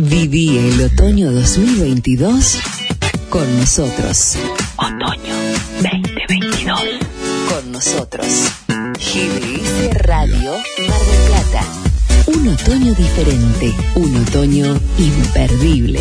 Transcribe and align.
Viví 0.00 0.56
el 0.56 0.80
otoño 0.82 1.32
2022 1.32 2.60
con 3.30 3.58
nosotros. 3.58 4.36
Otoño 4.76 5.34
2022. 5.82 6.80
Con 7.48 7.72
nosotros. 7.72 8.26
GDS 8.94 9.94
Radio 9.94 10.52
Mar 10.52 11.00
del 11.00 11.26
Plata. 11.26 11.64
Un 12.28 12.46
otoño 12.46 12.94
diferente, 12.94 13.74
un 13.96 14.16
otoño 14.18 14.78
imperdible. 14.98 15.98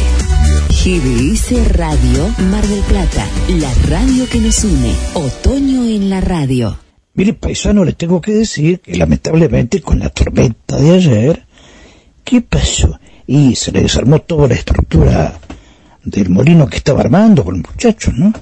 GDS 0.69 1.73
Radio 1.73 2.27
Mar 2.51 2.67
del 2.67 2.81
Plata, 2.81 3.25
la 3.49 3.73
radio 3.89 4.29
que 4.29 4.37
nos 4.37 4.63
une. 4.63 4.93
Otoño 5.15 5.85
en 5.87 6.11
la 6.11 6.21
radio. 6.21 6.77
Mire, 7.15 7.33
paisano, 7.33 7.83
le 7.83 7.93
tengo 7.93 8.21
que 8.21 8.33
decir 8.33 8.79
que 8.79 8.95
lamentablemente 8.95 9.81
con 9.81 9.97
la 9.97 10.09
tormenta 10.09 10.77
de 10.77 10.91
ayer, 10.91 11.47
¿qué 12.23 12.41
pasó? 12.41 12.99
Y 13.27 13.55
se 13.55 13.71
le 13.71 13.81
desarmó 13.81 14.19
toda 14.19 14.47
la 14.47 14.55
estructura 14.55 15.37
del 16.03 16.29
molino 16.29 16.67
que 16.67 16.77
estaba 16.77 17.01
armando 17.01 17.43
con 17.43 17.61
los 17.61 17.71
muchachos, 17.71 18.13
¿no? 18.15 18.33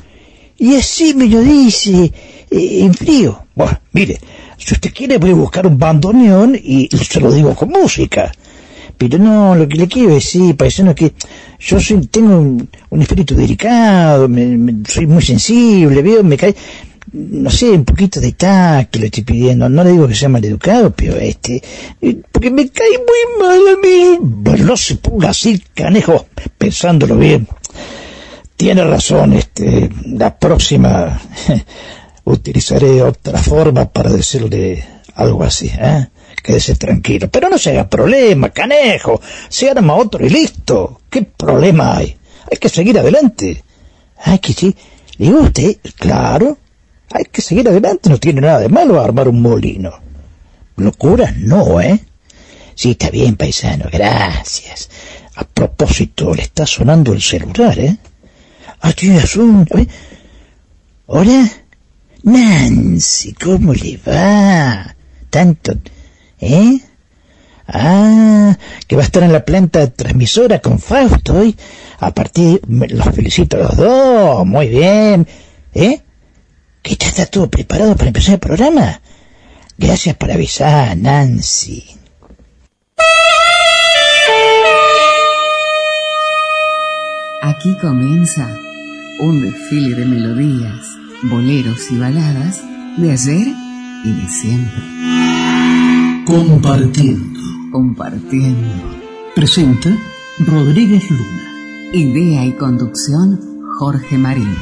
Y 0.58 0.76
así 0.76 1.14
me 1.14 1.28
lo 1.28 1.42
dice, 1.42 2.14
eh, 2.50 2.80
en 2.82 2.94
frío. 2.94 3.46
Bueno, 3.56 3.80
mire, 3.92 4.20
si 4.58 4.74
usted 4.74 4.94
quiere 4.94 5.18
voy 5.18 5.32
a 5.32 5.36
buscar 5.36 5.68
un 5.68 5.78
bandoneón 5.78 6.56
y, 6.56 6.88
se 6.88 7.20
lo 7.20 7.32
digo 7.32 7.56
con 7.56 7.70
música. 7.70 8.32
Pero 8.98 9.18
no, 9.18 9.56
lo 9.56 9.68
que 9.68 9.76
le 9.76 9.88
quiero 9.88 10.14
decir, 10.14 10.56
paisano, 10.56 10.92
es 10.92 10.96
que 10.96 11.14
yo 11.60 11.82
soy, 11.82 12.08
tengo 12.08 12.38
un, 12.38 13.02
espíritu 13.02 13.36
delicado, 13.36 14.30
soy 14.88 15.06
muy 15.06 15.22
sensible, 15.22 16.02
veo, 16.02 16.24
me 16.24 16.38
cae, 16.38 16.56
no 17.14 17.50
sé, 17.50 17.72
un 17.72 17.86
poquito 17.86 18.20
de 18.20 18.34
tacto 18.34 19.00
le 19.00 19.06
estoy 19.06 19.24
pidiendo, 19.24 19.70
no 19.70 19.84
le 19.84 19.92
digo 19.92 20.08
que 20.08 20.16
sea 20.16 20.30
maleducado, 20.30 20.92
pero 20.92 21.16
este, 21.16 21.62
eh, 22.02 22.18
porque 22.32 22.52
me 22.52 22.70
cae 22.70 22.98
muy 22.98 23.40
mal 23.40 23.60
a 23.60 23.78
mí. 23.82 24.18
Bueno, 24.22 24.66
no 24.66 24.78
se 24.78 24.96
ponga 24.96 25.30
así, 25.30 25.64
canejo, 25.74 26.28
pensándolo 26.58 27.18
bien. 27.18 27.48
Tiene 28.58 28.84
razón, 28.84 29.34
este, 29.34 29.90
la 30.06 30.38
próxima 30.38 31.20
utilizaré 32.24 33.02
otra 33.02 33.38
forma 33.38 33.86
para 33.86 34.10
decirle 34.10 34.84
algo 35.16 35.44
así, 35.44 35.68
¿eh? 35.68 36.08
Quédese 36.42 36.76
tranquilo. 36.76 37.30
Pero 37.30 37.50
no 37.50 37.58
se 37.58 37.72
haga 37.72 37.90
problema, 37.90 38.50
canejo. 38.50 39.20
Se 39.50 39.70
arma 39.70 39.96
otro 39.96 40.26
y 40.26 40.30
listo. 40.30 41.02
¿Qué 41.10 41.24
problema 41.24 41.98
hay? 41.98 42.16
Hay 42.52 42.58
que 42.58 42.70
seguir 42.70 43.00
adelante. 43.00 43.64
Ay, 44.24 44.40
que 44.40 44.54
sí. 44.54 44.76
¿Le 45.18 45.32
gusta? 45.32 45.62
Claro. 45.96 46.58
Hay 47.12 47.26
que 47.26 47.42
seguir 47.42 47.68
adelante, 47.70 48.10
no 48.10 48.18
tiene 48.18 48.42
nada 48.42 48.60
de 48.60 48.70
malo 48.70 49.00
armar 49.00 49.28
un 49.28 49.42
molino. 49.42 49.94
Locuras 50.78 51.36
no, 51.38 51.80
¿eh? 51.80 52.00
Sí, 52.76 52.92
está 52.92 53.10
bien, 53.10 53.36
paisano, 53.36 53.86
gracias. 53.92 54.90
A 55.36 55.46
propósito, 55.46 56.34
le 56.34 56.42
está 56.42 56.66
sonando 56.66 57.14
el 57.14 57.22
celular, 57.22 57.78
¿eh? 57.80 57.98
Ah, 58.82 58.94
tiene 58.94 59.20
razón. 59.20 59.68
¿Hola? 61.08 61.50
Nancy, 62.24 63.34
¿cómo 63.34 63.74
le 63.74 63.98
va? 63.98 64.96
Tanto... 65.30 65.74
¿Eh? 66.40 66.80
Ah, 67.68 68.58
que 68.88 68.96
va 68.96 69.02
a 69.04 69.06
estar 69.06 69.24
en 69.24 69.32
la 69.32 69.46
planta 69.46 69.88
transmisora 69.88 70.60
con 70.60 70.80
Fausto 70.80 71.36
hoy. 71.36 71.56
A 72.00 72.14
partir... 72.14 72.62
Los 72.68 73.16
felicito 73.16 73.58
a 73.58 73.60
los 73.62 73.78
dos. 73.78 74.46
Muy 74.46 74.68
bien. 74.68 75.28
¿Eh? 75.74 76.02
¿Que 76.86 76.96
ya 76.98 77.08
está 77.08 77.26
todo 77.26 77.50
preparado 77.50 77.96
para 77.96 78.10
empezar 78.10 78.36
el 78.36 78.40
programa? 78.40 79.02
Gracias 79.76 80.16
por 80.18 80.32
avisar, 80.32 80.96
Nancy. 80.96 81.84
Aquí 87.42 87.76
comienza 87.82 88.48
un 89.20 89.42
desfile 89.42 89.96
de 89.96 90.06
melodías, 90.06 90.86
boleros 91.24 91.90
y 91.90 91.98
baladas 91.98 92.62
de 92.98 93.12
ayer 93.12 93.48
y 94.04 94.12
de 94.22 94.28
siempre. 94.30 94.84
Compartiendo. 96.28 97.40
Compartiendo. 97.72 98.70
Presenta 99.34 99.90
Rodríguez 100.38 101.10
Luna. 101.10 101.52
Idea 101.94 102.46
y 102.46 102.52
conducción 102.52 103.40
Jorge 103.80 104.20
Marín. 104.20 104.56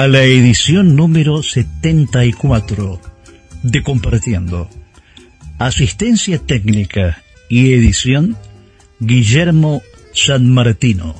A 0.00 0.08
la 0.08 0.22
edición 0.22 0.96
número 0.96 1.42
74 1.42 2.98
de 3.62 3.82
Compartiendo. 3.82 4.70
Asistencia 5.58 6.38
técnica 6.38 7.22
y 7.50 7.74
edición 7.74 8.38
Guillermo 8.98 9.82
San 10.14 10.48
Martino. 10.54 11.16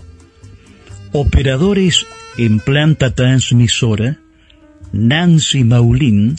Operadores 1.13 2.07
en 2.39 2.59
planta 2.59 3.15
transmisora 3.15 4.17
Nancy 4.93 5.63
Maulín 5.63 6.37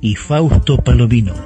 y 0.00 0.16
Fausto 0.16 0.78
Palomino. 0.78 1.36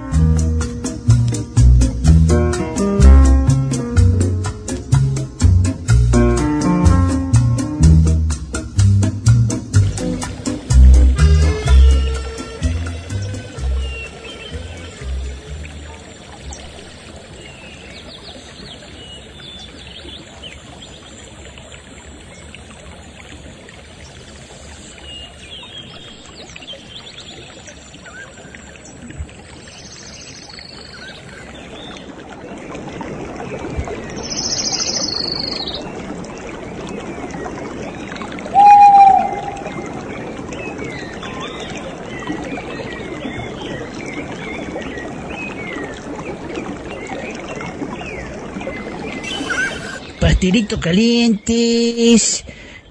Pastelito 50.64 50.80
calientes, 50.80 52.44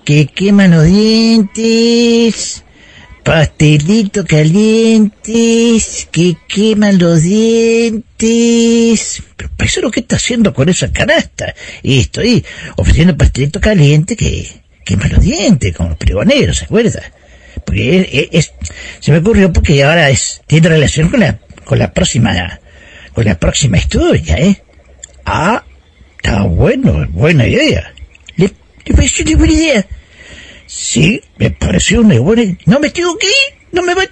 que 0.06 0.28
queman 0.28 0.72
los 0.72 0.86
dientes, 0.86 2.64
pastelito 3.24 4.26
calientes, 4.26 6.08
que 6.12 6.38
queman 6.48 7.00
los 7.00 7.24
dientes. 7.24 9.24
Pero 9.58 9.82
lo 9.82 9.92
¿qué 9.92 10.02
está 10.02 10.18
haciendo 10.18 10.54
con 10.54 10.70
esa 10.70 10.92
canasta? 10.92 11.56
Y 11.82 12.02
estoy 12.02 12.46
ofreciendo 12.76 13.18
pastelito 13.18 13.60
caliente 13.60 14.16
que 14.16 14.48
quema 14.86 15.08
los 15.08 15.22
dientes, 15.22 15.76
como 15.76 15.90
los 15.90 15.98
pregoneros, 15.98 16.58
¿se 16.58 16.66
acuerda? 16.66 17.02
Porque 17.66 18.30
se 19.00 19.12
me 19.12 19.18
ocurrió 19.18 19.52
porque 19.52 19.84
ahora 19.84 20.10
tiene 20.46 20.70
relación 20.70 21.10
con 21.10 21.22
la, 21.22 21.40
con 21.66 21.80
la 21.80 21.92
próxima, 21.92 22.60
con 23.14 23.26
la 23.26 23.40
próxima 23.40 23.78
historia, 23.78 24.38
¿eh? 24.38 24.62
Ah, 25.26 25.64
Está 26.24 26.44
bueno, 26.44 27.06
buena 27.10 27.46
idea. 27.46 27.94
¿Le, 28.38 28.50
pareció 28.96 29.26
una 29.26 29.36
buena 29.36 29.54
idea? 29.54 29.88
Sí, 30.66 31.22
me 31.36 31.52
pareció 31.52 32.00
una 32.00 32.18
buena 32.22 32.58
No 32.66 32.80
me 32.80 32.90
tengo 32.92 33.18
que 33.18 33.28
no 33.74 33.82
me 33.84 33.94
va... 33.94 34.04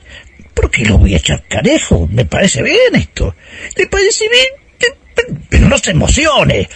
¿Por 0.53 0.69
qué 0.69 0.83
lo 0.83 0.97
voy 0.97 1.13
a 1.13 1.17
echar 1.17 1.47
carejo? 1.47 2.09
Me 2.11 2.25
parece 2.25 2.61
bien 2.63 2.95
esto. 2.95 3.33
¿Le 3.77 3.87
parece 3.87 4.25
bien? 4.27 5.37
Pero 5.49 5.69
no 5.69 5.77
se 5.77 5.91
emocione. 5.91 6.67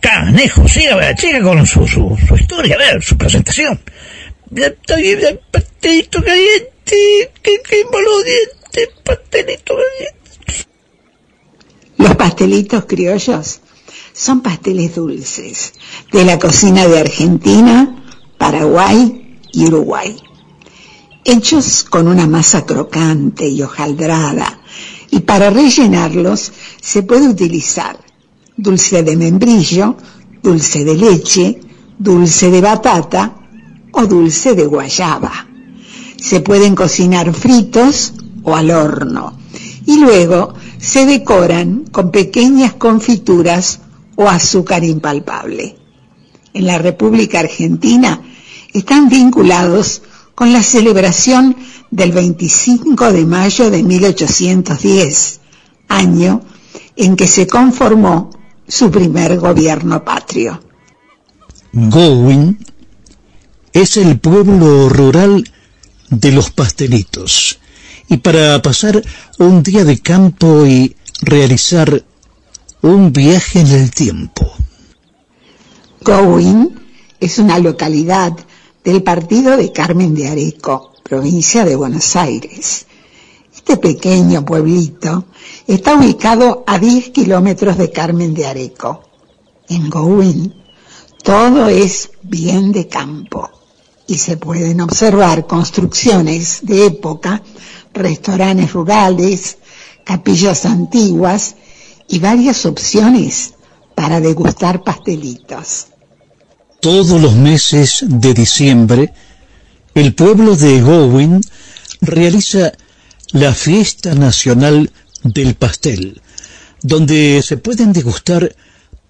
Canejo, 0.00 0.68
siga, 0.68 1.16
siga 1.16 1.40
con 1.40 1.66
su, 1.66 1.88
su, 1.88 2.18
su 2.28 2.34
historia, 2.36 2.74
a 2.74 2.78
ver, 2.78 3.02
su 3.02 3.16
presentación. 3.16 3.80
Pastelito 5.50 6.22
caliente, 6.22 7.30
que 7.42 7.62
quema 7.62 8.00
los 8.02 8.24
dientes, 8.24 8.88
pastelito 9.02 9.76
caliente. 9.76 10.18
pastelitos 12.18 12.84
criollos 12.84 13.61
son 14.22 14.40
pasteles 14.40 14.94
dulces 14.94 15.72
de 16.12 16.24
la 16.24 16.38
cocina 16.38 16.86
de 16.86 17.00
Argentina, 17.00 18.04
Paraguay 18.38 19.40
y 19.52 19.66
Uruguay. 19.66 20.16
Hechos 21.24 21.82
con 21.82 22.06
una 22.06 22.28
masa 22.28 22.64
crocante 22.64 23.48
y 23.48 23.62
hojaldrada 23.62 24.60
y 25.10 25.20
para 25.20 25.50
rellenarlos 25.50 26.52
se 26.80 27.02
puede 27.02 27.28
utilizar 27.28 27.98
dulce 28.56 29.02
de 29.02 29.16
membrillo, 29.16 29.96
dulce 30.40 30.84
de 30.84 30.94
leche, 30.96 31.58
dulce 31.98 32.52
de 32.52 32.60
batata 32.60 33.34
o 33.90 34.06
dulce 34.06 34.54
de 34.54 34.66
guayaba. 34.66 35.48
Se 36.16 36.38
pueden 36.38 36.76
cocinar 36.76 37.34
fritos 37.34 38.14
o 38.44 38.54
al 38.54 38.70
horno 38.70 39.36
y 39.84 39.98
luego 39.98 40.54
se 40.78 41.06
decoran 41.06 41.86
con 41.90 42.12
pequeñas 42.12 42.74
confituras 42.74 43.80
o 44.16 44.28
azúcar 44.28 44.84
impalpable. 44.84 45.76
En 46.54 46.66
la 46.66 46.78
República 46.78 47.40
Argentina 47.40 48.20
están 48.72 49.08
vinculados 49.08 50.02
con 50.34 50.52
la 50.52 50.62
celebración 50.62 51.56
del 51.90 52.12
25 52.12 53.12
de 53.12 53.24
mayo 53.26 53.70
de 53.70 53.82
1810, 53.82 55.40
año 55.88 56.42
en 56.96 57.16
que 57.16 57.26
se 57.26 57.46
conformó 57.46 58.30
su 58.66 58.90
primer 58.90 59.38
gobierno 59.38 60.04
patrio. 60.04 60.62
Gowin 61.72 62.58
es 63.72 63.96
el 63.96 64.18
pueblo 64.18 64.88
rural 64.88 65.50
de 66.10 66.32
los 66.32 66.50
pastelitos. 66.50 67.58
Y 68.08 68.18
para 68.18 68.60
pasar 68.60 69.02
un 69.38 69.62
día 69.62 69.84
de 69.84 69.98
campo 70.00 70.66
y 70.66 70.94
realizar 71.22 72.04
un 72.82 73.12
viaje 73.12 73.60
en 73.60 73.68
el 73.68 73.90
tiempo. 73.92 74.50
Gowin 76.00 76.80
es 77.20 77.38
una 77.38 77.60
localidad 77.60 78.36
del 78.82 79.04
partido 79.04 79.56
de 79.56 79.70
Carmen 79.70 80.14
de 80.14 80.28
Areco, 80.28 80.92
provincia 81.04 81.64
de 81.64 81.76
Buenos 81.76 82.16
Aires. 82.16 82.86
Este 83.54 83.76
pequeño 83.76 84.44
pueblito 84.44 85.26
está 85.68 85.94
ubicado 85.94 86.64
a 86.66 86.80
10 86.80 87.10
kilómetros 87.10 87.78
de 87.78 87.92
Carmen 87.92 88.34
de 88.34 88.46
Areco. 88.46 89.04
En 89.68 89.88
Gowin 89.88 90.52
todo 91.22 91.68
es 91.68 92.10
bien 92.22 92.72
de 92.72 92.88
campo 92.88 93.48
y 94.08 94.18
se 94.18 94.36
pueden 94.36 94.80
observar 94.80 95.46
construcciones 95.46 96.60
de 96.62 96.86
época, 96.86 97.42
restaurantes 97.94 98.72
rurales, 98.72 99.58
capillas 100.04 100.66
antiguas 100.66 101.54
y 102.12 102.18
varias 102.18 102.66
opciones 102.66 103.54
para 103.94 104.20
degustar 104.20 104.84
pastelitos. 104.84 105.86
Todos 106.78 107.18
los 107.22 107.34
meses 107.34 108.04
de 108.06 108.34
diciembre, 108.34 109.14
el 109.94 110.14
pueblo 110.14 110.54
de 110.54 110.82
Gowin 110.82 111.40
realiza 112.02 112.72
la 113.30 113.54
fiesta 113.54 114.14
nacional 114.14 114.92
del 115.24 115.54
pastel, 115.54 116.20
donde 116.82 117.42
se 117.42 117.56
pueden 117.56 117.94
degustar 117.94 118.56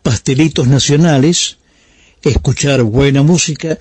pastelitos 0.04 0.68
nacionales, 0.68 1.56
escuchar 2.22 2.84
buena 2.84 3.24
música 3.24 3.80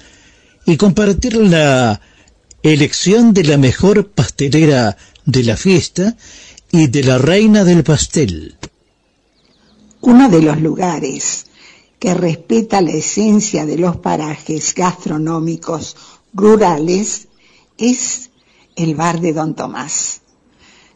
y 0.66 0.78
compartir 0.78 1.36
la 1.36 2.02
elección 2.64 3.36
de 3.36 3.44
la 3.44 3.58
mejor 3.58 4.10
pastelera 4.10 4.98
de 5.28 5.44
la 5.44 5.58
fiesta 5.58 6.18
y 6.72 6.88
de 6.88 7.04
la 7.04 7.20
reina 7.20 7.64
del 7.64 7.84
pastel. 7.84 8.56
Uno 10.02 10.30
de 10.30 10.42
los 10.42 10.60
lugares 10.60 11.46
que 12.00 12.16
respeta 12.16 12.82
la 12.82 12.92
esencia 12.92 13.66
de 13.68 13.78
los 13.78 13.98
parajes 13.98 14.74
gastronómicos 14.74 15.96
rurales 16.34 17.28
es 17.78 18.32
el 18.76 18.96
bar 18.96 19.22
de 19.22 19.34
Don 19.34 19.56
Tomás. 19.56 20.22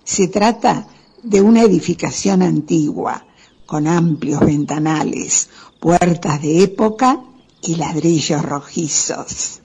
Se 0.03 0.27
trata 0.27 0.87
de 1.21 1.41
una 1.41 1.61
edificación 1.61 2.41
antigua 2.41 3.25
con 3.67 3.87
amplios 3.87 4.39
ventanales, 4.41 5.49
puertas 5.79 6.41
de 6.41 6.63
época 6.63 7.21
y 7.61 7.75
ladrillos 7.75 8.43
rojizos. 8.43 9.59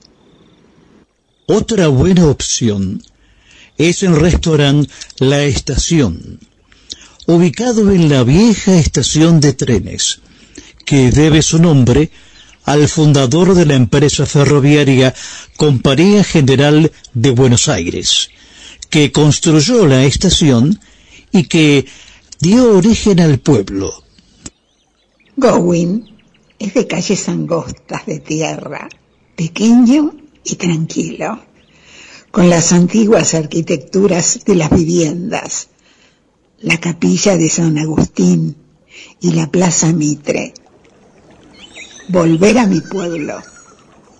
Otra 1.47 1.87
buena 1.87 2.27
opción 2.27 3.01
es 3.77 4.03
el 4.03 4.15
restaurante 4.15 4.91
La 5.17 5.43
Estación, 5.43 6.39
ubicado 7.27 7.91
en 7.91 8.09
la 8.09 8.23
vieja 8.23 8.75
estación 8.75 9.39
de 9.39 9.53
trenes, 9.53 10.21
que 10.85 11.11
debe 11.11 11.41
su 11.41 11.59
nombre 11.59 12.11
al 12.65 12.87
fundador 12.87 13.53
de 13.55 13.65
la 13.65 13.75
empresa 13.75 14.25
ferroviaria 14.25 15.13
Compañía 15.57 16.23
General 16.23 16.91
de 17.13 17.31
Buenos 17.31 17.69
Aires, 17.69 18.29
que 18.89 19.11
construyó 19.11 19.87
la 19.87 20.03
estación 20.03 20.79
y 21.31 21.43
que 21.45 21.85
dio 22.39 22.77
origen 22.77 23.19
al 23.19 23.39
pueblo. 23.39 24.03
Gowin 25.37 26.09
es 26.59 26.73
de 26.73 26.85
calles 26.85 27.27
angostas 27.29 28.05
de 28.05 28.19
tierra, 28.19 28.87
pequeño 29.35 30.13
y 30.43 30.55
tranquilo, 30.55 31.39
con 32.29 32.49
las 32.49 32.71
antiguas 32.71 33.33
arquitecturas 33.33 34.41
de 34.45 34.55
las 34.55 34.69
viviendas, 34.69 35.69
la 36.61 36.77
capilla 36.77 37.37
de 37.37 37.49
San 37.49 37.77
Agustín 37.77 38.55
y 39.19 39.31
la 39.31 39.49
Plaza 39.49 39.91
Mitre. 39.93 40.53
Volver 42.09 42.59
a 42.59 42.67
mi 42.67 42.81
pueblo, 42.81 43.41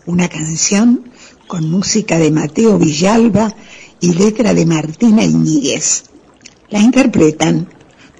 una 0.05 0.27
canción 0.27 1.03
con 1.47 1.69
música 1.69 2.17
de 2.17 2.31
Mateo 2.31 2.79
Villalba 2.79 3.53
y 3.99 4.13
letra 4.13 4.53
de 4.53 4.65
Martina 4.65 5.23
Iñiguez. 5.23 6.05
La 6.69 6.79
interpretan 6.79 7.67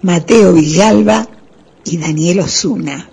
Mateo 0.02 0.54
Villalba 0.54 1.28
y 1.86 1.98
Daniel 1.98 2.42
Osuna. 2.42 3.10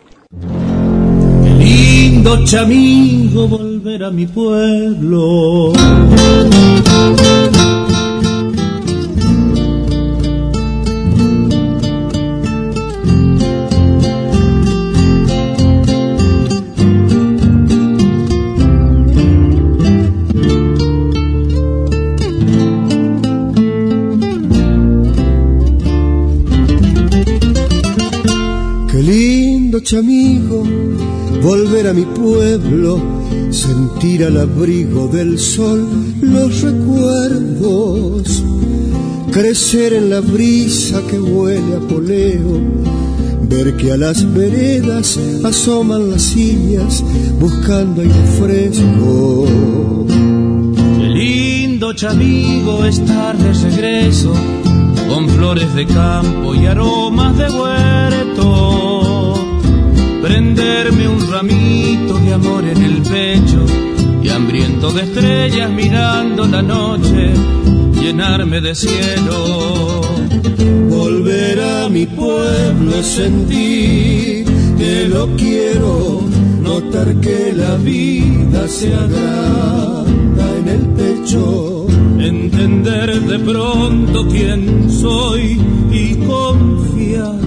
Qué 1.43 1.51
lindo 1.51 2.45
chamigo 2.45 3.49
volver 3.49 4.05
a 4.05 4.11
mi 4.11 4.27
pueblo. 4.27 5.73
Lindo 29.89 30.03
chamigo 30.03 30.65
volver 31.43 31.87
a 31.87 31.93
mi 31.93 32.05
pueblo, 32.05 33.01
sentir 33.51 34.25
al 34.25 34.39
abrigo 34.39 35.09
del 35.09 35.39
sol 35.39 35.87
los 36.21 36.63
recuerdos, 36.63 38.43
crecer 39.31 39.95
en 39.95 40.11
la 40.11 40.21
brisa 40.21 41.01
que 41.09 41.19
huele 41.19 41.77
a 41.77 41.81
poleo, 41.81 42.61
ver 43.49 43.77
que 43.77 43.93
a 43.93 43.97
las 43.97 44.33
veredas 44.35 45.19
asoman 45.45 46.11
las 46.11 46.23
sillas 46.23 47.03
buscando 47.41 48.03
aire 48.03 48.27
fresco. 48.39 49.47
Qué 50.99 51.09
lindo 51.09 51.93
chamigo 51.95 52.85
estar 52.85 53.37
de 53.39 53.53
regreso, 53.53 54.33
con 55.09 55.29
flores 55.29 55.75
de 55.75 55.87
campo 55.87 56.55
y 56.55 56.67
aromas 56.67 57.37
de 57.39 57.45
huerto 57.45 57.68
prenderme 60.29 61.09
un 61.09 61.21
ramito 61.33 62.19
de 62.19 62.35
amor 62.35 62.63
en 62.65 62.83
el 62.83 63.01
pecho 63.01 63.65
y 64.23 64.29
hambriento 64.29 64.93
de 64.93 65.03
estrellas 65.05 65.71
mirando 65.71 66.47
la 66.47 66.61
noche, 66.61 67.33
llenarme 67.99 68.61
de 68.61 68.75
cielo. 68.75 70.03
Volver 70.91 71.59
a 71.61 71.89
mi 71.89 72.05
pueblo 72.05 73.03
sentir 73.03 74.45
que 74.77 75.09
lo 75.09 75.35
quiero, 75.37 76.21
notar 76.61 77.17
que 77.21 77.55
la 77.55 77.77
vida 77.77 78.69
se 78.69 78.93
agranda 78.95 80.45
en 80.61 80.69
el 80.69 80.85
pecho, 81.01 81.87
entender 82.19 83.19
de 83.23 83.39
pronto 83.39 84.29
quién 84.29 84.91
soy 84.91 85.59
y 85.91 86.17
confiado 86.17 87.39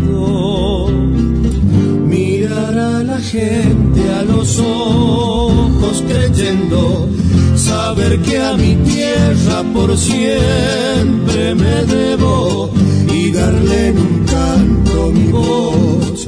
gente 3.22 4.02
a 4.14 4.24
los 4.24 4.60
ojos 4.60 6.04
creyendo, 6.08 7.08
saber 7.56 8.20
que 8.22 8.42
a 8.42 8.58
mi 8.58 8.76
tierra 8.76 9.64
por 9.74 9.98
siempre 9.98 11.56
me 11.56 11.86
debo 11.86 12.72
y 13.14 13.32
darle 13.32 13.88
en 13.88 13.98
un 13.98 14.26
canto 14.26 15.12
mi 15.12 15.32
voz. 15.32 16.28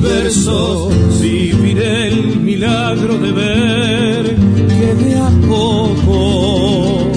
versos 0.00 1.20
viviré 1.20 2.08
el 2.08 2.40
milagro 2.40 3.18
de 3.18 3.32
ver 3.32 4.36
que 4.78 4.94
de 5.02 5.14
a 5.16 5.30
poco 5.48 7.08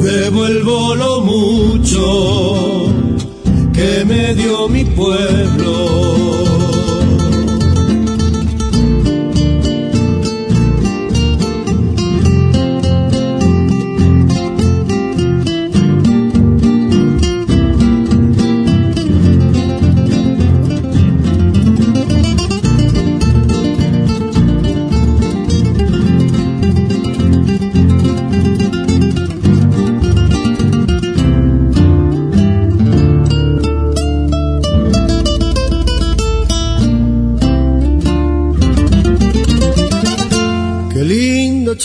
devuelvo 0.00 0.94
lo 0.94 1.20
mucho 1.20 2.92
que 3.72 4.04
me 4.04 4.34
dio 4.34 4.68
mi 4.68 4.84
pueblo. 4.84 6.75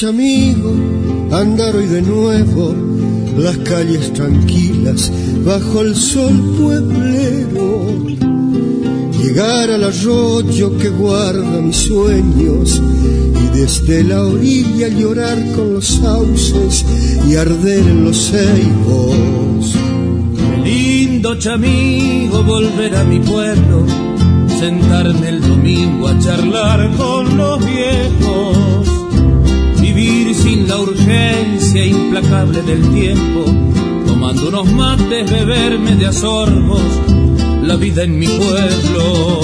Amigo, 0.03 0.73
andar 1.31 1.75
hoy 1.75 1.85
de 1.85 2.01
nuevo 2.01 2.73
las 3.37 3.57
calles 3.57 4.11
tranquilas 4.13 5.11
bajo 5.45 5.81
el 5.81 5.95
sol 5.95 6.33
pueblero. 6.59 7.85
Llegar 9.21 9.69
al 9.69 9.83
arroyo 9.83 10.77
que 10.77 10.89
guarda 10.89 11.61
mis 11.61 11.75
sueños 11.75 12.81
y 13.43 13.57
desde 13.57 14.03
la 14.03 14.23
orilla 14.23 14.87
llorar 14.87 15.37
con 15.55 15.73
los 15.73 15.85
sauces 15.85 16.85
y 17.29 17.35
arder 17.35 17.79
en 17.79 18.03
los 18.05 18.31
ceibos. 18.31 19.75
Lindo 20.63 21.35
chamigo 21.37 22.43
volver 22.43 22.95
a 22.95 23.03
mi 23.03 23.19
pueblo, 23.19 23.85
sentarme 24.59 25.29
el 25.29 25.41
domingo 25.41 26.07
a 26.07 26.17
charlar 26.19 26.91
con 26.97 27.37
los 27.37 27.59
viejos 27.65 28.60
la 30.71 30.79
urgencia 30.79 31.85
implacable 31.85 32.61
del 32.61 32.81
tiempo, 32.93 33.43
tomando 34.07 34.47
unos 34.47 34.71
mates, 34.71 35.29
beberme 35.29 35.95
de 35.97 36.07
asorbos 36.07 36.81
la 37.61 37.75
vida 37.75 38.03
en 38.03 38.17
mi 38.17 38.27
pueblo. 38.27 39.41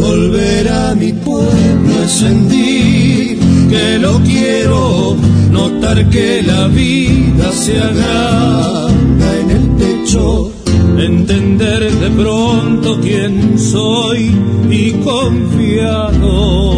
Volver 0.00 0.66
a 0.68 0.94
mi 0.94 1.12
pueblo 1.12 1.92
es 2.04 2.10
sentir 2.10 3.38
que 3.68 3.98
lo 3.98 4.18
quiero, 4.20 5.14
notar 5.50 6.08
que 6.08 6.42
la 6.42 6.68
vida 6.68 7.52
se 7.52 7.78
agranda 7.78 9.28
en 9.42 9.50
el 9.50 9.68
pecho, 9.82 10.54
entender 10.96 11.92
de 12.04 12.10
pronto 12.22 12.98
quién 13.02 13.58
soy 13.58 14.34
y 14.70 14.92
confiado 15.04 16.70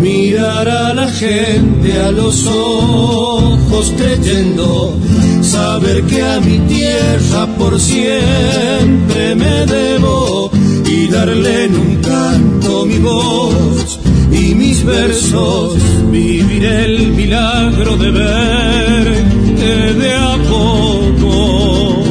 mirar 0.00 0.68
a 0.68 0.94
la 0.94 1.08
gente 1.08 2.00
a 2.00 2.10
los 2.10 2.46
ojos 2.46 3.92
creyendo 3.96 4.96
saber 5.42 6.02
que 6.04 6.22
a 6.22 6.40
mi 6.40 6.58
tierra 6.60 7.46
por 7.58 7.78
siempre 7.80 9.34
me 9.34 9.66
debo 9.66 10.50
y 10.86 11.06
darle 11.08 11.64
en 11.64 11.74
un 11.76 11.96
canto 11.96 12.86
mi 12.86 12.98
voz 12.98 13.98
y 14.32 14.54
mis 14.54 14.84
versos. 14.84 15.74
Vivir 16.10 16.64
el 16.64 17.12
milagro 17.12 17.96
de 17.96 18.10
ver 18.10 19.24
que 19.58 19.74
de 20.00 20.14
a 20.14 20.36
poco. 20.48 22.04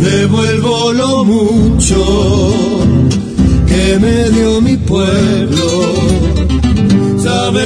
Devuelvo 0.00 0.92
lo 0.92 1.24
mucho 1.24 1.98
que 3.66 3.98
me 3.98 4.30
dio 4.30 4.60
mi 4.60 4.76
pueblo 4.76 5.63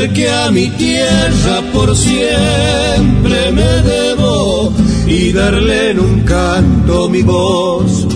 que 0.06 0.30
a 0.30 0.50
mi 0.52 0.68
tierra 0.68 1.60
por 1.72 1.96
siempre 1.96 3.50
me 3.50 3.82
debo 3.82 4.72
y 5.08 5.32
darle 5.32 5.90
en 5.90 5.98
un 5.98 6.20
canto 6.20 7.08
mi 7.08 7.22
voz 7.22 8.06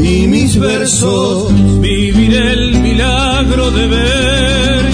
y 0.00 0.28
mis 0.28 0.56
versos, 0.60 1.52
vivir 1.80 2.36
el 2.36 2.78
milagro 2.80 3.70
de 3.72 3.86
ver 3.88 4.84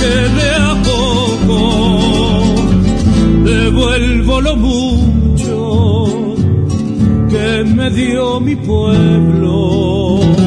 que 0.00 0.14
de 0.38 0.50
a 0.54 0.82
poco 0.84 2.54
devuelvo 3.44 4.40
lo 4.40 4.56
mucho 4.56 6.14
que 7.28 7.64
me 7.64 7.90
dio 7.90 8.38
mi 8.38 8.54
pueblo. 8.54 10.37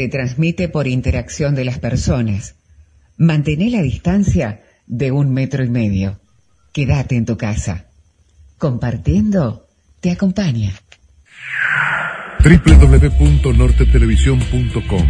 Se 0.00 0.08
transmite 0.08 0.70
por 0.70 0.86
interacción 0.86 1.54
de 1.54 1.66
las 1.66 1.78
personas. 1.78 2.54
Mantén 3.18 3.70
la 3.70 3.82
distancia 3.82 4.62
de 4.86 5.12
un 5.12 5.30
metro 5.30 5.62
y 5.62 5.68
medio. 5.68 6.18
Quédate 6.72 7.16
en 7.16 7.26
tu 7.26 7.36
casa. 7.36 7.84
Compartiendo 8.56 9.68
te 10.00 10.10
acompaña. 10.10 10.72
www.nortetelevisión.com 12.42 15.06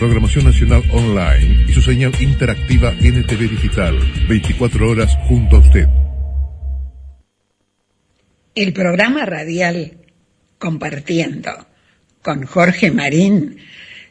Programación 0.00 0.46
Nacional 0.46 0.82
Online 0.90 1.66
y 1.68 1.72
su 1.72 1.80
señal 1.80 2.12
interactiva 2.20 2.90
NTV 2.90 3.48
Digital. 3.48 3.96
24 4.28 4.90
horas 4.90 5.16
junto 5.28 5.54
a 5.54 5.60
usted. 5.60 5.86
El 8.56 8.72
programa 8.72 9.24
radial 9.24 9.98
Compartiendo 10.58 11.68
con 12.22 12.44
Jorge 12.44 12.90
Marín 12.90 13.58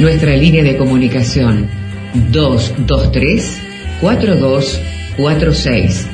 Nuestra 0.00 0.34
línea 0.34 0.64
de 0.64 0.76
comunicación 0.78 1.68
223 2.32 3.60
4246 4.00 6.06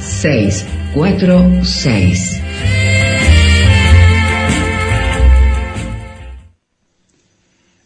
646. 0.00 2.40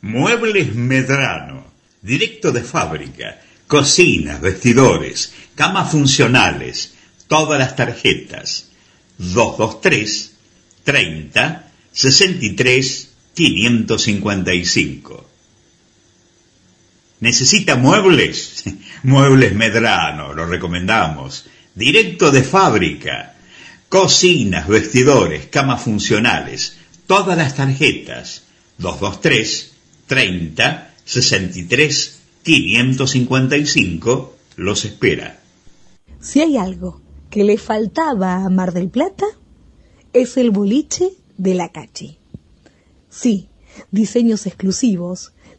Muebles 0.01 0.77
Medrano, 0.77 1.65
directo 2.03 2.53
de 2.53 2.63
fábrica, 2.63 3.41
cocinas, 3.67 4.41
vestidores, 4.41 5.33
camas 5.57 5.91
funcionales, 5.91 6.95
todas 7.27 7.59
las 7.59 7.75
tarjetas. 7.75 8.71
223 9.19 10.37
30 10.85 11.73
63 11.91 13.09
555. 13.35 15.38
¿Necesita 17.21 17.77
muebles? 17.77 18.65
Muebles 19.03 19.55
Medrano, 19.55 20.35
lo 20.35 20.47
recomendamos. 20.47 21.47
Directo 21.75 22.31
de 22.31 22.43
fábrica. 22.43 23.35
Cocinas, 23.89 24.69
vestidores, 24.69 25.47
camas 25.47 25.83
funcionales. 25.83 26.77
Todas 27.07 27.37
las 27.37 27.55
tarjetas. 27.57 28.45
223 28.79 29.73
30 30.07 30.95
63 31.05 32.21
555 32.43 34.37
los 34.57 34.85
espera. 34.85 35.41
Si 36.21 36.41
hay 36.41 36.57
algo 36.57 37.01
que 37.31 37.45
le 37.45 37.59
faltaba 37.59 38.45
a 38.45 38.49
Mar 38.49 38.73
del 38.73 38.89
Plata, 38.89 39.27
es 40.13 40.37
el 40.37 40.51
boliche 40.51 41.11
de 41.37 41.55
la 41.55 41.71
Cachi. 41.71 42.19
Sí, 43.11 43.49
diseños 43.91 44.47
exclusivos, 44.47 45.33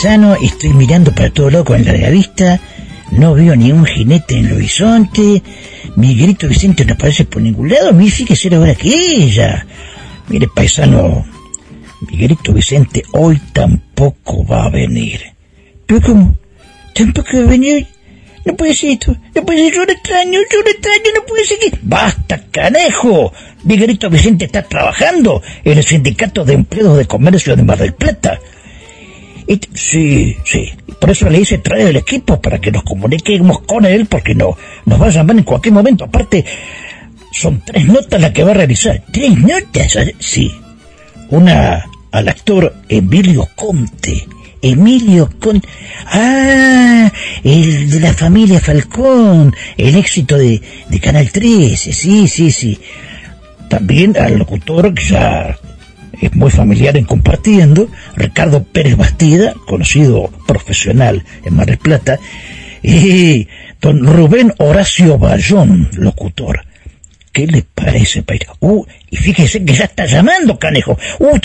Paisano, 0.00 0.36
estoy 0.36 0.72
mirando 0.74 1.12
para 1.12 1.28
todo 1.30 1.50
lado 1.50 1.64
con 1.64 1.84
larga 1.84 2.08
vista, 2.10 2.60
no 3.10 3.34
veo 3.34 3.56
ni 3.56 3.72
un 3.72 3.84
jinete 3.84 4.38
en 4.38 4.46
el 4.46 4.52
horizonte, 4.52 5.42
Miguelito 5.96 6.46
Vicente 6.46 6.84
no 6.84 6.92
aparece 6.92 7.24
por 7.24 7.42
ningún 7.42 7.68
lado, 7.68 7.92
mire, 7.92 8.12
fíjese 8.12 8.48
la 8.48 8.60
hora 8.60 8.76
que 8.76 8.90
ella. 8.90 9.66
Mire, 10.28 10.46
paisano, 10.54 11.26
Miguelito 12.08 12.52
Vicente 12.52 13.02
hoy 13.10 13.40
tampoco 13.52 14.46
va 14.46 14.66
a 14.66 14.70
venir. 14.70 15.20
¿Pero 15.84 16.00
cómo? 16.00 16.38
¿Tampoco 16.94 17.38
va 17.38 17.42
a 17.42 17.46
venir? 17.46 17.84
No 18.44 18.54
puede 18.54 18.76
ser 18.76 18.90
esto, 18.90 19.16
no 19.34 19.44
puede 19.44 19.64
ser, 19.64 19.74
yo 19.74 19.84
lo 19.84 19.92
extraño, 19.92 20.38
yo 20.48 20.62
lo 20.62 20.70
extraño, 20.70 21.10
no 21.16 21.26
puede 21.26 21.44
ser 21.44 21.58
que... 21.58 21.72
¡Basta, 21.82 22.44
canejo! 22.52 23.32
Miguelito 23.64 24.08
Vicente 24.08 24.44
está 24.44 24.62
trabajando 24.62 25.42
en 25.64 25.76
el 25.76 25.82
Sindicato 25.82 26.44
de 26.44 26.54
Empleados 26.54 26.98
de 26.98 27.06
Comercio 27.06 27.56
de 27.56 27.64
Mar 27.64 27.78
del 27.78 27.94
Plata. 27.94 28.38
Sí, 29.74 30.36
sí. 30.44 30.70
Por 31.00 31.10
eso 31.10 31.28
le 31.30 31.40
hice 31.40 31.58
traer 31.58 31.88
el 31.88 31.96
equipo 31.96 32.40
para 32.40 32.60
que 32.60 32.70
nos 32.70 32.82
comuniquemos 32.82 33.60
con 33.60 33.84
él, 33.86 34.06
porque 34.06 34.34
no, 34.34 34.56
nos 34.84 35.00
va 35.00 35.06
a 35.06 35.10
llamar 35.10 35.38
en 35.38 35.44
cualquier 35.44 35.74
momento. 35.74 36.04
Aparte, 36.04 36.44
son 37.32 37.62
tres 37.64 37.86
notas 37.86 38.20
las 38.20 38.32
que 38.32 38.44
va 38.44 38.50
a 38.50 38.54
realizar. 38.54 39.02
¿Tres 39.10 39.38
notas? 39.38 39.96
Sí. 40.18 40.52
Una 41.30 41.84
al 42.10 42.28
actor 42.28 42.74
Emilio 42.88 43.48
Conte. 43.54 44.26
Emilio 44.60 45.30
Conte. 45.38 45.68
Ah, 46.06 47.10
el 47.44 47.90
de 47.90 48.00
la 48.00 48.12
familia 48.12 48.60
Falcón. 48.60 49.54
El 49.76 49.96
éxito 49.96 50.36
de, 50.36 50.60
de 50.88 51.00
Canal 51.00 51.30
13. 51.30 51.92
Sí, 51.92 52.28
sí, 52.28 52.50
sí. 52.50 52.78
También 53.68 54.16
al 54.18 54.38
locutor 54.38 54.92
que 54.94 55.04
ya 55.04 55.56
es 56.20 56.34
muy 56.34 56.50
familiar 56.50 56.96
en 56.96 57.04
compartiendo, 57.04 57.88
Ricardo 58.16 58.64
Pérez 58.64 58.96
Bastida, 58.96 59.54
conocido 59.66 60.30
profesional 60.46 61.24
en 61.44 61.54
Mar 61.54 61.66
del 61.66 61.78
Plata, 61.78 62.18
y 62.82 63.48
don 63.80 64.06
Rubén 64.06 64.52
Horacio 64.58 65.18
Bayón, 65.18 65.90
locutor. 65.94 66.64
¿Qué 67.32 67.46
le 67.46 67.62
parece, 67.62 68.22
país? 68.22 68.40
Uh, 68.60 68.84
y 69.10 69.16
fíjese 69.16 69.64
que 69.64 69.74
ya 69.74 69.84
está 69.84 70.06
llamando, 70.06 70.58
canejo. 70.58 70.98
Uh, 71.20 71.38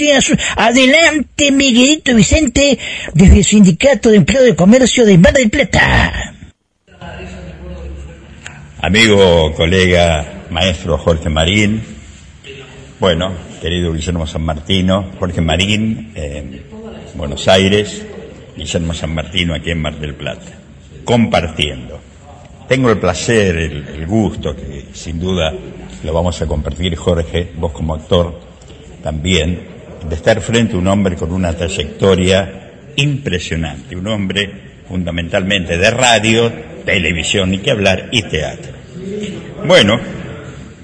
Adelante, 0.55 1.51
Miguelito 1.51 2.15
Vicente, 2.15 2.79
desde 3.13 3.37
el 3.37 3.43
Sindicato 3.43 4.09
de 4.09 4.17
Empleo 4.17 4.43
de 4.43 4.55
Comercio 4.55 5.05
de 5.05 5.17
Mar 5.17 5.33
del 5.33 5.49
Plata. 5.49 6.33
Amigo, 8.81 9.53
colega, 9.53 10.45
maestro 10.49 10.97
Jorge 10.97 11.29
Marín, 11.29 11.81
bueno, 12.99 13.33
querido 13.63 13.93
Guillermo 13.93 14.27
San 14.27 14.41
Martino, 14.41 15.11
Jorge 15.17 15.39
Marín, 15.39 16.11
en 16.15 16.63
Buenos 17.13 17.47
Aires, 17.47 18.05
Guillermo 18.57 18.93
San 18.93 19.15
Martino 19.15 19.53
aquí 19.53 19.71
en 19.71 19.81
Mar 19.81 19.97
del 19.97 20.15
Plata, 20.15 20.51
compartiendo. 21.05 21.97
Tengo 22.67 22.89
el 22.89 22.97
placer, 22.97 23.55
el, 23.55 24.05
gusto, 24.05 24.53
que 24.53 24.87
sin 24.91 25.17
duda 25.17 25.53
lo 26.03 26.13
vamos 26.13 26.41
a 26.41 26.45
compartir, 26.45 26.97
Jorge, 26.97 27.53
vos 27.55 27.71
como 27.71 27.93
actor 27.93 28.37
también, 29.01 29.61
de 30.09 30.13
estar 30.13 30.41
frente 30.41 30.75
a 30.75 30.79
un 30.79 30.87
hombre 30.89 31.15
con 31.15 31.31
una 31.31 31.53
trayectoria 31.53 32.73
impresionante, 32.97 33.95
un 33.95 34.07
hombre 34.07 34.51
fundamentalmente 34.89 35.77
de 35.77 35.89
radio, 35.89 36.51
televisión, 36.83 37.51
ni 37.51 37.59
que 37.59 37.71
hablar, 37.71 38.09
y 38.11 38.23
teatro. 38.23 38.73
Bueno, 39.65 40.01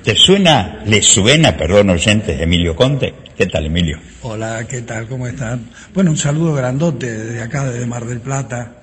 ¿Te 0.10 0.15
suena, 0.15 0.80
le 0.88 1.04
suena, 1.04 1.56
perdón, 1.56 1.91
oyentes, 1.91 2.41
Emilio 2.41 2.76
Conte? 2.76 3.13
¿Qué 3.38 3.45
tal, 3.45 3.67
Emilio? 3.67 4.00
Hola, 4.24 4.65
¿qué 4.67 4.82
tal? 4.82 5.08
¿Cómo 5.08 5.28
están? 5.28 5.69
Bueno, 5.93 6.10
un 6.10 6.17
saludo 6.17 6.56
grandote 6.56 7.15
desde 7.15 7.43
acá, 7.43 7.69
desde 7.69 7.86
Mar 7.86 8.08
del 8.08 8.19
Plata, 8.19 8.82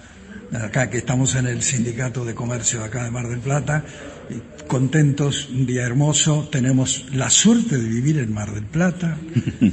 acá 0.53 0.89
que 0.89 0.99
estamos 0.99 1.35
en 1.35 1.49
el 1.49 1.63
Sindicato 1.65 2.25
de 2.25 2.33
Comercio 2.33 2.79
de 2.79 2.85
acá 2.85 3.03
de 3.03 3.11
Mar 3.11 3.27
del 3.27 3.41
Plata, 3.41 3.83
contentos, 4.69 5.49
un 5.51 5.67
día 5.67 5.83
hermoso, 5.83 6.49
tenemos 6.49 7.07
la 7.13 7.29
suerte 7.29 7.77
de 7.77 7.89
vivir 7.89 8.19
en 8.19 8.33
Mar 8.33 8.55
del 8.55 8.67
Plata, 8.67 9.19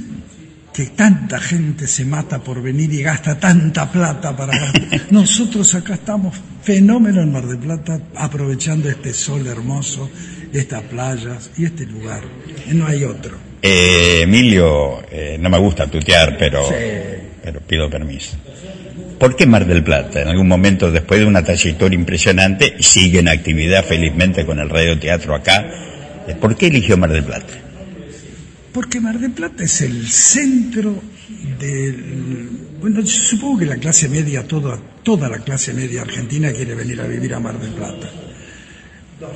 que 0.74 0.86
tanta 0.86 1.38
gente 1.38 1.86
se 1.86 2.04
mata 2.04 2.40
por 2.40 2.60
venir 2.62 2.92
y 2.92 3.00
gasta 3.00 3.38
tanta 3.38 3.92
plata 3.92 4.36
para... 4.36 4.72
Nosotros 5.12 5.72
acá 5.76 5.94
estamos 5.94 6.34
fenómeno 6.64 7.22
en 7.22 7.30
Mar 7.30 7.46
del 7.46 7.58
Plata, 7.58 8.00
aprovechando 8.16 8.88
este 8.88 9.14
sol 9.14 9.46
hermoso 9.46 10.10
estas 10.58 10.82
playas 10.82 11.50
y 11.56 11.64
este 11.64 11.86
lugar. 11.86 12.22
No 12.72 12.86
hay 12.86 13.04
otro. 13.04 13.36
Eh, 13.60 14.20
Emilio, 14.22 15.02
eh, 15.10 15.36
no 15.40 15.50
me 15.50 15.58
gusta 15.58 15.86
tutear, 15.86 16.36
pero, 16.38 16.68
pero 17.42 17.60
pido 17.60 17.90
permiso. 17.90 18.36
¿Por 19.18 19.36
qué 19.36 19.46
Mar 19.46 19.66
del 19.66 19.82
Plata? 19.82 20.22
En 20.22 20.28
algún 20.28 20.48
momento, 20.48 20.90
después 20.90 21.20
de 21.20 21.26
una 21.26 21.42
trayectoria 21.42 21.98
impresionante, 21.98 22.76
sigue 22.80 23.20
en 23.20 23.28
actividad 23.28 23.84
felizmente 23.84 24.44
con 24.44 24.58
el 24.58 24.68
radioteatro 24.68 25.34
acá. 25.34 25.64
Eh, 26.26 26.34
¿Por 26.38 26.56
qué 26.56 26.66
eligió 26.66 26.96
Mar 26.96 27.10
del 27.10 27.24
Plata? 27.24 27.54
Porque 28.72 29.00
Mar 29.00 29.18
del 29.18 29.30
Plata 29.30 29.64
es 29.64 29.80
el 29.80 30.06
centro 30.08 31.00
del... 31.58 32.50
Bueno, 32.80 33.00
yo 33.00 33.06
supongo 33.06 33.60
que 33.60 33.66
la 33.66 33.76
clase 33.76 34.08
media, 34.08 34.46
toda, 34.46 34.78
toda 35.02 35.28
la 35.28 35.38
clase 35.38 35.72
media 35.72 36.02
argentina 36.02 36.52
quiere 36.52 36.74
venir 36.74 37.00
a 37.00 37.06
vivir 37.06 37.32
a 37.34 37.40
Mar 37.40 37.58
del 37.58 37.70
Plata. 37.70 38.10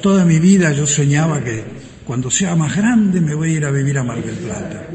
Toda 0.01 0.25
mi 0.25 0.39
vida 0.39 0.73
yo 0.73 0.87
soñaba 0.87 1.43
que 1.43 1.63
cuando 2.05 2.31
sea 2.31 2.55
más 2.55 2.77
grande 2.77 3.21
me 3.21 3.35
voy 3.35 3.51
a 3.51 3.57
ir 3.59 3.65
a 3.67 3.71
vivir 3.71 3.99
a 3.99 4.05
Mar 4.05 4.23
del 4.23 4.37
Plata. 4.37 4.87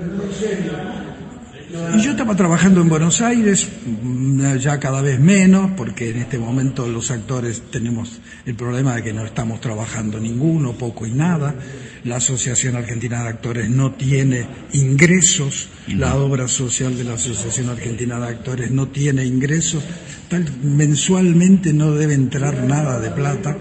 Y 1.95 2.01
yo 2.01 2.11
estaba 2.11 2.35
trabajando 2.35 2.81
en 2.81 2.89
Buenos 2.89 3.21
Aires, 3.21 3.67
mm, 3.85 4.57
ya 4.57 4.79
cada 4.79 5.01
vez 5.01 5.19
menos, 5.19 5.71
porque 5.75 6.11
en 6.11 6.17
este 6.17 6.37
momento 6.37 6.87
los 6.87 7.09
actores 7.09 7.63
tenemos 7.71 8.21
el 8.45 8.53
problema 8.53 8.95
de 8.95 9.03
que 9.03 9.11
no 9.11 9.25
estamos 9.25 9.59
trabajando 9.59 10.19
ninguno, 10.19 10.73
poco 10.73 11.07
y 11.07 11.11
nada. 11.11 11.55
La 12.03 12.17
Asociación 12.17 12.75
Argentina 12.75 13.23
de 13.23 13.29
Actores 13.29 13.69
no 13.69 13.93
tiene 13.93 14.45
ingresos, 14.73 15.69
la 15.87 16.15
obra 16.15 16.47
social 16.47 16.95
de 16.95 17.05
la 17.05 17.13
Asociación 17.13 17.69
Argentina 17.69 18.19
de 18.19 18.27
Actores 18.27 18.69
no 18.69 18.89
tiene 18.89 19.25
ingresos, 19.25 19.83
tal, 20.29 20.45
mensualmente 20.61 21.73
no 21.73 21.91
debe 21.93 22.13
entrar 22.13 22.63
nada 22.63 22.99
de 22.99 23.09
plata. 23.09 23.57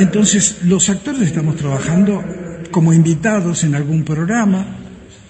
Entonces, 0.00 0.58
los 0.64 0.88
actores 0.88 1.22
estamos 1.22 1.56
trabajando 1.56 2.24
como 2.70 2.92
invitados 2.92 3.64
en 3.64 3.74
algún 3.74 4.04
programa, 4.04 4.77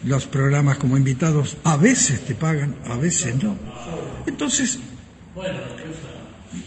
los 0.04 0.26
programas 0.26 0.78
como 0.78 0.96
invitados 0.96 1.56
a 1.64 1.76
veces 1.76 2.20
te 2.24 2.34
pagan, 2.34 2.74
a 2.86 2.96
veces 2.96 3.42
no. 3.42 3.56
Entonces, 4.26 4.78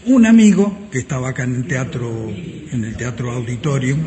un 0.06 0.26
amigo 0.26 0.88
que 0.90 0.98
estaba 0.98 1.30
acá 1.30 1.44
en 1.44 1.56
el 1.56 1.66
teatro, 1.66 2.28
en 2.28 2.84
el 2.84 2.96
teatro 2.96 3.32
Auditorium, 3.32 4.00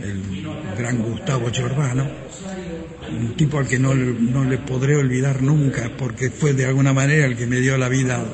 el 0.00 0.46
gran 0.76 1.02
Gustavo 1.02 1.50
Giordano, 1.50 2.06
un 3.10 3.36
tipo 3.36 3.58
al 3.58 3.66
que 3.66 3.78
no, 3.78 3.94
no 3.94 4.44
le 4.44 4.58
podré 4.58 4.96
olvidar 4.96 5.42
nunca, 5.42 5.90
porque 5.96 6.30
fue 6.30 6.52
de 6.52 6.66
alguna 6.66 6.92
manera 6.92 7.26
el 7.26 7.36
que 7.36 7.46
me 7.46 7.60
dio 7.60 7.76
la 7.76 7.88
vida 7.88 8.24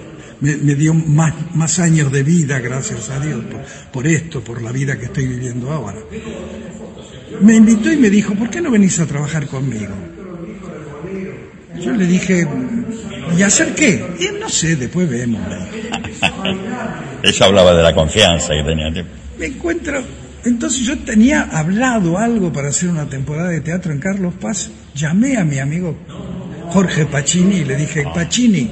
me, 0.42 0.74
dio 0.74 0.92
más, 0.92 1.34
más, 1.54 1.78
años 1.78 2.10
de 2.10 2.24
vida, 2.24 2.58
gracias 2.58 3.10
a 3.10 3.20
Dios, 3.20 3.44
por, 3.92 4.08
esto, 4.08 4.42
por 4.42 4.60
la 4.60 4.72
vida 4.72 4.98
que 4.98 5.04
estoy 5.04 5.28
viviendo 5.28 5.70
ahora. 5.70 5.98
Me 7.40 7.54
invitó 7.54 7.92
y 7.92 7.96
me 7.96 8.10
dijo, 8.10 8.34
¿por 8.34 8.50
qué 8.50 8.60
no 8.60 8.70
venís 8.70 8.98
a 8.98 9.06
trabajar 9.06 9.46
conmigo? 9.46 9.94
Yo 11.82 11.92
le 11.92 12.06
dije, 12.06 12.46
¿Y 13.36 13.42
hacer 13.42 13.74
qué? 13.74 14.04
Y 14.18 14.38
no 14.38 14.48
sé, 14.48 14.76
después 14.76 15.08
vemos. 15.08 15.40
Ella 17.22 17.46
hablaba 17.46 17.74
de 17.74 17.82
la 17.82 17.94
confianza 17.94 18.52
que 18.54 18.62
tenía. 18.62 18.90
Me 19.38 19.46
encuentro, 19.46 20.02
entonces 20.44 20.80
yo 20.84 20.98
tenía 20.98 21.42
hablado 21.42 22.18
algo 22.18 22.52
para 22.52 22.68
hacer 22.68 22.88
una 22.88 23.08
temporada 23.08 23.48
de 23.50 23.60
teatro 23.60 23.92
en 23.92 23.98
Carlos 23.98 24.34
Paz, 24.40 24.70
llamé 24.94 25.36
a 25.36 25.44
mi 25.44 25.58
amigo 25.58 25.96
Jorge 26.68 27.06
Pacini 27.06 27.56
y 27.56 27.64
le 27.64 27.76
dije, 27.76 28.04
Pacini, 28.14 28.70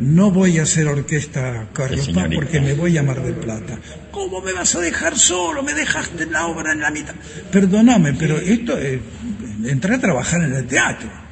no 0.00 0.30
voy 0.30 0.58
a 0.58 0.62
hacer 0.62 0.86
orquesta 0.86 1.68
Carlos 1.72 2.08
Paz 2.10 2.28
porque 2.34 2.60
me 2.60 2.74
voy 2.74 2.98
a 2.98 3.02
Mar 3.02 3.22
del 3.22 3.34
Plata. 3.34 3.78
¿Cómo 4.10 4.40
me 4.40 4.52
vas 4.52 4.74
a 4.74 4.80
dejar 4.80 5.16
solo? 5.16 5.62
Me 5.62 5.72
dejaste 5.72 6.26
la 6.26 6.46
obra 6.46 6.72
en 6.72 6.80
la 6.80 6.90
mitad. 6.90 7.14
Perdóname, 7.50 8.12
pero 8.14 8.36
esto, 8.36 8.78
eh, 8.78 9.00
entré 9.64 9.94
a 9.94 10.00
trabajar 10.00 10.42
en 10.42 10.52
el 10.52 10.66
teatro. 10.66 11.27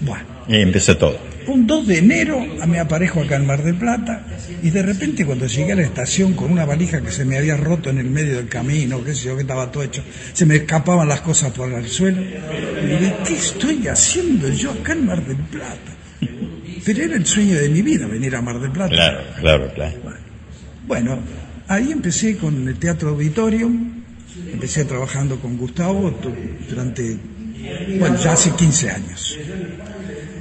Bueno. 0.00 0.24
Y 0.48 0.70
todo. 0.96 1.16
Un 1.46 1.66
2 1.66 1.86
de 1.86 1.98
enero 1.98 2.44
me 2.66 2.78
aparejo 2.78 3.22
acá 3.22 3.36
en 3.36 3.46
Mar 3.46 3.62
del 3.62 3.74
Plata 3.74 4.24
y 4.62 4.70
de 4.70 4.82
repente 4.82 5.24
cuando 5.24 5.46
llegué 5.46 5.72
a 5.72 5.76
la 5.76 5.82
estación 5.82 6.34
con 6.34 6.52
una 6.52 6.64
valija 6.64 7.00
que 7.00 7.10
se 7.10 7.24
me 7.24 7.38
había 7.38 7.56
roto 7.56 7.90
en 7.90 7.98
el 7.98 8.10
medio 8.10 8.36
del 8.36 8.48
camino, 8.48 9.02
qué 9.02 9.14
sé 9.14 9.26
yo, 9.26 9.36
que 9.36 9.42
estaba 9.42 9.70
todo 9.70 9.82
hecho, 9.82 10.02
se 10.32 10.46
me 10.46 10.56
escapaban 10.56 11.08
las 11.08 11.20
cosas 11.22 11.52
por 11.52 11.72
el 11.72 11.88
suelo. 11.88 12.20
Y 12.22 12.86
dije, 12.86 13.14
¿qué 13.26 13.34
estoy 13.34 13.86
haciendo 13.88 14.48
yo 14.48 14.72
acá 14.72 14.92
en 14.92 15.06
Mar 15.06 15.24
del 15.24 15.36
Plata? 15.36 15.92
Pero 16.84 17.04
era 17.04 17.16
el 17.16 17.26
sueño 17.26 17.56
de 17.56 17.68
mi 17.68 17.82
vida 17.82 18.06
venir 18.06 18.34
a 18.36 18.42
Mar 18.42 18.58
del 18.60 18.70
Plata. 18.70 18.90
Claro, 18.90 19.20
claro, 19.38 19.72
claro. 19.74 19.96
Bueno, 20.86 21.18
ahí 21.68 21.92
empecé 21.92 22.36
con 22.36 22.66
el 22.66 22.76
Teatro 22.76 23.10
Auditorio, 23.10 23.70
empecé 24.52 24.84
trabajando 24.84 25.38
con 25.38 25.56
Gustavo 25.56 26.12
durante, 26.68 27.16
bueno, 27.98 28.16
ya 28.16 28.32
hace 28.32 28.50
15 28.50 28.90
años. 28.90 29.38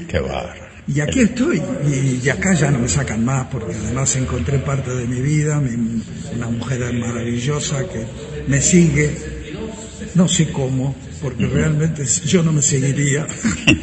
Qué 0.07 0.19
bárbaro. 0.19 0.69
Y 0.87 1.01
aquí 1.01 1.19
estoy, 1.19 1.61
y, 1.87 2.27
acá 2.29 2.55
ya 2.55 2.71
no 2.71 2.79
me 2.79 2.89
sacan 2.89 3.23
más, 3.23 3.45
porque 3.51 3.75
además 3.75 4.15
encontré 4.15 4.57
parte 4.57 4.89
de 4.89 5.05
mi 5.05 5.21
vida, 5.21 5.61
una 6.35 6.47
mujer 6.49 6.91
maravillosa 6.93 7.87
que 7.87 8.07
me 8.47 8.59
sigue, 8.59 9.15
no 10.15 10.27
sé 10.27 10.51
cómo, 10.51 10.95
porque 11.21 11.45
realmente 11.45 12.03
yo 12.25 12.41
no 12.41 12.51
me 12.51 12.63
seguiría. 12.63 13.27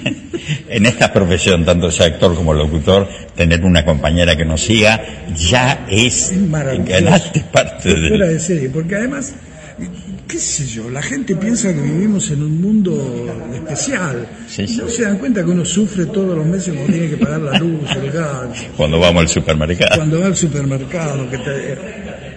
en 0.69 0.87
esta 0.87 1.13
profesión, 1.13 1.65
tanto 1.65 1.93
sea 1.93 2.07
actor 2.07 2.35
como 2.35 2.53
locutor, 2.53 3.09
tener 3.37 3.65
una 3.65 3.85
compañera 3.85 4.37
que 4.37 4.45
nos 4.45 4.63
siga 4.63 5.01
ya 5.33 5.87
es, 5.89 6.33
ganaste 6.85 7.45
parte 7.53 7.95
de... 7.95 8.09
Fuera 8.09 8.27
de 8.27 8.41
serie, 8.41 8.69
porque 8.69 8.97
además 8.97 9.33
qué 10.29 10.39
sé 10.39 10.67
yo, 10.67 10.91
la 10.91 11.03
gente 11.03 11.37
piensa 11.37 11.73
que 11.73 11.81
vivimos 11.81 12.31
en 12.31 12.43
un 12.43 12.61
mundo 12.61 13.49
especial. 13.55 14.27
No 14.79 14.89
se 14.89 15.03
dan 15.03 15.19
cuenta 15.19 15.45
que 15.45 15.51
uno 15.51 15.65
sufre 15.65 16.07
todos 16.07 16.37
los 16.37 16.47
meses 16.47 16.75
cuando 16.75 16.93
tiene 16.93 17.11
que 17.11 17.17
pagar 17.17 17.41
la 17.41 17.59
luz, 17.59 17.91
el 17.95 18.11
gas. 18.11 18.67
Cuando 18.77 18.99
vamos 18.99 19.23
al 19.23 19.29
supermercado. 19.29 19.97
Cuando 19.97 20.21
va 20.21 20.27
al 20.27 20.37
supermercado. 20.37 21.31
Que 21.31 21.37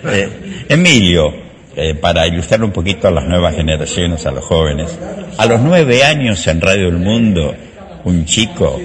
eh, 0.05 0.65
Emilio, 0.69 1.33
eh, 1.75 1.95
para 1.95 2.27
ilustrar 2.27 2.63
un 2.63 2.71
poquito 2.71 3.07
a 3.07 3.11
las 3.11 3.25
nuevas 3.25 3.55
generaciones, 3.55 4.25
a 4.25 4.31
los 4.31 4.45
jóvenes, 4.45 4.97
a 5.37 5.45
los 5.45 5.61
nueve 5.61 6.03
años 6.03 6.45
en 6.47 6.61
Radio 6.61 6.87
El 6.89 6.97
Mundo, 6.97 7.55
un 8.03 8.25
chico 8.25 8.79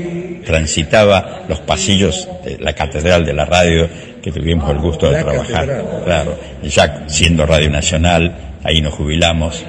transitaba 0.45 1.45
los 1.49 1.61
pasillos 1.61 2.29
de 2.45 2.59
la 2.59 2.75
catedral 2.75 3.25
de 3.25 3.33
la 3.33 3.45
radio 3.45 3.89
que 4.23 4.31
tuvimos 4.31 4.71
el 4.71 4.79
gusto 4.79 5.11
de 5.11 5.23
trabajar. 5.23 5.85
Claro, 6.05 6.39
ya 6.63 7.05
siendo 7.09 7.47
Radio 7.47 7.71
Nacional, 7.71 8.54
ahí 8.65 8.81
nos 8.81 8.95
jubilamos, 8.95 9.65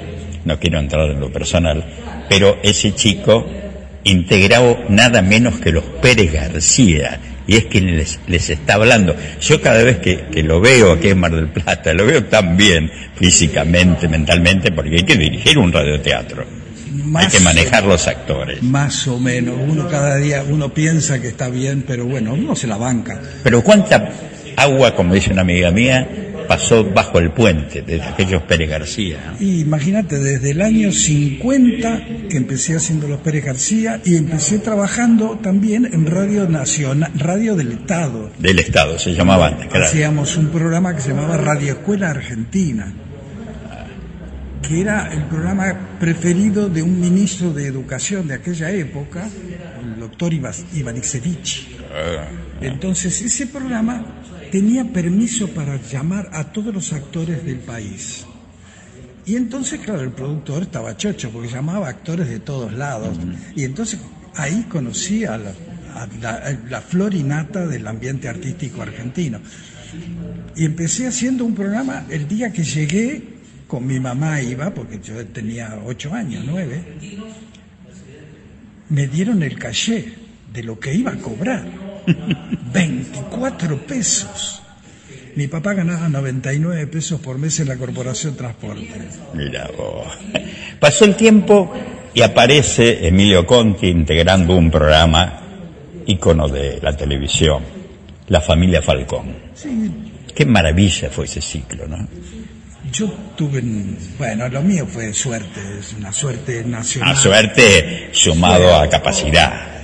no 0.45 0.59
quiero 0.59 0.79
entrar 0.79 1.09
en 1.11 1.19
lo 1.19 1.31
personal, 1.31 1.85
pero 2.29 2.57
ese 2.63 2.95
chico 2.95 3.45
integrado 4.03 4.79
nada 4.89 5.21
menos 5.21 5.59
que 5.59 5.71
los 5.71 5.83
Pérez 5.83 6.31
García, 6.31 7.19
y 7.47 7.57
es 7.57 7.65
quien 7.65 7.97
les, 7.97 8.19
les 8.27 8.49
está 8.49 8.75
hablando. 8.75 9.15
Yo 9.41 9.61
cada 9.61 9.83
vez 9.83 9.99
que, 9.99 10.25
que, 10.31 10.41
lo 10.41 10.59
veo 10.61 10.93
aquí 10.93 11.09
en 11.09 11.19
Mar 11.19 11.35
del 11.35 11.49
Plata, 11.49 11.93
lo 11.93 12.05
veo 12.05 12.25
tan 12.25 12.57
bien 12.57 12.91
físicamente, 13.15 14.07
mentalmente, 14.07 14.71
porque 14.71 14.95
hay 14.95 15.03
que 15.03 15.15
dirigir 15.15 15.57
un 15.57 15.71
radioteatro. 15.71 16.45
hay 17.15 17.27
que 17.27 17.39
manejar 17.41 17.83
los 17.83 18.07
actores. 18.07 18.63
Más 18.63 19.07
o 19.07 19.19
menos. 19.19 19.57
Uno 19.59 19.87
cada 19.87 20.17
día, 20.17 20.43
uno 20.47 20.73
piensa 20.73 21.21
que 21.21 21.27
está 21.27 21.49
bien, 21.49 21.83
pero 21.85 22.05
bueno, 22.05 22.33
uno 22.33 22.55
se 22.55 22.67
la 22.67 22.77
banca. 22.77 23.21
Pero 23.43 23.63
cuánta 23.63 24.09
agua, 24.55 24.95
como 24.95 25.13
dice 25.13 25.31
una 25.31 25.41
amiga 25.41 25.69
mía, 25.71 26.07
pasó 26.47 26.83
bajo 26.83 27.19
el 27.19 27.31
puente 27.31 27.81
de 27.81 28.01
aquellos 28.01 28.43
Pérez 28.43 28.69
García. 28.69 29.35
Imagínate, 29.39 30.19
desde 30.19 30.51
el 30.51 30.61
año 30.61 30.91
50 30.91 32.01
que 32.29 32.37
empecé 32.37 32.75
haciendo 32.75 33.07
los 33.07 33.19
Pérez 33.19 33.45
García 33.45 34.01
y 34.03 34.15
empecé 34.15 34.59
trabajando 34.59 35.39
también 35.41 35.85
en 35.85 36.05
Radio 36.05 36.47
Nacional, 36.47 37.11
Radio 37.15 37.55
del 37.55 37.73
Estado. 37.73 38.31
Del 38.39 38.59
Estado, 38.59 38.97
se 38.99 39.13
llamaba 39.13 39.47
antes, 39.47 39.67
claro. 39.67 39.85
Hacíamos 39.85 40.37
un 40.37 40.49
programa 40.49 40.95
que 40.95 41.01
se 41.01 41.09
llamaba 41.09 41.37
Radio 41.37 41.73
Escuela 41.73 42.09
Argentina, 42.09 42.93
que 44.67 44.81
era 44.81 45.13
el 45.13 45.23
programa 45.25 45.97
preferido 45.99 46.69
de 46.69 46.81
un 46.81 46.99
ministro 46.99 47.53
de 47.53 47.67
Educación 47.67 48.27
de 48.27 48.35
aquella 48.35 48.71
época, 48.71 49.27
el 49.83 49.99
doctor 49.99 50.33
Ivanisevich. 50.33 51.67
Ah. 51.93 52.27
Entonces, 52.61 53.21
ese 53.21 53.47
programa 53.47 54.05
tenía 54.51 54.85
permiso 54.85 55.47
para 55.49 55.81
llamar 55.81 56.29
a 56.33 56.51
todos 56.51 56.73
los 56.73 56.93
actores 56.93 57.43
del 57.45 57.59
país. 57.59 58.25
Y 59.25 59.35
entonces, 59.35 59.79
claro, 59.79 60.01
el 60.01 60.11
productor 60.11 60.63
estaba 60.63 60.95
chocho 60.95 61.31
porque 61.31 61.49
llamaba 61.49 61.87
a 61.87 61.89
actores 61.89 62.29
de 62.29 62.39
todos 62.39 62.73
lados. 62.73 63.17
Y 63.55 63.63
entonces 63.63 63.99
ahí 64.35 64.65
conocí 64.69 65.25
a 65.25 65.37
la, 65.37 65.53
a 66.77 66.81
florinata 66.81 67.65
del 67.65 67.87
ambiente 67.87 68.27
artístico 68.27 68.81
argentino. 68.81 69.39
Y 70.55 70.65
empecé 70.65 71.07
haciendo 71.07 71.45
un 71.45 71.55
programa 71.55 72.05
el 72.09 72.27
día 72.27 72.51
que 72.51 72.63
llegué, 72.63 73.35
con 73.67 73.87
mi 73.87 73.99
mamá 73.99 74.41
iba, 74.41 74.71
porque 74.73 74.99
yo 75.03 75.25
tenía 75.27 75.79
ocho 75.85 76.13
años, 76.13 76.43
nueve, 76.45 76.83
me 78.89 79.07
dieron 79.07 79.41
el 79.41 79.57
caché 79.57 80.13
de 80.53 80.63
lo 80.63 80.79
que 80.79 80.93
iba 80.93 81.11
a 81.11 81.17
cobrar. 81.17 81.84
24 82.73 83.77
pesos. 83.85 84.61
Mi 85.35 85.47
papá 85.47 85.73
ganaba 85.73 86.07
99 86.07 86.87
pesos 86.87 87.19
por 87.19 87.37
mes 87.37 87.59
en 87.59 87.67
la 87.67 87.75
Corporación 87.75 88.35
Transporte. 88.35 88.89
Mira 89.33 89.69
vos. 89.77 90.07
Pasó 90.79 91.03
el 91.03 91.15
tiempo 91.15 91.73
y 92.13 92.21
aparece 92.21 93.05
Emilio 93.05 93.45
Conti 93.45 93.87
integrando 93.87 94.55
un 94.55 94.71
programa 94.71 95.41
ícono 96.05 96.47
de 96.47 96.79
la 96.81 96.95
televisión, 96.95 97.63
La 98.29 98.39
Familia 98.39 98.81
Falcón. 98.81 99.35
Sí. 99.53 99.91
Qué 100.33 100.45
maravilla 100.45 101.09
fue 101.09 101.25
ese 101.25 101.41
ciclo, 101.41 101.87
¿no? 101.87 102.07
Yo 102.91 103.07
tuve, 103.35 103.61
bueno, 104.17 104.47
lo 104.47 104.61
mío 104.61 104.87
fue 104.87 105.13
suerte, 105.13 105.59
es 105.79 105.93
una 105.97 106.13
suerte 106.13 106.63
nacional. 106.63 107.11
Una 107.11 107.19
suerte 107.19 108.09
sumado 108.13 108.73
a 108.75 108.87
capacidad. 108.89 109.83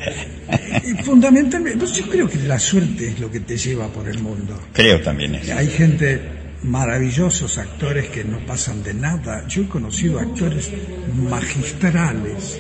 Fundamentalmente, 1.03 1.77
pues 1.77 1.93
yo 1.93 2.07
creo 2.07 2.29
que 2.29 2.39
la 2.39 2.59
suerte 2.59 3.09
es 3.09 3.19
lo 3.19 3.31
que 3.31 3.39
te 3.41 3.57
lleva 3.57 3.87
por 3.87 4.07
el 4.07 4.19
mundo. 4.19 4.59
Creo 4.73 5.01
también 5.01 5.35
eso. 5.35 5.53
Hay 5.55 5.67
gente, 5.67 6.21
maravillosos 6.63 7.57
actores 7.57 8.09
que 8.09 8.23
no 8.23 8.39
pasan 8.45 8.83
de 8.83 8.93
nada. 8.93 9.47
Yo 9.47 9.63
he 9.63 9.67
conocido 9.67 10.19
actores 10.19 10.71
magistrales 11.29 12.59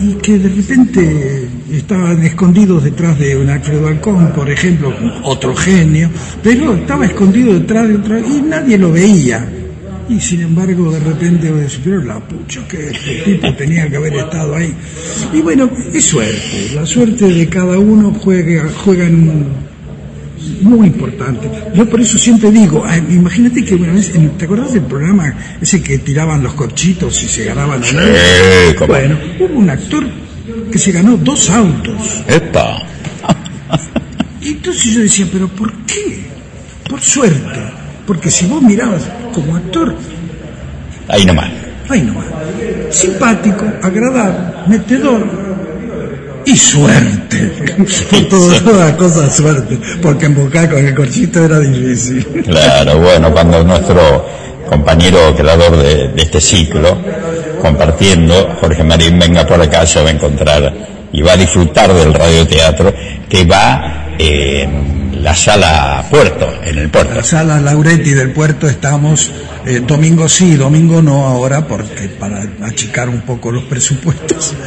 y 0.00 0.14
que 0.14 0.38
de 0.38 0.48
repente 0.48 1.48
estaban 1.72 2.22
escondidos 2.22 2.84
detrás 2.84 3.18
de 3.18 3.36
un 3.36 3.48
Alfredo 3.48 3.88
Alcón, 3.88 4.32
por 4.32 4.50
ejemplo, 4.50 4.94
otro 5.22 5.54
genio, 5.54 6.10
pero 6.42 6.74
estaba 6.74 7.06
escondido 7.06 7.58
detrás 7.58 7.88
de 7.88 7.96
otro 7.96 8.18
y 8.18 8.42
nadie 8.42 8.78
lo 8.78 8.92
veía 8.92 9.59
y 10.10 10.20
sin 10.20 10.40
embargo 10.40 10.90
de 10.90 10.98
repente 10.98 11.50
voy 11.50 11.60
a 11.60 11.62
decir, 11.62 11.80
pero 11.84 12.02
la 12.02 12.18
pucha 12.18 12.66
que 12.66 12.90
este 12.90 13.22
tipo 13.24 13.54
tenía 13.54 13.88
que 13.88 13.96
haber 13.96 14.14
estado 14.14 14.56
ahí. 14.56 14.74
Y 15.32 15.40
bueno, 15.40 15.70
es 15.94 16.04
suerte, 16.04 16.72
la 16.74 16.84
suerte 16.84 17.26
de 17.26 17.48
cada 17.48 17.78
uno 17.78 18.12
juega, 18.20 18.68
juegan 18.84 19.44
muy 20.62 20.88
importante. 20.88 21.48
Yo 21.74 21.88
por 21.88 22.00
eso 22.00 22.18
siempre 22.18 22.50
digo, 22.50 22.84
imagínate 23.08 23.64
que 23.64 23.76
una 23.76 23.92
vez, 23.92 24.10
¿te 24.36 24.44
acuerdas 24.44 24.72
del 24.72 24.82
programa 24.82 25.32
ese 25.60 25.80
que 25.80 25.98
tiraban 25.98 26.42
los 26.42 26.54
corchitos 26.54 27.22
y 27.22 27.28
se 27.28 27.44
ganaban 27.44 27.82
sí, 27.84 27.96
Bueno, 28.88 29.16
hubo 29.38 29.58
un 29.60 29.70
actor 29.70 30.04
que 30.72 30.78
se 30.78 30.90
ganó 30.90 31.16
dos 31.18 31.48
autos. 31.50 32.24
¡Epa! 32.26 32.82
y 34.40 34.48
entonces 34.48 34.92
yo 34.92 35.00
decía, 35.02 35.28
pero 35.32 35.46
¿por 35.46 35.72
qué? 35.84 36.24
Por 36.88 37.00
suerte. 37.00 37.79
Porque 38.10 38.28
si 38.28 38.44
vos 38.46 38.60
mirabas 38.60 39.02
como 39.32 39.54
actor... 39.54 39.94
Ahí 41.06 41.24
nomás. 41.24 41.48
Ahí 41.88 42.02
nomás. 42.02 42.24
Simpático, 42.90 43.64
agradable, 43.80 44.66
metedor 44.66 45.24
y 46.44 46.56
suerte. 46.56 47.52
Todo, 48.28 48.60
toda 48.62 48.96
cosa 48.96 49.30
suerte. 49.30 49.78
Porque 50.02 50.26
embocar 50.26 50.68
con 50.68 50.84
el 50.84 50.92
corchito 50.92 51.44
era 51.44 51.60
difícil. 51.60 52.26
Claro, 52.46 52.98
bueno, 52.98 53.30
cuando 53.30 53.62
nuestro 53.62 54.26
compañero 54.68 55.32
creador 55.36 55.76
de, 55.76 56.10
este 56.16 56.40
ciclo, 56.40 56.98
compartiendo, 57.62 58.56
Jorge 58.60 58.82
Marín 58.82 59.20
venga 59.20 59.46
por 59.46 59.62
acá, 59.62 59.86
se 59.86 60.02
va 60.02 60.08
a 60.08 60.12
encontrar 60.12 60.74
y 61.12 61.22
va 61.22 61.34
a 61.34 61.36
disfrutar 61.36 61.94
del 61.94 62.12
radioteatro 62.12 62.92
que 63.28 63.44
va 63.44 64.16
la 65.22 65.34
sala 65.34 66.04
Puerto, 66.10 66.52
en 66.64 66.78
el 66.78 66.90
puerto. 66.90 67.14
La 67.14 67.24
sala 67.24 67.60
Lauretti 67.60 68.10
del 68.10 68.32
puerto 68.32 68.68
estamos 68.68 69.30
eh, 69.66 69.80
domingo 69.86 70.28
sí, 70.28 70.56
domingo 70.56 71.02
no 71.02 71.26
ahora, 71.26 71.66
porque 71.66 72.08
para 72.08 72.42
achicar 72.62 73.08
un 73.08 73.20
poco 73.22 73.50
los 73.52 73.64
presupuestos. 73.64 74.54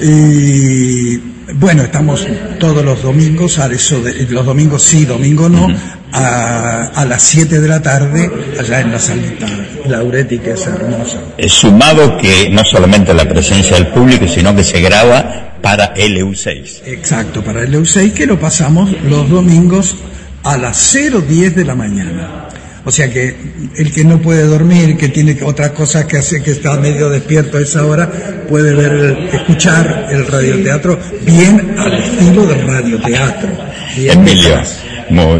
Y 0.00 1.35
bueno, 1.54 1.82
estamos 1.82 2.26
todos 2.58 2.84
los 2.84 3.02
domingos, 3.02 3.58
a 3.58 3.66
eso 3.72 4.02
de, 4.02 4.26
los 4.28 4.44
domingos 4.44 4.82
sí, 4.82 5.04
domingo 5.04 5.48
no, 5.48 5.68
a, 6.12 6.90
a 6.94 7.04
las 7.04 7.22
7 7.22 7.60
de 7.60 7.68
la 7.68 7.80
tarde, 7.80 8.30
allá 8.58 8.80
en 8.80 8.92
la 8.92 8.98
salita 8.98 9.46
Lauretti, 9.86 10.38
que 10.38 10.52
es 10.52 10.66
hermosa. 10.66 11.20
Es 11.38 11.52
sumado 11.52 12.16
que 12.18 12.50
no 12.50 12.64
solamente 12.64 13.14
la 13.14 13.28
presencia 13.28 13.76
del 13.76 13.88
público, 13.88 14.26
sino 14.26 14.54
que 14.54 14.64
se 14.64 14.80
graba 14.80 15.56
para 15.62 15.94
LU6. 15.94 16.82
Exacto, 16.86 17.42
para 17.42 17.64
LU6 17.64 18.12
que 18.12 18.26
lo 18.26 18.38
pasamos 18.38 18.90
los 19.02 19.28
domingos 19.28 19.96
a 20.42 20.56
las 20.56 20.94
0.10 20.94 21.54
de 21.54 21.64
la 21.64 21.74
mañana. 21.74 22.45
O 22.88 22.92
sea 22.92 23.12
que 23.12 23.34
el 23.76 23.92
que 23.92 24.04
no 24.04 24.22
puede 24.22 24.44
dormir, 24.44 24.96
que 24.96 25.08
tiene 25.08 25.36
otras 25.42 25.70
cosas 25.70 26.04
que 26.04 26.18
hacer, 26.18 26.40
que 26.42 26.52
está 26.52 26.76
medio 26.78 27.08
despierto 27.10 27.58
a 27.58 27.60
esa 27.60 27.84
hora, 27.84 28.08
puede 28.48 28.72
ver, 28.74 28.92
el- 28.92 29.28
escuchar 29.32 30.06
el 30.10 30.24
radioteatro 30.26 30.96
bien 31.22 31.74
al 31.76 31.94
estilo 31.94 32.46
del 32.46 32.64
radioteatro. 32.66 33.48
Bien 33.96 34.20
Emilio, 34.20 34.60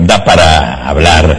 da 0.04 0.24
para 0.24 0.88
hablar 0.88 1.38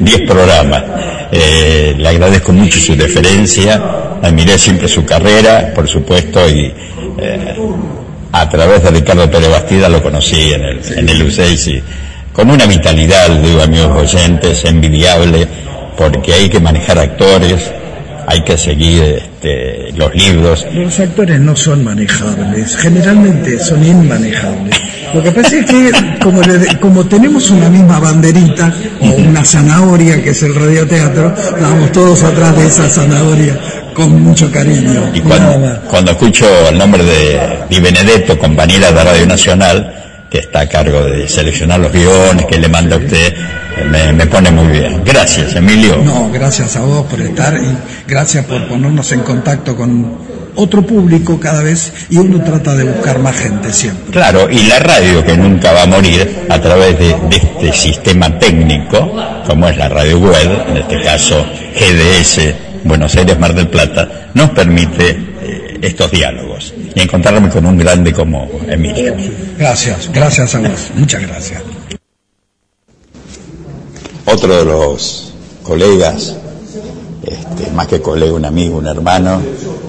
10 0.00 0.20
programas. 0.22 0.82
Eh, 1.30 1.94
le 1.98 2.08
agradezco 2.08 2.52
mucho 2.52 2.78
su 2.80 2.96
deferencia, 2.96 3.74
admiré 4.22 4.56
siempre 4.58 4.88
su 4.88 5.04
carrera, 5.04 5.72
por 5.74 5.86
supuesto, 5.86 6.48
y 6.48 6.72
eh, 7.18 7.54
a 8.32 8.48
través 8.48 8.82
de 8.82 8.90
Ricardo 8.92 9.30
Pérez 9.30 9.50
Bastida 9.50 9.88
lo 9.90 10.02
conocí 10.02 10.52
en 10.54 10.64
el, 10.64 10.80
en 10.98 11.08
el 11.08 11.26
U6 11.26 11.66
y 11.68 11.82
con 12.34 12.50
una 12.50 12.66
vitalidad, 12.66 13.28
digo 13.40 13.62
amigos 13.62 14.12
oyentes, 14.14 14.64
envidiable, 14.66 15.48
porque 15.96 16.34
hay 16.34 16.50
que 16.50 16.58
manejar 16.60 16.98
actores, 16.98 17.70
hay 18.26 18.42
que 18.42 18.58
seguir 18.58 19.02
este, 19.04 19.92
los 19.92 20.12
libros, 20.14 20.66
Los 20.72 20.98
actores 20.98 21.38
no 21.40 21.54
son 21.54 21.84
manejables, 21.84 22.76
generalmente 22.76 23.58
son 23.60 23.84
inmanejables. 23.86 24.74
Lo 25.14 25.22
que 25.22 25.30
pasa 25.30 25.58
es 25.58 25.66
que 25.66 25.92
como, 26.20 26.40
le- 26.42 26.76
como 26.80 27.04
tenemos 27.06 27.48
una 27.50 27.68
misma 27.68 28.00
banderita 28.00 28.72
o 29.00 29.06
una 29.10 29.44
zanahoria 29.44 30.20
que 30.22 30.30
es 30.30 30.42
el 30.42 30.54
radioteatro, 30.56 31.32
vamos 31.60 31.92
todos 31.92 32.22
atrás 32.24 32.56
de 32.58 32.66
esa 32.66 32.88
zanahoria 32.88 33.56
con 33.94 34.20
mucho 34.22 34.50
cariño. 34.50 35.12
Y 35.14 35.20
cuando, 35.20 35.80
cuando 35.88 36.10
escucho 36.12 36.46
el 36.68 36.76
nombre 36.78 37.04
de 37.04 37.38
Di 37.70 37.78
Benedetto, 37.78 38.36
compañera 38.38 38.90
de 38.90 39.04
Radio 39.04 39.26
Nacional, 39.26 40.03
que 40.34 40.40
está 40.40 40.62
a 40.62 40.68
cargo 40.68 41.04
de 41.04 41.28
seleccionar 41.28 41.78
los 41.78 41.92
guiones 41.92 42.46
que 42.46 42.58
le 42.58 42.66
manda 42.66 42.96
a 42.96 42.98
usted, 42.98 43.36
me, 43.88 44.12
me 44.14 44.26
pone 44.26 44.50
muy 44.50 44.66
bien. 44.66 45.00
Gracias, 45.04 45.54
Emilio. 45.54 46.02
No, 46.04 46.28
gracias 46.32 46.74
a 46.74 46.80
vos 46.80 47.06
por 47.06 47.20
estar 47.20 47.54
y 47.54 48.10
gracias 48.10 48.44
por 48.44 48.66
ponernos 48.66 49.12
en 49.12 49.20
contacto 49.20 49.76
con 49.76 50.18
otro 50.56 50.84
público 50.84 51.38
cada 51.38 51.62
vez 51.62 51.92
y 52.10 52.16
uno 52.16 52.42
trata 52.42 52.74
de 52.74 52.82
buscar 52.82 53.20
más 53.20 53.36
gente 53.36 53.72
siempre. 53.72 54.10
Claro, 54.10 54.50
y 54.50 54.64
la 54.64 54.80
radio 54.80 55.24
que 55.24 55.36
nunca 55.36 55.72
va 55.72 55.82
a 55.82 55.86
morir 55.86 56.46
a 56.48 56.60
través 56.60 56.98
de, 56.98 57.14
de 57.30 57.36
este 57.36 57.72
sistema 57.72 58.36
técnico, 58.36 59.14
como 59.46 59.68
es 59.68 59.76
la 59.76 59.88
radio 59.88 60.18
web, 60.18 60.64
en 60.66 60.78
este 60.78 61.00
caso 61.00 61.46
GDS, 61.76 62.40
Buenos 62.82 63.14
Aires, 63.14 63.38
Mar 63.38 63.54
del 63.54 63.68
Plata, 63.68 64.30
nos 64.34 64.50
permite 64.50 65.10
eh, 65.10 65.78
estos 65.80 66.10
diálogos 66.10 66.74
y 66.94 67.00
encontrarme 67.00 67.48
con 67.50 67.66
un 67.66 67.76
grande 67.76 68.12
como 68.12 68.48
Emilio. 68.68 69.14
Gracias, 69.58 70.10
gracias 70.12 70.54
a 70.54 70.60
vos, 70.60 70.90
muchas 70.94 71.22
gracias. 71.22 71.62
Otro 74.26 74.56
de 74.56 74.64
los 74.64 75.34
colegas, 75.62 76.36
este, 77.22 77.70
más 77.72 77.86
que 77.86 78.00
colega, 78.00 78.32
un 78.32 78.44
amigo, 78.44 78.78
un 78.78 78.86
hermano, 78.86 79.40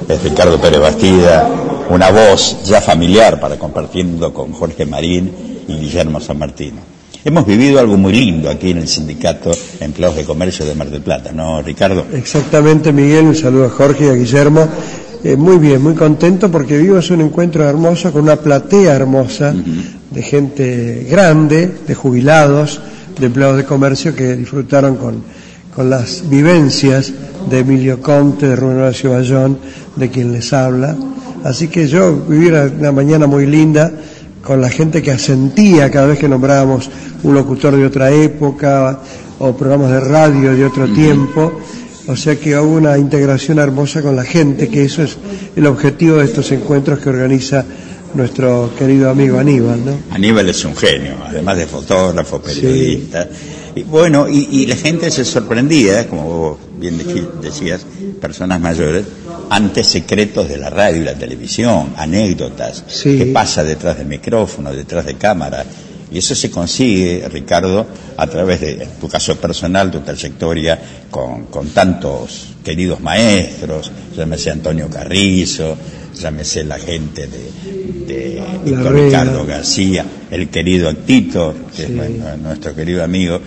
es 0.08 0.24
Ricardo 0.24 0.60
Pérez 0.60 0.80
Bastida, 0.80 1.50
una 1.90 2.12
voz 2.12 2.64
ya 2.64 2.82
familiar 2.82 3.40
para 3.40 3.58
compartiendo 3.58 4.34
con 4.34 4.52
Jorge 4.52 4.86
Marín 4.86 5.64
y 5.68 5.74
Guillermo 5.74 6.20
San 6.20 6.38
Martino. 6.38 6.96
Hemos 7.24 7.48
vivido 7.48 7.80
algo 7.80 7.98
muy 7.98 8.14
lindo 8.14 8.52
aquí 8.52 8.70
en 8.70 8.78
el 8.78 8.88
Sindicato 8.88 9.50
de 9.50 9.86
Empleados 9.86 10.16
de 10.16 10.26
Comercio 10.26 10.64
de 10.64 10.76
Mar 10.76 10.92
del 10.92 11.02
Plata, 11.02 11.32
¿no, 11.32 11.60
Ricardo? 11.64 12.06
Exactamente, 12.14 12.94
Miguel. 12.94 13.26
Un 13.26 13.36
saludo 13.36 13.66
a 13.66 13.70
Jorge 13.70 14.06
y 14.06 14.10
a 14.10 14.14
Guillermo. 14.14 14.68
Eh, 15.24 15.36
muy 15.36 15.58
bien, 15.58 15.82
muy 15.82 15.96
contento 15.96 16.52
porque 16.52 16.78
vivimos 16.78 17.10
un 17.10 17.22
encuentro 17.22 17.64
hermoso 17.64 18.12
con 18.12 18.24
una 18.24 18.36
platea 18.36 18.96
hermosa 18.96 19.54
de 20.12 20.22
gente 20.22 21.08
grande, 21.10 21.72
de 21.88 21.96
jubilados, 21.96 22.82
de 23.20 23.26
empleados 23.26 23.58
de 23.58 23.66
comercio 23.66 24.16
que 24.16 24.36
disfrutaron 24.36 24.96
con, 24.98 25.24
con 25.76 25.90
las 25.90 26.30
vivencias 26.30 27.12
de 27.50 27.60
Emilio 27.60 28.02
Conte, 28.02 28.48
de 28.48 28.56
Rubén 28.56 28.78
Horacio 28.78 29.12
Bayón, 29.12 29.58
de 29.96 30.10
quien 30.10 30.32
les 30.32 30.54
habla. 30.54 30.96
Así 31.44 31.68
que 31.68 31.88
yo 31.88 32.16
viví 32.28 32.48
una, 32.48 32.64
una 32.64 32.92
mañana 32.92 33.28
muy 33.28 33.46
linda 33.46 33.92
con 34.44 34.62
la 34.62 34.70
gente 34.70 35.02
que 35.02 35.12
asentía 35.12 35.90
cada 35.90 36.08
vez 36.08 36.20
que 36.20 36.30
nombrábamos 36.30 36.90
un 37.24 37.34
locutor 37.34 37.76
de 37.76 37.86
otra 37.86 38.12
época 38.12 39.00
o 39.40 39.54
programas 39.56 39.92
de 39.92 40.00
radio 40.00 40.54
de 40.54 40.66
otro 40.66 40.88
tiempo. 40.94 41.52
O 42.08 42.16
sea 42.16 42.36
que 42.36 42.56
hubo 42.58 42.76
una 42.76 42.98
integración 42.98 43.58
hermosa 43.60 44.02
con 44.02 44.16
la 44.16 44.24
gente, 44.24 44.68
que 44.70 44.84
eso 44.86 45.02
es 45.04 45.18
el 45.56 45.66
objetivo 45.66 46.18
de 46.18 46.26
estos 46.26 46.52
encuentros 46.52 47.00
que 47.00 47.10
organiza 47.10 47.66
nuestro 48.14 48.72
querido 48.78 49.10
amigo 49.10 49.40
Aníbal, 49.40 49.84
¿no? 49.86 49.98
Aníbal 50.12 50.48
es 50.48 50.64
un 50.66 50.76
genio, 50.76 51.16
además 51.26 51.58
de 51.58 51.66
fotógrafo, 51.66 52.40
periodista. 52.42 53.28
Y 53.76 53.84
bueno, 53.84 54.30
y, 54.30 54.48
y 54.52 54.66
la 54.68 54.76
gente 54.78 55.12
se 55.12 55.26
sorprendía, 55.26 56.08
como 56.08 56.24
vos 56.24 56.58
bien 56.80 56.98
decí- 56.98 57.28
decías, 57.42 57.86
personas 58.22 58.62
mayores, 58.62 59.04
ante 59.50 59.84
secretos 59.84 60.48
de 60.48 60.58
la 60.58 60.70
radio 60.70 61.02
y 61.02 61.04
la 61.04 61.16
televisión, 61.16 61.90
anécdotas, 61.98 62.84
qué 63.18 63.26
pasa 63.34 63.64
detrás 63.64 63.98
del 63.98 64.08
micrófono, 64.08 64.72
detrás 64.72 65.06
de 65.06 65.16
cámara. 65.16 65.66
Y 66.16 66.20
eso 66.20 66.34
se 66.34 66.50
consigue, 66.50 67.28
Ricardo, 67.30 67.86
a 68.16 68.26
través 68.26 68.62
de 68.62 68.88
tu 69.02 69.10
caso 69.10 69.36
personal, 69.36 69.92
tu 69.92 70.00
trayectoria 70.00 70.80
con, 71.12 71.48
con 71.48 71.68
tantos 71.72 72.56
queridos 72.64 73.02
maestros, 73.02 73.92
llámese 74.16 74.50
Antonio 74.50 74.90
Carrizo, 74.90 75.76
llámese 76.18 76.64
la 76.64 76.80
gente 76.80 77.28
de, 77.28 78.06
de 78.08 78.42
Larrea. 78.72 79.06
Ricardo 79.08 79.46
García, 79.46 80.06
el 80.32 80.48
querido 80.48 80.96
Tito, 80.96 81.54
que 81.76 81.84
es 81.84 81.90
nue- 81.90 82.38
nuestro 82.42 82.74
querido 82.74 83.04
amigo. 83.04 83.42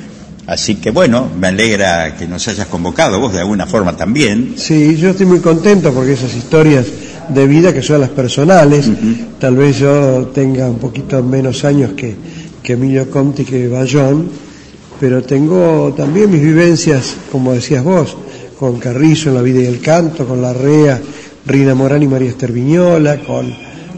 Así 0.47 0.75
que 0.75 0.91
bueno, 0.91 1.27
me 1.41 1.47
alegra 1.47 2.17
que 2.17 2.27
nos 2.27 2.47
hayas 2.49 2.67
convocado, 2.67 3.19
vos 3.19 3.33
de 3.33 3.41
alguna 3.41 3.67
forma 3.67 3.97
también. 3.97 4.55
Sí, 4.59 4.95
yo 4.99 5.09
estoy 5.11 5.25
muy 5.25 5.41
contento 5.41 5.91
porque 5.95 6.13
esas 6.13 6.35
historias 6.37 6.85
de 7.31 7.47
vida 7.47 7.73
que 7.73 7.83
son 7.83 8.01
las 8.03 8.11
personales, 8.11 8.91
tal 9.39 9.57
vez 9.57 9.79
yo 9.79 10.31
tenga 10.35 10.67
un 10.69 10.79
poquito 10.79 11.23
menos 11.23 11.65
años 11.65 11.93
que, 11.97 12.15
que 12.63 12.75
Emilio 12.75 13.11
Conti, 13.11 13.45
que 13.45 13.69
Bayón, 13.69 14.29
pero 15.01 15.23
tengo 15.23 15.95
también 15.97 16.31
mis 16.31 16.43
vivencias, 16.43 17.15
como 17.31 17.53
decías 17.53 17.85
vos, 17.85 18.17
con 18.59 18.79
Carrizo 18.79 19.29
en 19.29 19.37
la 19.37 19.43
vida 19.43 19.61
y 19.61 19.67
el 19.67 19.81
canto, 19.81 20.27
con 20.27 20.43
Larrea, 20.43 21.01
Rina 21.47 21.75
Morán 21.75 22.03
y 22.03 22.09
María 22.09 22.31
Esther 22.31 22.53
Viñola, 22.53 23.21
con, 23.21 23.55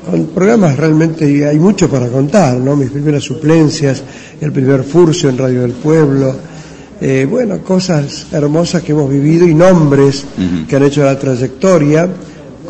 con 0.09 0.27
programas 0.27 0.77
realmente, 0.77 1.47
hay 1.47 1.59
mucho 1.59 1.89
para 1.89 2.09
contar, 2.09 2.59
¿no? 2.59 2.77
Mis 2.77 2.91
primeras 2.91 3.25
suplencias, 3.25 4.03
el 4.41 4.53
primer 4.53 4.85
furcio 4.85 5.31
en 5.31 5.39
Radio 5.39 5.63
del 5.63 5.73
Pueblo, 5.73 6.37
eh, 7.01 7.27
bueno, 7.29 7.61
cosas 7.65 8.27
hermosas 8.31 8.83
que 8.83 8.93
hemos 8.93 9.09
vivido 9.09 9.49
y 9.49 9.55
nombres 9.55 10.27
que 10.69 10.77
han 10.77 10.83
hecho 10.83 11.03
la 11.03 11.19
trayectoria, 11.19 12.07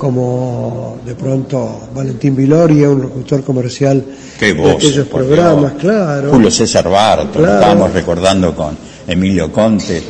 como 0.00 0.98
de 1.04 1.14
pronto 1.14 1.88
Valentín 1.94 2.34
Viloria, 2.34 2.88
un 2.88 3.02
locutor 3.02 3.44
comercial 3.44 4.02
Qué 4.38 4.54
de 4.54 4.70
aquellos 4.72 5.06
programas, 5.06 5.72
Dios. 5.72 5.82
claro. 5.82 6.30
Julio 6.30 6.50
César 6.50 6.88
Barto, 6.88 7.38
lo 7.38 7.44
Claro. 7.44 7.60
estábamos 7.60 7.92
recordando 7.92 8.54
con 8.56 8.76
Emilio 9.06 9.52
Conte, 9.52 10.02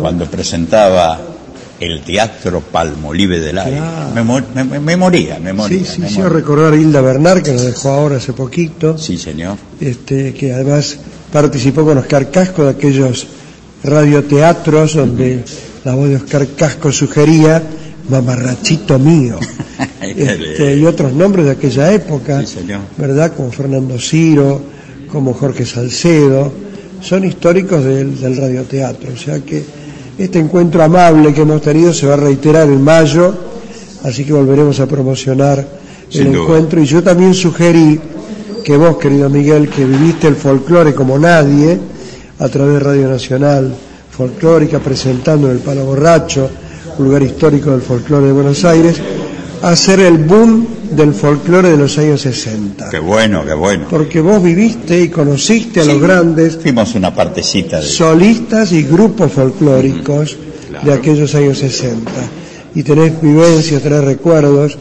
cuando 0.00 0.26
presentaba 0.26 1.20
el 1.80 2.02
Teatro 2.02 2.60
Palmolive 2.60 3.40
del 3.40 3.58
Aire. 3.58 3.78
Claro. 3.78 4.14
Me, 4.14 4.22
mo- 4.22 4.40
me- 4.54 4.62
me- 4.64 4.78
me 4.80 4.96
moría, 4.96 5.38
me 5.40 5.52
moría. 5.52 5.78
Sí, 5.80 5.84
sí, 5.84 6.00
me 6.00 6.08
sí, 6.08 6.14
moría. 6.18 6.28
recordar 6.32 6.72
a 6.72 6.76
Hilda 6.76 7.00
Bernard, 7.00 7.42
que 7.42 7.52
nos 7.52 7.62
dejó 7.62 7.88
ahora 7.90 8.16
hace 8.18 8.32
poquito. 8.32 8.96
Sí, 8.96 9.18
señor. 9.18 9.56
Este, 9.80 10.32
que 10.32 10.52
además 10.52 10.96
participó 11.32 11.84
con 11.84 11.98
Oscar 11.98 12.30
Casco 12.30 12.62
de 12.64 12.70
aquellos 12.70 13.26
radioteatros 13.82 14.94
donde 14.94 15.44
la 15.84 15.94
voz 15.96 16.08
de 16.08 16.16
Oscar 16.16 16.46
Casco 16.56 16.92
sugería 16.92 17.60
mamarrachito 18.12 18.98
mío. 18.98 19.38
Este, 20.02 20.76
y 20.76 20.84
otros 20.84 21.12
nombres 21.12 21.46
de 21.46 21.52
aquella 21.52 21.92
época, 21.92 22.42
¿verdad? 22.98 23.32
Como 23.34 23.52
Fernando 23.52 23.98
Ciro, 23.98 24.60
como 25.10 25.32
Jorge 25.32 25.64
Salcedo, 25.64 26.52
son 27.00 27.24
históricos 27.24 27.84
del, 27.84 28.20
del 28.20 28.36
radioteatro. 28.36 29.12
O 29.14 29.16
sea 29.16 29.38
que 29.40 29.62
este 30.18 30.40
encuentro 30.40 30.82
amable 30.82 31.32
que 31.32 31.42
hemos 31.42 31.62
tenido 31.62 31.94
se 31.94 32.06
va 32.06 32.14
a 32.14 32.16
reiterar 32.16 32.68
en 32.68 32.82
mayo, 32.82 33.32
así 34.02 34.24
que 34.24 34.32
volveremos 34.32 34.80
a 34.80 34.86
promocionar 34.86 35.64
el 36.12 36.26
encuentro 36.26 36.82
y 36.82 36.84
yo 36.84 37.02
también 37.02 37.32
sugerí 37.32 37.98
que 38.64 38.76
vos, 38.76 38.98
querido 38.98 39.30
Miguel, 39.30 39.68
que 39.68 39.84
viviste 39.84 40.28
el 40.28 40.36
folclore 40.36 40.94
como 40.94 41.18
nadie, 41.18 41.78
a 42.38 42.48
través 42.48 42.74
de 42.74 42.80
Radio 42.80 43.08
Nacional 43.08 43.72
Folclórica, 44.10 44.78
presentando 44.78 45.48
en 45.48 45.56
el 45.56 45.62
Palo 45.62 45.84
Borracho, 45.84 46.50
lugar 46.98 47.22
histórico 47.22 47.70
del 47.70 47.82
folclore 47.82 48.26
de 48.26 48.32
Buenos 48.32 48.64
Aires, 48.64 49.00
hacer 49.62 50.00
el 50.00 50.18
boom 50.18 50.66
del 50.90 51.14
folclore 51.14 51.70
de 51.70 51.76
los 51.76 51.96
años 51.98 52.20
60. 52.20 52.90
Qué 52.90 52.98
bueno, 52.98 53.44
qué 53.46 53.54
bueno. 53.54 53.86
Porque 53.88 54.20
vos 54.20 54.42
viviste 54.42 55.00
y 55.00 55.08
conociste 55.08 55.80
a 55.80 55.84
los 55.84 56.00
grandes 56.00 56.58
Fuimos 56.60 56.94
una 56.94 57.14
partecita 57.14 57.80
de... 57.80 57.86
solistas 57.86 58.72
y 58.72 58.82
grupos 58.82 59.32
folclóricos 59.32 60.36
de 60.82 60.92
aquellos 60.92 61.34
años 61.34 61.58
60. 61.58 62.10
Y 62.74 62.82
tenés 62.82 63.20
vivencias, 63.20 63.82
tenés 63.82 64.04
recuerdos. 64.04 64.76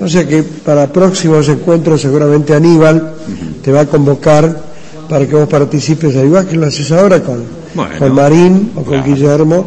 O 0.00 0.08
sea 0.08 0.26
que 0.26 0.42
para 0.42 0.92
próximos 0.92 1.48
encuentros 1.48 2.02
seguramente 2.02 2.54
Aníbal 2.54 3.14
te 3.62 3.72
va 3.72 3.80
a 3.80 3.86
convocar 3.86 4.64
para 5.08 5.26
que 5.26 5.34
vos 5.34 5.48
participes, 5.48 6.16
al 6.16 6.26
igual 6.26 6.46
que 6.46 6.56
lo 6.56 6.66
haces 6.66 6.90
ahora 6.92 7.22
con, 7.22 7.42
Bueno. 7.74 7.98
con 7.98 8.12
Marín 8.12 8.72
o 8.74 8.82
con 8.82 9.02
Guillermo, 9.02 9.66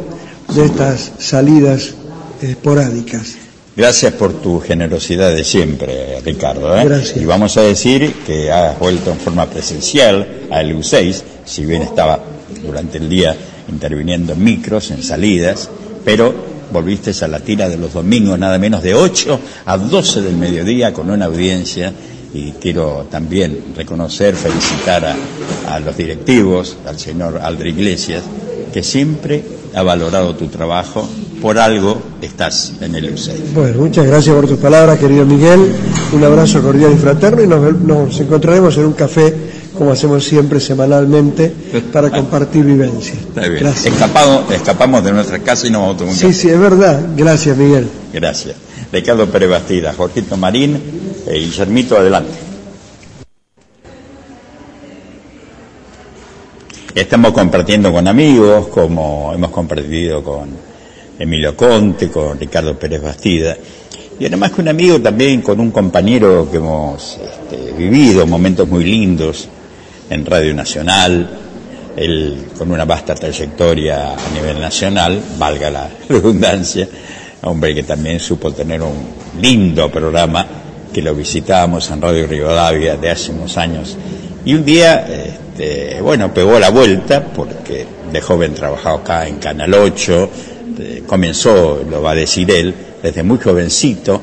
de 0.54 0.66
estas 0.66 1.12
salidas 1.20 1.94
esporádicas. 2.42 3.36
Gracias 3.76 4.14
por 4.14 4.34
tu 4.34 4.60
generosidad 4.60 5.34
de 5.34 5.44
siempre, 5.44 6.20
Ricardo. 6.22 6.76
¿eh? 6.76 6.84
Gracias. 6.86 7.18
Y 7.18 7.26
vamos 7.26 7.56
a 7.58 7.62
decir 7.62 8.14
que 8.26 8.52
has 8.52 8.78
vuelto 8.78 9.12
en 9.12 9.18
forma 9.20 9.46
presencial 9.46 10.28
a 10.52 10.62
EU6, 10.64 11.22
si 11.46 11.66
bien 11.66 11.84
estaba 11.84 12.20
durante 12.66 12.98
el 12.98 13.08
día 13.08 13.36
interviniendo 13.70 14.34
en 14.34 14.44
micros, 14.44 14.92
en 14.92 15.04
salidas, 15.04 15.70
pero 16.04 16.34
volviste 16.74 17.14
a 17.24 17.28
la 17.28 17.40
tira 17.40 17.70
de 17.70 17.78
los 17.78 17.94
domingos, 17.94 18.38
nada 18.38 18.58
menos 18.60 18.84
de 18.84 18.96
8 18.96 19.40
a 19.66 19.78
12 19.78 20.22
del 20.24 20.36
mediodía, 20.36 20.92
con 20.92 21.10
una 21.10 21.26
audiencia. 21.26 21.94
Y 22.34 22.52
quiero 22.54 23.08
también 23.10 23.74
reconocer, 23.76 24.36
felicitar 24.36 25.04
a, 25.06 25.16
a 25.74 25.80
los 25.80 25.96
directivos, 25.96 26.78
al 26.86 27.00
señor 27.00 27.40
Aldri 27.42 27.70
Iglesias, 27.70 28.24
que 28.74 28.84
siempre 28.84 29.42
ha 29.76 29.84
valorado 29.84 30.36
tu 30.36 30.48
trabajo. 30.48 31.08
Por 31.42 31.58
algo 31.58 31.98
estás 32.22 32.74
en 32.82 32.96
el 32.96 33.16
EU6. 33.16 33.32
Bueno, 33.54 33.80
muchas 33.80 34.06
gracias 34.06 34.36
por 34.36 34.46
tus 34.46 34.58
palabras, 34.60 35.00
querido 35.00 35.26
Miguel. 35.26 35.72
Un 36.12 36.24
abrazo 36.24 36.62
cordial 36.62 36.92
y 36.94 36.98
fraterno 36.98 37.42
y 37.42 37.48
nos, 37.48 38.20
encontraremos 38.20 38.76
en 38.78 38.86
un 38.88 38.94
café, 38.94 39.34
como 39.78 39.92
hacemos 39.94 40.26
siempre 40.26 40.60
semanalmente, 40.60 41.54
para 41.94 42.10
compartir 42.12 42.66
vivencias. 42.66 43.18
Está 43.20 43.48
bien. 43.48 43.66
Escapado, 43.68 44.44
escapamos 44.52 45.02
de 45.02 45.14
nuestra 45.14 45.40
casa 45.40 45.66
y 45.68 45.70
nos 45.70 45.82
vamos 45.82 45.96
a 45.96 45.98
tomar 46.00 46.14
un 46.14 46.20
Sí, 46.20 46.26
café. 46.28 46.34
sí, 46.34 46.50
es 46.50 46.60
verdad. 46.60 47.02
Gracias, 47.16 47.56
Miguel. 47.56 47.88
Gracias. 48.14 48.56
Ricardo 48.92 49.28
Pérez 49.28 49.50
Bastida, 49.50 49.94
Jorgito 49.94 50.36
Marín 50.36 50.78
e 51.26 51.38
Guillermito, 51.40 51.96
adelante. 51.96 52.32
Estamos 56.96 57.34
compartiendo 57.34 57.94
con 57.94 58.08
amigos, 58.08 58.68
como 58.70 59.32
hemos 59.32 59.52
compartido 59.52 60.24
con 60.24 60.50
Emilio 61.20 61.56
Conte, 61.56 62.10
con 62.10 62.40
Ricardo 62.40 62.80
Pérez 62.80 63.04
Bastida, 63.04 63.56
y 64.20 64.26
además 64.26 64.52
que 64.52 64.62
un 64.62 64.70
amigo 64.70 65.00
también 65.00 65.42
con 65.42 65.60
un 65.60 65.70
compañero 65.70 66.50
que 66.50 66.58
hemos 66.58 67.20
este, 67.24 67.74
vivido 67.74 68.26
momentos 68.26 68.68
muy 68.68 68.84
lindos 68.84 69.48
en 70.10 70.26
Radio 70.26 70.52
Nacional, 70.56 71.30
él 71.96 72.48
con 72.58 72.72
una 72.72 72.86
vasta 72.86 73.14
trayectoria 73.14 74.14
a 74.14 74.32
nivel 74.34 74.60
nacional, 74.60 75.22
valga 75.38 75.70
la 75.70 75.90
redundancia, 76.10 76.88
hombre 77.44 77.76
que 77.76 77.84
también 77.84 78.20
supo 78.20 78.52
tener 78.52 78.82
un 78.82 78.96
lindo 79.40 79.92
programa 79.92 80.46
que 80.92 81.04
lo 81.04 81.14
visitábamos 81.14 81.92
en 81.92 82.02
Radio 82.02 82.26
Rivadavia 82.26 82.98
de 82.98 83.12
hace 83.12 83.32
unos 83.32 83.58
años. 83.58 83.96
Y 84.44 84.56
un 84.56 84.66
día, 84.66 85.06
este, 85.60 86.02
bueno, 86.02 86.34
pegó 86.34 86.58
la 86.58 86.70
vuelta 86.70 87.22
porque 87.22 87.86
de 88.12 88.22
joven 88.22 88.54
trabajaba 88.54 89.00
acá 89.00 89.28
en 89.28 89.40
Canal 89.40 89.74
8, 89.74 90.30
eh, 90.80 91.04
comenzó, 91.06 91.84
lo 91.90 92.02
va 92.02 92.12
a 92.12 92.16
decir 92.16 92.50
él, 92.50 92.74
desde 93.04 93.24
muy 93.24 93.40
jovencito 93.40 94.22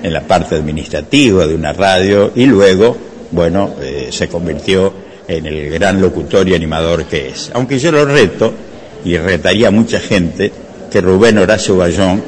en 0.00 0.12
la 0.12 0.20
parte 0.20 0.54
administrativa 0.54 1.44
de 1.44 1.56
una 1.56 1.72
radio 1.72 2.30
y 2.36 2.46
luego, 2.46 2.96
bueno, 3.32 3.74
eh, 3.82 4.10
se 4.12 4.28
convirtió 4.28 4.92
en 5.26 5.46
el 5.46 5.70
gran 5.70 6.00
locutor 6.00 6.48
y 6.48 6.54
animador 6.54 7.04
que 7.06 7.30
es. 7.30 7.50
Aunque 7.52 7.80
yo 7.80 7.90
lo 7.90 8.04
reto, 8.04 8.52
y 9.04 9.16
retaría 9.18 9.68
a 9.68 9.72
mucha 9.72 9.98
gente, 9.98 10.52
que 10.88 11.00
Rubén 11.00 11.38
Horacio 11.38 11.76
Bayón 11.76 12.22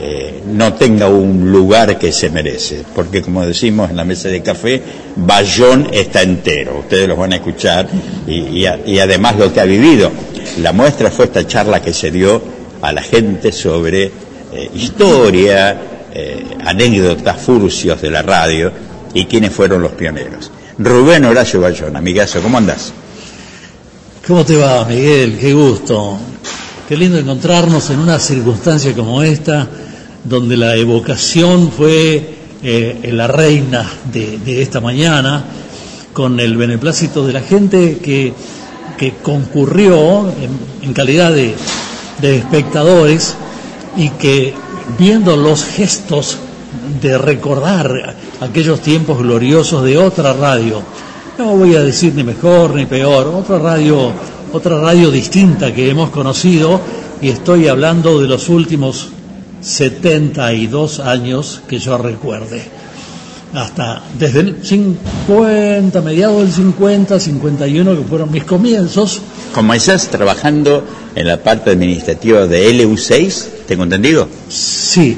eh, 0.00 0.42
no 0.46 0.74
tenga 0.74 1.08
un 1.08 1.50
lugar 1.50 1.98
que 1.98 2.12
se 2.12 2.30
merece, 2.30 2.84
porque 2.94 3.20
como 3.20 3.44
decimos 3.44 3.90
en 3.90 3.96
la 3.96 4.04
mesa 4.04 4.28
de 4.28 4.42
café, 4.42 4.80
Bayón 5.16 5.88
está 5.92 6.22
entero, 6.22 6.78
ustedes 6.80 7.08
los 7.08 7.18
van 7.18 7.32
a 7.32 7.36
escuchar, 7.36 7.88
y, 8.26 8.64
además 8.64 9.36
lo 9.36 9.52
que 9.52 9.60
ha 9.60 9.64
vivido. 9.64 10.10
La 10.62 10.72
muestra 10.72 11.10
fue 11.10 11.24
esta 11.26 11.46
charla 11.46 11.82
que 11.82 11.92
se 11.92 12.10
dio 12.10 12.40
a 12.80 12.92
la 12.92 13.02
gente 13.02 13.52
sobre 13.52 14.04
eh, 14.04 14.70
historia, 14.74 15.76
eh, 16.14 16.44
anécdotas, 16.64 17.40
furcios 17.40 18.00
de 18.00 18.10
la 18.10 18.22
radio 18.22 18.72
y 19.14 19.26
quiénes 19.26 19.52
fueron 19.52 19.82
los 19.82 19.92
pioneros. 19.92 20.50
Rubén 20.78 21.24
Horacio 21.24 21.60
Bayón, 21.60 21.96
amigazo, 21.96 22.40
¿cómo 22.40 22.58
andás? 22.58 22.92
¿Cómo 24.26 24.44
te 24.44 24.56
va, 24.56 24.84
Miguel? 24.84 25.38
Qué 25.40 25.52
gusto. 25.52 26.18
Qué 26.88 26.96
lindo 26.96 27.18
encontrarnos 27.18 27.90
en 27.90 27.98
una 27.98 28.18
circunstancia 28.18 28.94
como 28.94 29.22
esta, 29.22 29.68
donde 30.24 30.56
la 30.56 30.76
evocación 30.76 31.70
fue 31.70 32.36
eh, 32.62 33.10
la 33.12 33.26
reina 33.26 33.88
de, 34.12 34.62
esta 34.62 34.80
mañana, 34.80 35.44
con 36.12 36.40
el 36.40 36.56
beneplácito 36.56 37.26
de 37.26 37.32
la 37.32 37.40
gente 37.40 37.98
que, 37.98 38.32
que 38.96 39.14
concurrió 39.22 40.28
en, 40.28 40.58
en 40.82 40.92
calidad 40.92 41.32
de, 41.32 41.54
de 42.20 42.36
espectadores 42.36 43.36
y 43.96 44.10
que 44.10 44.54
viendo 44.98 45.36
los 45.36 45.64
gestos 45.64 46.38
de 47.00 47.18
recordar 47.18 48.16
aquellos 48.40 48.80
tiempos 48.80 49.18
gloriosos 49.18 49.84
de 49.84 49.98
otra 49.98 50.32
radio, 50.32 50.82
no 51.38 51.56
voy 51.56 51.76
a 51.76 51.82
decir 51.82 52.14
ni 52.14 52.24
mejor 52.24 52.74
ni 52.74 52.86
peor, 52.86 53.28
otra 53.28 53.58
radio, 53.58 54.12
otra 54.52 54.80
radio 54.80 55.10
distinta 55.10 55.72
que 55.72 55.88
hemos 55.90 56.10
conocido 56.10 56.80
y 57.20 57.28
estoy 57.28 57.68
hablando 57.68 58.20
de 58.20 58.28
los 58.28 58.48
últimos 58.48 59.10
72 59.60 61.00
años 61.00 61.62
que 61.68 61.78
yo 61.78 61.98
recuerde. 61.98 62.62
Hasta 63.54 64.02
desde 64.18 64.40
el 64.40 64.56
50, 64.64 66.02
mediados 66.02 66.42
del 66.42 66.52
50, 66.52 67.18
51, 67.18 67.96
que 67.96 68.02
fueron 68.04 68.30
mis 68.30 68.44
comienzos, 68.44 69.22
Como 69.54 69.72
estás 69.72 70.08
trabajando 70.08 70.84
en 71.14 71.26
la 71.26 71.42
parte 71.42 71.70
administrativa 71.70 72.46
de 72.46 72.70
LU6, 72.74 73.46
¿tengo 73.66 73.84
entendido? 73.84 74.28
Sí, 74.48 75.16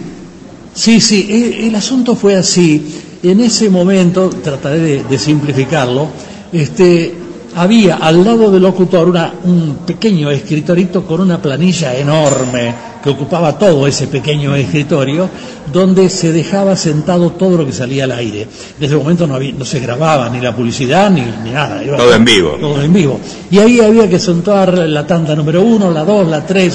sí, 0.72 1.00
sí, 1.00 1.58
el, 1.66 1.74
asunto 1.74 2.14
fue 2.14 2.36
así. 2.36 3.02
En 3.22 3.40
ese 3.40 3.68
momento, 3.68 4.30
trataré 4.30 4.78
de, 4.78 5.02
de 5.04 5.18
simplificarlo, 5.18 6.08
este, 6.52 7.12
había 7.56 7.96
al 7.96 8.24
lado 8.24 8.50
del 8.50 8.62
locutor 8.62 9.08
una- 9.08 9.32
un 9.44 9.78
pequeño 9.86 10.30
escritorito 10.30 11.04
con 11.04 11.20
una 11.20 11.40
planilla 11.40 11.94
enorme 11.96 12.90
que 13.02 13.08
ocupaba 13.10 13.58
todo 13.58 13.86
ese 13.86 14.08
pequeño 14.08 14.54
escritorio, 14.54 15.28
donde 15.72 16.10
se 16.10 16.32
dejaba 16.32 16.76
sentado 16.76 17.30
todo 17.30 17.56
lo 17.56 17.64
que 17.66 17.72
salía 17.72 18.04
al 18.04 18.12
aire. 18.12 18.46
En 18.78 18.84
ese 18.84 18.94
momento 18.94 19.26
no, 19.26 19.36
había- 19.36 19.52
no 19.52 19.64
se 19.64 19.80
grababa 19.80 20.28
ni 20.28 20.38
la 20.38 20.54
publicidad 20.54 21.10
ni, 21.10 21.22
ni 21.42 21.50
nada. 21.50 21.82
iba- 21.82 21.96
Todo 21.96 22.14
en 22.14 22.24
vivo. 22.26 22.50
todo 22.60 22.82
en 22.82 22.92
vivo. 22.92 23.18
Y 23.50 23.58
ahí 23.58 23.80
había 23.80 24.06
que 24.08 24.18
sentar 24.18 24.76
la 24.76 25.06
tanda 25.06 25.34
número 25.34 25.62
uno, 25.62 25.90
la 25.90 26.04
dos, 26.04 26.28
la 26.28 26.44
tres, 26.44 26.74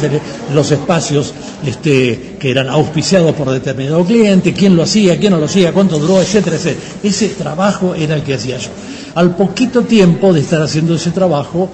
los 0.54 0.72
espacios 0.72 1.32
este, 1.64 2.38
que 2.40 2.50
eran 2.50 2.70
auspiciados 2.70 3.34
por 3.36 3.52
determinado 3.52 4.04
cliente, 4.04 4.52
quién 4.54 4.76
lo 4.76 4.82
hacía, 4.84 5.20
quién 5.20 5.32
no 5.34 5.38
lo 5.40 5.46
hacía, 5.46 5.72
cuánto 5.74 6.00
duró, 6.00 6.22
etcétera, 6.22 6.56
etcétera. 6.56 6.82
Ese 7.04 7.28
trabajo 7.30 7.94
era 7.94 8.16
el 8.16 8.24
que 8.24 8.34
hacía 8.34 8.58
yo. 8.58 8.70
Al 9.16 9.34
poquito 9.36 9.84
tiempo 9.84 10.34
de 10.34 10.42
estar 10.42 10.62
haciendo 10.62 10.96
ese 10.96 11.12
trabajo, 11.12 11.70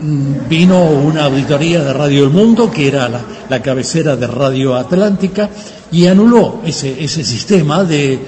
mm, 0.00 0.48
vino 0.48 0.84
una 0.84 1.26
auditoría 1.26 1.82
de 1.84 1.92
Radio 1.92 2.24
El 2.24 2.30
Mundo, 2.30 2.70
que 2.70 2.88
era 2.88 3.08
la, 3.48 3.62
cabecera 3.62 4.16
de 4.16 4.26
Radio 4.26 4.74
Atlántica, 4.74 5.48
y 5.92 6.06
anuló 6.06 6.60
ese, 6.64 7.04
ese 7.04 7.22
sistema 7.22 7.84
de, 7.84 8.18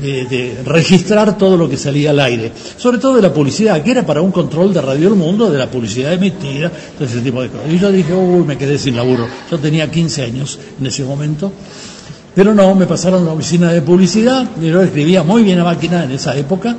de, 0.00 0.24
de 0.24 0.62
registrar 0.64 1.36
todo 1.36 1.58
lo 1.58 1.68
que 1.68 1.76
salía 1.76 2.10
al 2.10 2.20
aire, 2.20 2.52
sobre 2.78 2.96
todo 2.96 3.16
de 3.16 3.22
la 3.22 3.34
publicidad, 3.34 3.82
que 3.82 3.90
era 3.90 4.06
para 4.06 4.22
un 4.22 4.32
control 4.32 4.72
de 4.72 4.80
Radio 4.80 5.08
El 5.08 5.16
Mundo, 5.16 5.50
de 5.50 5.58
la 5.58 5.70
publicidad 5.70 6.12
emitida, 6.14 6.70
todo 6.96 7.06
ese 7.06 7.20
tipo 7.20 7.42
de 7.42 7.48
cosas. 7.50 7.70
Y 7.70 7.78
yo 7.78 7.92
dije, 7.92 8.14
uy, 8.14 8.44
me 8.44 8.56
quedé 8.56 8.78
sin 8.78 8.96
laburo. 8.96 9.26
Yo 9.50 9.58
tenía 9.58 9.90
15 9.90 10.22
años 10.22 10.58
en 10.80 10.86
ese 10.86 11.04
momento. 11.04 11.52
Pero 12.34 12.54
no, 12.54 12.74
me 12.74 12.86
pasaron 12.86 13.24
a 13.24 13.26
la 13.26 13.32
oficina 13.32 13.72
de 13.72 13.82
publicidad, 13.82 14.48
yo 14.60 14.80
escribía 14.80 15.22
muy 15.22 15.42
bien 15.42 15.58
a 15.58 15.64
máquina 15.64 16.04
en 16.04 16.12
esa 16.12 16.36
época, 16.36 16.76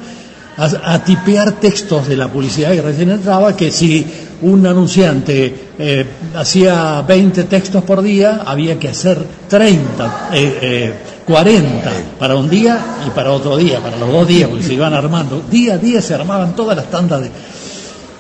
a, 0.58 1.04
tipear 1.04 1.54
textos 1.54 2.08
de 2.08 2.18
la 2.18 2.28
publicidad 2.28 2.72
que 2.72 2.82
recién 2.82 3.12
entraba, 3.12 3.56
que 3.56 3.72
si 3.72 4.06
un 4.42 4.66
anunciante 4.66 5.72
eh, 5.78 6.06
hacía 6.36 7.02
20 7.02 7.44
textos 7.46 7.84
por 7.84 8.02
día, 8.02 8.42
había 8.46 8.78
que 8.78 8.90
hacer 8.90 9.24
30 9.48 10.30
eh, 10.34 10.60
eh, 10.62 10.94
40 11.26 11.92
para 12.20 12.36
un 12.36 12.50
día 12.50 12.80
y 13.08 13.10
para 13.12 13.32
otro 13.32 13.58
día, 13.58 13.80
para 13.80 13.98
los 13.98 14.12
dos 14.12 14.28
días, 14.28 14.50
porque 14.50 14.64
se 14.64 14.74
iban 14.74 14.94
armando. 14.94 15.42
Día 15.50 15.76
a 15.76 15.78
día 15.78 16.02
se 16.02 16.14
armaban 16.14 16.56
todas 16.56 16.76
las 16.76 16.90
tandas 16.90 17.22
de... 17.22 17.32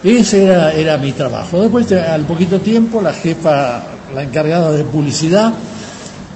Ese 0.03 0.45
era, 0.45 0.71
era 0.73 0.97
mi 0.97 1.11
trabajo. 1.11 1.61
Después, 1.61 1.91
al 1.91 2.25
poquito 2.25 2.59
tiempo, 2.59 3.01
la 3.01 3.13
jefa, 3.13 3.83
la 4.15 4.23
encargada 4.23 4.71
de 4.71 4.83
publicidad, 4.83 5.53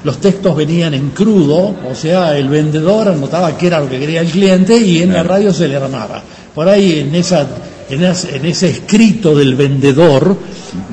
los 0.05 0.21
textos 0.21 0.55
venían 0.55 0.93
en 0.93 1.09
crudo, 1.09 1.75
o 1.89 1.95
sea, 1.95 2.37
el 2.37 2.47
vendedor 2.47 3.09
anotaba 3.09 3.57
qué 3.57 3.67
era 3.67 3.79
lo 3.79 3.89
que 3.89 3.99
quería 3.99 4.21
el 4.21 4.29
cliente 4.29 4.77
y 4.77 5.01
en 5.01 5.11
la 5.11 5.23
radio 5.23 5.51
se 5.51 5.67
le 5.67 5.75
armaba. 5.75 6.21
Por 6.53 6.69
ahí, 6.69 6.99
en, 6.99 7.15
esa, 7.15 7.47
en, 7.89 8.03
en 8.03 8.45
ese 8.45 8.69
escrito 8.69 9.35
del 9.35 9.55
vendedor, 9.55 10.37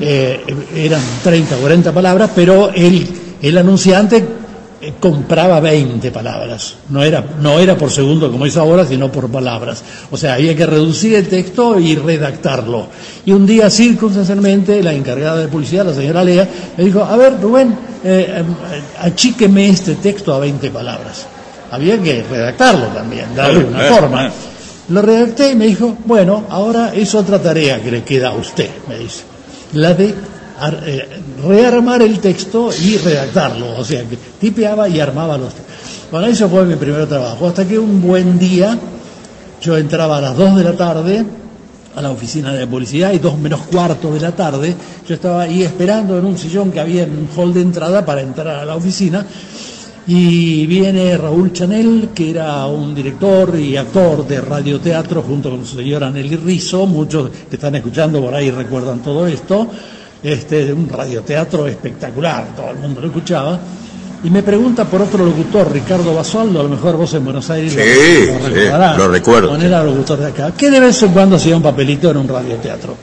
eh, 0.00 0.40
eran 0.74 1.02
30 1.22 1.56
o 1.56 1.58
40 1.60 1.92
palabras, 1.92 2.30
pero 2.34 2.72
el, 2.72 3.06
el 3.42 3.58
anunciante 3.58 4.24
eh, 4.85 4.95
compraba 4.99 5.61
20 5.61 6.11
palabras. 6.11 6.74
No 6.89 7.05
era, 7.05 7.24
no 7.41 7.61
era 7.61 7.76
por 7.76 7.89
segundo 7.89 8.33
como 8.33 8.47
es 8.47 8.57
ahora, 8.57 8.85
sino 8.85 9.12
por 9.12 9.30
palabras. 9.30 9.85
O 10.11 10.16
sea, 10.16 10.35
había 10.35 10.57
que 10.57 10.66
reducir 10.66 11.14
el 11.14 11.28
texto 11.28 11.78
y 11.78 11.95
redactarlo. 11.95 12.89
Y 13.24 13.30
un 13.30 13.47
día, 13.47 13.70
circunstancialmente, 13.70 14.83
la 14.83 14.93
encargada 14.93 15.37
de 15.37 15.47
publicidad, 15.47 15.87
la 15.87 15.95
señora 15.95 16.24
Lea, 16.24 16.49
me 16.76 16.83
dijo, 16.83 17.01
a 17.01 17.16
ver, 17.16 17.41
Rubén, 17.41 17.68
eh, 18.03 18.43
eh, 18.43 18.45
achíqueme 18.99 19.68
este 19.68 19.95
texto 19.95 20.35
a 20.35 20.41
20 20.41 20.70
palabras. 20.70 21.26
Había 21.70 22.03
que 22.03 22.24
redactarlo 22.24 22.87
también, 22.87 23.37
darle 23.37 23.64
una 23.64 23.78
forma. 23.83 24.33
Lo 24.89 25.01
redacté 25.01 25.53
y 25.53 25.55
me 25.55 25.66
dijo, 25.66 25.97
bueno, 26.07 26.45
ahora 26.49 26.93
es 26.93 27.14
otra 27.14 27.41
tarea 27.41 27.80
que 27.80 27.93
le 27.93 28.03
queda 28.03 28.30
a 28.30 28.35
usted, 28.35 28.68
me 28.89 28.99
dice. 28.99 29.22
La 29.74 29.95
de 29.95 30.12
rearmar 31.44 32.03
el 32.03 32.20
texto 32.20 32.70
y 32.72 32.96
redactarlo, 32.98 33.78
o 33.78 33.84
sea, 33.84 34.05
que 34.05 34.18
tipeaba 34.40 34.88
y 34.88 35.00
armaba 35.00 35.38
los 35.38 35.55
textos. 35.55 36.11
Bueno, 36.11 36.26
eso 36.26 36.48
fue 36.48 36.64
mi 36.64 36.76
primer 36.76 37.07
trabajo, 37.07 37.48
hasta 37.48 37.66
que 37.66 37.78
un 37.78 38.00
buen 38.03 38.38
día 38.38 38.78
yo 39.61 39.76
entraba 39.76 40.18
a 40.18 40.20
las 40.20 40.36
2 40.36 40.57
de 40.57 40.64
la 40.64 40.72
tarde 40.72 41.26
a 41.94 42.03
la 42.03 42.11
oficina 42.11 42.53
de 42.53 42.66
publicidad 42.66 43.12
y 43.12 43.18
dos 43.18 43.38
menos 43.38 43.61
cuarto 43.62 44.12
de 44.12 44.20
la 44.20 44.32
tarde, 44.32 44.74
yo 45.07 45.14
estaba 45.14 45.42
ahí 45.42 45.62
esperando 45.62 46.18
en 46.18 46.24
un 46.24 46.38
sillón 46.38 46.70
que 46.70 46.80
había 46.80 47.03
en 47.05 47.11
un 47.11 47.28
hall 47.36 47.53
de 47.53 47.61
entrada 47.61 48.05
para 48.05 48.22
entrar 48.22 48.57
a 48.57 48.64
la 48.64 48.76
oficina. 48.76 49.24
Y 50.05 50.66
viene 50.66 51.16
Raúl 51.16 51.53
Chanel, 51.53 52.09
que 52.12 52.30
era 52.30 52.66
un 52.66 52.92
director 52.92 53.57
y 53.57 53.76
actor 53.76 54.26
de 54.26 54.40
radioteatro 54.40 55.22
junto 55.22 55.50
con 55.50 55.64
su 55.64 55.76
señora 55.76 56.11
Nelly 56.11 56.36
Rizzo, 56.36 56.86
muchos 56.86 57.30
que 57.48 57.55
están 57.55 57.76
escuchando 57.76 58.20
por 58.20 58.34
ahí 58.34 58.50
recuerdan 58.50 59.00
todo 59.00 59.28
esto, 59.28 59.68
este, 60.23 60.73
un 60.73 60.89
radioteatro 60.89 61.66
espectacular, 61.66 62.55
todo 62.55 62.70
el 62.70 62.77
mundo 62.77 63.01
lo 63.01 63.07
escuchaba. 63.09 63.59
Y 64.25 64.31
me 64.31 64.43
pregunta 64.43 64.85
por 64.85 65.03
otro 65.03 65.25
locutor, 65.25 65.73
Ricardo 65.73 66.14
Basualdo, 66.14 66.61
a 66.61 66.62
lo 66.62 66.68
mejor 66.68 66.97
vos 66.97 67.12
en 67.14 67.25
Buenos 67.25 67.51
Aires 67.51 67.73
sí, 67.73 68.27
lo, 68.31 68.49
recordarás. 68.49 68.97
lo 68.97 69.09
recuerdo. 69.09 69.57
locutor 69.57 70.20
de 70.20 70.27
acá, 70.29 70.53
que 70.57 70.70
de 70.70 70.79
vez 70.79 71.03
en 71.03 71.12
cuando 71.12 71.37
hacía 71.37 71.57
un 71.57 71.62
papelito 71.62 72.11
en 72.11 72.18
un 72.18 72.29
radioteatro. 72.29 72.97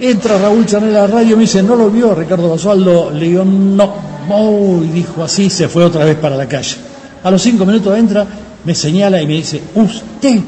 Entra 0.00 0.38
Raúl 0.38 0.66
Chanel 0.66 0.94
a 0.94 1.00
la 1.00 1.06
radio, 1.06 1.36
me 1.36 1.42
dice, 1.42 1.62
¿no 1.62 1.74
lo 1.74 1.90
vio 1.90 2.14
Ricardo 2.14 2.50
Basualdo? 2.50 3.10
Le 3.10 3.28
digo, 3.28 3.44
no. 3.44 4.18
Oh, 4.30 4.80
y 4.84 4.88
dijo 4.88 5.24
así, 5.24 5.48
se 5.48 5.68
fue 5.68 5.84
otra 5.84 6.04
vez 6.04 6.16
para 6.16 6.36
la 6.36 6.46
calle. 6.46 6.76
A 7.24 7.30
los 7.30 7.40
cinco 7.40 7.64
minutos 7.64 7.96
entra, 7.96 8.26
me 8.64 8.74
señala 8.74 9.22
y 9.22 9.26
me 9.26 9.34
dice, 9.34 9.60
usted 9.74 10.38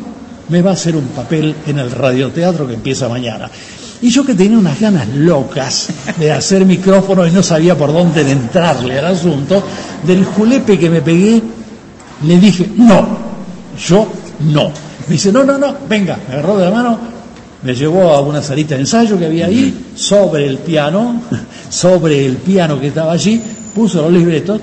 me 0.50 0.60
va 0.60 0.70
a 0.70 0.74
hacer 0.74 0.94
un 0.94 1.06
papel 1.06 1.54
en 1.66 1.78
el 1.78 1.90
radioteatro 1.90 2.68
que 2.68 2.74
empieza 2.74 3.08
mañana. 3.08 3.50
Y 4.02 4.10
yo 4.10 4.24
que 4.24 4.34
tenía 4.34 4.58
unas 4.58 4.80
ganas 4.80 5.08
locas 5.08 5.88
de 6.18 6.32
hacer 6.32 6.64
micrófono 6.64 7.26
y 7.26 7.30
no 7.30 7.42
sabía 7.42 7.76
por 7.76 7.92
dónde 7.92 8.30
entrarle 8.30 8.98
al 8.98 9.06
asunto, 9.06 9.62
del 10.06 10.24
julepe 10.24 10.78
que 10.78 10.88
me 10.88 11.02
pegué, 11.02 11.42
le 12.26 12.38
dije, 12.38 12.70
no, 12.76 13.06
yo 13.86 14.08
no. 14.40 14.68
Me 15.06 15.14
dice, 15.14 15.30
no, 15.30 15.44
no, 15.44 15.58
no, 15.58 15.76
venga, 15.88 16.18
me 16.28 16.34
agarró 16.34 16.56
de 16.56 16.64
la 16.64 16.70
mano, 16.70 16.98
me 17.62 17.74
llevó 17.74 18.14
a 18.14 18.20
una 18.20 18.42
salita 18.42 18.74
de 18.74 18.82
ensayo 18.82 19.18
que 19.18 19.26
había 19.26 19.46
ahí, 19.46 19.92
sobre 19.94 20.46
el 20.46 20.58
piano, 20.58 21.20
sobre 21.68 22.24
el 22.24 22.36
piano 22.36 22.80
que 22.80 22.88
estaba 22.88 23.12
allí, 23.12 23.42
puso 23.74 24.00
los 24.02 24.12
libretos, 24.12 24.60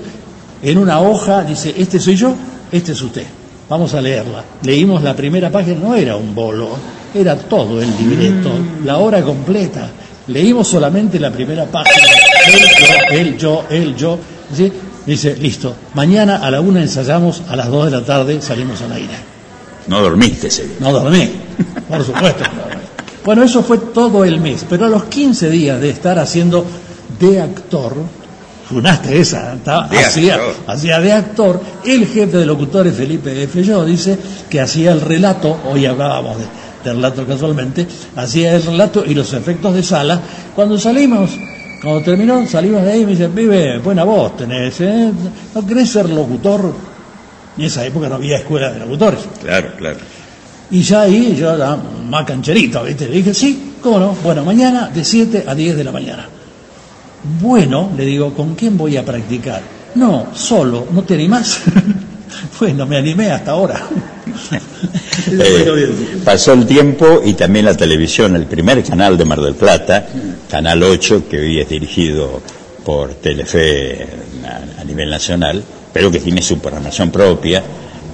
en 0.62 0.78
una 0.78 1.00
hoja, 1.00 1.44
dice, 1.44 1.72
este 1.76 2.00
soy 2.00 2.16
yo, 2.16 2.34
este 2.72 2.90
es 2.92 3.02
usted. 3.02 3.26
Vamos 3.68 3.94
a 3.94 4.00
leerla. 4.00 4.42
Leímos 4.62 5.02
la 5.02 5.14
primera 5.14 5.50
página, 5.50 5.78
no 5.80 5.94
era 5.94 6.16
un 6.16 6.34
bolo, 6.34 6.70
era 7.14 7.36
todo 7.36 7.80
el 7.80 7.88
libreto, 7.96 8.50
la 8.84 8.98
hora 8.98 9.22
completa. 9.22 9.88
Leímos 10.28 10.68
solamente 10.68 11.18
la 11.18 11.30
primera 11.30 11.64
página, 11.64 12.06
él, 12.46 12.58
yo, 12.78 12.96
él, 13.10 13.38
yo, 13.38 13.64
él, 13.70 13.96
yo. 13.96 14.18
Dice, 15.06 15.36
listo, 15.36 15.74
mañana 15.94 16.36
a 16.36 16.50
la 16.50 16.60
una 16.60 16.82
ensayamos, 16.82 17.42
a 17.48 17.56
las 17.56 17.68
dos 17.68 17.86
de 17.86 17.92
la 17.92 18.04
tarde 18.04 18.42
salimos 18.42 18.82
al 18.82 18.92
aire. 18.92 19.14
No 19.86 20.02
dormiste 20.02 20.48
ese 20.48 20.68
No 20.80 20.92
dormí, 20.92 21.30
por 21.88 22.04
supuesto. 22.04 22.44
Bueno, 23.24 23.42
eso 23.42 23.62
fue 23.62 23.78
todo 23.78 24.24
el 24.24 24.38
mes, 24.38 24.66
pero 24.68 24.84
a 24.84 24.88
los 24.88 25.04
15 25.04 25.48
días 25.48 25.80
de 25.80 25.90
estar 25.90 26.18
haciendo 26.18 26.64
de 27.18 27.40
actor, 27.40 27.94
funaste 28.68 29.18
esa, 29.18 29.56
hacía, 29.90 30.38
hacía, 30.66 31.00
de 31.00 31.12
actor, 31.12 31.60
el 31.86 32.06
jefe 32.06 32.36
de 32.36 32.46
locutores 32.46 32.94
Felipe 32.94 33.42
F. 33.42 33.62
Yo 33.64 33.84
dice 33.84 34.18
que 34.48 34.60
hacía 34.60 34.92
el 34.92 35.00
relato, 35.00 35.58
hoy 35.70 35.86
hablábamos 35.86 36.38
de 36.38 36.44
de 36.88 36.94
relato 36.94 37.26
casualmente, 37.26 37.86
hacía 38.16 38.54
el 38.54 38.62
relato 38.62 39.04
y 39.04 39.14
los 39.14 39.32
efectos 39.32 39.74
de 39.74 39.82
sala. 39.82 40.20
Cuando 40.54 40.78
salimos, 40.78 41.30
cuando 41.82 42.02
terminó, 42.02 42.46
salimos 42.46 42.82
de 42.82 42.92
ahí 42.92 43.02
y 43.02 43.04
me 43.04 43.12
dicen, 43.12 43.34
vive, 43.34 43.78
buena 43.78 44.04
voz 44.04 44.36
tenés, 44.36 44.80
¿eh? 44.80 45.12
¿no 45.54 45.66
querés 45.66 45.90
ser 45.90 46.08
locutor? 46.10 46.74
En 47.56 47.64
esa 47.64 47.84
época 47.84 48.08
no 48.08 48.16
había 48.16 48.38
escuela 48.38 48.70
de 48.72 48.80
locutores. 48.80 49.20
Claro, 49.40 49.70
claro. 49.76 49.98
Y 50.70 50.82
ya 50.82 51.02
ahí 51.02 51.34
yo 51.36 51.54
era 51.54 51.76
más 51.76 52.24
cancherito, 52.24 52.84
¿viste? 52.84 53.08
Le 53.08 53.16
dije, 53.16 53.32
sí, 53.32 53.74
¿cómo 53.80 53.98
no? 53.98 54.16
Bueno, 54.22 54.44
mañana 54.44 54.88
de 54.88 55.04
7 55.04 55.44
a 55.46 55.54
10 55.54 55.76
de 55.76 55.84
la 55.84 55.92
mañana. 55.92 56.28
Bueno, 57.40 57.90
le 57.96 58.04
digo, 58.04 58.32
¿con 58.34 58.54
quién 58.54 58.76
voy 58.76 58.96
a 58.96 59.04
practicar? 59.04 59.62
No, 59.94 60.28
solo, 60.34 60.86
¿no 60.92 61.02
te 61.02 61.14
animás? 61.14 61.60
bueno, 62.60 62.86
me 62.86 62.96
animé 62.96 63.30
hasta 63.30 63.52
ahora. 63.52 63.80
Eh, 65.30 65.90
pasó 66.24 66.54
el 66.54 66.64
tiempo 66.64 67.20
y 67.22 67.34
también 67.34 67.66
la 67.66 67.76
televisión, 67.76 68.34
el 68.36 68.46
primer 68.46 68.82
canal 68.82 69.18
de 69.18 69.24
Mar 69.26 69.40
del 69.40 69.54
Plata, 69.54 70.06
Canal 70.48 70.82
8, 70.82 71.24
que 71.28 71.38
hoy 71.38 71.60
es 71.60 71.68
dirigido 71.68 72.40
por 72.82 73.14
Telefe 73.14 74.06
a, 74.78 74.84
nivel 74.84 75.10
nacional, 75.10 75.62
pero 75.92 76.10
que 76.10 76.20
tiene 76.20 76.40
su 76.40 76.58
programación 76.60 77.10
propia, 77.10 77.62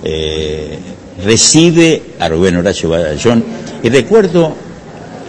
eh, 0.03 0.79
recibe 1.25 2.03
a 2.19 2.29
Rubén 2.29 2.57
Horacio 2.57 2.89
Badallón 2.89 3.45
y 3.83 3.89
recuerdo 3.91 4.55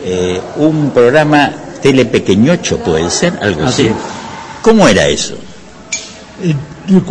eh, 0.03 0.39
un 0.57 0.89
programa 0.89 1.51
telepequeñocho, 1.81 2.79
puede 2.79 3.09
ser, 3.11 3.33
algo 3.41 3.65
así. 3.65 3.89
¿Cómo 4.61 4.87
era 4.87 5.07
eso? 5.07 5.35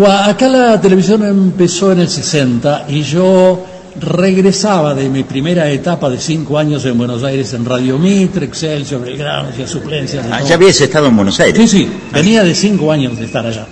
Acá 0.07 0.49
la 0.49 0.80
televisión 0.80 1.24
empezó 1.24 1.93
en 1.93 2.01
el 2.01 2.09
60 2.09 2.87
y 2.89 3.03
yo 3.03 3.64
regresaba 4.01 4.95
de 4.95 5.09
mi 5.09 5.22
primera 5.22 5.70
etapa 5.70 6.11
de 6.11 6.18
cinco 6.18 6.59
años 6.59 6.84
en 6.84 6.99
Buenos 6.99 7.22
Aires 7.22 7.53
en 7.55 7.64
Radio 7.64 7.99
Mitre, 7.99 8.47
Excelsior, 8.47 9.03
Belgrano, 9.03 9.49
hacía 9.49 9.66
suplencias. 9.66 10.26
Ah, 10.30 10.42
ya 10.42 10.55
habías 10.55 10.80
estado 10.80 11.07
en 11.07 11.16
Buenos 11.16 11.38
Aires. 11.40 11.70
Sí, 11.70 11.78
sí, 11.78 11.90
venía 12.12 12.42
de 12.42 12.55
cinco 12.55 12.90
años 12.90 13.16
de 13.18 13.24
estar 13.26 13.47
allá. 13.47 13.66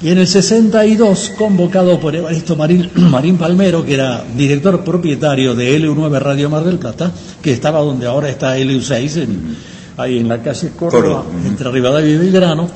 Y 0.00 0.10
en 0.10 0.18
el 0.18 0.28
62, 0.28 1.32
convocado 1.36 1.98
por 1.98 2.14
Evaristo 2.14 2.54
Marín, 2.54 2.90
Marín 3.10 3.36
Palmero, 3.36 3.84
que 3.84 3.94
era 3.94 4.24
director 4.36 4.84
propietario 4.84 5.54
de 5.54 5.78
LU9 5.80 6.18
Radio 6.18 6.50
Mar 6.50 6.64
del 6.64 6.78
Plata, 6.78 7.10
que 7.42 7.52
estaba 7.52 7.80
donde 7.80 8.06
ahora 8.06 8.28
está 8.28 8.56
LU6, 8.56 9.26
ahí 9.96 10.18
en 10.18 10.28
la 10.28 10.40
calle 10.40 10.70
Córdoba, 10.78 11.24
entre 11.44 11.70
Rivadavia 11.70 12.14
y 12.14 12.16
Belgrano, 12.16 12.68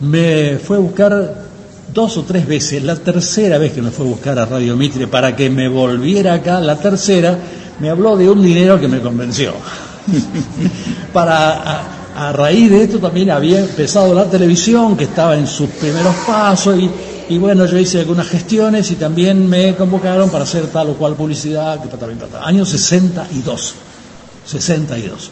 me 0.00 0.58
fue 0.58 0.76
a 0.76 0.80
buscar 0.80 1.47
dos 1.92 2.16
o 2.16 2.22
tres 2.24 2.46
veces, 2.46 2.82
la 2.82 2.96
tercera 2.96 3.58
vez 3.58 3.72
que 3.72 3.82
me 3.82 3.90
fue 3.90 4.06
a 4.06 4.08
buscar 4.08 4.38
a 4.38 4.46
Radio 4.46 4.76
Mitre 4.76 5.06
para 5.06 5.34
que 5.34 5.50
me 5.50 5.68
volviera 5.68 6.34
acá, 6.34 6.60
la 6.60 6.76
tercera, 6.76 7.38
me 7.80 7.90
habló 7.90 8.16
de 8.16 8.28
un 8.28 8.42
dinero 8.42 8.80
que 8.80 8.88
me 8.88 9.00
convenció. 9.00 9.52
para 11.12 11.82
a, 12.14 12.32
raíz 12.32 12.70
de 12.70 12.84
esto 12.84 12.98
también 12.98 13.30
había 13.30 13.60
empezado 13.60 14.14
la 14.14 14.24
televisión, 14.24 14.96
que 14.96 15.04
estaba 15.04 15.36
en 15.36 15.46
sus 15.46 15.70
primeros 15.70 16.14
pasos, 16.26 16.78
y, 17.28 17.38
bueno, 17.38 17.66
yo 17.66 17.78
hice 17.78 18.00
algunas 18.00 18.26
gestiones 18.26 18.90
y 18.90 18.96
también 18.96 19.48
me 19.48 19.74
convocaron 19.74 20.30
para 20.30 20.44
hacer 20.44 20.66
tal 20.68 20.90
o 20.90 20.94
cual 20.94 21.14
publicidad, 21.14 21.80
que 21.82 21.88
también 21.96 22.20
Año 22.42 22.64
62. 22.64 23.74
62. 24.46 25.30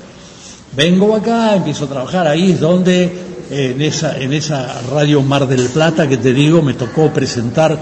Vengo 0.77 1.17
acá, 1.17 1.57
empiezo 1.57 1.87
a 1.87 1.89
trabajar 1.89 2.27
ahí, 2.29 2.53
es 2.53 2.61
donde 2.61 3.26
en 3.51 3.81
esa, 3.83 4.19
en 4.19 4.33
esa 4.33 4.81
radio 4.91 5.23
Mar 5.23 5.47
del 5.47 5.69
Plata 5.69 6.09
que 6.09 6.17
te 6.17 6.33
digo, 6.33 6.63
me 6.63 6.75
tocó 6.75 7.13
presentar, 7.13 7.79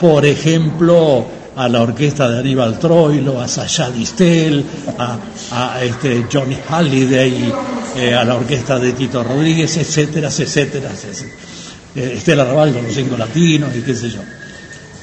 por 0.00 0.24
ejemplo, 0.24 1.26
a 1.56 1.68
la 1.68 1.82
orquesta 1.82 2.28
de 2.28 2.40
Aníbal 2.40 2.78
Troilo, 2.78 3.40
a 3.40 3.46
Sasha 3.48 3.90
Distel, 3.90 4.64
a, 4.98 5.18
a 5.74 5.84
este 5.84 6.26
Johnny 6.32 6.56
Halliday, 6.68 7.52
eh, 7.96 8.14
a 8.14 8.24
la 8.24 8.34
orquesta 8.34 8.78
de 8.78 8.92
Tito 8.92 9.22
Rodríguez, 9.22 9.76
etcétera, 9.76 10.28
etcétera, 10.28 10.90
etcétera. 10.90 11.30
eh, 11.96 12.14
Estela 12.16 12.44
Raval 12.44 12.72
con 12.72 12.82
los 12.84 12.94
cinco 12.94 13.16
latinos 13.16 13.70
y 13.76 13.82
qué 13.82 13.94
sé 13.94 14.10
yo. 14.10 14.20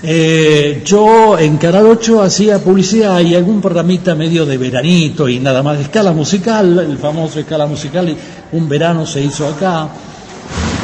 Eh, 0.04 0.82
yo 0.84 1.38
en 1.38 1.58
Canal 1.58 1.86
8 1.86 2.24
hacía 2.24 2.58
publicidad 2.58 3.20
y 3.20 3.36
algún 3.36 3.62
programita 3.62 4.16
medio 4.16 4.48
de 4.48 4.58
veranito 4.58 5.30
y 5.30 5.40
nada 5.40 5.62
más, 5.62 5.80
escala 5.80 6.12
musical, 6.12 6.80
el 6.80 6.98
famoso 6.98 7.40
escala 7.40 7.68
musical, 7.68 8.10
y 8.10 8.18
un 8.54 8.68
verano 8.68 9.06
se 9.06 9.22
hizo 9.22 9.48
acá, 9.48 9.90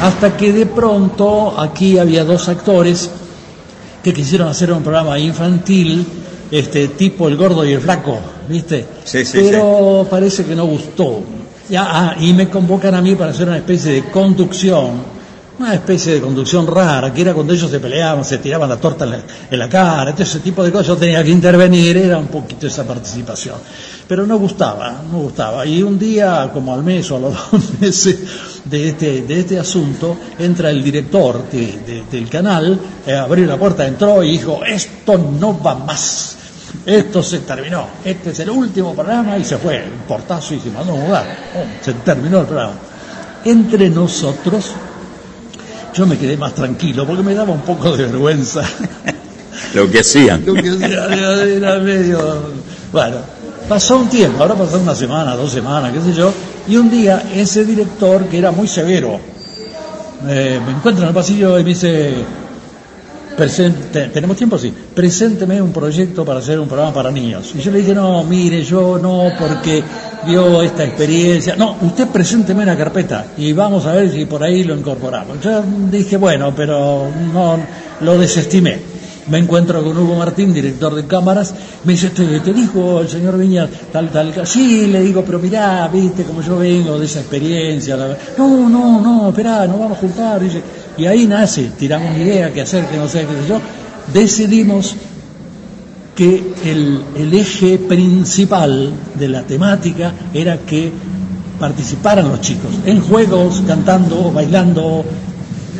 hasta 0.02 0.36
que 0.36 0.52
de 0.52 0.66
pronto 0.66 1.58
aquí 1.58 1.98
había 1.98 2.24
dos 2.24 2.48
actores 2.48 3.10
que 4.04 4.12
quisieron 4.12 4.48
hacer 4.48 4.72
un 4.72 4.82
programa 4.82 5.18
infantil, 5.18 6.06
este 6.50 6.88
tipo 6.88 7.26
el 7.26 7.36
gordo 7.36 7.64
y 7.64 7.72
el 7.72 7.80
flaco, 7.80 8.20
¿viste? 8.48 8.86
Sí, 9.04 9.24
sí, 9.24 9.38
Pero 9.42 10.06
parece 10.08 10.44
que 10.44 10.54
no 10.54 10.64
gustó. 10.66 11.22
Ya, 11.68 11.86
ah, 11.86 12.16
y 12.18 12.32
me 12.32 12.48
convocan 12.48 12.94
a 12.94 13.02
mí 13.02 13.16
para 13.16 13.32
hacer 13.32 13.48
una 13.48 13.58
especie 13.58 13.92
de 13.92 14.04
conducción 14.04 15.17
una 15.58 15.74
especie 15.74 16.14
de 16.14 16.20
conducción 16.20 16.66
rara, 16.66 17.12
que 17.12 17.20
era 17.22 17.34
cuando 17.34 17.52
ellos 17.52 17.70
se 17.70 17.80
peleaban, 17.80 18.24
se 18.24 18.38
tiraban 18.38 18.68
la 18.68 18.76
torta 18.76 19.04
en 19.50 19.58
la, 19.58 19.68
cara, 19.68 20.12
todo 20.12 20.22
ese 20.22 20.38
tipo 20.40 20.62
de 20.62 20.70
cosas, 20.70 20.86
yo 20.88 20.96
tenía 20.96 21.22
que 21.24 21.30
intervenir, 21.30 21.96
era 21.96 22.16
un 22.18 22.28
poquito 22.28 22.66
esa 22.66 22.84
participación. 22.86 23.56
Pero 24.06 24.26
no 24.26 24.38
gustaba, 24.38 25.02
no 25.10 25.18
gustaba. 25.18 25.66
Y 25.66 25.82
un 25.82 25.98
día, 25.98 26.50
como 26.52 26.72
al 26.72 26.82
mes 26.84 27.10
o 27.10 27.16
a 27.16 27.20
los 27.20 27.34
dos 27.52 27.62
meses 27.80 28.18
de 28.64 28.88
este, 28.90 29.22
de 29.22 29.40
este 29.40 29.58
asunto, 29.58 30.16
entra 30.38 30.70
el 30.70 30.82
director 30.82 31.50
de- 31.50 31.80
de- 31.86 32.04
del 32.10 32.28
canal, 32.28 32.78
eh, 33.06 33.14
abrió 33.16 33.46
la 33.46 33.56
puerta, 33.56 33.86
entró 33.86 34.22
y 34.22 34.32
dijo, 34.32 34.60
esto 34.64 35.18
no 35.18 35.60
va 35.60 35.74
más. 35.74 36.36
Esto 36.86 37.22
se 37.22 37.40
terminó, 37.40 37.86
este 38.04 38.30
es 38.30 38.38
el 38.40 38.50
último 38.50 38.94
programa 38.94 39.36
y 39.38 39.44
se 39.44 39.58
fue, 39.58 39.82
un 39.84 40.06
portazo 40.06 40.54
y 40.54 40.60
se 40.60 40.70
mandó 40.70 40.92
a 40.92 40.96
mudar. 40.96 41.26
Se 41.82 41.92
terminó 41.94 42.40
el 42.40 42.46
programa. 42.46 42.74
Entre 43.44 43.88
nosotros, 43.90 44.70
yo 45.98 46.06
me 46.06 46.16
quedé 46.16 46.36
más 46.36 46.54
tranquilo 46.54 47.04
porque 47.06 47.22
me 47.24 47.34
daba 47.34 47.52
un 47.52 47.62
poco 47.62 47.96
de 47.96 48.04
vergüenza. 48.06 48.62
Lo 49.74 49.90
que 49.90 50.00
hacían. 50.00 50.44
Lo 50.46 50.54
que 50.54 50.68
era- 50.68 51.42
era 51.44 51.78
medio. 51.80 52.18
Bueno, 52.92 53.16
pasó 53.68 53.98
un 53.98 54.08
tiempo, 54.08 54.40
ahora 54.42 54.54
pasó 54.54 54.78
una 54.78 54.94
semana, 54.94 55.34
dos 55.34 55.50
semanas, 55.50 55.92
qué 55.92 56.00
sé 56.00 56.12
yo, 56.16 56.32
y 56.68 56.76
un 56.76 56.88
día 56.90 57.24
ese 57.34 57.64
director, 57.64 58.24
que 58.26 58.38
era 58.38 58.50
muy 58.52 58.68
severo, 58.68 59.18
eh, 60.28 60.60
me 60.64 60.72
encuentra 60.72 61.04
en 61.04 61.08
el 61.08 61.14
pasillo 61.14 61.58
y 61.58 61.64
me 61.64 61.70
dice: 61.70 62.14
"Presente- 63.38 64.08
¿Tenemos 64.08 64.36
tiempo? 64.36 64.58
Sí. 64.58 64.72
Presénteme 64.94 65.62
un 65.62 65.72
proyecto 65.72 66.24
para 66.24 66.40
hacer 66.40 66.58
un 66.58 66.66
programa 66.66 66.92
para 66.92 67.10
niños. 67.10 67.52
Y 67.56 67.60
yo 67.60 67.70
le 67.70 67.78
dije: 67.78 67.94
No, 67.94 68.24
mire, 68.24 68.64
yo 68.64 68.98
no, 68.98 69.30
porque 69.38 69.82
vio 70.26 70.60
esta 70.60 70.84
experiencia. 70.84 71.54
No, 71.56 71.76
usted 71.80 72.08
presénteme 72.08 72.64
una 72.64 72.76
carpeta 72.76 73.26
y 73.36 73.52
vamos 73.52 73.86
a 73.86 73.92
ver 73.92 74.10
si 74.10 74.24
por 74.24 74.42
ahí 74.42 74.64
lo 74.64 74.76
incorporamos. 74.76 75.40
Yo 75.40 75.62
dije: 75.90 76.16
Bueno, 76.16 76.52
pero 76.54 77.06
no, 77.32 77.58
lo 78.00 78.18
desestimé. 78.18 78.98
Me 79.28 79.36
encuentro 79.36 79.84
con 79.84 79.96
Hugo 79.98 80.14
Martín, 80.16 80.54
director 80.54 80.94
de 80.94 81.04
cámaras, 81.06 81.52
me 81.84 81.92
dice, 81.92 82.08
te, 82.08 82.40
te 82.40 82.50
dijo 82.54 83.02
el 83.02 83.10
señor 83.10 83.36
Viña 83.36 83.68
tal, 83.92 84.08
tal, 84.08 84.32
ca-". 84.32 84.46
sí, 84.46 84.86
le 84.86 85.02
digo, 85.02 85.22
pero 85.22 85.38
mirá, 85.38 85.86
viste, 85.92 86.22
como 86.24 86.40
yo 86.40 86.56
vengo 86.56 86.98
de 86.98 87.04
esa 87.04 87.20
experiencia, 87.20 87.94
no, 88.38 88.68
no, 88.70 89.00
no, 89.02 89.28
esperá, 89.28 89.66
nos 89.66 89.78
vamos 89.80 89.98
a 89.98 90.00
juntar, 90.00 90.40
dice, 90.40 90.62
y 90.98 91.06
ahí 91.06 91.26
nace, 91.26 91.70
tiramos 91.78 92.10
una 92.10 92.18
idea, 92.18 92.52
qué 92.52 92.62
hacer, 92.62 92.86
qué 92.86 92.96
no 92.96 93.08
sé, 93.08 93.20
qué 93.20 93.42
sé 93.42 93.48
yo, 93.48 93.60
decidimos 94.12 94.96
que 96.16 96.52
el, 96.64 97.02
el 97.14 97.32
eje 97.32 97.78
principal 97.78 98.92
de 99.14 99.28
la 99.28 99.42
temática 99.42 100.12
era 100.34 100.58
que 100.58 100.92
participaran 101.60 102.28
los 102.28 102.40
chicos, 102.40 102.70
en 102.84 103.00
juegos, 103.00 103.62
cantando, 103.66 104.32
bailando, 104.32 105.04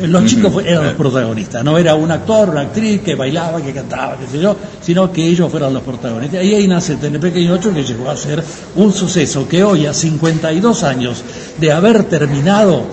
los 0.06 0.24
chicos 0.26 0.64
eran 0.64 0.84
los 0.84 0.94
protagonistas, 0.94 1.64
no 1.64 1.76
era 1.76 1.94
un 1.94 2.10
actor, 2.10 2.50
una 2.50 2.62
actriz 2.62 3.00
que 3.00 3.14
bailaba, 3.14 3.60
que 3.60 3.72
cantaba, 3.72 4.16
qué 4.16 4.26
sé 4.26 4.40
yo, 4.40 4.56
sino 4.80 5.12
que 5.12 5.26
ellos 5.26 5.50
fueran 5.50 5.74
los 5.74 5.82
protagonistas. 5.82 6.44
Y 6.44 6.54
ahí 6.54 6.68
nace 6.68 6.96
TNP 6.96 7.20
Pequeño 7.20 7.54
8 7.54 7.74
que 7.74 7.82
llegó 7.82 8.08
a 8.08 8.16
ser 8.16 8.42
un 8.76 8.92
suceso 8.92 9.48
que 9.48 9.64
hoy, 9.64 9.86
a 9.86 9.94
52 9.94 10.84
años 10.84 11.24
de 11.58 11.72
haber 11.72 12.04
terminado, 12.04 12.84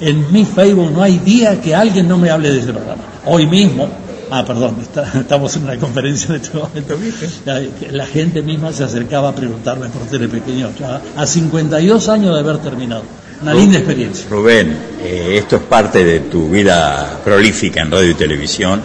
en 0.00 0.32
mi 0.32 0.44
Facebook 0.44 0.90
no 0.92 1.02
hay 1.02 1.18
día 1.18 1.60
que 1.60 1.74
alguien 1.74 2.08
no 2.08 2.18
me 2.18 2.30
hable 2.30 2.50
de 2.50 2.60
ese 2.60 2.72
programa. 2.72 3.02
Hoy 3.26 3.46
mismo, 3.46 3.88
ah, 4.30 4.44
perdón, 4.44 4.76
está- 4.80 5.10
estamos 5.20 5.54
en 5.56 5.64
una 5.64 5.76
conferencia 5.78 6.34
en 6.34 6.40
este 6.40 6.56
momento, 6.56 6.96
la, 7.44 7.60
la 7.90 8.06
gente 8.06 8.42
misma 8.42 8.72
se 8.72 8.84
acercaba 8.84 9.28
a 9.30 9.34
preguntarme 9.34 9.88
por 9.88 10.02
TNP 10.06 10.40
Pequeño 10.40 10.70
8, 10.74 10.84
a, 11.16 11.22
a 11.22 11.26
52 11.26 12.08
años 12.08 12.34
de 12.34 12.40
haber 12.40 12.58
terminado. 12.58 13.02
Una 13.42 13.54
linda 13.54 13.78
experiencia. 13.78 14.26
Rubén, 14.28 14.76
eh, 15.02 15.36
esto 15.38 15.56
es 15.56 15.62
parte 15.62 16.04
de 16.04 16.20
tu 16.20 16.50
vida 16.50 17.20
prolífica 17.24 17.80
en 17.80 17.90
radio 17.90 18.10
y 18.10 18.14
televisión. 18.14 18.82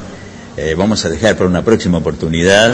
Eh, 0.56 0.74
vamos 0.78 1.04
a 1.04 1.10
dejar 1.10 1.36
para 1.36 1.50
una 1.50 1.62
próxima 1.62 1.98
oportunidad. 1.98 2.74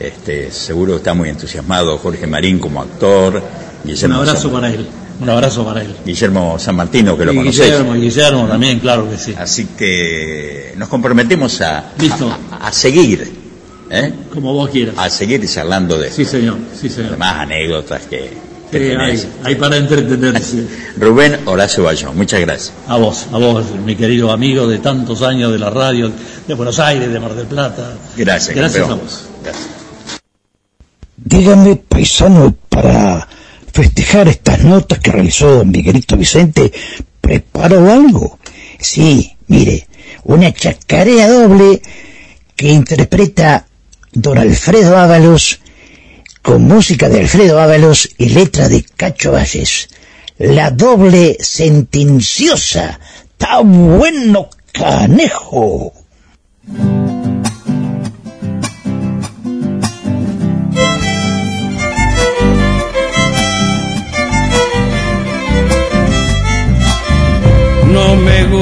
Este, 0.00 0.50
seguro 0.50 0.96
está 0.96 1.14
muy 1.14 1.28
entusiasmado 1.28 1.96
Jorge 1.98 2.26
Marín 2.26 2.58
como 2.58 2.82
actor. 2.82 3.36
Un 3.84 3.88
Guillermo 3.90 4.16
abrazo 4.16 4.42
San, 4.42 4.50
para 4.50 4.68
él. 4.70 4.86
Un 5.20 5.30
abrazo 5.30 5.64
para 5.64 5.82
él. 5.82 5.94
Guillermo 6.04 6.58
San 6.58 6.76
Martino, 6.76 7.16
que 7.16 7.24
lo 7.24 7.34
conocés. 7.34 7.66
Guillermo, 7.66 7.96
y 7.96 8.00
Guillermo 8.02 8.46
también, 8.46 8.78
claro 8.80 9.08
que 9.08 9.16
sí. 9.16 9.34
Así 9.38 9.66
que 9.76 10.74
nos 10.76 10.88
comprometemos 10.88 11.60
a, 11.62 11.92
Listo. 11.98 12.30
a, 12.52 12.66
a 12.68 12.72
seguir, 12.72 13.32
¿eh? 13.90 14.12
Como 14.32 14.52
vos 14.52 14.68
quieras. 14.70 14.94
a 14.98 15.08
seguir 15.08 15.46
charlando 15.48 15.98
de 15.98 16.10
Sí, 16.10 16.24
señor. 16.24 16.58
Sí, 16.78 16.88
señor. 16.88 17.16
más 17.16 17.40
anécdotas 17.40 18.02
que, 18.02 18.30
que 18.70 18.78
Sí, 18.90 18.94
hay, 18.98 19.32
hay 19.44 19.54
para 19.54 19.76
entretenerse. 19.78 20.66
Rubén 20.98 21.38
Horacio 21.46 21.84
Bayón, 21.84 22.14
muchas 22.16 22.40
gracias. 22.40 22.72
A 22.86 22.96
vos, 22.98 23.26
a 23.32 23.38
vos, 23.38 23.64
mi 23.86 23.96
querido 23.96 24.30
amigo 24.32 24.66
de 24.66 24.78
tantos 24.78 25.22
años 25.22 25.50
de 25.52 25.58
la 25.58 25.70
radio, 25.70 26.10
de 26.46 26.54
Buenos 26.54 26.78
Aires, 26.78 27.10
de 27.10 27.20
Mar 27.20 27.34
del 27.34 27.46
Plata. 27.46 27.94
Gracias, 28.16 28.54
Gracias 28.54 28.84
a 28.84 28.88
campeón. 28.88 29.06
vos. 29.06 29.22
Gracias. 29.42 29.66
Dígame, 31.16 31.76
paisano, 31.76 32.54
para 32.68 33.26
festejar 33.76 34.26
estas 34.26 34.64
notas 34.64 35.00
que 35.00 35.12
realizó 35.12 35.56
don 35.56 35.70
Miguelito 35.70 36.16
Vicente, 36.16 36.72
¿preparó 37.20 37.92
algo? 37.92 38.38
Sí, 38.80 39.36
mire, 39.48 39.86
una 40.24 40.50
chacarea 40.50 41.28
doble 41.28 41.82
que 42.56 42.68
interpreta 42.70 43.66
don 44.12 44.38
Alfredo 44.38 44.96
Ábalos 44.96 45.60
con 46.40 46.62
música 46.62 47.10
de 47.10 47.20
Alfredo 47.20 47.60
Ábalos 47.60 48.08
y 48.16 48.30
letra 48.30 48.70
de 48.70 48.82
Cacho 48.82 49.32
Valles. 49.32 49.90
La 50.38 50.70
doble 50.70 51.36
sentenciosa. 51.38 52.98
¡Está 53.32 53.60
bueno, 53.60 54.48
canejo! 54.72 55.92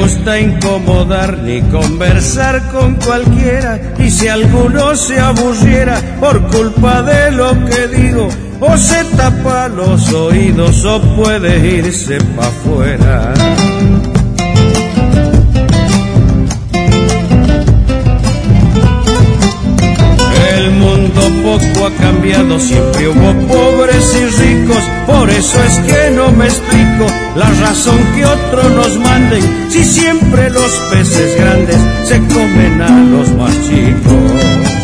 Gusta 0.05 0.39
incomodar 0.39 1.39
ni 1.39 1.63
conversar 1.63 2.71
con 2.71 2.97
cualquiera 2.97 3.81
y 3.99 4.11
si 4.11 4.29
alguno 4.29 4.95
se 4.97 5.19
aburriera 5.19 5.99
por 6.21 6.47
culpa 6.49 7.01
de 7.03 7.31
lo 7.31 7.53
que 7.65 7.89
digo 7.89 8.29
o 8.61 8.77
se 8.77 9.03
tapa 9.17 9.69
los 9.69 10.13
oídos 10.13 10.85
o 10.85 11.01
puede 11.17 11.79
irse 11.79 12.19
pa' 12.37 12.49
afuera. 12.49 13.33
Poco 21.45 21.87
ha 21.87 21.91
cambiado, 21.97 22.59
siempre 22.59 23.07
hubo 23.09 23.33
pobres 23.47 24.17
y 24.17 24.25
ricos, 24.43 24.83
por 25.07 25.29
eso 25.29 25.63
es 25.63 25.79
que 25.81 26.11
no 26.17 26.33
me 26.33 26.47
explico 26.47 27.07
la 27.37 27.51
razón 27.51 27.99
que 28.17 28.25
otros 28.25 28.73
nos 28.73 28.99
manden, 28.99 29.43
si 29.71 29.85
siempre 29.85 30.49
los 30.49 30.73
peces 30.91 31.37
grandes 31.37 31.77
se 32.05 32.19
comen 32.35 32.81
a 32.81 32.99
los 33.05 33.29
más 33.35 33.53
chicos. 33.69 34.84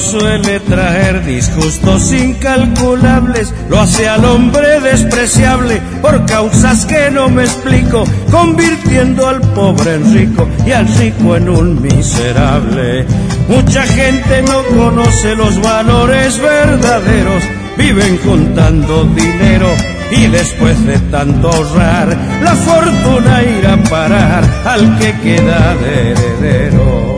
Suele 0.00 0.60
traer 0.60 1.24
disgustos 1.24 2.12
incalculables, 2.12 3.52
lo 3.68 3.80
hace 3.80 4.08
al 4.08 4.24
hombre 4.24 4.80
despreciable 4.80 5.80
por 6.00 6.24
causas 6.26 6.86
que 6.86 7.10
no 7.10 7.28
me 7.28 7.44
explico, 7.44 8.04
convirtiendo 8.30 9.28
al 9.28 9.40
pobre 9.40 9.94
en 9.94 10.14
rico 10.14 10.48
y 10.66 10.72
al 10.72 10.88
rico 10.96 11.36
en 11.36 11.48
un 11.48 11.82
miserable. 11.82 13.06
Mucha 13.48 13.82
gente 13.82 14.42
no 14.42 14.62
conoce 14.76 15.36
los 15.36 15.60
valores 15.60 16.40
verdaderos, 16.40 17.44
viven 17.76 18.18
juntando 18.18 19.04
dinero 19.04 19.68
y 20.10 20.26
después 20.26 20.84
de 20.86 20.98
tanto 21.10 21.50
ahorrar, 21.50 22.16
la 22.42 22.54
fortuna 22.54 23.42
irá 23.42 23.74
a 23.74 23.82
parar 23.84 24.44
al 24.64 24.98
que 24.98 25.12
queda 25.20 25.74
de 25.76 26.10
heredero. 26.10 27.09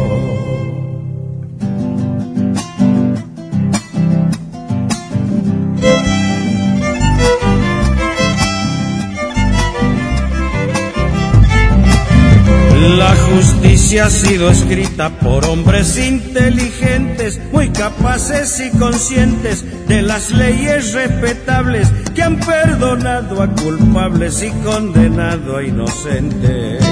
Justicia 13.43 14.07
ha 14.07 14.11
sido 14.11 14.51
escrita 14.51 15.11
por 15.19 15.45
hombres 15.47 15.99
inteligentes, 15.99 17.41
muy 17.53 17.71
capaces 17.71 18.61
y 18.61 18.71
conscientes 18.79 19.65
de 19.89 20.03
las 20.03 20.31
leyes 20.31 20.93
respetables 20.93 21.89
que 22.15 22.23
han 22.23 22.39
perdonado 22.39 23.43
a 23.43 23.49
culpables 23.49 24.43
y 24.45 24.51
condenado 24.65 25.57
a 25.57 25.65
inocentes. 25.65 26.92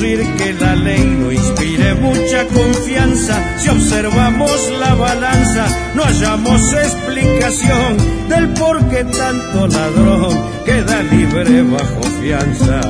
Que 0.00 0.54
la 0.58 0.74
ley 0.76 1.04
no 1.04 1.30
inspire 1.30 1.94
mucha 1.94 2.46
confianza. 2.46 3.58
Si 3.58 3.68
observamos 3.68 4.70
la 4.78 4.94
balanza, 4.94 5.66
no 5.94 6.02
hallamos 6.02 6.72
explicación 6.72 8.28
del 8.30 8.48
por 8.54 8.82
qué 8.88 9.04
tanto 9.04 9.66
ladrón 9.66 10.42
queda 10.64 11.02
libre 11.02 11.62
bajo 11.64 12.00
fianza. 12.18 12.80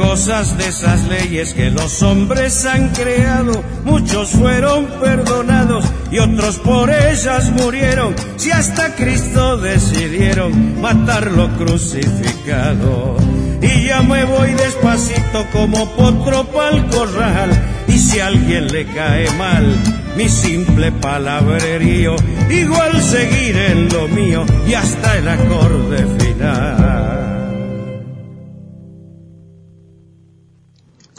Cosas 0.00 0.56
de 0.56 0.68
esas 0.68 1.06
leyes 1.08 1.52
que 1.52 1.70
los 1.70 2.02
hombres 2.02 2.64
han 2.64 2.88
creado, 2.88 3.62
muchos 3.84 4.30
fueron 4.30 4.86
perdonados 4.98 5.84
y 6.10 6.18
otros 6.18 6.58
por 6.58 6.88
ellas 6.88 7.50
murieron, 7.50 8.14
si 8.36 8.50
hasta 8.50 8.94
Cristo 8.94 9.58
decidieron 9.58 10.80
matarlo 10.80 11.48
crucificado. 11.58 13.16
Y 13.60 13.88
ya 13.88 14.00
me 14.00 14.24
voy 14.24 14.52
despacito 14.54 15.46
como 15.52 15.90
potro 15.90 16.44
pa'l 16.44 16.86
corral, 16.88 17.50
y 17.86 17.98
si 17.98 18.20
alguien 18.20 18.68
le 18.72 18.86
cae 18.86 19.30
mal 19.32 19.76
mi 20.16 20.30
simple 20.30 20.92
palabrerío, 20.92 22.16
igual 22.48 23.02
seguir 23.02 23.56
en 23.56 23.88
lo 23.90 24.08
mío 24.08 24.46
y 24.66 24.72
hasta 24.72 25.18
el 25.18 25.28
acorde 25.28 26.06
final. 26.18 26.99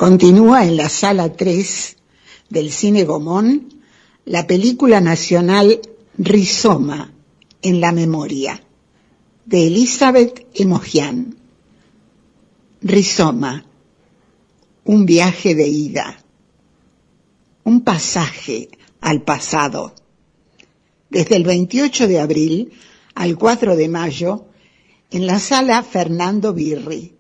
Continúa 0.02 0.66
en 0.66 0.78
la 0.78 0.89
sala 0.89 1.32
3 1.32 1.95
del 2.49 2.72
Cine 2.72 3.04
Gomón 3.04 3.84
la 4.26 4.47
película 4.47 4.99
nacional 4.99 5.80
Rizoma 6.18 7.14
en 7.62 7.80
la 7.82 7.91
memoria 7.91 8.64
de 9.45 9.68
Elizabeth 9.68 10.47
Emojian. 10.56 11.36
Rizoma, 12.82 13.64
un 14.86 15.06
viaje 15.06 15.54
de 15.54 15.68
ida, 15.68 16.24
un 17.64 17.82
pasaje 17.82 18.70
al 19.02 19.22
pasado. 19.22 19.93
Desde 21.12 21.36
el 21.36 21.43
28 21.43 22.08
de 22.08 22.20
abril 22.20 22.72
al 23.14 23.38
4 23.38 23.76
de 23.76 23.88
mayo 23.88 24.45
en 25.12 25.28
la 25.28 25.39
sala 25.39 25.84
Fernando 25.84 26.56
Birri, 26.56 27.14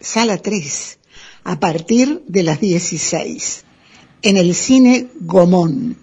sala 0.00 0.38
3 0.38 0.98
a 1.44 1.60
partir 1.60 2.24
de 2.26 2.42
las 2.42 2.60
16, 2.60 3.64
en 4.22 4.36
el 4.36 4.54
cine 4.54 5.08
Gomón, 5.20 5.96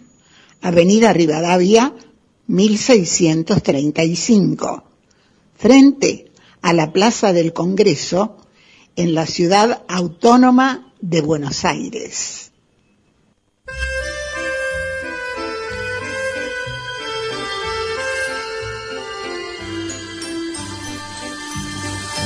Avenida 0.62 1.12
Rivadavia, 1.14 1.94
1635, 2.48 4.84
frente 5.56 6.32
a 6.62 6.74
la 6.74 6.92
Plaza 6.92 7.32
del 7.32 7.54
Congreso, 7.54 8.36
en 8.96 9.14
la 9.14 9.26
ciudad 9.26 9.84
autónoma 9.88 10.94
de 11.00 11.22
Buenos 11.22 11.64
Aires. 11.64 12.52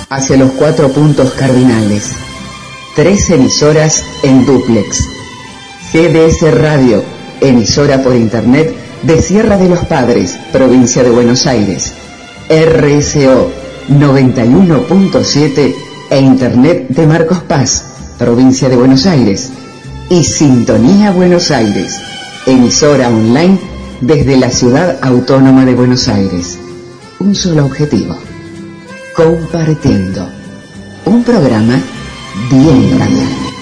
Hacia 0.10 0.38
los 0.38 0.52
cuatro 0.52 0.92
puntos 0.92 1.34
cardinales 1.34 2.14
tres 2.96 3.30
emisoras 3.30 4.04
en 4.22 4.46
duplex. 4.46 5.10
GDS 5.92 6.54
Radio, 6.54 7.04
emisora 7.42 8.04
por 8.04 8.16
internet 8.16 8.74
de 9.02 9.22
Sierra 9.22 9.58
de 9.58 9.70
los 9.70 9.80
Padres, 9.86 10.38
provincia 10.52 11.04
de 11.04 11.10
Buenos 11.10 11.48
Aires. 11.48 11.94
RSO 12.50 13.52
91.7 13.90 15.76
e 16.10 16.20
internet 16.20 16.88
de 16.90 17.08
Marcos 17.08 17.40
Paz, 17.40 17.84
provincia 18.18 18.70
de 18.70 18.76
Buenos 18.76 19.06
Aires. 19.06 19.52
Y 20.10 20.24
Sintonía 20.24 21.12
Buenos 21.12 21.50
Aires, 21.52 22.00
emisora 22.46 23.08
online 23.08 23.58
desde 24.02 24.38
la 24.38 24.52
ciudad 24.52 25.00
autónoma 25.02 25.66
de 25.66 25.74
Buenos 25.74 26.08
Aires. 26.08 26.60
Un 27.20 27.34
solo 27.34 27.66
objetivo. 27.66 28.16
Compartiendo. 29.16 30.28
Un 31.06 31.24
programa 31.24 31.80
bien 32.50 33.00
radiante. 33.00 33.54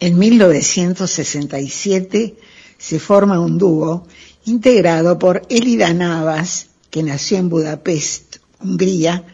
En 0.00 0.18
1967 0.18 2.36
se 2.76 2.98
forma 2.98 3.38
un 3.38 3.56
dúo 3.56 4.08
integrado 4.46 5.16
por 5.16 5.46
Elida 5.48 5.94
Navas, 5.94 6.70
que 6.90 7.04
nació 7.04 7.38
en 7.38 7.48
Budapest, 7.48 8.38
Hungría, 8.60 9.24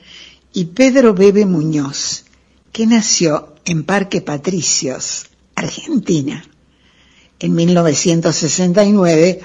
y 0.52 0.66
Pedro 0.66 1.14
Bebe 1.14 1.46
Muñoz, 1.46 2.26
que 2.70 2.86
nació 2.86 3.54
en 3.64 3.84
Parque 3.84 4.20
Patricios, 4.20 5.28
Argentina. 5.58 6.44
En 7.40 7.54
1969 7.54 9.40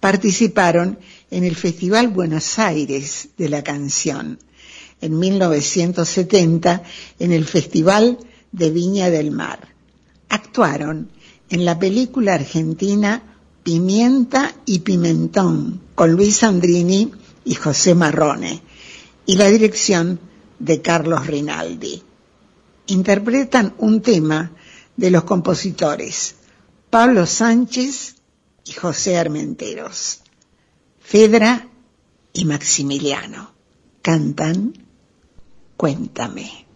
participaron 0.00 0.98
en 1.30 1.44
el 1.44 1.56
Festival 1.56 2.08
Buenos 2.08 2.58
Aires 2.58 3.28
de 3.36 3.48
la 3.48 3.62
Canción. 3.62 4.38
En 5.00 5.18
1970 5.18 6.82
en 7.18 7.32
el 7.32 7.46
Festival 7.46 8.18
de 8.52 8.70
Viña 8.70 9.10
del 9.10 9.30
Mar. 9.30 9.74
Actuaron 10.28 11.10
en 11.48 11.64
la 11.64 11.78
película 11.78 12.34
argentina 12.34 13.22
Pimienta 13.62 14.54
y 14.64 14.80
Pimentón 14.80 15.80
con 15.94 16.12
Luis 16.12 16.42
Andrini 16.42 17.10
y 17.44 17.54
José 17.54 17.94
Marrone 17.94 18.62
y 19.26 19.36
la 19.36 19.48
dirección 19.48 20.18
de 20.58 20.80
Carlos 20.80 21.26
Rinaldi. 21.26 22.02
Interpretan 22.86 23.74
un 23.78 24.00
tema 24.00 24.52
de 25.00 25.10
los 25.10 25.24
compositores 25.24 26.34
Pablo 26.90 27.24
Sánchez 27.24 28.16
y 28.66 28.72
José 28.72 29.16
Armenteros. 29.16 30.20
Fedra 31.00 31.66
y 32.34 32.44
Maximiliano 32.44 33.50
cantan 34.02 34.74
Cuéntame. 35.78 36.66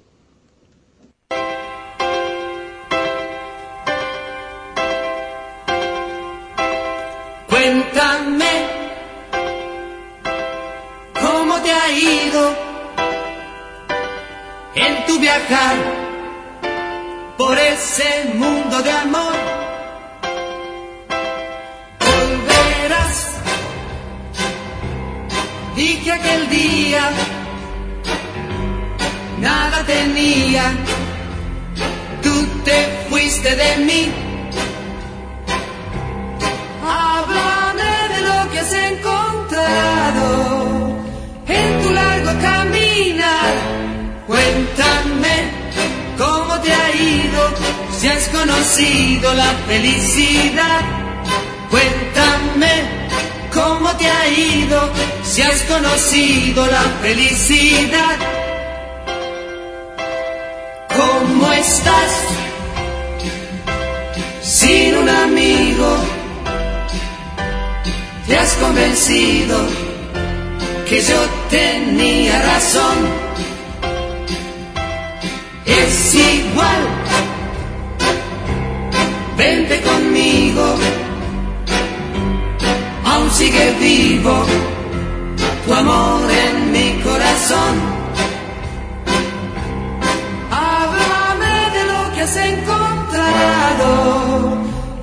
Cuéntame 7.50 8.52
cómo 11.20 11.60
te 11.60 11.70
ha 11.70 11.92
ido 11.92 12.56
en 14.76 15.06
tu 15.06 15.20
viajar 15.20 16.03
por 17.36 17.58
ese 17.58 18.32
mundo 18.34 18.82
de 18.82 18.90
amor. 18.90 19.34
Volverás, 22.00 23.30
dije 25.74 26.12
aquel 26.12 26.48
día, 26.48 27.10
nada 29.40 29.84
tenía, 29.84 30.72
tú 32.22 32.46
te 32.64 33.06
fuiste 33.08 33.56
de 33.56 33.76
mí. 33.84 34.12
Háblame 36.86 37.92
de 38.14 38.20
lo 38.28 38.50
que 38.50 38.58
has 38.60 38.72
encontrado 38.72 40.26
en 41.48 41.82
tu 41.82 41.90
largo 41.90 42.30
caminar. 42.40 43.54
Cuéntame 44.26 45.23
te 46.64 46.72
ha 46.72 46.90
ido, 46.96 47.42
si 47.96 48.08
has 48.08 48.28
conocido 48.28 49.34
la 49.34 49.52
felicidad. 49.68 50.80
Cuéntame 51.70 52.72
cómo 53.52 53.90
te 53.96 54.08
ha 54.08 54.28
ido, 54.28 54.90
si 55.22 55.42
has 55.42 55.60
conocido 55.62 56.66
la 56.66 56.82
felicidad. 57.02 58.16
¿Cómo 60.96 61.52
estás? 61.52 62.12
Sin 64.42 64.96
un 64.96 65.08
amigo 65.08 65.96
te 68.26 68.36
has 68.38 68.52
convencido 68.54 69.58
que 70.88 71.00
yo 71.00 71.20
tenía 71.50 72.40
razón. 72.42 73.23
Es 75.66 76.14
igual, 76.14 76.82
vente 79.36 79.80
conmigo, 79.80 80.74
aún 83.04 83.30
sigue 83.30 83.72
vivo 83.80 84.44
tu 85.66 85.74
amor 85.74 86.30
en 86.30 86.72
mi 86.72 87.00
corazón. 87.02 87.74
Háblame 90.50 91.70
de 91.76 91.84
lo 91.92 92.12
que 92.14 92.20
has 92.20 92.36
encontrado 92.36 93.88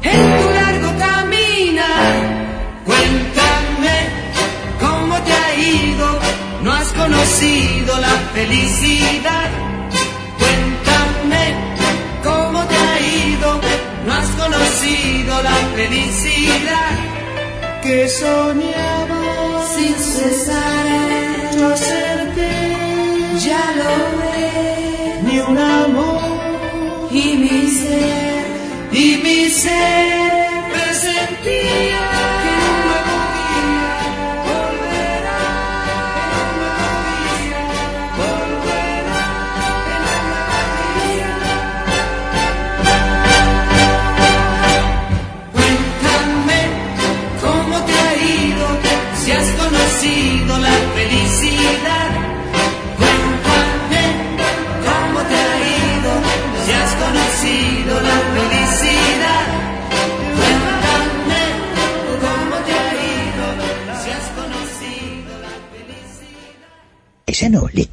en 0.03 0.30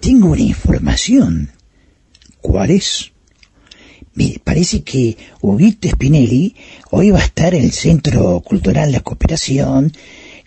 tengo 0.00 0.28
una 0.28 0.42
información. 0.42 1.50
¿Cuál 2.40 2.70
es? 2.70 3.12
Parece 4.42 4.82
que 4.82 5.16
Huguito 5.40 5.88
Spinelli 5.88 6.54
hoy 6.90 7.10
va 7.10 7.20
a 7.20 7.24
estar 7.24 7.54
en 7.54 7.62
el 7.62 7.70
Centro 7.70 8.40
Cultural 8.40 8.90
La 8.90 9.00
Cooperación 9.00 9.92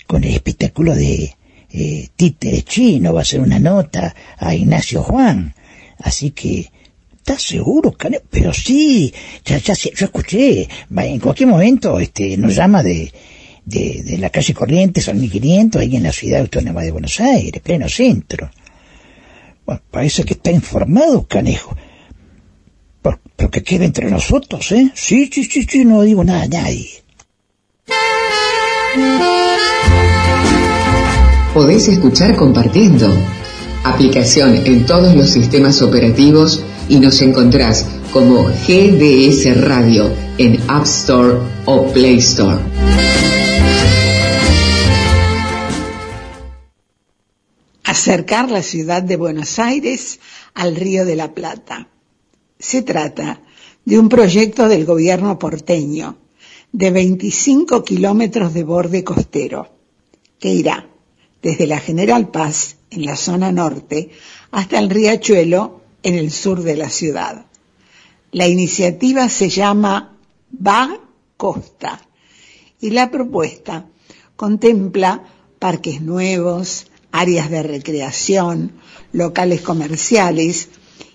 con 0.08 0.24
el 0.26 0.34
espectáculo 0.34 0.94
de 0.94 1.36
eh, 1.70 2.10
títeres 2.18 2.66
chino, 2.66 3.14
va 3.14 3.20
a 3.20 3.22
hacer 3.22 3.40
una 3.40 3.60
nota 3.60 4.14
a 4.38 4.54
Ignacio 4.54 5.04
Juan. 5.04 5.56
Así 6.00 6.32
que, 6.32 6.70
¿estás 7.16 7.44
seguro, 7.44 7.94
Cane? 7.94 8.20
Pero 8.30 8.54
sí, 8.54 9.14
ya, 9.46 9.58
ya, 9.58 9.74
yo 9.74 10.06
escuché, 10.06 10.68
en 10.98 11.20
cualquier 11.20 11.48
momento 11.48 11.98
este, 12.00 12.36
nos 12.36 12.56
llama 12.56 12.84
de, 12.84 13.14
de, 13.64 14.04
de 14.04 14.18
la 14.18 14.30
calle 14.30 14.54
Corrientes 14.54 15.08
al 15.08 15.16
1500, 15.16 15.82
ahí 15.82 15.96
en 15.96 16.04
la 16.04 16.12
ciudad 16.12 16.42
autónoma 16.42 16.82
de 16.82 16.92
Buenos 16.92 17.20
Aires, 17.22 17.62
pleno 17.62 17.88
centro. 17.88 18.52
Bueno, 19.72 19.84
parece 19.90 20.26
que 20.26 20.34
está 20.34 20.52
informado, 20.52 21.26
Canejo. 21.26 21.78
Pero, 23.02 23.50
que 23.50 23.64
quede 23.64 23.86
entre 23.86 24.12
nosotros, 24.12 24.70
¿eh? 24.74 24.92
Sí, 24.94 25.30
sí, 25.32 25.46
sí, 25.46 25.64
sí, 25.64 25.86
no 25.86 26.02
digo 26.02 26.26
nada 26.26 26.44
a 26.44 26.48
nadie. 26.50 26.90
Podés 31.54 31.88
escuchar 31.88 32.36
compartiendo. 32.36 33.08
Aplicación 33.86 34.58
en 34.68 34.86
todos 34.86 35.16
los 35.16 35.30
sistemas 35.30 35.82
operativos 35.82 36.62
y 36.90 37.00
nos 37.00 37.22
encontrás 37.22 37.88
como 38.12 38.44
GDS 38.44 39.62
Radio 39.62 40.12
en 40.38 40.60
App 40.68 40.84
Store 40.84 41.38
o 41.64 41.88
Play 41.94 42.18
Store. 42.18 42.60
Acercar 47.92 48.50
la 48.50 48.64
ciudad 48.64 49.04
de 49.04 49.18
Buenos 49.18 49.60
Aires 49.60 50.22
al 50.54 50.78
Río 50.78 51.04
de 51.04 51.18
la 51.18 51.34
Plata. 51.34 51.90
Se 52.58 52.84
trata 52.84 53.42
de 53.84 54.00
un 54.00 54.08
proyecto 54.08 54.70
del 54.70 54.86
gobierno 54.86 55.38
porteño 55.38 56.18
de 56.72 56.90
25 56.90 57.84
kilómetros 57.84 58.54
de 58.54 58.64
borde 58.64 59.04
costero 59.04 59.76
que 60.40 60.54
irá 60.54 60.88
desde 61.42 61.68
la 61.68 61.82
General 61.82 62.30
Paz 62.30 62.78
en 62.92 63.04
la 63.04 63.18
zona 63.18 63.52
norte 63.52 64.12
hasta 64.52 64.80
el 64.80 64.90
riachuelo 64.90 65.82
en 66.02 66.16
el 66.16 66.32
sur 66.32 66.64
de 66.64 66.78
la 66.78 66.90
ciudad. 66.90 67.46
La 68.32 68.48
iniciativa 68.48 69.28
se 69.28 69.50
llama 69.50 70.18
Va 70.66 70.98
Costa 71.36 72.00
y 72.80 72.92
la 72.92 73.12
propuesta 73.12 73.86
contempla 74.38 75.26
parques 75.60 76.00
nuevos, 76.00 76.86
áreas 77.12 77.50
de 77.50 77.64
recreación, 77.64 78.74
locales 79.12 79.62
comerciales 79.62 80.70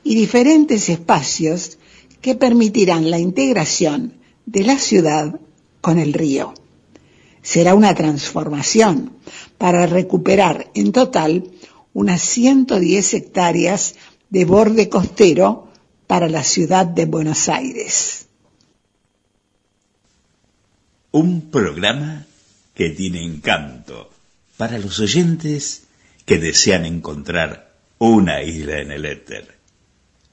y 0.05 0.15
diferentes 0.15 0.89
espacios 0.89 1.79
que 2.21 2.35
permitirán 2.35 3.11
la 3.11 3.19
integración 3.19 4.15
de 4.47 4.65
la 4.65 4.79
ciudad 4.79 5.41
con 5.81 5.99
el 5.99 6.13
río. 6.13 6.55
Será 7.43 7.75
una 7.75 7.95
transformación 7.95 9.13
para 9.59 9.87
recuperar 9.87 10.71
en 10.75 10.93
total 10.93 11.51
unas 11.95 12.21
110 12.23 13.15
hectáreas 13.15 13.95
de 14.31 14.45
borde 14.45 14.89
costero 14.89 15.69
para 16.07 16.29
la 16.29 16.43
ciudad 16.43 16.87
de 16.87 17.07
Buenos 17.07 17.49
Aires. 17.49 18.27
Un 21.13 21.51
programa 21.51 22.27
que 22.75 22.91
tiene 22.91 23.25
encanto 23.25 24.11
para 24.57 24.79
los 24.79 25.01
oyentes 25.01 25.86
que 26.27 26.39
desean 26.39 26.85
encontrar 26.85 27.73
una 27.99 28.43
isla 28.43 28.81
en 28.81 28.91
el 28.91 29.07
éter, 29.07 29.57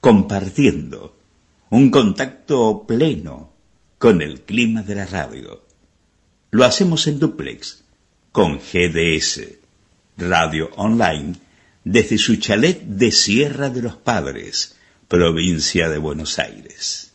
compartiendo 0.00 1.16
un 1.70 1.90
contacto 1.90 2.84
pleno 2.86 3.52
con 3.98 4.20
el 4.20 4.42
clima 4.42 4.82
de 4.82 4.96
la 4.96 5.06
radio. 5.06 5.64
Lo 6.50 6.64
hacemos 6.64 7.06
en 7.06 7.18
duplex 7.18 7.84
con 8.32 8.58
GDS, 8.58 9.40
Radio 10.18 10.70
Online, 10.76 11.36
desde 11.84 12.18
su 12.18 12.36
chalet 12.36 12.82
de 12.82 13.10
Sierra 13.10 13.70
de 13.70 13.82
los 13.82 13.96
Padres, 13.96 14.76
provincia 15.08 15.88
de 15.88 15.98
Buenos 15.98 16.38
Aires. 16.38 17.12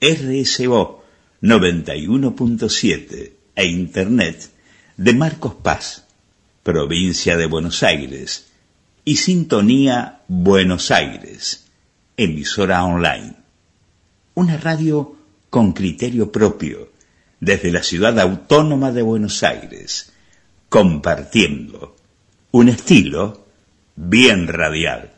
RSO 0.00 1.04
91.7 1.42 3.32
e 3.54 3.66
Internet 3.66 4.50
de 4.96 5.14
Marcos 5.14 5.54
Paz, 5.54 6.06
provincia 6.62 7.36
de 7.36 7.46
Buenos 7.46 7.82
Aires, 7.82 8.50
y 9.04 9.16
Sintonía 9.16 10.20
Buenos 10.28 10.90
Aires, 10.90 11.66
emisora 12.16 12.84
online. 12.84 13.34
Una 14.34 14.56
radio 14.56 15.16
con 15.48 15.72
criterio 15.72 16.30
propio, 16.30 16.90
desde 17.40 17.72
la 17.72 17.82
ciudad 17.82 18.18
autónoma 18.20 18.92
de 18.92 19.02
Buenos 19.02 19.42
Aires, 19.42 20.12
compartiendo 20.68 21.96
un 22.52 22.68
estilo 22.68 23.46
bien 23.96 24.46
radial. 24.46 25.12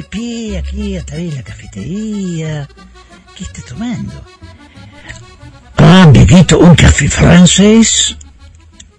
Sí, 0.00 0.06
pie 0.08 0.58
aquí 0.58 0.96
a 0.96 1.04
través 1.04 1.30
de 1.30 1.36
la 1.36 1.42
cafetería. 1.42 2.68
¿Qué 3.36 3.44
está 3.44 3.62
tomando? 3.62 4.24
Ah, 5.76 6.02
amiguito, 6.04 6.58
un 6.58 6.74
café 6.74 7.08
francés. 7.08 8.16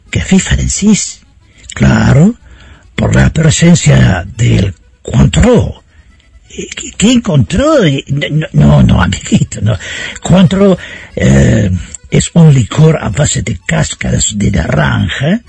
¿Café 0.10 0.40
francés? 0.40 1.22
Claro, 1.74 2.36
por 2.96 3.16
la 3.16 3.32
presencia 3.32 4.26
del 4.36 4.74
Cointreau. 5.02 5.82
¿Qué 6.98 7.12
encontró? 7.14 7.76
No, 8.54 8.84
no, 8.84 9.02
amiguito, 9.02 9.62
no. 9.62 9.78
Encontró, 10.16 10.78
eh, 11.16 11.72
es 12.10 12.32
un 12.34 12.54
licor 12.54 12.98
a 13.02 13.10
base 13.10 13.42
de 13.42 13.58
cáscaras 13.66 14.38
de 14.38 14.52
naranja 14.52 15.42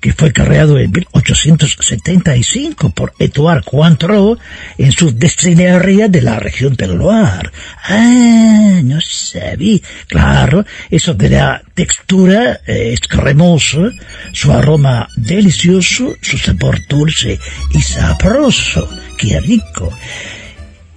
que 0.00 0.12
fue 0.12 0.32
creado 0.32 0.78
en 0.78 0.92
1875 0.92 2.90
por 2.90 3.12
Edouard 3.18 3.64
Cointreau 3.64 4.38
en 4.76 4.92
su 4.92 5.16
destilería 5.16 6.08
de 6.08 6.22
la 6.22 6.38
región 6.38 6.74
del 6.74 6.96
Loire. 6.96 7.50
Ah, 7.84 8.80
no 8.84 9.00
sabía. 9.00 9.80
Claro, 10.06 10.64
eso 10.90 11.14
de 11.14 11.30
la 11.30 11.62
textura 11.74 12.60
eh, 12.66 12.92
es 12.92 13.00
cremoso, 13.00 13.90
su 14.32 14.52
aroma 14.52 15.08
delicioso, 15.16 16.14
su 16.22 16.38
sabor 16.38 16.86
dulce 16.88 17.38
y 17.72 17.82
sabroso. 17.82 18.88
¡Qué 19.16 19.40
rico! 19.40 19.92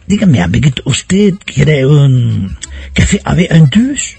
Dígame, 0.05 0.41
amiguito, 0.41 0.83
¿usted 0.85 1.35
quiere 1.45 1.85
un 1.85 2.57
café 2.93 3.21
avec 3.23 3.51
un 3.53 3.69
douce? 3.69 4.17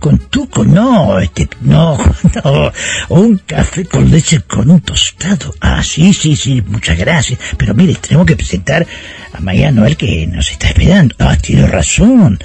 Con 0.00 0.18
tuco, 0.18 0.64
no, 0.64 1.20
este, 1.20 1.48
no, 1.60 1.98
no, 2.44 2.72
un 3.10 3.38
café 3.46 3.84
con 3.84 4.10
leche 4.10 4.40
con 4.40 4.70
un 4.70 4.80
tostado. 4.80 5.54
Ah, 5.60 5.82
sí, 5.84 6.14
sí, 6.14 6.34
sí, 6.34 6.62
muchas 6.66 6.98
gracias. 6.98 7.38
Pero 7.58 7.74
mire, 7.74 7.94
tenemos 7.94 8.26
que 8.26 8.34
presentar 8.34 8.86
a 9.32 9.40
María 9.40 9.70
Noel 9.70 9.96
que 9.98 10.26
nos 10.26 10.50
está 10.50 10.68
esperando. 10.68 11.14
Ah, 11.18 11.36
tiene 11.36 11.66
razón. 11.66 12.38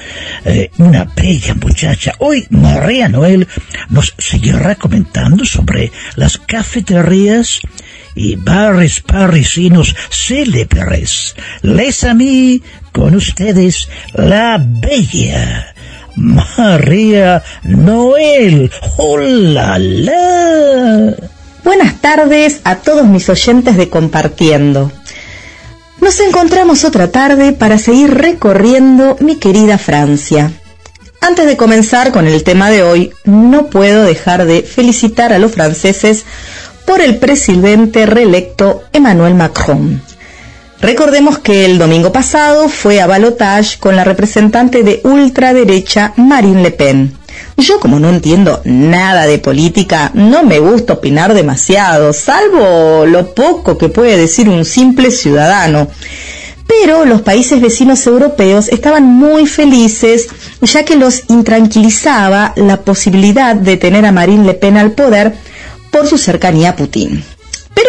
Eh, 0.44 0.70
una 0.78 1.06
bella 1.06 1.56
muchacha. 1.56 2.14
Hoy 2.20 2.46
María 2.50 3.08
Noel 3.08 3.48
nos 3.90 4.14
seguirá 4.18 4.76
comentando 4.76 5.46
sobre 5.46 5.92
las 6.18 6.38
cafeterías 6.38 7.62
y 8.16 8.36
bares 8.36 9.00
parisinos 9.00 9.96
célebres. 10.10 11.36
Les 11.62 12.04
a 12.04 12.14
mí, 12.14 12.62
con 12.92 13.16
ustedes, 13.16 13.88
la 14.14 14.58
bella 14.60 15.75
María 16.16 17.44
Noel. 17.64 18.72
¡Hola! 18.98 19.80
Buenas 21.64 21.96
tardes 22.02 22.62
a 22.64 22.76
todos 22.78 23.06
mis 23.08 23.28
oyentes 23.30 23.76
de 23.78 23.90
Compartiendo. 23.90 24.92
Nos 26.00 26.20
encontramos 26.20 26.84
otra 26.84 27.12
tarde 27.12 27.52
para 27.54 27.78
seguir 27.78 28.14
recorriendo 28.14 29.18
mi 29.20 29.38
querida 29.38 29.78
Francia. 29.78 30.52
Antes 31.22 31.48
de 31.48 31.58
comenzar 31.58 32.12
con 32.12 32.28
el 32.28 32.44
tema 32.44 32.70
de 32.70 32.84
hoy, 32.84 33.12
no 33.24 33.68
puedo 33.68 34.04
dejar 34.04 34.46
de 34.46 34.62
felicitar 34.62 35.34
a 35.34 35.40
los 35.40 35.54
franceses 35.54 36.24
por 36.86 37.02
el 37.02 37.18
presidente 37.18 38.06
reelecto 38.06 38.84
Emmanuel 38.94 39.34
Macron. 39.34 40.04
Recordemos 40.82 41.40
que 41.40 41.66
el 41.66 41.78
domingo 41.78 42.12
pasado 42.12 42.70
fue 42.70 43.02
a 43.02 43.08
balotage 43.08 43.80
con 43.80 43.96
la 43.96 44.04
representante 44.04 44.84
de 44.84 45.02
ultraderecha 45.04 46.14
Marine 46.18 46.62
Le 46.62 46.72
Pen. 46.72 47.18
Yo 47.58 47.80
como 47.80 48.00
no 48.00 48.10
entiendo 48.10 48.62
nada 48.66 49.26
de 49.26 49.40
política, 49.40 50.12
no 50.14 50.44
me 50.44 50.60
gusta 50.60 50.94
opinar 50.94 51.34
demasiado, 51.34 52.12
salvo 52.14 53.06
lo 53.06 53.34
poco 53.34 53.78
que 53.78 53.90
puede 53.90 54.18
decir 54.18 54.50
un 54.50 54.66
simple 54.66 55.12
ciudadano. 55.12 55.88
Pero 56.68 57.06
los 57.06 57.22
países 57.22 57.62
vecinos 57.62 58.06
europeos 58.08 58.68
estaban 58.70 59.06
muy 59.06 59.46
felices 59.46 60.28
ya 60.62 60.84
que 60.84 60.96
los 60.96 61.24
intranquilizaba 61.30 62.54
la 62.58 62.82
posibilidad 62.82 63.56
de 63.56 63.78
tener 63.78 64.06
a 64.06 64.12
Marine 64.12 64.46
Le 64.46 64.54
Pen 64.56 64.78
al 64.78 64.92
poder 64.92 65.36
por 65.92 66.08
su 66.08 66.18
cercanía 66.18 66.72
a 66.72 66.76
Putin. 66.76 67.24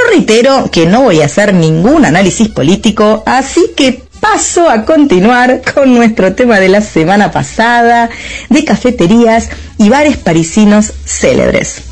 Reitero 0.08 0.70
que 0.70 0.86
no 0.86 1.02
voy 1.02 1.20
a 1.20 1.26
hacer 1.26 1.52
ningún 1.52 2.04
análisis 2.04 2.48
político, 2.48 3.22
así 3.26 3.72
que 3.76 4.04
paso 4.20 4.68
a 4.68 4.84
continuar 4.84 5.62
con 5.74 5.94
nuestro 5.94 6.34
tema 6.34 6.60
de 6.60 6.68
la 6.68 6.80
semana 6.80 7.30
pasada, 7.30 8.08
de 8.48 8.64
cafeterías 8.64 9.48
y 9.78 9.88
bares 9.88 10.16
parisinos 10.16 10.92
célebres. 11.04 11.82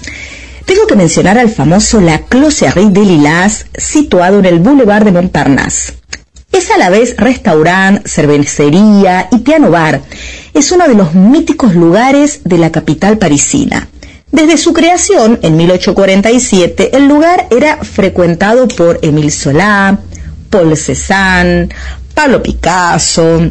Tengo 0.64 0.86
que 0.86 0.96
mencionar 0.96 1.38
al 1.38 1.50
famoso 1.50 2.00
La 2.00 2.20
Closerie 2.20 2.88
de 2.90 3.00
Lilas, 3.00 3.66
situado 3.76 4.38
en 4.38 4.46
el 4.46 4.60
Boulevard 4.60 5.04
de 5.04 5.12
Montparnasse. 5.12 5.94
Es 6.52 6.70
a 6.70 6.78
la 6.78 6.88
vez 6.88 7.16
restaurante, 7.16 8.08
cervecería 8.08 9.28
y 9.32 9.38
piano 9.38 9.70
bar. 9.70 10.00
Es 10.54 10.70
uno 10.70 10.86
de 10.86 10.94
los 10.94 11.14
míticos 11.14 11.74
lugares 11.74 12.42
de 12.44 12.58
la 12.58 12.70
capital 12.70 13.18
parisina. 13.18 13.88
Desde 14.34 14.58
su 14.58 14.72
creación, 14.72 15.38
en 15.42 15.56
1847, 15.56 16.96
el 16.96 17.06
lugar 17.06 17.46
era 17.52 17.84
frecuentado 17.84 18.66
por 18.66 18.98
Émile 19.00 19.30
Zola, 19.30 20.00
Paul 20.50 20.76
Cézanne, 20.76 21.68
Pablo 22.14 22.42
Picasso, 22.42 23.48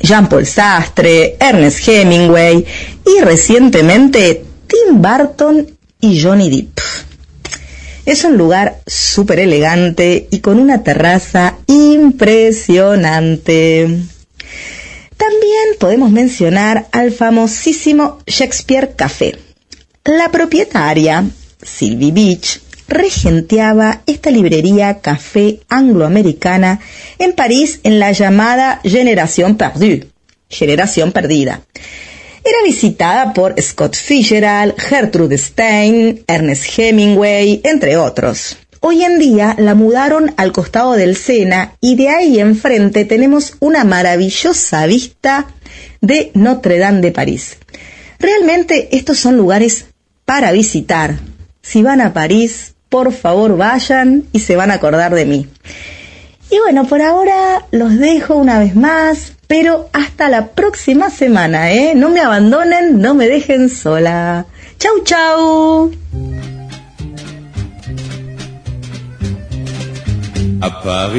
Jean-Paul 0.00 0.44
Sastre, 0.44 1.36
Ernest 1.38 1.88
Hemingway 1.88 2.66
y 3.06 3.20
recientemente 3.20 4.44
Tim 4.66 5.00
Burton 5.00 5.68
y 6.00 6.20
Johnny 6.20 6.50
Depp. 6.50 6.80
Es 8.04 8.24
un 8.24 8.36
lugar 8.36 8.80
súper 8.88 9.38
elegante 9.38 10.26
y 10.32 10.40
con 10.40 10.58
una 10.58 10.82
terraza 10.82 11.58
impresionante. 11.68 13.84
También 15.16 15.68
podemos 15.78 16.10
mencionar 16.10 16.88
al 16.90 17.12
famosísimo 17.12 18.18
Shakespeare 18.26 18.94
Café 18.96 19.46
la 20.04 20.30
propietaria, 20.30 21.24
Sylvie 21.62 22.12
Beach, 22.12 22.60
regenteaba 22.88 24.02
esta 24.06 24.30
librería 24.30 25.00
café 25.00 25.60
angloamericana 25.68 26.80
en 27.18 27.32
París 27.34 27.80
en 27.82 27.98
la 27.98 28.12
llamada 28.12 28.80
Generación 28.82 29.56
Perdue, 29.56 30.08
generación 30.48 31.12
perdida. 31.12 31.60
Era 32.44 32.62
visitada 32.64 33.34
por 33.34 33.60
Scott 33.60 33.94
Fitzgerald, 33.94 34.74
Gertrude 34.78 35.36
Stein, 35.36 36.24
Ernest 36.26 36.78
Hemingway, 36.78 37.60
entre 37.64 37.98
otros. 37.98 38.56
Hoy 38.80 39.02
en 39.04 39.18
día 39.18 39.54
la 39.58 39.74
mudaron 39.74 40.32
al 40.36 40.52
costado 40.52 40.92
del 40.92 41.16
Sena 41.16 41.74
y 41.80 41.96
de 41.96 42.08
ahí 42.08 42.38
enfrente 42.38 43.04
tenemos 43.04 43.56
una 43.58 43.84
maravillosa 43.84 44.86
vista 44.86 45.48
de 46.00 46.30
Notre 46.34 46.78
Dame 46.78 47.00
de 47.00 47.10
París. 47.10 47.58
Realmente 48.18 48.96
estos 48.96 49.18
son 49.18 49.36
lugares 49.36 49.86
para 50.24 50.52
visitar. 50.52 51.16
Si 51.62 51.82
van 51.82 52.00
a 52.00 52.12
París, 52.12 52.74
por 52.88 53.12
favor 53.12 53.56
vayan 53.56 54.24
y 54.32 54.40
se 54.40 54.56
van 54.56 54.70
a 54.70 54.74
acordar 54.74 55.14
de 55.14 55.26
mí. 55.26 55.46
Y 56.50 56.58
bueno, 56.58 56.86
por 56.86 57.02
ahora 57.02 57.66
los 57.70 57.98
dejo 57.98 58.34
una 58.34 58.58
vez 58.58 58.74
más, 58.74 59.34
pero 59.46 59.88
hasta 59.92 60.28
la 60.28 60.48
próxima 60.48 61.10
semana, 61.10 61.72
¿eh? 61.72 61.94
No 61.94 62.08
me 62.08 62.20
abandonen, 62.20 63.00
no 63.00 63.14
me 63.14 63.28
dejen 63.28 63.68
sola. 63.68 64.46
Chau, 64.78 65.02
chau. 65.04 66.57
À 70.60 70.70
Paris, 70.70 71.18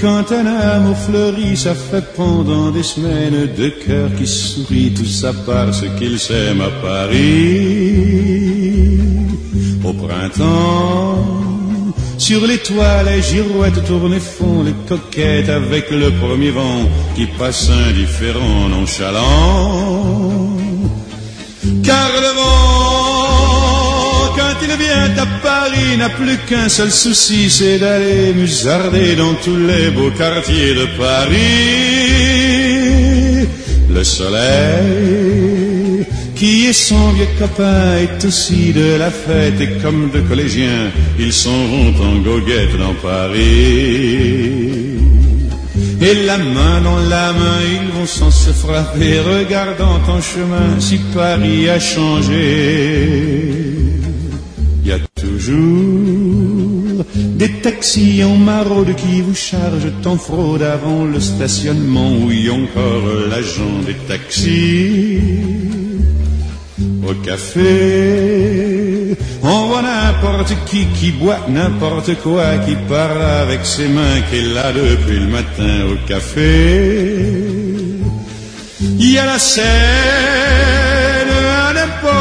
quand 0.00 0.32
un 0.32 0.46
amour 0.46 0.96
fleurit, 0.96 1.56
ça 1.56 1.74
fait 1.74 2.14
pendant 2.16 2.70
des 2.70 2.82
semaines 2.82 3.48
deux 3.54 3.74
cœurs 3.86 4.08
qui 4.16 4.26
sourient, 4.26 4.94
tout 4.94 5.04
ça 5.04 5.32
parce 5.44 5.84
qu'ils 5.98 6.18
s'aiment 6.18 6.62
à 6.62 6.70
Paris. 6.80 8.14
Au 9.84 9.92
printemps, 9.92 11.54
sur 12.16 12.46
les 12.46 12.58
toits, 12.58 13.02
les 13.02 13.20
girouettes 13.20 13.84
tournent 13.84 14.14
et 14.14 14.20
font 14.20 14.62
les 14.62 14.74
coquettes 14.88 15.50
avec 15.50 15.90
le 15.90 16.10
premier 16.12 16.50
vent 16.50 16.88
qui 17.14 17.26
passe 17.26 17.68
indifférent, 17.68 18.68
nonchalant. 18.70 20.56
Car 21.82 22.08
le 22.22 22.32
vent, 22.38 22.73
quand 24.74 24.80
il 24.80 24.86
vient 24.86 25.12
à 25.22 25.26
Paris, 25.42 25.96
n'a 25.98 26.08
plus 26.08 26.38
qu'un 26.48 26.68
seul 26.68 26.90
souci, 26.90 27.48
c'est 27.50 27.78
d'aller 27.78 28.32
musarder 28.34 29.14
dans 29.16 29.34
tous 29.34 29.56
les 29.56 29.90
beaux 29.90 30.10
quartiers 30.10 30.74
de 30.74 30.86
Paris. 30.98 31.36
Le 33.90 34.04
soleil, 34.04 36.06
qui 36.34 36.66
est 36.66 36.72
son 36.72 37.12
vieux 37.12 37.28
copain, 37.38 37.98
est 37.98 38.24
aussi 38.24 38.72
de 38.72 38.96
la 38.98 39.10
fête 39.10 39.60
et 39.60 39.78
comme 39.82 40.10
de 40.10 40.20
collégiens, 40.20 40.90
ils 41.18 41.32
s'en 41.32 41.50
vont 41.50 41.94
en 42.02 42.16
goguette 42.16 42.76
dans 42.78 42.94
Paris. 42.94 44.70
Et 46.00 46.14
la 46.26 46.38
main 46.38 46.80
dans 46.82 46.98
la 47.08 47.32
main, 47.32 47.60
ils 47.72 47.88
vont 47.96 48.06
sans 48.06 48.30
se 48.30 48.50
frapper, 48.50 49.20
regardant 49.20 50.00
en 50.08 50.20
chemin 50.20 50.78
si 50.78 50.98
Paris 51.14 51.70
a 51.70 51.78
changé. 51.78 53.64
Il 54.84 54.90
y 54.90 54.92
a 54.92 54.98
toujours 55.14 57.04
des 57.14 57.50
taxis 57.62 58.22
en 58.22 58.36
maraude 58.36 58.94
qui 58.94 59.22
vous 59.22 59.34
chargent 59.34 59.92
en 60.04 60.18
fraude 60.18 60.62
avant 60.62 61.04
le 61.04 61.20
stationnement 61.20 62.12
où 62.18 62.30
il 62.30 62.46
y 62.46 62.48
a 62.48 62.52
encore 62.52 63.06
l'agent 63.30 63.80
des 63.86 63.96
taxis. 64.06 65.20
au 67.08 67.14
café. 67.14 67.70
On 69.42 69.66
voit 69.68 69.82
n'importe 69.82 70.54
qui 70.66 70.86
qui 70.98 71.10
boit 71.12 71.40
n'importe 71.48 72.14
quoi, 72.22 72.58
qui 72.66 72.74
parle 72.88 73.22
avec 73.22 73.64
ses 73.64 73.88
mains, 73.88 74.20
qui 74.30 74.36
est 74.38 74.54
là 74.54 74.72
depuis 74.72 75.18
le 75.18 75.26
matin 75.26 75.86
au 75.92 75.96
café. 76.08 77.14
Il 78.98 79.10
y 79.10 79.18
a 79.18 79.26
la 79.26 79.38
scène, 79.38 79.64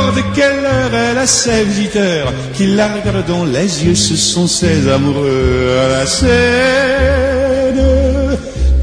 n'importe 0.03 0.25
quelle 0.35 0.65
heure, 0.65 0.93
elle 0.93 1.17
a 1.17 1.27
ses 1.27 1.63
visiteurs 1.63 2.33
qui 2.53 2.67
la 2.67 2.93
regardent 2.93 3.25
dans 3.27 3.45
les 3.45 3.85
yeux, 3.85 3.95
ce 3.95 4.15
sont 4.15 4.47
ses 4.47 4.87
amoureux 4.89 5.77
à 5.83 5.87
la 5.89 6.05
scène. 6.05 7.81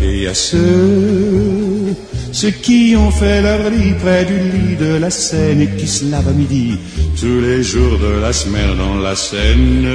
Et 0.02 0.26
a 0.26 0.34
ceux, 0.34 1.94
ceux 2.32 2.50
qui 2.50 2.94
ont 2.96 3.10
fait 3.10 3.42
leur 3.42 3.70
lit 3.70 3.94
près 4.00 4.24
du 4.24 4.38
lit 4.38 4.76
de 4.76 4.96
la 4.96 5.10
Seine 5.10 5.60
et 5.60 5.68
qui 5.76 5.86
se 5.86 6.10
lavent 6.10 6.28
à 6.28 6.32
midi 6.32 6.78
tous 7.18 7.40
les 7.40 7.62
jours 7.62 7.98
de 7.98 8.20
la 8.20 8.32
semaine 8.32 8.76
dans 8.76 8.96
la 8.96 9.14
Seine. 9.14 9.88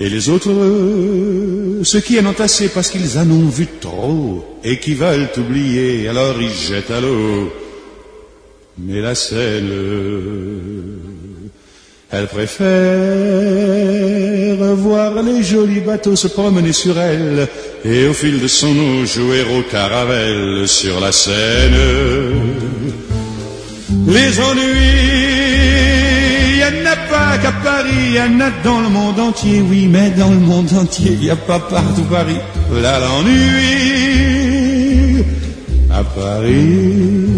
Et 0.00 0.08
les 0.08 0.28
autres, 0.28 0.52
ceux 1.82 2.00
qui 2.00 2.20
en 2.20 2.26
ont 2.26 2.40
assez 2.40 2.68
parce 2.68 2.88
qu'ils 2.88 3.18
en 3.18 3.28
ont 3.30 3.48
vu 3.48 3.66
trop 3.80 4.58
et 4.62 4.78
qui 4.78 4.94
veulent 4.94 5.28
oublier, 5.36 6.08
alors 6.08 6.40
ils 6.40 6.50
jettent 6.50 6.90
à 6.90 7.00
l'eau. 7.00 7.50
Mais 8.80 9.00
la 9.00 9.14
Seine, 9.14 9.70
elle 12.10 12.26
préfère 12.26 12.68
voir 14.76 15.20
les 15.22 15.42
jolis 15.42 15.80
bateaux 15.80 16.14
se 16.14 16.28
promener 16.28 16.72
sur 16.72 16.96
elle 16.98 17.48
et 17.84 18.06
au 18.06 18.12
fil 18.12 18.40
de 18.40 18.46
son 18.46 18.68
eau 18.68 19.04
jouer 19.04 19.42
au 19.42 19.62
caravelle 19.62 20.68
sur 20.68 21.00
la 21.00 21.10
Seine. 21.10 21.74
Les 24.06 24.40
ennuis, 24.40 24.62
il 26.50 26.56
n'y 26.56 26.62
en 26.62 26.86
a 26.86 26.96
pas 27.10 27.36
qu'à 27.42 27.52
Paris, 27.52 27.90
il 28.06 28.14
y 28.14 28.20
en 28.20 28.40
a 28.40 28.50
dans 28.62 28.80
le 28.80 28.88
monde 28.88 29.18
entier, 29.18 29.60
oui, 29.68 29.88
mais 29.88 30.10
dans 30.10 30.30
le 30.30 30.36
monde 30.38 30.72
entier, 30.72 31.12
il 31.12 31.18
n'y 31.18 31.30
a 31.30 31.36
pas 31.36 31.58
partout 31.58 32.04
Paris. 32.04 32.38
Là 32.80 33.00
l'ennui, 33.00 33.34
à 35.90 36.04
Paris. 36.04 37.37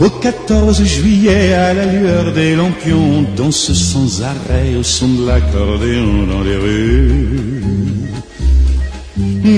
Au 0.00 0.08
14 0.08 0.82
juillet, 0.82 1.52
à 1.52 1.74
la 1.74 1.84
lueur 1.84 2.32
des 2.32 2.56
lampions, 2.56 3.18
on 3.18 3.22
danse 3.36 3.70
sans 3.74 4.22
arrêt 4.22 4.74
au 4.78 4.82
son 4.82 5.08
de 5.08 5.26
l'accordéon 5.26 6.26
dans 6.26 6.40
les 6.42 6.56
rues. 6.56 7.60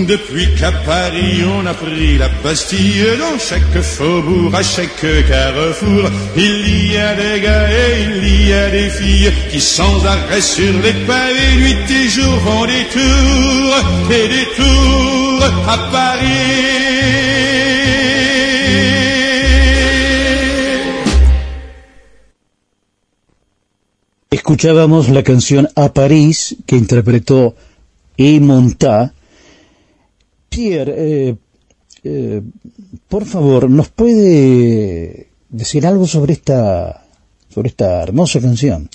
Depuis 0.08 0.48
qu'à 0.58 0.72
Paris 0.72 1.42
on 1.46 1.64
a 1.64 1.74
pris 1.74 2.18
la 2.18 2.28
Bastille, 2.42 3.04
dans 3.20 3.38
chaque 3.38 3.82
faubourg, 3.82 4.52
à 4.52 4.62
chaque 4.64 5.06
carrefour, 5.28 6.10
il 6.36 6.92
y 6.92 6.96
a 6.96 7.14
des 7.14 7.40
gars 7.40 7.68
et 7.70 8.08
il 8.16 8.48
y 8.48 8.52
a 8.52 8.68
des 8.70 8.90
filles 8.90 9.32
qui 9.50 9.60
sans 9.60 10.04
arrêt 10.04 10.40
sur 10.40 10.72
les 10.82 10.94
pavés, 11.06 11.54
nuit 11.56 11.76
et 11.88 12.08
jour 12.08 12.34
font 12.44 12.64
des 12.66 12.86
tours 12.96 14.10
et 14.10 14.28
des 14.28 14.48
tours 14.56 15.44
à 15.68 15.78
Paris. 15.92 17.31
Escuchábamos 24.32 25.10
la 25.10 25.22
canción 25.22 25.68
A 25.76 25.92
París 25.92 26.56
que 26.64 26.76
interpretó 26.76 27.54
E. 28.16 28.40
Montá. 28.40 29.12
Pierre, 30.48 30.94
eh, 30.96 31.36
eh, 32.02 32.40
por 33.10 33.26
favor, 33.26 33.68
¿nos 33.68 33.90
puede 33.90 35.28
decir 35.50 35.86
algo 35.86 36.06
sobre 36.06 36.32
esta 36.32 37.04
sobre 37.50 37.68
esta 37.68 38.02
hermosa 38.02 38.40
canción? 38.40 38.88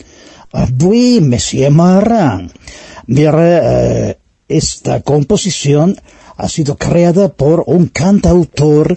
Oui, 0.83 1.21
Monsieur 1.21 1.71
eh, 3.07 4.17
esta 4.47 5.01
composición 5.01 6.01
ha 6.35 6.49
sido 6.49 6.77
creada 6.77 7.31
por 7.31 7.63
un 7.67 7.89
cantautor 7.89 8.95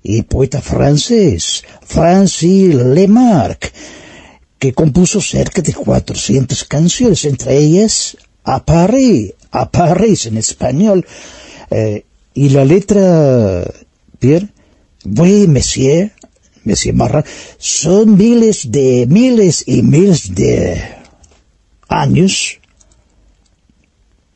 y 0.00 0.22
poeta 0.22 0.60
francés, 0.60 1.64
Francis 1.84 2.72
Lemarque, 2.72 3.70
que 4.62 4.72
compuso 4.72 5.20
cerca 5.20 5.60
de 5.60 5.74
400 5.74 6.62
canciones, 6.66 7.24
entre 7.24 7.58
ellas 7.58 8.16
A 8.44 8.64
Paris, 8.64 9.34
A 9.50 9.68
Paris 9.68 10.26
en 10.26 10.36
español. 10.36 11.04
Eh, 11.68 12.04
y 12.32 12.48
la 12.50 12.64
letra, 12.64 13.64
Pierre, 14.20 14.50
oui, 15.04 15.48
monsieur, 15.48 16.12
monsieur 16.62 16.94
Marran, 16.94 17.24
son 17.58 18.16
miles 18.16 18.70
de, 18.70 19.04
miles 19.08 19.64
y 19.66 19.82
miles 19.82 20.32
de 20.32 20.80
años 21.88 22.60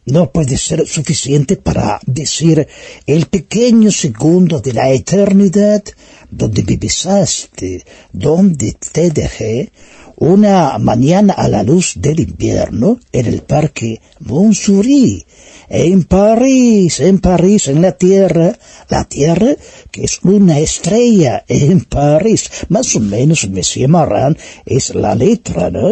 no 0.07 0.31
puede 0.31 0.57
ser 0.57 0.87
suficiente 0.87 1.57
para 1.57 2.01
decir 2.07 2.67
el 3.07 3.27
pequeño 3.27 3.91
segundo 3.91 4.61
de 4.61 4.73
la 4.73 4.91
eternidad 4.91 5.83
donde 6.31 6.63
me 6.63 6.77
besaste, 6.77 7.85
donde 8.13 8.77
te 8.93 9.11
dejé, 9.11 9.73
una 10.17 10.79
mañana 10.79 11.35
a 11.35 11.49
la 11.49 11.63
luz 11.63 11.95
del 11.97 12.21
invierno 12.21 12.99
en 13.13 13.27
el 13.27 13.43
parque 13.43 14.01
Montsouris, 14.21 15.25
en 15.69 16.05
París, 16.05 17.01
en 17.01 17.19
París, 17.19 17.69
en 17.69 17.83
la 17.83 17.93
Tierra, 17.93 18.59
la 18.89 19.05
Tierra 19.05 19.55
que 19.91 20.05
es 20.05 20.21
una 20.23 20.59
estrella 20.59 21.45
en 21.49 21.85
París, 21.85 22.51
más 22.69 22.95
o 22.97 23.01
menos 23.01 23.49
Monsieur 23.49 23.89
Marran 23.89 24.37
es 24.65 24.95
la 24.95 25.15
letra, 25.15 25.71
¿no? 25.71 25.91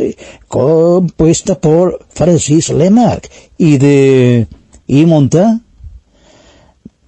compuesta 0.48 1.60
por 1.60 2.06
Francis 2.10 2.70
Lemarque 2.70 3.28
y 3.58 3.78
de 3.78 4.46
y 4.86 5.06
Monta 5.06 5.60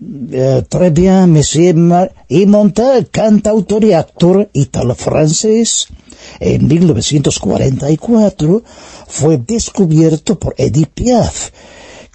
eh, 0.00 0.62
très 0.68 0.90
bien, 0.90 1.32
Monsieur 1.32 1.74
y 2.28 2.46
Monta, 2.46 3.02
cantautor 3.10 3.84
y 3.84 3.92
actor 3.92 4.48
italo-francés, 4.52 5.88
en 6.40 6.66
1944 6.68 8.62
fue 9.06 9.38
descubierto 9.38 10.38
por 10.38 10.54
Edith 10.58 10.90
Piaf, 10.94 11.50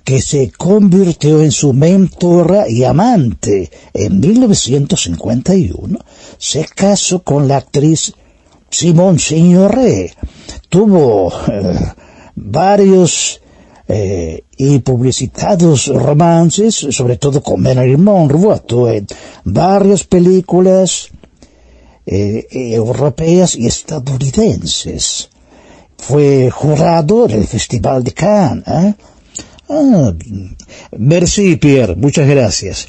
que 0.03 0.21
se 0.21 0.51
convirtió 0.51 1.41
en 1.41 1.51
su 1.51 1.73
mentora 1.73 2.69
y 2.69 2.83
amante. 2.83 3.71
En 3.93 4.19
1951 4.19 5.99
se 6.37 6.65
casó 6.65 7.23
con 7.23 7.47
la 7.47 7.57
actriz 7.57 8.13
Simone 8.69 9.19
Signoret. 9.19 10.15
Tuvo 10.69 11.31
eh, 11.47 11.79
varios 12.35 13.40
eh, 13.93 14.43
y 14.57 14.79
publicitados 14.79 15.87
romances, 15.87 16.75
sobre 16.75 17.17
todo 17.17 17.43
con 17.43 17.61
Marilyn 17.61 18.01
Monroe, 18.01 18.53
actuó 18.53 18.89
en 18.89 19.05
varias 19.43 20.05
películas 20.05 21.09
eh, 22.05 22.47
europeas 22.51 23.55
y 23.55 23.67
estadounidenses. 23.67 25.29
Fue 25.97 26.49
jurado 26.49 27.25
en 27.25 27.31
el 27.31 27.47
Festival 27.47 28.03
de 28.03 28.13
Cannes. 28.13 28.63
¿eh? 28.67 28.93
Ah, 29.69 30.13
merci, 30.97 31.57
Pierre. 31.57 31.95
Muchas 31.95 32.27
gracias. 32.27 32.87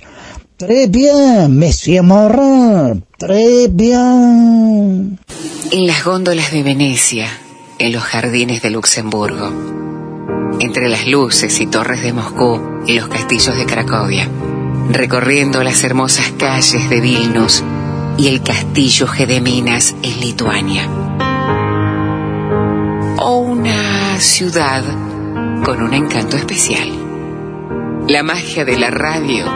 Très 0.57 0.87
bien, 0.89 1.59
Monsieur 1.59 2.05
Morin. 2.05 3.05
Très 3.19 3.67
bien. 3.69 5.19
En 5.73 5.87
las 5.87 6.05
góndolas 6.05 6.53
de 6.53 6.63
Venecia, 6.63 7.27
en 7.81 7.93
los 7.93 8.03
jardines 8.05 8.63
de 8.63 8.71
Luxemburgo, 8.71 9.51
entre 10.63 10.89
las 10.89 11.09
luces 11.09 11.61
y 11.61 11.67
torres 11.67 12.03
de 12.03 12.13
Moscú 12.13 12.61
y 12.87 12.95
los 12.95 13.09
castillos 13.09 13.57
de 13.57 13.67
Cracovia, 13.67 14.29
recorriendo 14.91 15.61
las 15.65 15.83
hermosas 15.83 16.33
calles 16.39 16.89
de 16.89 17.01
Vilnius 17.01 17.65
y 18.17 18.29
el 18.29 18.45
castillo 18.45 19.09
Gedeminas 19.09 19.97
en 20.05 20.21
Lituania. 20.21 20.89
O 23.19 23.39
una 23.39 24.17
ciudad 24.21 24.85
con 25.65 25.83
un 25.83 25.95
encanto 25.95 26.37
especial. 26.37 26.89
La 28.07 28.23
magia 28.23 28.65
de 28.65 28.79
la 28.79 28.91
radio 28.91 29.47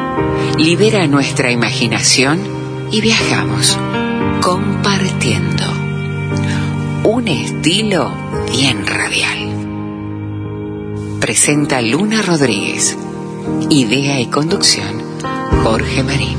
libera 0.58 1.06
nuestra 1.06 1.52
imaginación 1.52 2.40
y 2.90 3.00
viajamos 3.00 3.78
compartiendo 4.40 5.64
un 7.04 7.28
estilo 7.28 8.10
bien 8.50 8.84
radial. 8.84 9.65
Presenta 11.26 11.82
Luna 11.82 12.22
Rodríguez. 12.22 12.96
Idea 13.68 14.20
y 14.20 14.26
conducción 14.26 15.02
Jorge 15.64 16.04
Marín. 16.04 16.38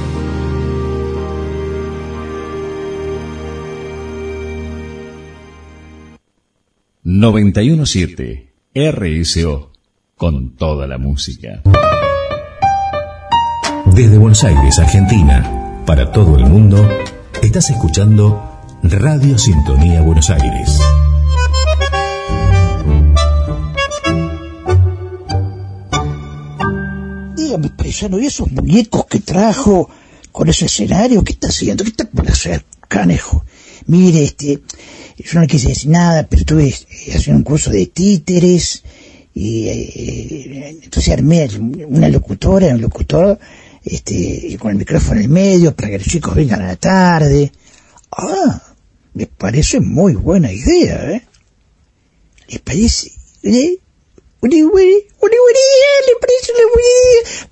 ...917... 7.03 8.47
RSO... 8.73 9.73
...con 10.15 10.55
toda 10.55 10.87
la 10.87 10.97
música. 10.97 11.63
Desde 13.87 14.17
Buenos 14.17 14.41
Aires, 14.45 14.79
Argentina... 14.79 15.83
...para 15.85 16.13
todo 16.13 16.37
el 16.37 16.45
mundo... 16.45 16.87
Estás 17.43 17.69
escuchando 17.71 18.41
Radio 18.83 19.37
Sintonía 19.37 20.01
Buenos 20.01 20.29
Aires. 20.29 20.79
Dígame, 27.47 27.69
paisano, 27.69 28.19
¿y 28.19 28.25
esos 28.25 28.51
muñecos 28.51 29.05
que 29.05 29.21
trajo 29.21 29.89
con 30.33 30.49
ese 30.49 30.65
escenario? 30.65 31.23
¿Qué 31.23 31.31
está 31.31 31.47
haciendo? 31.47 31.85
¿Qué 31.85 31.91
está 31.91 32.03
por 32.03 32.29
hacer, 32.29 32.65
canejo? 32.89 33.45
Mire, 33.85 34.21
este, 34.21 34.61
yo 35.17 35.39
no 35.39 35.47
quise 35.47 35.69
decir 35.69 35.89
nada, 35.89 36.27
pero 36.27 36.41
estuve 36.41 36.67
eh, 36.67 37.15
haciendo 37.15 37.37
un 37.37 37.43
curso 37.43 37.69
de 37.69 37.85
títeres, 37.85 38.83
y 39.33 39.65
eh, 39.67 40.77
entonces 40.83 41.13
armé 41.13 41.47
una 41.87 42.09
locutora, 42.09 42.67
un 42.75 42.81
locutor, 42.81 43.39
este, 43.81 44.57
con 44.59 44.71
el 44.71 44.77
micrófono 44.77 45.21
en 45.21 45.23
el 45.27 45.29
medio, 45.29 45.73
para 45.73 45.89
que 45.89 45.99
los 45.99 46.07
chicos 46.07 46.35
vengan 46.35 46.61
a 46.63 46.67
la 46.67 46.75
tarde. 46.75 47.53
Ah, 48.11 48.61
me 49.13 49.25
parece 49.25 49.79
muy 49.79 50.15
buena 50.15 50.51
idea, 50.51 51.11
¿eh? 51.11 51.21
¿Les 52.49 52.59
parece? 52.59 53.13
¿Eh? 53.43 53.79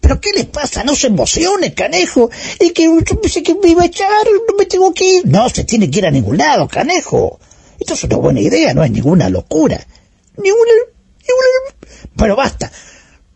¿Pero 0.01 0.21
qué 0.21 0.31
les 0.33 0.45
pasa? 0.45 0.83
No 0.83 0.95
se 0.95 1.07
emocionen, 1.07 1.71
canejo. 1.71 2.29
Es 2.59 2.71
que 2.73 2.83
yo 2.83 3.21
pensé 3.21 3.41
que 3.41 3.55
me 3.55 3.69
iba 3.69 3.83
a 3.83 3.87
echar, 3.87 4.25
no 4.47 4.55
me 4.57 4.65
tengo 4.65 4.93
que 4.93 5.03
ir. 5.03 5.25
No 5.25 5.49
se 5.49 5.63
tiene 5.63 5.89
que 5.89 5.99
ir 5.99 6.05
a 6.05 6.11
ningún 6.11 6.37
lado, 6.37 6.67
canejo. 6.67 7.39
Esto 7.79 7.93
es 7.93 8.03
una 8.03 8.17
buena 8.17 8.41
idea, 8.41 8.73
no 8.73 8.83
es 8.83 8.91
ninguna 8.91 9.29
locura. 9.29 9.85
Ninguna, 10.37 10.71
ninguna... 11.27 12.07
Pero 12.15 12.35
basta, 12.35 12.71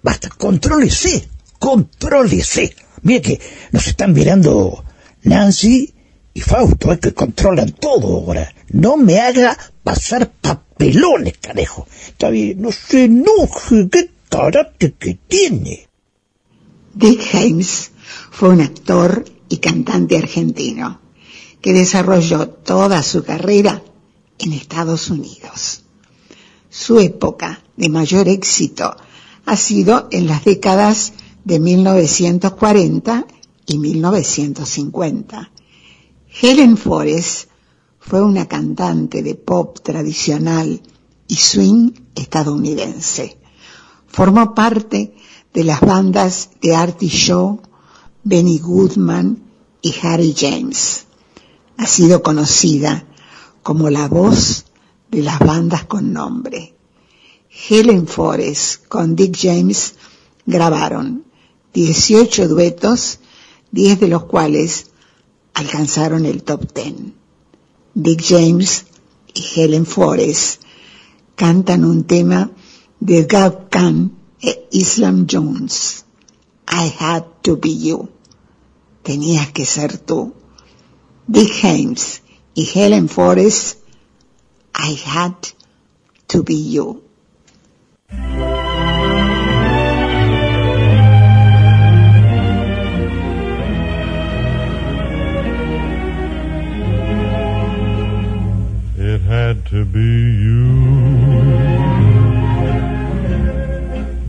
basta, 0.02 0.30
contrólese, 0.30 1.28
contrólese. 1.58 2.76
Mire 3.02 3.22
que 3.22 3.40
nos 3.72 3.88
están 3.88 4.14
mirando 4.14 4.84
Nancy 5.24 5.94
y 6.40 6.42
Fausto, 6.42 6.94
es 6.94 7.00
que 7.00 7.14
controlan 7.14 7.74
todo 7.74 8.08
ahora. 8.16 8.56
No 8.70 8.96
me 8.96 9.20
haga 9.20 9.58
pasar 9.84 10.32
papelones, 10.32 11.34
canejo. 11.38 11.86
Está 12.08 12.30
bien, 12.30 12.62
no 12.62 12.72
se 12.72 13.06
enoje, 13.06 13.90
qué 13.90 14.10
carácter 14.30 14.94
que 14.94 15.16
tiene. 15.28 15.90
Dick 16.94 17.22
James 17.30 17.92
fue 18.32 18.50
un 18.50 18.62
actor 18.62 19.26
y 19.50 19.58
cantante 19.58 20.18
argentino 20.18 21.02
que 21.60 21.74
desarrolló 21.74 22.48
toda 22.48 23.04
su 23.04 23.26
carrera 23.26 23.84
en 24.38 24.54
Estados 24.54 25.10
Unidos. 25.10 25.84
Su 26.70 27.02
época 27.02 27.62
de 27.76 27.90
mayor 27.90 28.30
éxito 28.30 28.96
ha 29.46 29.58
sido 29.58 30.08
en 30.12 30.28
las 30.28 30.46
décadas 30.46 31.12
de 31.44 31.60
1940 31.60 33.28
y 33.66 33.78
1950. 33.78 35.52
Helen 36.42 36.78
Forrest 36.78 37.50
fue 38.00 38.22
una 38.24 38.48
cantante 38.48 39.22
de 39.22 39.36
pop 39.36 39.80
tradicional 39.84 40.82
y 41.28 41.36
swing 41.36 41.92
estadounidense. 42.16 43.38
Formó 44.08 44.56
parte 44.56 45.14
de 45.54 45.64
las 45.66 45.82
bandas 45.82 46.52
de 46.62 46.76
Artie 46.78 47.10
Shaw, 47.10 47.60
Benny 48.24 48.58
Goodman 48.60 49.44
y 49.82 49.94
Harry 50.02 50.34
James. 50.38 51.08
Ha 51.76 51.86
sido 51.86 52.24
conocida 52.24 53.06
como 53.62 53.90
la 53.90 54.08
voz 54.08 54.66
de 55.12 55.22
las 55.24 55.40
bandas 55.40 55.84
con 55.86 56.14
nombre. 56.14 56.74
Helen 57.68 58.08
Forrest 58.08 58.88
con 58.88 59.14
Dick 59.18 59.38
James 59.38 59.96
grabaron 60.46 61.26
18 61.74 62.48
duetos, 62.48 63.20
10 63.72 64.00
de 64.00 64.08
los 64.08 64.24
cuales 64.24 64.86
alcanzaron 65.60 66.26
el 66.26 66.44
top 66.44 66.74
10. 66.74 67.14
Dick 67.94 68.24
James 68.24 68.86
y 69.34 69.44
Helen 69.56 69.86
Forrest 69.86 70.62
cantan 71.36 71.84
un 71.84 72.06
tema 72.06 72.52
de 73.02 73.26
Gab 73.26 73.70
Khan 73.70 74.14
e 74.42 74.68
Islam 74.72 75.28
Jones. 75.30 76.06
I 76.66 76.94
had 76.98 77.26
to 77.42 77.58
be 77.58 77.78
you. 77.78 78.10
Tenías 79.04 79.52
que 79.52 79.66
ser 79.66 79.98
tú. 79.98 80.34
Dick 81.28 81.52
James 81.62 82.22
y 82.54 82.66
Helen 82.74 83.10
Forrest, 83.10 83.80
I 84.74 84.98
had 85.06 85.36
to 86.28 86.44
be 86.44 86.56
you. 86.56 87.04
To 99.70 99.86
be 99.86 100.00
you. 100.00 100.66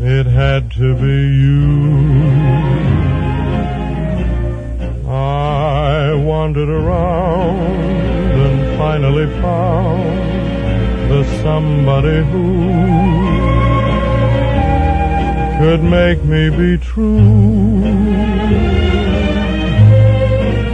It 0.00 0.26
had 0.26 0.70
to 0.72 0.94
be 0.96 1.18
you. 1.44 1.70
I 5.08 6.12
wandered 6.14 6.68
around 6.68 8.32
and 8.44 8.76
finally 8.76 9.28
found 9.40 11.10
the 11.10 11.24
somebody 11.42 12.18
who 12.30 12.46
could 15.58 15.82
make 15.82 16.22
me 16.22 16.50
be 16.50 16.76
true, 16.84 17.80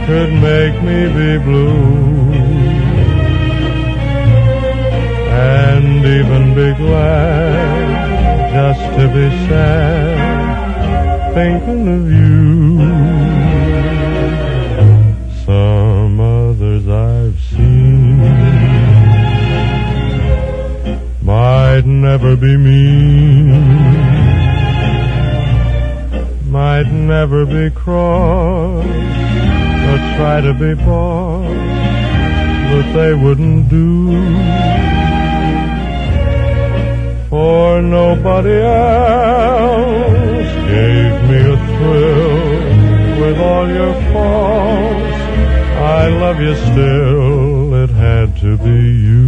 could 0.07 0.33
make 0.33 0.75
me 0.83 1.07
be 1.19 1.37
blue, 1.41 2.06
and 5.77 6.03
even 6.03 6.55
be 6.55 6.73
glad 6.73 8.51
just 8.51 8.85
to 8.97 9.07
be 9.17 9.29
sad, 9.47 11.33
thinking 11.35 11.83
of 11.97 12.03
you. 12.19 12.37
Some 15.45 16.19
others 16.19 16.83
I've 16.87 17.39
seen 17.51 18.17
might 21.21 21.85
never 21.85 22.35
be 22.35 22.57
mean, 22.57 23.51
might 26.49 26.87
never 26.87 27.45
be 27.45 27.69
cross, 27.69 28.83
or 29.89 29.97
try 30.17 30.41
to 30.41 30.53
be 30.55 30.73
boss, 30.73 31.45
but 32.71 32.85
they 32.93 33.13
wouldn't 33.13 33.69
do. 33.69 34.96
For 37.37 37.83
nobody 37.83 38.57
else 38.61 40.51
gave 40.73 41.13
me 41.29 41.39
a 41.53 41.57
thrill 41.67 42.37
with 43.21 43.37
all 43.49 43.67
your 43.69 43.93
faults. 44.11 45.19
I 45.99 46.07
love 46.23 46.39
you 46.41 46.55
still, 46.55 47.75
it 47.83 47.91
had 47.91 48.35
to 48.37 48.57
be 48.57 48.81
you. 49.09 49.27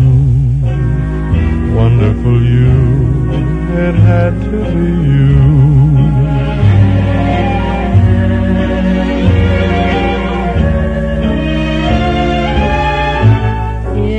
Wonderful 1.76 2.42
you, 2.42 2.78
it 3.86 3.96
had 4.10 4.34
to 4.50 4.58
be 4.74 4.90
you. 5.14 5.38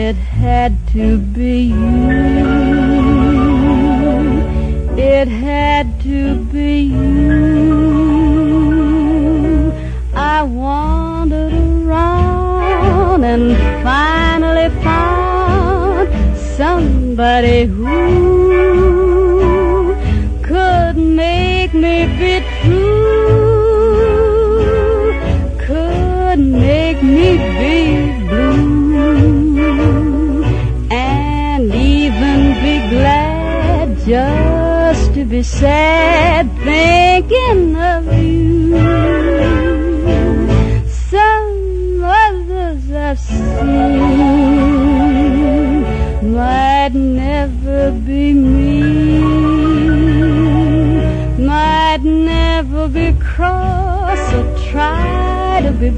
It 0.07 0.15
had 0.15 0.73
to 0.93 1.30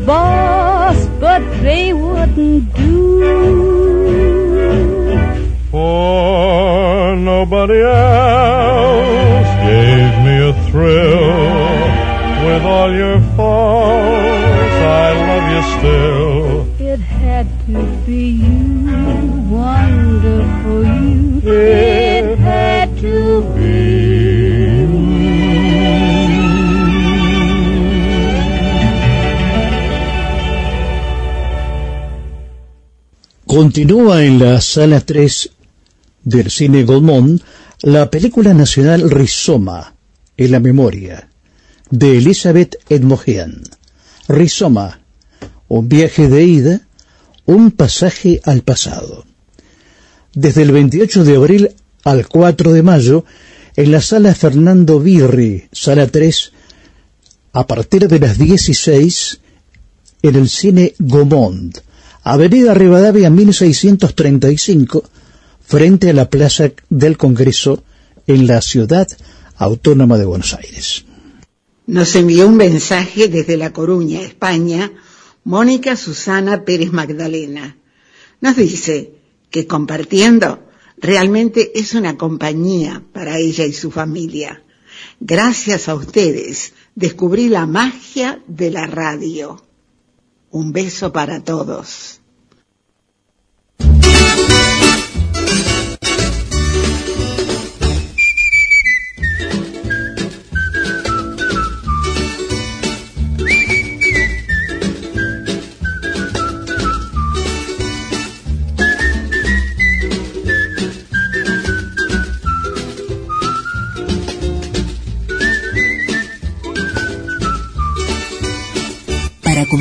boss, 0.07 1.07
but 1.21 1.41
they 1.63 1.93
wouldn't 1.93 2.75
do. 2.75 2.93
For 5.71 7.17
nobody 7.17 7.81
else 7.81 9.51
gave 9.69 10.13
me 10.25 10.35
a 10.51 10.53
thrill. 10.71 11.73
With 12.47 12.65
all 12.65 12.93
your 12.93 13.21
faults, 13.37 14.79
I 15.05 15.13
love 15.29 15.47
you 15.55 15.63
still. 15.79 16.12
Continúa 33.53 34.25
en 34.25 34.39
la 34.39 34.63
sala 34.63 35.03
3 35.03 35.51
del 36.25 36.51
cine 36.51 36.85
Gaumont 36.87 37.43
la 37.83 38.11
película 38.11 38.55
nacional 38.55 39.11
Rizoma, 39.11 39.95
en 40.39 40.53
la 40.53 40.59
memoria, 40.59 41.29
de 41.91 42.17
Elizabeth 42.17 42.77
Edmogean. 42.89 43.63
Rizoma, 44.27 45.03
un 45.69 45.87
viaje 45.87 46.31
de 46.31 46.45
ida, 46.45 46.89
un 47.45 47.73
pasaje 47.73 48.41
al 48.45 48.63
pasado. 48.63 49.27
Desde 50.33 50.63
el 50.63 50.73
28 50.73 51.23
de 51.23 51.37
abril 51.37 51.71
al 52.05 52.29
4 52.29 52.73
de 52.73 52.83
mayo, 52.83 53.27
en 53.77 53.93
la 53.93 54.01
sala 54.01 54.35
Fernando 54.35 54.99
Birri, 54.99 55.69
sala 55.73 56.07
3, 56.07 56.53
a 57.53 57.67
partir 57.67 58.09
de 58.09 58.19
las 58.19 58.39
16, 58.39 59.41
en 60.23 60.37
el 60.37 60.49
cine 60.49 60.95
Gaumont, 60.99 61.92
Avenida 62.25 62.73
Rivadavia 62.73 63.31
1635, 63.31 65.03
frente 65.61 66.11
a 66.11 66.13
la 66.13 66.31
Plaza 66.31 66.71
del 66.89 67.17
Congreso 67.17 67.83
en 68.29 68.47
la 68.47 68.61
ciudad 68.61 69.09
autónoma 69.57 70.19
de 70.19 70.25
Buenos 70.25 70.55
Aires. 70.55 71.05
Nos 71.87 72.15
envió 72.15 72.47
un 72.47 72.57
mensaje 72.57 73.27
desde 73.27 73.57
La 73.57 73.73
Coruña, 73.73 74.21
España, 74.21 74.93
Mónica 75.43 75.97
Susana 75.97 76.65
Pérez 76.65 76.93
Magdalena. 76.93 77.77
Nos 78.41 78.55
dice 78.55 79.15
que 79.51 79.67
compartiendo 79.67 80.69
realmente 80.99 81.73
es 81.75 81.95
una 81.95 82.17
compañía 82.17 83.03
para 83.13 83.39
ella 83.39 83.65
y 83.67 83.73
su 83.73 83.91
familia. 83.91 84.63
Gracias 85.19 85.89
a 85.89 85.97
ustedes 85.97 86.73
descubrí 86.95 87.49
la 87.49 87.67
magia 87.67 88.41
de 88.47 88.71
la 88.71 88.87
radio. 88.87 89.61
Un 90.53 90.71
beso 90.73 91.13
para 91.13 91.41
todos. 91.41 92.21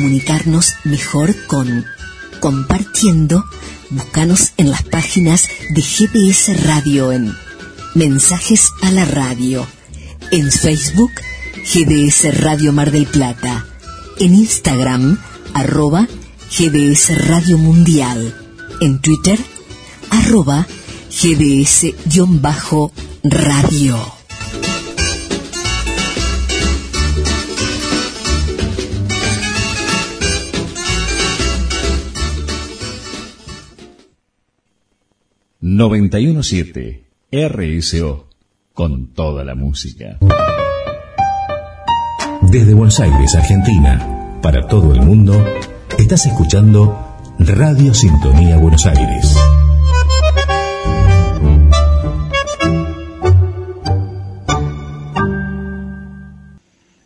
Comunicarnos 0.02 0.74
mejor 0.82 1.32
con 1.46 1.86
Compartiendo, 2.40 3.44
búscanos 3.90 4.50
en 4.56 4.68
las 4.68 4.82
páginas 4.82 5.46
de 5.70 5.80
GDS 5.80 6.66
Radio 6.66 7.12
en 7.12 7.32
Mensajes 7.94 8.70
a 8.82 8.90
la 8.90 9.04
Radio, 9.04 9.64
en 10.32 10.50
Facebook 10.50 11.12
GDS 11.72 12.40
Radio 12.40 12.72
Mar 12.72 12.90
del 12.90 13.06
Plata, 13.06 13.64
en 14.18 14.34
Instagram 14.34 15.20
arroba 15.54 16.08
GDS 16.50 17.28
Radio 17.28 17.56
Mundial, 17.58 18.34
en 18.80 18.98
Twitter 19.00 19.38
arroba 20.10 20.66
GDS-radio. 21.10 22.42
...917... 35.62 37.04
RSO... 37.30 38.28
...con 38.74 39.14
toda 39.14 39.44
la 39.44 39.54
música. 39.54 40.18
Desde 42.50 42.74
Buenos 42.74 42.98
Aires, 42.98 43.36
Argentina, 43.36 44.40
para 44.42 44.66
todo 44.66 44.92
el 44.92 45.02
mundo, 45.02 45.32
estás 45.96 46.26
escuchando 46.26 47.16
Radio 47.38 47.94
Sintonía 47.94 48.56
Buenos 48.56 48.86
Aires. 48.86 49.36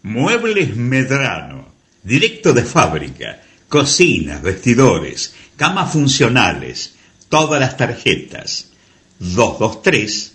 Muebles 0.03 0.75
Medrano, 0.77 1.67
directo 2.03 2.55
de 2.55 2.63
fábrica, 2.63 3.43
cocinas, 3.69 4.41
vestidores, 4.41 5.35
camas 5.57 5.93
funcionales, 5.93 6.96
todas 7.29 7.61
las 7.61 7.77
tarjetas. 7.77 8.71
223 9.19 10.35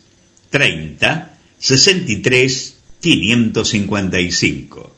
30 0.49 1.37
63 1.59 2.77
555. 2.99 4.95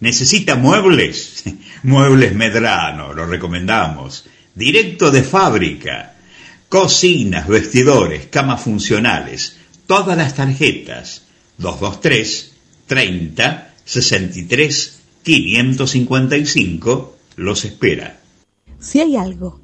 ¿Necesita 0.00 0.56
muebles? 0.56 1.44
Muebles 1.82 2.34
Medrano, 2.34 3.12
lo 3.12 3.26
recomendamos. 3.26 4.24
Directo 4.54 5.10
de 5.10 5.22
fábrica. 5.22 6.14
Cocinas, 6.68 7.46
vestidores, 7.46 8.26
camas 8.26 8.62
funcionales, 8.62 9.56
todas 9.86 10.16
las 10.16 10.34
tarjetas. 10.34 11.22
223 11.58 12.52
30 12.86 13.74
63 13.84 15.00
555 15.22 17.16
los 17.36 17.64
espera. 17.64 18.20
Si 18.78 19.00
hay 19.00 19.16
algo 19.16 19.63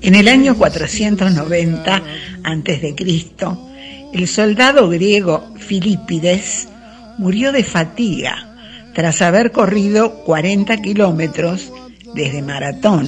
En 0.00 0.14
el 0.14 0.28
año 0.28 0.56
490 0.56 2.02
a.C., 2.44 2.94
el 4.12 4.28
soldado 4.28 4.88
griego 4.88 5.52
Filipides 5.56 6.68
murió 7.18 7.52
de 7.52 7.64
fatiga 7.64 8.48
tras 8.94 9.22
haber 9.22 9.52
corrido 9.52 10.24
40 10.24 10.76
kilómetros 10.78 11.72
desde 12.14 12.42
Maratón, 12.42 13.06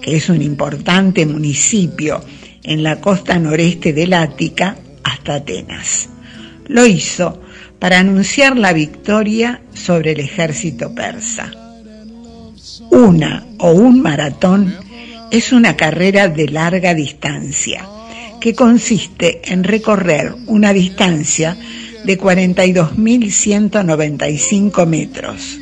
que 0.00 0.16
es 0.16 0.28
un 0.28 0.42
importante 0.42 1.26
municipio 1.26 2.20
en 2.64 2.82
la 2.82 3.00
costa 3.00 3.38
noreste 3.38 3.92
del 3.92 4.14
Ática, 4.14 4.76
hasta 5.04 5.36
Atenas. 5.36 6.08
Lo 6.66 6.86
hizo 6.86 7.40
para 7.78 7.98
anunciar 7.98 8.56
la 8.56 8.72
victoria 8.72 9.62
sobre 9.74 10.12
el 10.12 10.20
ejército 10.20 10.94
persa. 10.94 11.50
Una 12.90 13.46
o 13.58 13.72
un 13.72 14.02
maratón 14.02 14.74
es 15.32 15.50
una 15.50 15.76
carrera 15.76 16.28
de 16.28 16.46
larga 16.48 16.94
distancia 16.94 17.84
que 18.38 18.54
consiste 18.54 19.40
en 19.46 19.64
recorrer 19.64 20.34
una 20.46 20.72
distancia 20.74 21.56
de 22.04 22.18
42.195 22.18 24.86
metros. 24.86 25.58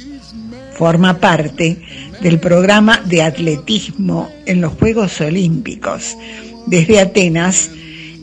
Forma 0.75 1.21
parte 1.21 1.77
del 2.21 2.41
programa 2.41 3.01
de 3.07 3.23
atletismo 3.23 4.29
en 4.45 4.61
los 4.61 4.73
Juegos 4.73 5.21
Olímpicos 5.21 6.17
desde 6.67 6.99
Atenas 6.99 7.71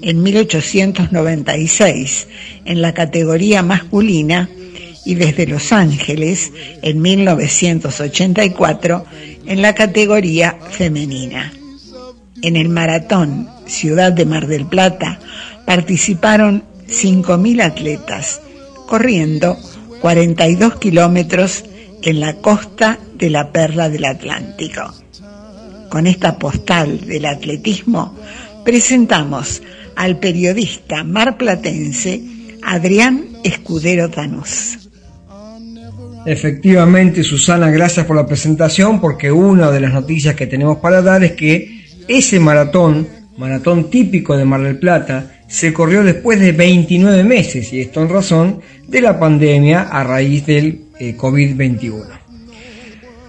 en 0.01 0.21
1896 0.21 2.27
en 2.65 2.81
la 2.81 2.93
categoría 2.93 3.63
masculina 3.63 4.49
y 5.05 5.15
desde 5.15 5.47
Los 5.47 5.71
Ángeles 5.71 6.51
en 6.81 7.01
1984 7.01 9.05
en 9.47 9.61
la 9.61 9.73
categoría 9.73 10.57
femenina. 10.69 11.53
En 12.41 12.55
el 12.55 12.69
maratón 12.69 13.49
Ciudad 13.65 14.13
de 14.13 14.25
Mar 14.25 14.47
del 14.47 14.65
Plata 14.65 15.19
participaron 15.65 16.63
5.000 16.87 17.63
atletas, 17.63 18.41
corriendo 18.87 19.57
42 20.01 20.77
kilómetros 20.77 21.65
en 22.03 22.19
la 22.19 22.35
costa 22.35 22.99
de 23.15 23.29
la 23.29 23.51
Perla 23.51 23.89
del 23.89 24.05
Atlántico. 24.05 24.93
Con 25.89 26.05
esta 26.05 26.37
postal 26.37 27.01
del 27.01 27.25
atletismo 27.25 28.15
presentamos 28.63 29.61
al 29.95 30.19
periodista 30.19 31.03
marplatense 31.03 32.21
Adrián 32.61 33.29
Escudero 33.43 34.09
Tanús. 34.09 34.86
Efectivamente, 36.26 37.23
Susana, 37.23 37.69
gracias 37.69 38.06
por 38.06 38.15
la 38.15 38.26
presentación, 38.26 38.99
porque 38.99 39.31
una 39.31 39.72
de 39.72 39.80
las 39.80 39.94
noticias 39.94 40.35
que 40.35 40.48
tenemos 40.48 40.77
para 40.77 41.02
dar 41.02 41.23
es 41.23 41.34
que 41.34 41.85
ese 42.07 42.39
maratón, 42.39 43.07
maratón 43.38 43.89
típico 43.89 44.35
de 44.35 44.45
Mar 44.45 44.61
del 44.61 44.80
Plata, 44.80 45.41
se 45.48 45.72
corrió 45.72 46.03
después 46.03 46.39
de 46.39 46.52
29 46.52 47.23
meses, 47.23 47.72
y 47.72 47.80
esto 47.80 48.02
en 48.02 48.10
razón 48.10 48.61
de 48.88 49.02
la 49.02 49.18
pandemia 49.19 49.84
a 49.84 50.03
raíz 50.03 50.45
del 50.45 50.81
eh, 50.99 51.15
COVID-21. 51.15 52.06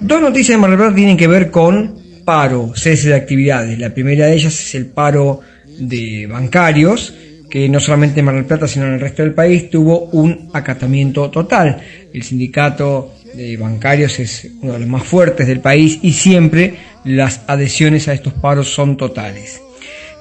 Dos 0.01 0.21
noticias 0.21 0.57
de 0.57 0.61
Mar 0.61 0.71
del 0.71 0.79
Plata 0.79 0.95
tienen 0.95 1.17
que 1.17 1.29
ver 1.29 1.51
con 1.51 1.99
paro, 2.25 2.73
cese 2.75 3.09
de 3.09 3.15
actividades. 3.15 3.79
La 3.79 3.95
primera 3.95 4.27
de 4.27 4.35
ellas 4.35 4.61
es 4.61 4.75
el 4.75 4.87
paro 4.87 5.41
de 5.79 6.27
bancarios, 6.27 7.15
que 7.49 7.69
no 7.69 7.81
solamente 7.81 8.21
en 8.21 8.27
Mar 8.27 8.35
del 8.35 8.45
Plata, 8.45 8.69
sino 8.69 8.87
en 8.87 8.95
el 8.95 9.01
resto 9.01 9.23
del 9.23 9.35
país 9.35 9.71
tuvo 9.71 10.05
un 10.13 10.51
acatamiento 10.53 11.31
total. 11.31 11.81
El 12.13 12.23
sindicato 12.23 13.15
de 13.35 13.57
bancarios 13.57 14.19
es 14.21 14.51
uno 14.61 14.75
de 14.75 14.81
los 14.81 14.89
más 14.89 15.05
fuertes 15.05 15.47
del 15.47 15.61
país 15.61 15.99
y 16.03 16.13
siempre 16.13 16.75
las 17.05 17.43
adhesiones 17.47 18.09
a 18.09 18.15
estos 18.15 18.35
paros 18.35 18.69
son 18.69 18.97
totales. 18.97 19.61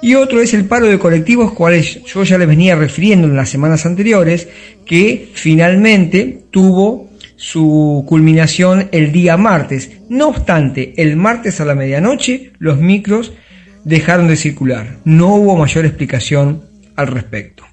Y 0.01 0.13
otro 0.13 0.41
es 0.41 0.53
el 0.53 0.65
paro 0.65 0.87
de 0.87 0.99
colectivos, 0.99 1.53
cuales 1.53 2.03
yo 2.05 2.23
ya 2.23 2.37
les 2.37 2.47
venía 2.47 2.75
refiriendo 2.75 3.27
en 3.27 3.35
las 3.35 3.49
semanas 3.49 3.85
anteriores, 3.85 4.47
que 4.85 5.29
finalmente 5.33 6.43
tuvo 6.51 7.09
su 7.35 8.05
culminación 8.07 8.89
el 8.91 9.11
día 9.11 9.37
martes. 9.37 9.91
No 10.09 10.27
obstante, 10.27 10.93
el 10.97 11.15
martes 11.15 11.59
a 11.59 11.65
la 11.65 11.75
medianoche 11.75 12.51
los 12.59 12.79
micros 12.79 13.33
dejaron 13.85 14.27
de 14.27 14.35
circular. 14.35 14.97
No 15.03 15.35
hubo 15.35 15.55
mayor 15.55 15.85
explicación 15.85 16.66
al 16.97 17.07
respecto. 17.07 17.63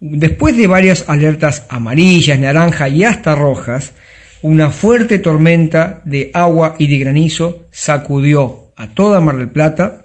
Después 0.00 0.56
de 0.56 0.66
varias 0.66 1.08
alertas 1.08 1.64
amarillas, 1.68 2.38
naranja 2.38 2.88
y 2.88 3.04
hasta 3.04 3.34
rojas, 3.34 3.92
una 4.42 4.70
fuerte 4.70 5.18
tormenta 5.18 6.02
de 6.04 6.30
agua 6.34 6.74
y 6.78 6.88
de 6.88 6.98
granizo 6.98 7.66
sacudió 7.70 8.72
a 8.76 8.88
toda 8.88 9.20
Mar 9.20 9.36
del 9.36 9.48
Plata 9.48 10.04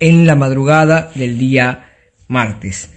en 0.00 0.26
la 0.26 0.34
madrugada 0.34 1.12
del 1.14 1.38
día 1.38 1.90
martes. 2.26 2.90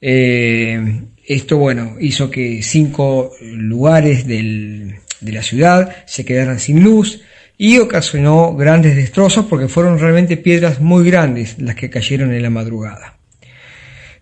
Eh, 0.00 1.02
esto, 1.26 1.58
bueno, 1.58 1.96
hizo 2.00 2.30
que 2.30 2.62
cinco 2.62 3.32
lugares 3.42 4.26
de 4.26 5.00
la 5.20 5.42
ciudad 5.42 5.96
se 6.06 6.24
quedaran 6.24 6.58
sin 6.58 6.82
luz 6.82 7.20
y 7.58 7.78
ocasionó 7.78 8.54
grandes 8.54 8.96
destrozos 8.96 9.44
porque 9.44 9.68
fueron 9.68 9.98
realmente 9.98 10.38
piedras 10.38 10.80
muy 10.80 11.04
grandes 11.04 11.58
las 11.58 11.74
que 11.74 11.90
cayeron 11.90 12.32
en 12.32 12.42
la 12.42 12.50
madrugada. 12.50 13.17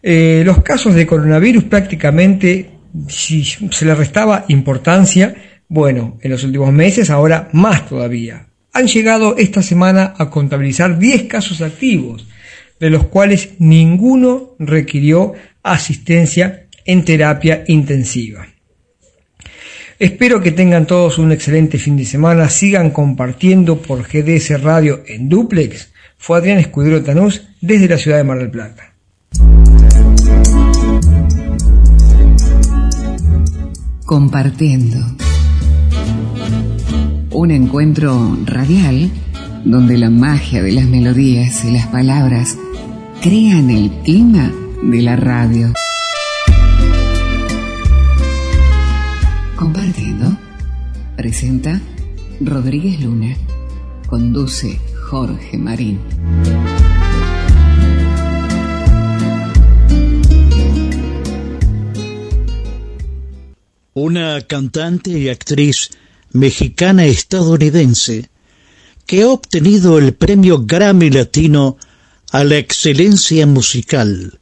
Eh, 0.09 0.45
los 0.45 0.63
casos 0.63 0.95
de 0.95 1.05
coronavirus 1.05 1.65
prácticamente, 1.65 2.71
si 3.09 3.43
se 3.43 3.85
le 3.85 3.93
restaba 3.93 4.45
importancia, 4.47 5.35
bueno, 5.67 6.17
en 6.23 6.31
los 6.31 6.45
últimos 6.45 6.73
meses, 6.73 7.11
ahora 7.11 7.49
más 7.53 7.89
todavía. 7.89 8.47
Han 8.73 8.87
llegado 8.87 9.37
esta 9.37 9.65
semana 9.65 10.15
a 10.17 10.31
contabilizar 10.31 11.01
10 11.01 11.25
casos 11.25 11.61
activos, 11.61 12.29
de 12.79 12.91
los 12.91 13.07
cuales 13.07 13.55
ninguno 13.59 14.55
requirió 14.61 15.33
asistencia 15.65 16.69
en 16.85 17.05
terapia 17.05 17.65
intensiva. 17.67 18.47
Espero 19.99 20.41
que 20.41 20.53
tengan 20.53 20.87
todos 20.87 21.19
un 21.19 21.33
excelente 21.33 21.79
fin 21.79 21.97
de 21.97 22.05
semana, 22.05 22.49
sigan 22.49 22.91
compartiendo 22.91 23.83
por 23.83 24.05
GDS 24.05 24.63
Radio 24.63 25.03
en 25.09 25.29
Duplex. 25.29 25.93
Fue 26.17 26.39
Adrián 26.39 26.59
Escudero 26.59 27.03
Tanús 27.03 27.49
desde 27.61 27.89
la 27.89 27.99
ciudad 27.99 28.19
de 28.19 28.25
Mar 28.25 28.39
del 28.39 28.53
Plata. 28.53 28.86
Compartiendo 34.05 34.99
un 37.33 37.51
encuentro 37.51 38.39
radial 38.45 39.11
donde 39.65 39.99
la 39.99 40.11
magia 40.11 40.63
de 40.63 40.73
las 40.73 40.87
melodías 40.87 41.65
y 41.65 41.73
las 41.73 41.87
palabras 41.89 42.57
crean 43.21 43.69
el 43.71 43.91
clima 44.05 44.53
de 44.83 45.03
la 45.03 45.17
radio. 45.17 45.73
Compartiendo. 49.57 50.37
Presenta 51.17 51.81
Rodríguez 52.41 53.01
Luna. 53.01 53.35
Conduce 54.07 54.79
Jorge 55.11 55.59
Marín. 55.59 55.99
Una 63.97 64.43
cantante 64.43 65.19
y 65.19 65.31
actriz 65.31 65.89
mexicana 66.31 67.07
estadounidense 67.07 68.29
que 69.07 69.23
ha 69.23 69.29
obtenido 69.29 69.97
el 69.97 70.13
premio 70.13 70.67
Grammy 70.67 71.09
Latino 71.09 71.79
a 72.31 72.45
la 72.45 72.59
excelencia 72.59 73.47
musical 73.47 74.39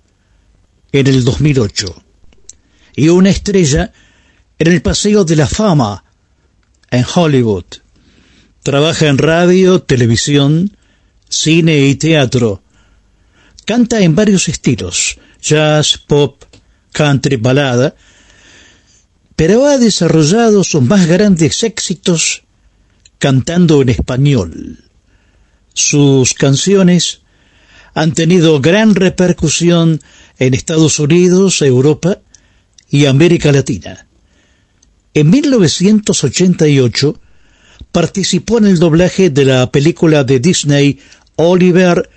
en 0.91 1.07
el 1.07 1.23
2008 1.23 2.03
y 2.97 3.11
una 3.11 3.31
estrella 3.31 3.93
en 4.59 4.73
el 4.73 4.83
Paseo 4.83 5.25
de 5.25 5.37
la 5.37 5.47
Fama 5.47 6.03
en 6.91 7.05
Hollywood. 7.15 7.67
Trabaja 8.65 9.07
en 9.07 9.19
radio, 9.19 9.83
televisión, 9.83 10.77
cine 11.29 11.87
y 11.87 11.95
teatro. 11.95 12.65
Canta 13.65 14.01
en 14.01 14.17
varios 14.17 14.49
estilos, 14.49 15.17
jazz, 15.41 15.97
pop, 15.97 16.43
country, 16.91 17.37
balada, 17.37 17.95
pero 19.37 19.67
ha 19.67 19.79
desarrollado 19.79 20.65
sus 20.65 20.83
más 20.83 21.07
grandes 21.07 21.63
éxitos 21.63 22.43
cantando 23.19 23.83
en 23.83 23.89
español. 23.89 24.85
Sus 25.73 26.35
canciones 26.35 27.23
han 27.95 28.13
tenido 28.13 28.61
gran 28.61 28.95
repercusión 28.95 30.01
en 30.39 30.55
Estados 30.55 30.99
Unidos, 30.99 31.63
Europa 31.63 32.21
y 32.89 33.07
América 33.07 33.51
Latina. 33.53 34.07
En 35.15 35.31
1988 35.31 37.21
participó 37.93 38.59
en 38.59 38.67
el 38.67 38.79
doblaje 38.79 39.31
de 39.31 39.45
la 39.45 39.71
película 39.71 40.25
de 40.25 40.41
Disney 40.41 40.99
Oliver 41.37 42.11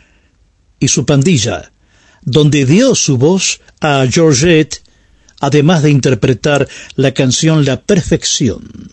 y 0.79 0.87
su 0.87 1.05
pandilla, 1.05 1.71
donde 2.23 2.65
dio 2.65 2.95
su 2.95 3.17
voz 3.17 3.61
a 3.79 4.05
Georgette 4.09 4.81
además 5.39 5.83
de 5.83 5.91
interpretar 5.91 6.67
la 6.95 7.13
canción 7.13 7.65
La 7.65 7.81
Perfección. 7.81 8.91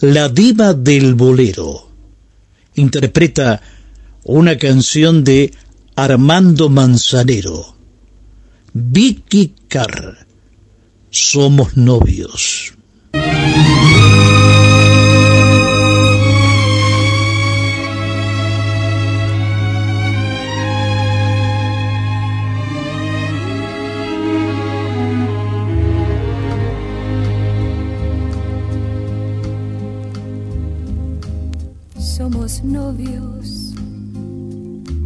La 0.00 0.28
diva 0.28 0.74
del 0.74 1.14
bolero 1.14 1.88
interpreta 2.74 3.60
una 4.24 4.56
canción 4.56 5.24
de 5.24 5.52
Armando 5.96 6.68
Manzanero. 6.68 7.76
Vicky 8.72 9.54
Carr. 9.68 10.26
Somos 11.10 11.76
novios. 11.76 12.72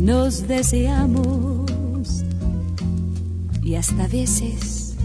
nos 0.00 0.48
deseamos 0.48 2.24
y 3.62 3.74
hasta 3.74 4.06
veces, 4.06 4.96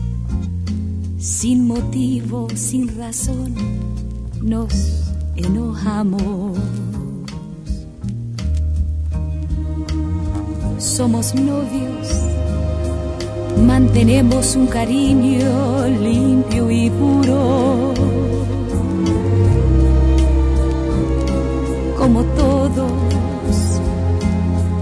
sin 1.17 1.67
motivo, 1.67 2.47
sin 2.55 2.97
razón, 2.97 3.53
nos 4.41 5.13
enojamos. 5.35 6.57
Somos 10.77 11.35
novios, 11.35 12.07
mantenemos 13.67 14.55
un 14.55 14.67
cariño 14.67 15.88
limpio 15.88 16.72
y 16.72 16.89
puro 16.89 17.93
como 21.97 22.23
todos, 22.23 23.14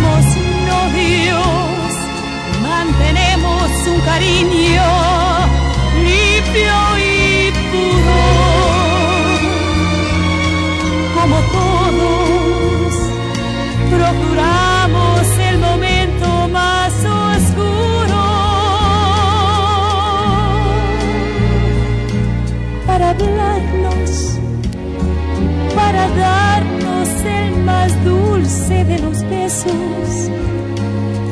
Somos 0.00 0.24
novios, 0.66 1.94
mantenemos 2.62 3.70
un 3.86 4.00
cariño 4.00 4.82
limpio 6.02 6.89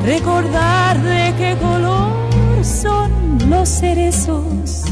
recordar 0.05 1.03
de 1.03 1.35
qué 1.37 1.57
color 1.61 2.13
son 2.65 3.11
los 3.49 3.69
cerezos, 3.69 4.85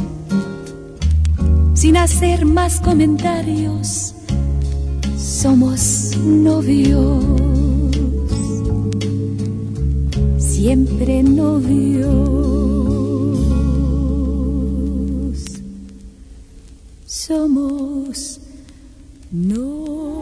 sin 1.74 1.96
hacer 1.96 2.44
más 2.44 2.80
comentarios, 2.80 4.14
somos 5.16 6.16
novios, 6.16 7.24
siempre 10.38 11.22
novios. 11.22 12.36
Somos 17.06 18.40
somos 19.30 20.15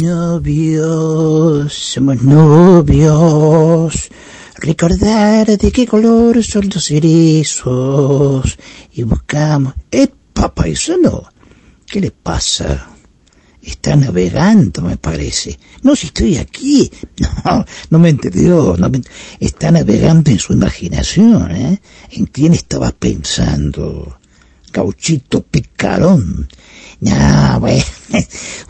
novios, 0.00 1.72
somos 1.72 2.22
novios. 2.22 4.10
Recordar 4.56 5.46
de 5.46 5.72
qué 5.72 5.86
color 5.86 6.42
son 6.44 6.68
los 6.72 6.84
cerezos. 6.84 8.58
Y 8.92 9.02
buscamos... 9.02 9.74
¡Eh, 9.90 10.08
paisano! 10.54 11.28
¿Qué 11.86 12.00
le 12.00 12.10
pasa? 12.10 12.88
Está 13.62 13.94
navegando, 13.94 14.82
me 14.82 14.96
parece. 14.96 15.58
No, 15.82 15.94
si 15.94 16.06
estoy 16.06 16.36
aquí. 16.36 16.90
No, 17.44 17.64
no 17.90 17.98
me 17.98 18.10
entendió. 18.10 18.76
No 18.78 18.90
Está 19.38 19.70
navegando 19.70 20.30
en 20.30 20.38
su 20.38 20.52
imaginación, 20.52 21.50
¿eh? 21.50 21.80
¿En 22.10 22.26
quién 22.26 22.54
estaba 22.54 22.90
pensando? 22.90 24.18
Cauchito 24.72 25.42
picarón. 25.42 26.48
No, 27.00 27.60
bueno, 27.60 27.84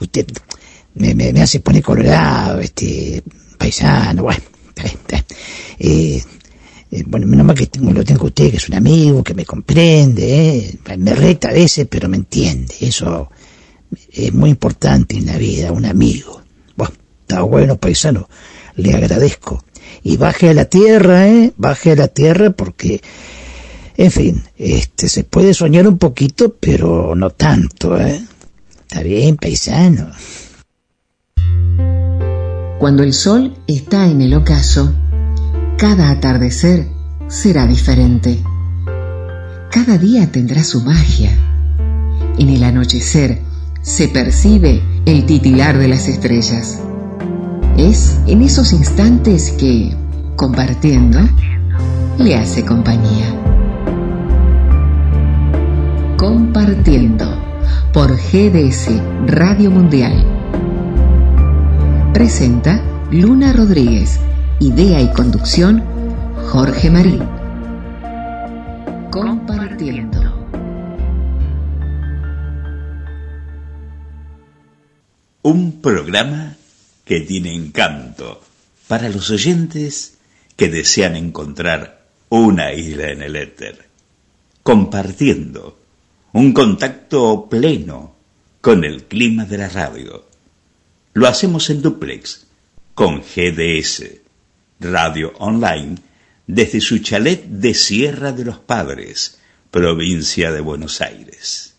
usted 0.00 0.26
me, 0.94 1.14
me, 1.14 1.42
hace 1.42 1.60
poner 1.60 1.82
colorado, 1.82 2.60
este, 2.60 3.22
paisano, 3.58 4.22
bueno, 4.24 4.40
eh, 5.78 6.22
eh, 6.90 7.04
bueno, 7.06 7.26
menos 7.26 7.54
que 7.54 7.68
lo 7.80 8.04
tengo 8.04 8.26
usted, 8.26 8.50
que 8.50 8.56
es 8.56 8.68
un 8.68 8.74
amigo, 8.74 9.22
que 9.22 9.34
me 9.34 9.44
comprende, 9.44 10.56
¿eh? 10.56 10.78
me 10.98 11.14
reta 11.14 11.50
a 11.50 11.52
veces, 11.52 11.86
pero 11.88 12.08
me 12.08 12.16
entiende. 12.16 12.74
Eso 12.80 13.30
es 14.12 14.32
muy 14.32 14.50
importante 14.50 15.16
en 15.16 15.26
la 15.26 15.38
vida, 15.38 15.72
un 15.72 15.86
amigo. 15.86 16.42
Bueno, 16.76 16.94
está 17.22 17.42
bueno, 17.42 17.76
paisano, 17.76 18.28
le 18.76 18.94
agradezco. 18.94 19.64
Y 20.02 20.16
baje 20.16 20.50
a 20.50 20.54
la 20.54 20.64
tierra, 20.64 21.28
¿eh? 21.28 21.52
Baje 21.56 21.92
a 21.92 21.96
la 21.96 22.08
tierra 22.08 22.50
porque, 22.50 23.00
en 23.96 24.10
fin, 24.10 24.42
este, 24.56 25.08
se 25.08 25.24
puede 25.24 25.54
soñar 25.54 25.86
un 25.86 25.98
poquito, 25.98 26.56
pero 26.58 27.14
no 27.14 27.30
tanto, 27.30 28.00
¿eh? 28.00 28.20
Está 28.82 29.02
bien, 29.02 29.36
paisano. 29.36 30.10
Cuando 32.78 33.02
el 33.02 33.12
sol 33.12 33.56
está 33.66 34.08
en 34.08 34.22
el 34.22 34.32
ocaso, 34.34 34.92
cada 35.76 36.10
atardecer 36.10 36.88
será 37.28 37.66
diferente. 37.66 38.42
Cada 39.70 39.98
día 39.98 40.32
tendrá 40.32 40.64
su 40.64 40.80
magia. 40.80 41.30
En 42.38 42.48
el 42.48 42.64
anochecer 42.64 43.40
se 43.82 44.08
percibe 44.08 44.82
el 45.06 45.26
titilar 45.26 45.78
de 45.78 45.88
las 45.88 46.08
estrellas. 46.08 46.80
Es 47.76 48.18
en 48.26 48.42
esos 48.42 48.72
instantes 48.72 49.52
que, 49.52 49.94
compartiendo, 50.36 51.20
le 52.18 52.34
hace 52.34 52.64
compañía. 52.64 53.34
Compartiendo 56.16 57.26
por 57.92 58.16
GDS 58.16 58.88
Radio 59.26 59.70
Mundial. 59.70 60.39
Presenta 62.12 62.82
Luna 63.12 63.52
Rodríguez 63.52 64.18
Idea 64.58 65.00
y 65.00 65.10
conducción, 65.12 65.82
Jorge 66.48 66.90
Marín. 66.90 67.20
Compartiendo. 69.10 70.20
Un 75.42 75.80
programa 75.80 76.56
que 77.04 77.20
tiene 77.20 77.54
encanto 77.54 78.42
para 78.88 79.08
los 79.08 79.30
oyentes 79.30 80.18
que 80.56 80.68
desean 80.68 81.16
encontrar 81.16 82.06
una 82.28 82.72
isla 82.74 83.12
en 83.12 83.22
el 83.22 83.36
éter. 83.36 83.88
Compartiendo 84.62 85.78
un 86.32 86.52
contacto 86.52 87.48
pleno 87.48 88.14
con 88.60 88.84
el 88.84 89.04
clima 89.04 89.44
de 89.46 89.58
la 89.58 89.68
radio. 89.68 90.29
Lo 91.12 91.26
hacemos 91.26 91.70
en 91.70 91.82
duplex 91.82 92.46
con 92.94 93.22
GDS 93.22 94.04
radio 94.80 95.32
online 95.38 95.96
desde 96.46 96.80
su 96.80 96.98
chalet 96.98 97.44
de 97.44 97.74
Sierra 97.74 98.32
de 98.32 98.44
los 98.44 98.58
Padres, 98.58 99.38
provincia 99.70 100.50
de 100.50 100.60
Buenos 100.60 101.00
Aires. 101.00 101.74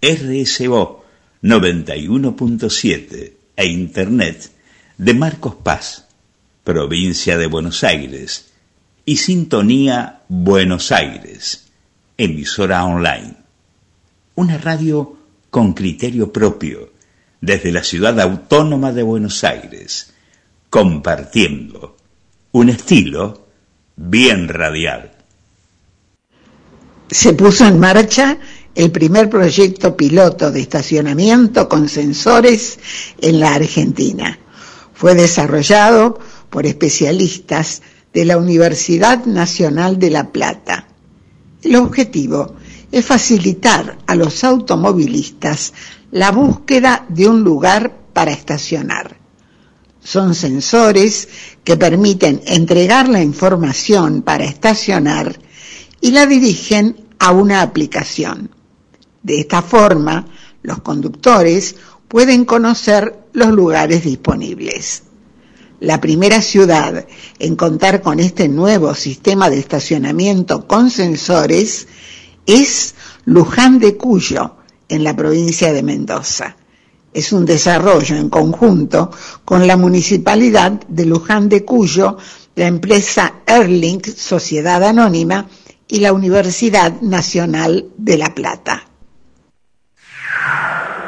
RSO 0.00 1.04
91.7 1.42 3.32
e 3.56 3.66
internet 3.66 4.50
de 4.98 5.14
Marcos 5.14 5.54
Paz, 5.56 6.06
provincia 6.64 7.36
de 7.36 7.46
Buenos 7.46 7.84
Aires, 7.84 8.52
y 9.04 9.16
Sintonía 9.18 10.22
Buenos 10.28 10.90
Aires, 10.92 11.66
emisora 12.16 12.84
online. 12.84 13.36
Una 14.34 14.58
radio 14.58 15.18
con 15.50 15.74
criterio 15.74 16.32
propio, 16.32 16.93
desde 17.44 17.72
la 17.72 17.84
ciudad 17.84 18.18
autónoma 18.20 18.92
de 18.92 19.02
Buenos 19.02 19.44
Aires, 19.44 20.14
compartiendo 20.70 21.96
un 22.52 22.70
estilo 22.70 23.46
bien 23.96 24.48
radial. 24.48 25.12
Se 27.10 27.34
puso 27.34 27.66
en 27.66 27.78
marcha 27.78 28.38
el 28.74 28.90
primer 28.90 29.28
proyecto 29.28 29.96
piloto 29.96 30.50
de 30.50 30.60
estacionamiento 30.60 31.68
con 31.68 31.88
sensores 31.88 32.78
en 33.20 33.40
la 33.40 33.54
Argentina. 33.54 34.38
Fue 34.94 35.14
desarrollado 35.14 36.18
por 36.48 36.66
especialistas 36.66 37.82
de 38.12 38.24
la 38.24 38.38
Universidad 38.38 39.26
Nacional 39.26 39.98
de 39.98 40.10
La 40.10 40.32
Plata. 40.32 40.88
El 41.62 41.76
objetivo 41.76 42.56
es 42.90 43.04
facilitar 43.04 43.98
a 44.06 44.14
los 44.14 44.44
automovilistas 44.44 45.72
la 46.14 46.30
búsqueda 46.30 47.06
de 47.08 47.28
un 47.28 47.42
lugar 47.42 47.92
para 48.12 48.30
estacionar. 48.30 49.16
Son 50.00 50.36
sensores 50.36 51.28
que 51.64 51.76
permiten 51.76 52.40
entregar 52.46 53.08
la 53.08 53.20
información 53.20 54.22
para 54.22 54.44
estacionar 54.44 55.36
y 56.00 56.12
la 56.12 56.26
dirigen 56.26 57.04
a 57.18 57.32
una 57.32 57.62
aplicación. 57.62 58.54
De 59.24 59.40
esta 59.40 59.60
forma, 59.60 60.28
los 60.62 60.82
conductores 60.82 61.74
pueden 62.06 62.44
conocer 62.44 63.18
los 63.32 63.48
lugares 63.48 64.04
disponibles. 64.04 65.02
La 65.80 66.00
primera 66.00 66.40
ciudad 66.42 67.08
en 67.40 67.56
contar 67.56 68.02
con 68.02 68.20
este 68.20 68.48
nuevo 68.48 68.94
sistema 68.94 69.50
de 69.50 69.58
estacionamiento 69.58 70.68
con 70.68 70.90
sensores 70.90 71.88
es 72.46 72.94
Luján 73.24 73.80
de 73.80 73.96
Cuyo, 73.96 74.58
en 74.88 75.04
la 75.04 75.14
provincia 75.14 75.72
de 75.72 75.82
Mendoza. 75.82 76.56
Es 77.12 77.32
un 77.32 77.44
desarrollo 77.44 78.16
en 78.16 78.28
conjunto 78.28 79.10
con 79.44 79.66
la 79.66 79.76
Municipalidad 79.76 80.72
de 80.88 81.06
Luján 81.06 81.48
de 81.48 81.64
Cuyo, 81.64 82.16
la 82.56 82.66
empresa 82.66 83.42
Erling 83.46 84.02
Sociedad 84.04 84.82
Anónima 84.82 85.46
y 85.86 86.00
la 86.00 86.12
Universidad 86.12 87.00
Nacional 87.00 87.86
de 87.96 88.18
La 88.18 88.34
Plata 88.34 88.88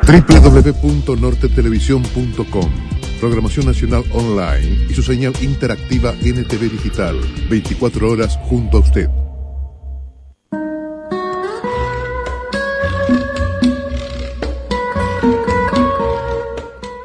www.nortetelevisión.com 0.07 2.71
Programación 3.21 3.67
Nacional 3.67 4.05
Online 4.13 4.87
y 4.89 4.95
su 4.95 5.03
señal 5.03 5.35
interactiva 5.41 6.13
NTV 6.13 6.71
Digital. 6.71 7.19
24 7.51 8.11
horas 8.11 8.39
junto 8.43 8.77
a 8.77 8.81
usted. 8.81 9.09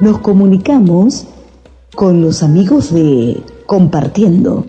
Nos 0.02 0.18
comunicamos 0.18 1.28
con 1.94 2.22
los 2.22 2.42
amigos 2.42 2.92
de 2.92 3.36
Compartiendo. 3.66 4.66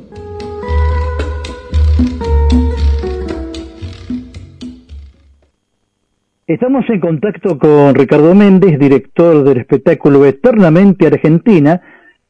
Estamos 6.45 6.85
en 6.88 6.99
contacto 6.99 7.57
con 7.57 7.95
Ricardo 7.95 8.35
Méndez, 8.35 8.77
director 8.77 9.43
del 9.43 9.57
espectáculo 9.57 10.23
Eternamente 10.23 11.07
Argentina, 11.07 11.81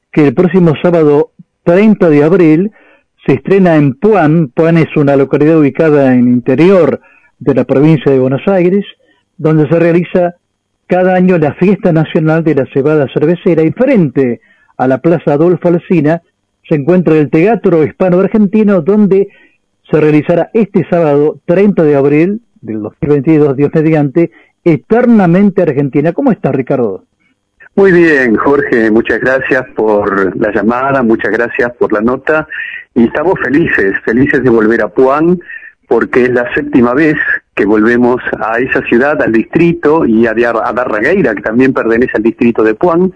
que 0.10 0.28
el 0.30 0.34
próximo 0.34 0.72
sábado 0.82 1.32
30 1.64 2.10
de 2.10 2.24
abril 2.24 2.72
se 3.26 3.34
estrena 3.34 3.76
en 3.76 3.96
Puan. 3.96 4.48
Puan 4.48 4.78
es 4.78 4.96
una 4.96 5.18
localidad 5.18 5.60
ubicada 5.60 6.14
en 6.14 6.20
el 6.20 6.28
interior 6.36 7.02
de 7.38 7.54
la 7.54 7.66
provincia 7.66 8.10
de 8.10 8.20
Buenos 8.20 8.48
Aires, 8.48 8.86
donde 9.38 9.68
se 9.68 9.78
realiza 9.78 10.36
cada 10.94 11.16
año 11.16 11.40
la 11.40 11.56
fiesta 11.56 11.92
nacional 11.92 12.44
de 12.44 12.54
la 12.54 12.68
cebada 12.72 13.08
cervecera 13.12 13.64
y 13.64 13.72
frente 13.72 14.42
a 14.78 14.88
la 14.88 15.00
Plaza 15.00 15.34
Adolfo 15.34 15.70
Alsina 15.70 16.22
se 16.70 16.76
encuentra 16.76 17.16
el 17.16 17.32
Teatro 17.32 17.84
Hispano 17.84 18.20
Argentino, 18.20 18.80
donde 18.82 19.28
se 19.90 20.00
realizará 20.00 20.52
este 20.54 20.86
sábado 20.92 21.40
30 21.46 21.82
de 21.82 21.96
abril 21.96 22.42
del 22.62 22.84
2022, 22.84 23.58
Dios 23.58 23.72
mediante, 23.74 24.30
eternamente 24.64 25.64
Argentina. 25.64 26.14
¿Cómo 26.14 26.32
está, 26.32 26.52
Ricardo? 26.52 27.06
Muy 27.76 27.92
bien, 27.92 28.36
Jorge, 28.36 28.92
muchas 28.92 29.20
gracias 29.20 29.66
por 29.76 30.40
la 30.40 30.52
llamada, 30.54 31.02
muchas 31.02 31.32
gracias 31.32 31.74
por 31.80 31.92
la 31.92 32.02
nota 32.02 32.48
y 32.94 33.06
estamos 33.06 33.34
felices, 33.44 33.96
felices 34.06 34.44
de 34.44 34.50
volver 34.52 34.84
a 34.84 34.90
Puan 34.90 35.40
porque 35.88 36.26
es 36.26 36.30
la 36.30 36.54
séptima 36.54 36.94
vez 36.94 37.18
que 37.56 37.66
volvemos 37.66 38.22
a 38.40 38.58
esa 38.60 38.82
ciudad, 38.84 39.22
al 39.22 39.32
distrito 39.32 40.06
y 40.06 40.26
a, 40.26 40.32
a 40.32 40.74
Darragueira, 40.74 41.36
que 41.36 41.42
también 41.42 41.74
pertenece 41.74 42.14
al 42.16 42.24
distrito 42.24 42.64
de 42.64 42.74
Puan. 42.74 43.14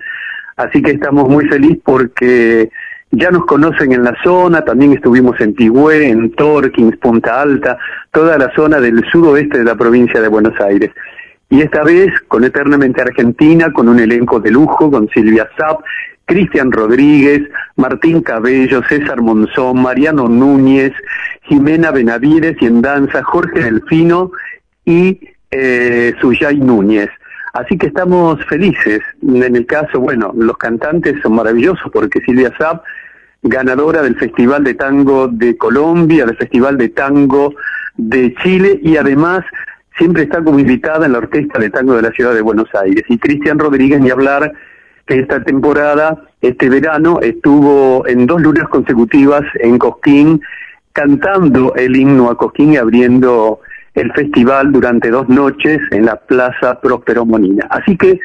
Así 0.55 0.81
que 0.81 0.91
estamos 0.91 1.29
muy 1.29 1.47
felices 1.47 1.79
porque 1.83 2.69
ya 3.11 3.31
nos 3.31 3.45
conocen 3.45 3.93
en 3.93 4.03
la 4.03 4.15
zona, 4.23 4.65
también 4.65 4.93
estuvimos 4.93 5.39
en 5.39 5.55
Tigüé, 5.55 6.09
en 6.09 6.31
Torkins, 6.31 6.97
Punta 6.97 7.41
Alta, 7.41 7.77
toda 8.11 8.37
la 8.37 8.53
zona 8.53 8.79
del 8.79 9.03
sudoeste 9.11 9.59
de 9.59 9.63
la 9.63 9.75
provincia 9.75 10.19
de 10.19 10.27
Buenos 10.27 10.59
Aires. 10.59 10.91
Y 11.49 11.61
esta 11.61 11.83
vez 11.83 12.11
con 12.27 12.43
Eternamente 12.43 13.01
Argentina, 13.01 13.71
con 13.71 13.87
un 13.87 13.99
elenco 13.99 14.39
de 14.39 14.51
lujo, 14.51 14.91
con 14.91 15.07
Silvia 15.09 15.47
Zapp, 15.57 15.79
Cristian 16.25 16.73
Rodríguez, 16.73 17.43
Martín 17.77 18.21
Cabello, 18.21 18.83
César 18.89 19.21
Monzón, 19.21 19.81
Mariano 19.81 20.27
Núñez, 20.27 20.91
Jimena 21.47 21.91
Benavides 21.91 22.57
y 22.61 22.65
en 22.65 22.81
danza 22.81 23.23
Jorge 23.23 23.61
Delfino 23.61 24.31
y 24.85 25.19
eh, 25.51 26.13
Suyay 26.19 26.57
Núñez. 26.57 27.09
Así 27.53 27.77
que 27.77 27.87
estamos 27.87 28.43
felices. 28.45 29.01
En 29.21 29.55
el 29.55 29.65
caso, 29.65 29.99
bueno, 29.99 30.31
los 30.35 30.57
cantantes 30.57 31.15
son 31.21 31.35
maravillosos 31.35 31.89
porque 31.91 32.21
Silvia 32.21 32.53
Zapp, 32.57 32.83
ganadora 33.41 34.01
del 34.01 34.15
Festival 34.15 34.63
de 34.63 34.75
Tango 34.75 35.27
de 35.27 35.57
Colombia, 35.57 36.25
del 36.25 36.37
Festival 36.37 36.77
de 36.77 36.89
Tango 36.89 37.53
de 37.95 38.35
Chile 38.43 38.79
y 38.83 38.97
además 38.97 39.43
siempre 39.97 40.23
está 40.23 40.43
como 40.43 40.59
invitada 40.59 41.05
en 41.05 41.13
la 41.13 41.17
Orquesta 41.17 41.57
de 41.57 41.69
Tango 41.69 41.95
de 41.95 42.03
la 42.03 42.11
Ciudad 42.11 42.33
de 42.33 42.41
Buenos 42.41 42.69
Aires. 42.75 43.03
Y 43.07 43.17
Cristian 43.17 43.57
Rodríguez, 43.57 43.99
ni 44.01 44.11
hablar, 44.11 44.53
que 45.07 45.19
esta 45.19 45.41
temporada, 45.43 46.21
este 46.41 46.69
verano, 46.69 47.19
estuvo 47.21 48.05
en 48.07 48.27
dos 48.27 48.41
lunas 48.41 48.67
consecutivas 48.69 49.43
en 49.61 49.79
Cosquín 49.79 50.41
cantando 50.97 51.75
el 51.75 51.95
himno 51.95 52.31
a 52.31 52.35
Cosquín 52.35 52.73
y 52.73 52.77
abriendo 52.77 53.59
el 53.93 54.11
festival 54.13 54.71
durante 54.71 55.11
dos 55.11 55.29
noches 55.29 55.77
en 55.91 56.05
la 56.05 56.15
Plaza 56.15 56.81
Próspero 56.81 57.23
Monina. 57.23 57.67
Así 57.69 57.95
que 57.95 58.19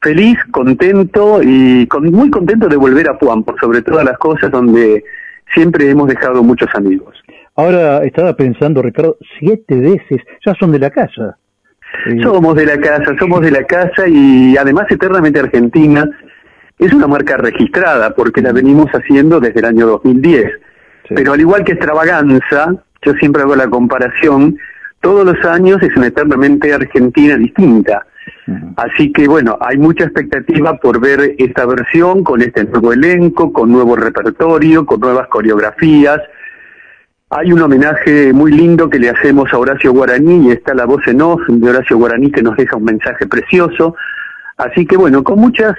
feliz, 0.00 0.38
contento 0.50 1.40
y 1.42 1.86
con, 1.86 2.10
muy 2.10 2.30
contento 2.30 2.66
de 2.66 2.76
volver 2.76 3.10
a 3.10 3.18
Puan, 3.18 3.42
por 3.42 3.60
sobre 3.60 3.82
todas 3.82 4.06
las 4.06 4.16
cosas, 4.16 4.50
donde 4.50 5.04
siempre 5.52 5.90
hemos 5.90 6.08
dejado 6.08 6.42
muchos 6.42 6.70
amigos. 6.74 7.14
Ahora 7.56 8.02
estaba 8.04 8.34
pensando, 8.34 8.80
Ricardo, 8.80 9.18
siete 9.38 9.74
veces, 9.74 10.22
ya 10.46 10.54
son 10.54 10.72
de 10.72 10.78
la 10.78 10.88
casa. 10.88 11.36
Eh, 12.06 12.22
somos 12.22 12.56
de 12.56 12.64
la 12.64 12.78
casa, 12.80 13.14
somos 13.18 13.42
de 13.42 13.50
la 13.50 13.64
casa 13.64 14.08
y 14.08 14.56
además 14.56 14.86
Eternamente 14.88 15.40
Argentina 15.40 16.08
es 16.78 16.90
una 16.94 17.06
marca 17.06 17.36
registrada 17.36 18.14
porque 18.14 18.40
la 18.40 18.52
venimos 18.52 18.86
haciendo 18.92 19.40
desde 19.40 19.60
el 19.60 19.66
año 19.66 19.86
2010. 19.86 20.67
Pero 21.14 21.32
al 21.32 21.40
igual 21.40 21.64
que 21.64 21.72
Extravaganza, 21.72 22.74
yo 23.02 23.12
siempre 23.14 23.42
hago 23.42 23.56
la 23.56 23.68
comparación, 23.68 24.58
todos 25.00 25.24
los 25.24 25.44
años 25.44 25.82
es 25.82 25.96
una 25.96 26.08
eternamente 26.08 26.72
Argentina 26.72 27.36
distinta. 27.36 28.06
Así 28.76 29.12
que 29.12 29.26
bueno, 29.28 29.56
hay 29.60 29.78
mucha 29.78 30.04
expectativa 30.04 30.76
por 30.78 31.00
ver 31.00 31.34
esta 31.38 31.66
versión 31.66 32.24
con 32.24 32.42
este 32.42 32.64
nuevo 32.64 32.92
elenco, 32.92 33.52
con 33.52 33.70
nuevo 33.70 33.96
repertorio, 33.96 34.84
con 34.84 35.00
nuevas 35.00 35.28
coreografías. 35.28 36.20
Hay 37.30 37.52
un 37.52 37.60
homenaje 37.60 38.32
muy 38.32 38.52
lindo 38.52 38.88
que 38.88 38.98
le 38.98 39.10
hacemos 39.10 39.52
a 39.52 39.58
Horacio 39.58 39.92
Guaraní 39.92 40.48
y 40.48 40.52
está 40.52 40.74
la 40.74 40.86
voz 40.86 41.06
en 41.06 41.20
off 41.20 41.40
de 41.46 41.68
Horacio 41.68 41.98
Guaraní 41.98 42.30
que 42.30 42.42
nos 42.42 42.56
deja 42.56 42.76
un 42.76 42.84
mensaje 42.84 43.26
precioso. 43.26 43.94
Así 44.56 44.86
que 44.86 44.96
bueno, 44.96 45.22
con 45.22 45.38
muchas, 45.38 45.74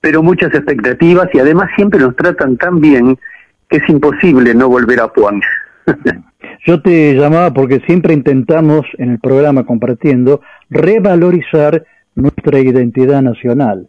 pero 0.00 0.22
muchas 0.22 0.54
expectativas 0.54 1.28
y 1.32 1.40
además 1.40 1.70
siempre 1.76 2.00
nos 2.00 2.16
tratan 2.16 2.56
tan 2.56 2.80
bien 2.80 3.18
es 3.76 3.88
imposible 3.88 4.54
no 4.54 4.68
volver 4.68 5.00
a 5.00 5.08
Puan. 5.08 5.40
Yo 6.66 6.80
te 6.80 7.14
llamaba 7.14 7.52
porque 7.52 7.80
siempre 7.86 8.14
intentamos 8.14 8.86
en 8.98 9.10
el 9.10 9.18
programa 9.18 9.64
compartiendo 9.64 10.40
revalorizar 10.70 11.84
nuestra 12.14 12.60
identidad 12.60 13.22
nacional 13.22 13.88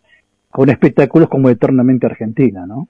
con 0.49 0.69
espectáculos 0.69 1.29
como 1.29 1.49
Eternamente 1.49 2.05
Argentina, 2.05 2.65
¿no? 2.65 2.87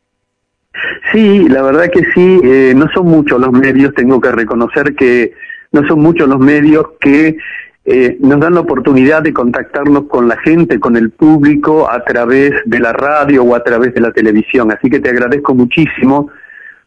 Sí, 1.12 1.48
la 1.48 1.62
verdad 1.62 1.90
que 1.92 2.02
sí, 2.14 2.42
eh, 2.44 2.74
no 2.76 2.88
son 2.94 3.08
muchos 3.08 3.40
los 3.40 3.52
medios, 3.52 3.94
tengo 3.94 4.20
que 4.20 4.32
reconocer 4.32 4.96
que 4.96 5.34
no 5.72 5.86
son 5.88 6.00
muchos 6.00 6.28
los 6.28 6.40
medios 6.40 6.86
que 7.00 7.38
eh, 7.86 8.18
nos 8.22 8.40
dan 8.40 8.54
la 8.54 8.62
oportunidad 8.62 9.22
de 9.22 9.34
contactarnos 9.34 10.06
con 10.06 10.28
la 10.28 10.38
gente, 10.38 10.80
con 10.80 10.96
el 10.96 11.12
público 11.12 11.90
a 11.90 12.04
través 12.04 12.54
de 12.66 12.80
la 12.80 12.94
radio 12.94 13.44
o 13.44 13.56
a 13.56 13.64
través 13.64 13.94
de 13.94 14.02
la 14.02 14.12
televisión. 14.12 14.72
Así 14.72 14.90
que 14.90 15.00
te 15.00 15.10
agradezco 15.10 15.54
muchísimo 15.54 16.30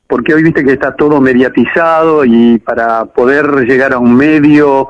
porque 0.06 0.34
hoy 0.34 0.42
viste 0.42 0.64
que 0.64 0.72
está 0.72 0.94
todo 0.94 1.20
mediatizado 1.20 2.24
y 2.24 2.58
para 2.58 3.06
poder 3.06 3.66
llegar 3.66 3.92
a 3.92 3.98
un 3.98 4.16
medio, 4.16 4.88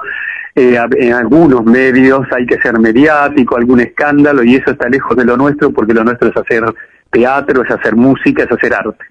eh, 0.55 0.78
en 0.98 1.12
algunos 1.12 1.64
medios 1.64 2.26
hay 2.32 2.47
que 2.47 2.59
ser 2.60 2.78
mediático, 2.78 3.56
algún 3.56 3.80
escándalo 3.80 4.43
y 4.43 4.56
eso 4.56 4.70
está 4.70 4.88
lejos 4.88 5.16
de 5.16 5.24
lo 5.24 5.36
nuestro 5.36 5.70
porque 5.70 5.94
lo 5.94 6.05
nuestro 6.05 6.28
es 6.28 6.36
hacer 6.36 6.64
teatro, 7.10 7.62
es 7.62 7.70
hacer 7.70 7.97
música, 7.97 8.44
es 8.44 8.52
hacer 8.52 8.74
arte. 8.74 9.05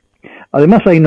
Además 0.52 0.82
hay 0.86 1.03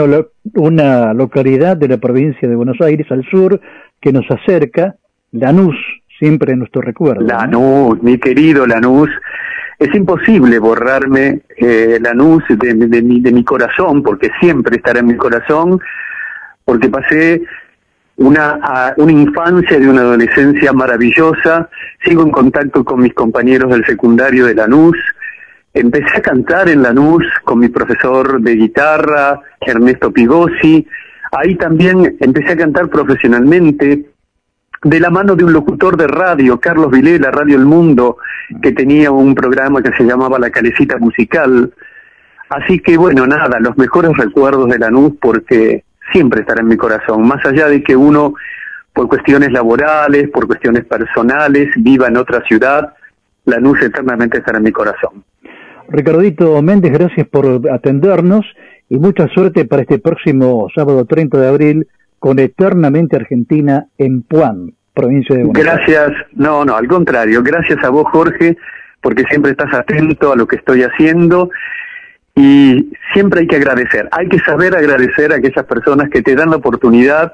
una 0.55 1.15
localidad 1.15 1.77
de 1.77 1.89
la 1.89 1.97
provincia 1.97 2.49
de 2.49 2.55
Buenos 2.55 2.81
Aires 2.81 3.07
al 3.11 3.25
sur 3.31 3.61
que 4.01 4.13
nos 4.13 4.31
acerca 4.31 4.97
Lanús, 5.33 5.77
siempre 6.19 6.53
en 6.53 6.61
nuestro 6.61 6.83
recuerdo. 6.83 7.23
Lanús, 7.23 8.03
mi 8.03 8.19
querido 8.19 8.67
Lanús. 8.67 9.11
Es 9.79 9.95
imposible 9.95 10.59
borrarme 10.59 11.43
eh, 11.57 11.99
Lanús 12.01 12.43
de, 12.49 12.75
mi, 12.75 13.21
de 13.21 13.33
mi 13.33 13.45
corazón, 13.45 14.03
porque 14.03 14.31
siempre 14.41 14.77
estará 14.77 15.01
en 15.01 15.07
mi 15.07 15.17
corazón, 15.17 15.81
porque 16.65 16.89
pasé 16.89 17.43
una, 18.19 18.95
infancia 18.99 19.79
y 19.79 19.87
una 19.87 20.01
adolescencia 20.01 20.73
maravillosa, 20.73 21.69
sigo 22.05 22.23
en 22.23 22.31
contacto 22.31 22.85
con 22.85 23.01
mis 23.01 23.15
compañeros 23.15 23.71
del 23.71 23.87
secundario 23.87 24.47
de 24.47 24.55
Lanús, 24.55 24.97
empecé 25.73 26.19
a 26.19 26.23
cantar 26.23 26.69
en 26.69 26.83
Lanús 26.83 27.25
con 27.45 27.61
mi 27.61 27.69
profesor 27.69 28.41
de 28.41 28.57
guitarra, 28.57 29.41
Ernesto 29.61 30.13
Pigosi, 30.13 30.87
ahí 31.31 31.55
también 31.55 32.17
empecé 32.21 32.53
a 32.53 32.57
cantar 32.57 32.89
profesionalmente, 32.89 34.07
de 34.83 35.01
la 35.01 35.11
mano 35.11 35.35
de 35.35 35.45
un 35.45 35.53
locutor 35.53 35.97
de 35.97 36.07
radio, 36.07 36.61
Carlos 36.61 36.91
Vilela, 36.91 37.31
Radio 37.31 37.57
El 37.57 37.67
Mundo, 37.67 38.19
que 38.63 38.73
tenía 38.73 39.11
un 39.11 39.35
programa 39.35 39.83
que 39.83 39.93
se 39.93 40.05
llamaba 40.05 40.39
La 40.39 40.51
Calecita 40.51 40.99
Musical. 40.99 41.73
Así 42.49 42.79
que 42.79 42.97
bueno, 42.97 43.27
nada, 43.27 43.59
los 43.61 43.77
mejores 43.77 44.17
recuerdos 44.17 44.69
de 44.69 44.79
Lanús 44.79 45.15
porque 45.21 45.85
siempre 46.13 46.41
estará 46.41 46.63
en 46.63 46.69
mi 46.69 46.77
corazón, 46.77 47.27
más 47.27 47.45
allá 47.45 47.69
de 47.69 47.83
que 47.83 47.95
uno, 47.95 48.35
por 48.93 49.09
cuestiones 49.09 49.53
laborales, 49.53 50.31
por 50.31 50.47
cuestiones 50.47 50.85
personales, 50.85 51.69
viva 51.77 52.09
en 52.09 52.17
otra 52.17 52.43
ciudad, 52.43 52.95
Lanús 53.45 53.83
eternamente 53.83 54.39
estará 54.39 54.59
en 54.59 54.65
mi 54.65 54.73
corazón. 54.73 55.25
Ricardito 55.89 56.61
Méndez, 56.63 56.93
gracias 56.93 57.27
por 57.29 57.63
atendernos 57.71 58.47
y 58.89 58.97
mucha 58.99 59.27
suerte 59.29 59.65
para 59.65 59.83
este 59.83 59.99
próximo 59.99 60.69
sábado 60.75 61.05
30 61.05 61.39
de 61.39 61.49
abril 61.49 61.89
con 62.19 62.39
Eternamente 62.39 63.17
Argentina 63.17 63.87
en 63.97 64.23
Puan, 64.23 64.73
provincia 64.95 65.37
de 65.37 65.45
Buenos 65.45 65.65
Gracias, 65.65 66.13
no, 66.35 66.65
no, 66.65 66.77
al 66.77 66.89
contrario, 66.89 67.43
gracias 67.43 67.83
a 67.85 67.91
vos 67.91 68.07
Jorge, 68.11 68.57
porque 69.01 69.25
siempre 69.31 69.53
estás 69.53 69.73
atento 69.73 70.33
a 70.33 70.37
lo 70.37 70.47
que 70.47 70.57
estoy 70.57 70.83
haciendo 70.83 71.51
y 72.35 72.93
siempre 73.13 73.41
hay 73.41 73.47
que 73.47 73.57
agradecer, 73.57 74.09
hay 74.13 74.29
que 74.29 74.39
saber 74.41 74.77
agradecer 74.77 75.33
a 75.33 75.37
aquellas 75.37 75.65
personas 75.67 76.09
que 76.11 76.23
te 76.23 76.35
dan 76.35 76.51
la 76.51 76.57
oportunidad 76.57 77.33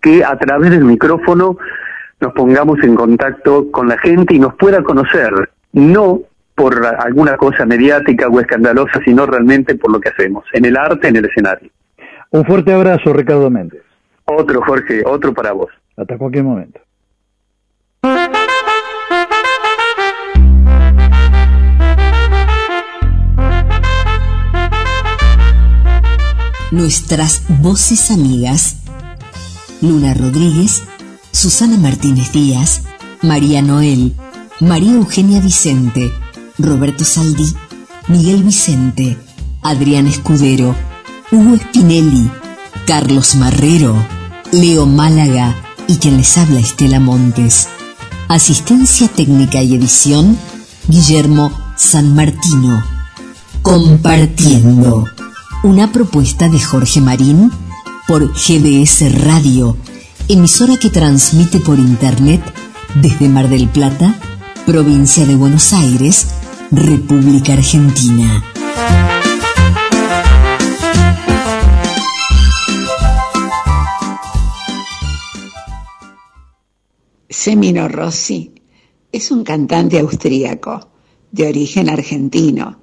que 0.00 0.24
a 0.24 0.36
través 0.38 0.70
del 0.70 0.84
micrófono 0.84 1.58
nos 2.20 2.32
pongamos 2.34 2.82
en 2.82 2.94
contacto 2.94 3.70
con 3.70 3.88
la 3.88 3.98
gente 3.98 4.34
y 4.34 4.38
nos 4.38 4.54
pueda 4.54 4.82
conocer, 4.82 5.30
no 5.72 6.20
por 6.54 6.84
alguna 6.84 7.36
cosa 7.38 7.64
mediática 7.64 8.28
o 8.28 8.38
escandalosa, 8.40 9.00
sino 9.04 9.24
realmente 9.24 9.74
por 9.76 9.90
lo 9.90 10.00
que 10.00 10.10
hacemos, 10.10 10.44
en 10.52 10.66
el 10.66 10.76
arte, 10.76 11.08
en 11.08 11.16
el 11.16 11.24
escenario. 11.24 11.70
Un 12.30 12.44
fuerte 12.44 12.72
abrazo, 12.72 13.12
Ricardo 13.12 13.48
Méndez. 13.50 13.82
Otro, 14.36 14.62
Jorge, 14.62 15.02
otro 15.04 15.34
para 15.34 15.52
vos. 15.52 15.68
Hasta 15.96 16.16
cualquier 16.16 16.44
momento. 16.44 16.80
Nuestras 26.70 27.42
voces 27.60 28.12
amigas. 28.12 28.76
Luna 29.82 30.14
Rodríguez, 30.14 30.82
Susana 31.32 31.76
Martínez 31.78 32.32
Díaz, 32.32 32.82
María 33.22 33.62
Noel, 33.62 34.14
María 34.60 34.92
Eugenia 34.92 35.40
Vicente, 35.40 36.12
Roberto 36.58 37.02
Saldí, 37.04 37.54
Miguel 38.08 38.44
Vicente, 38.44 39.16
Adrián 39.62 40.06
Escudero, 40.06 40.76
Hugo 41.32 41.56
Spinelli, 41.56 42.30
Carlos 42.86 43.36
Marrero, 43.36 43.94
Leo 44.52 44.84
Málaga 44.84 45.54
y 45.86 45.96
quien 45.96 46.16
les 46.16 46.36
habla 46.36 46.60
Estela 46.60 46.98
Montes. 46.98 47.68
Asistencia 48.28 49.08
técnica 49.08 49.62
y 49.62 49.74
edición, 49.74 50.36
Guillermo 50.88 51.52
San 51.76 52.14
Martino. 52.14 52.82
Compartiendo. 53.62 55.06
Una 55.62 55.92
propuesta 55.92 56.48
de 56.48 56.58
Jorge 56.58 57.00
Marín 57.00 57.52
por 58.08 58.32
GBS 58.32 59.12
Radio, 59.24 59.76
emisora 60.28 60.76
que 60.76 60.90
transmite 60.90 61.60
por 61.60 61.78
Internet 61.78 62.42
desde 62.96 63.28
Mar 63.28 63.48
del 63.48 63.68
Plata, 63.68 64.18
provincia 64.66 65.26
de 65.26 65.36
Buenos 65.36 65.72
Aires, 65.72 66.26
República 66.72 67.52
Argentina. 67.52 68.42
Semino 77.42 77.88
Rossi 77.88 78.52
es 79.10 79.30
un 79.30 79.44
cantante 79.44 79.98
austríaco 79.98 80.90
de 81.32 81.46
origen 81.48 81.88
argentino. 81.88 82.80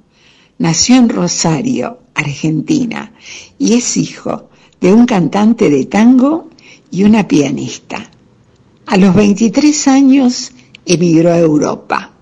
Nació 0.58 0.96
en 0.96 1.10
Rosario, 1.10 2.00
Argentina, 2.16 3.14
y 3.60 3.74
es 3.74 3.98
hijo 3.98 4.50
de 4.82 4.92
un 4.92 5.06
cantante 5.06 5.70
de 5.70 5.86
tango 5.86 6.50
y 6.90 7.04
una 7.04 7.28
pianista. 7.28 8.10
A 8.88 8.98
los 8.98 9.14
23 9.14 9.88
años 9.90 10.52
emigró 10.88 11.34
a 11.34 11.38
Europa. 11.38 12.14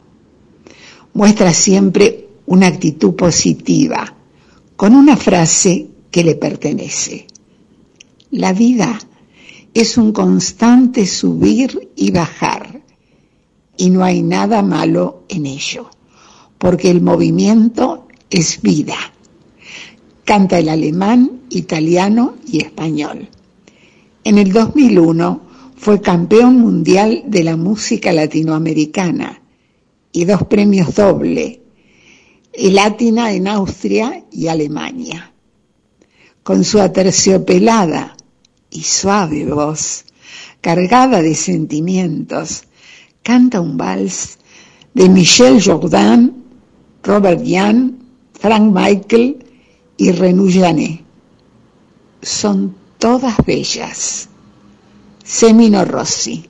Muestra 1.14 1.54
siempre 1.54 2.28
una 2.48 2.68
actitud 2.68 3.16
positiva, 3.16 4.14
con 4.76 4.94
una 4.94 5.16
frase 5.16 5.88
que 6.12 6.26
le 6.26 6.36
pertenece. 6.36 7.28
La 8.32 8.52
vida 8.52 9.00
es 9.76 9.98
un 9.98 10.14
constante 10.14 11.06
subir 11.06 11.92
y 11.98 12.10
bajar, 12.12 12.82
y 13.76 13.90
no 13.90 14.06
hay 14.06 14.24
nada 14.24 14.62
malo 14.62 15.26
en 15.28 15.46
ello, 15.46 15.90
porque 16.58 16.90
el 16.90 17.02
movimiento 17.02 18.08
es 18.30 18.62
vida. 18.62 18.96
Canta 20.24 20.60
el 20.60 20.70
alemán, 20.70 21.42
italiano 21.50 22.36
y 22.48 22.64
español. 22.64 23.28
En 24.24 24.38
el 24.38 24.54
2001 24.54 25.42
fue 25.76 26.00
campeón 26.00 26.58
mundial 26.58 27.24
de 27.28 27.44
la 27.44 27.58
música 27.58 28.14
latinoamericana 28.14 29.42
y 30.14 30.24
dos 30.24 30.44
premios 30.44 30.96
doble, 30.96 31.62
el 32.54 32.76
Latina 32.76 33.34
en 33.34 33.50
Austria 33.50 34.24
y 34.32 34.48
Alemania. 34.48 35.34
Con 36.44 36.64
su 36.64 36.80
aterciopelada 36.80 38.15
y 38.76 38.84
suave 38.84 39.46
voz, 39.46 40.06
cargada 40.62 41.22
de 41.22 41.34
sentimientos, 41.36 42.66
canta 43.24 43.62
un 43.62 43.78
vals 43.78 44.38
de 44.94 45.08
Michel 45.10 45.62
Jourdain, 45.62 46.44
Robert 47.04 47.42
Jan, 47.46 47.98
Frank 48.34 48.74
Michael 48.74 49.46
y 49.98 50.12
Renou 50.12 50.50
Janet. 50.52 51.02
Son 52.22 52.76
todas 52.98 53.38
bellas. 53.46 54.30
Semino 55.24 55.86
Rossi. 55.86 56.50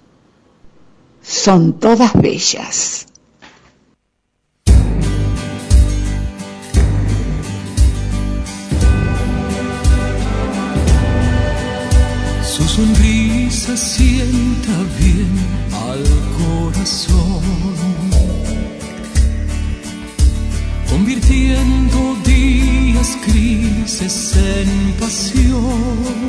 Son 1.21 1.79
todas 1.79 2.13
bellas. 2.13 3.07
Sonrisa 12.75 13.77
sienta 13.77 14.75
bien 14.99 15.33
al 15.87 16.03
corazón, 16.39 17.41
convirtiendo 20.89 22.17
días 22.25 23.17
grises 23.27 24.35
en 24.35 24.91
pasión. 24.99 26.27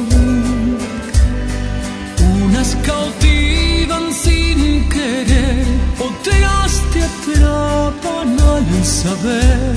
Unas 2.45 2.77
cautivan 2.87 4.13
sin 4.13 4.89
querer, 4.89 5.67
otras 5.99 6.73
te 6.93 7.01
atrapan 7.11 8.31
al 8.55 8.85
saber 8.85 9.75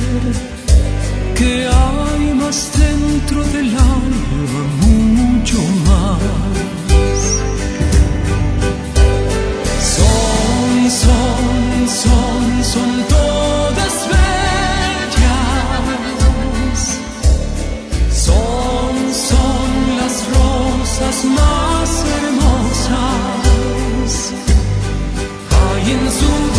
que 1.35 1.67
hay 1.67 2.33
más 2.35 2.69
dentro 2.77 3.43
del 3.55 3.69
alma, 3.75 4.61
mucho 4.85 5.57
más. 5.87 6.58
corazón 12.03 12.63
son 12.63 13.03
todas 13.07 14.07
bellas. 14.07 15.09
Son, 18.11 18.95
son 19.13 19.97
las 19.97 20.25
rosas 20.27 21.25
más 21.25 21.89
hermosas. 22.21 22.99
Hay 25.51 25.91
en 25.91 26.11
su 26.11 26.58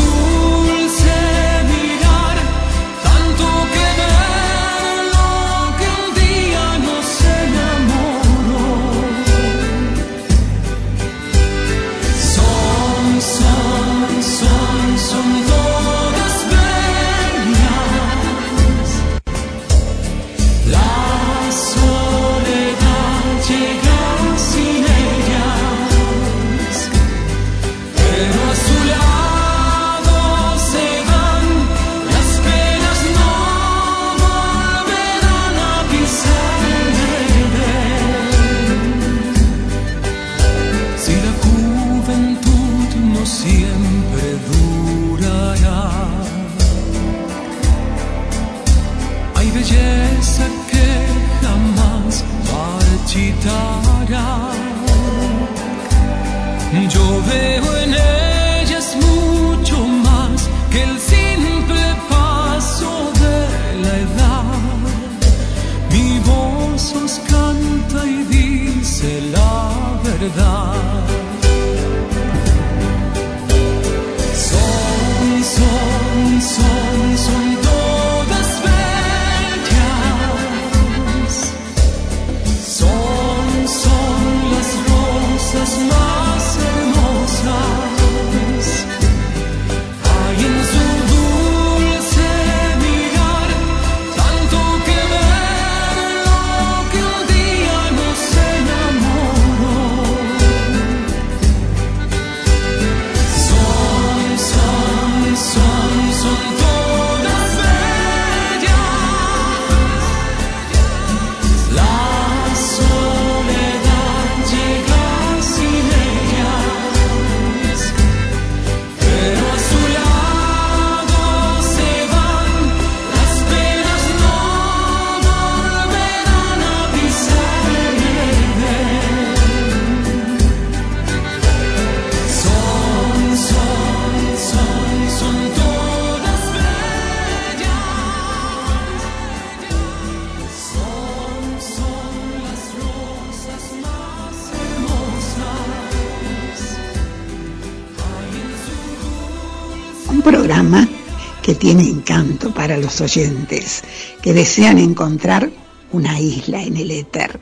oyentes 152.99 153.83
que 154.23 154.33
desean 154.33 154.79
encontrar 154.79 155.51
una 155.93 156.19
isla 156.19 156.62
en 156.62 156.79
el 156.79 156.91
éter, 156.91 157.39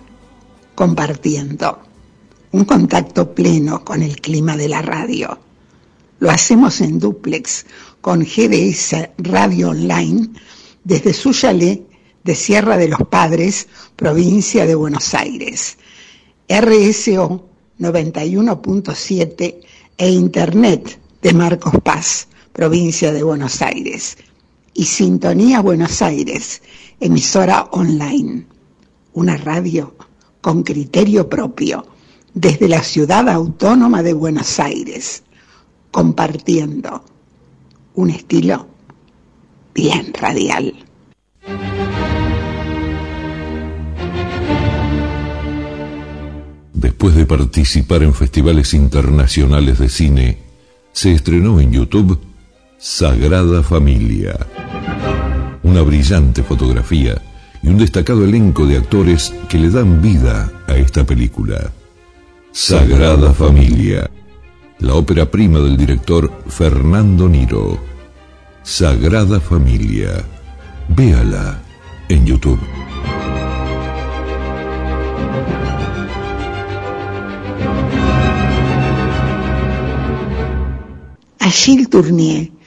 compartiendo 0.75 1.79
un 2.53 2.65
contacto 2.65 3.35
pleno 3.35 3.85
con 3.85 4.03
el 4.03 4.21
clima 4.21 4.57
de 4.57 4.69
la 4.69 4.83
radio. 4.83 5.39
Lo 6.19 6.31
hacemos 6.31 6.81
en 6.81 6.99
duplex 6.99 7.67
con 8.01 8.25
GDS 8.25 8.97
Radio 9.19 9.71
Online 9.71 10.29
desde 10.83 11.13
su 11.13 11.33
chalet 11.33 11.83
de 12.25 12.35
Sierra 12.35 12.77
de 12.77 12.89
los 12.89 13.01
Padres, 13.09 13.69
provincia 13.97 14.67
de 14.67 14.75
Buenos 14.75 15.15
Aires. 15.15 15.79
RSO 16.49 17.47
91.7 17.79 19.57
e 19.99 20.11
Internet 20.11 20.99
de 21.23 21.33
Marcos 21.33 21.75
Paz, 21.83 22.29
provincia 22.53 23.13
de 23.13 23.23
Buenos 23.23 23.63
Aires. 23.63 24.17
Y 24.79 24.85
Sintonía 24.85 25.61
Buenos 25.61 26.03
Aires, 26.03 26.63
emisora 27.01 27.67
online. 27.73 28.47
Una 29.13 29.37
radio 29.37 29.97
con 30.41 30.63
criterio 30.63 31.29
propio 31.29 31.85
desde 32.33 32.69
la 32.69 32.85
ciudad 32.85 33.29
autónoma 33.29 34.05
de 34.05 34.13
Buenos 34.13 34.61
Aires, 34.61 35.25
compartiendo 35.91 37.03
un 37.97 38.11
estilo 38.11 38.69
bien 39.75 40.15
radial. 40.15 40.73
Después 46.73 47.17
de 47.17 47.27
participar 47.27 48.05
en 48.05 48.15
festivales 48.15 48.73
internacionales 48.75 49.81
de 49.81 49.89
cine, 49.89 50.39
se 50.93 51.15
estrenó 51.15 51.59
en 51.59 51.73
YouTube 51.73 52.28
Sagrada 52.81 53.61
Familia. 53.65 54.39
Una 55.65 55.83
brillante 55.83 56.45
fotografía 56.45 57.21
y 57.61 57.67
un 57.67 57.77
destacado 57.77 58.23
elenco 58.23 58.67
de 58.67 58.77
actores 58.77 59.35
que 59.49 59.59
le 59.59 59.69
dan 59.69 60.01
vida 60.01 60.49
a 60.69 60.77
esta 60.77 61.03
película. 61.05 61.73
Sagrada 62.53 63.33
Familia, 63.33 64.09
la 64.79 64.95
ópera 64.95 65.29
prima 65.29 65.59
del 65.59 65.77
director 65.77 66.31
Fernando 66.47 67.29
Niro. 67.29 67.81
Sagrada 68.63 69.41
Familia. 69.41 70.25
Véala 70.87 71.61
en 72.09 72.27
YouTube. 72.27 72.61
Achille 81.41 81.87
Tournier 81.87 82.58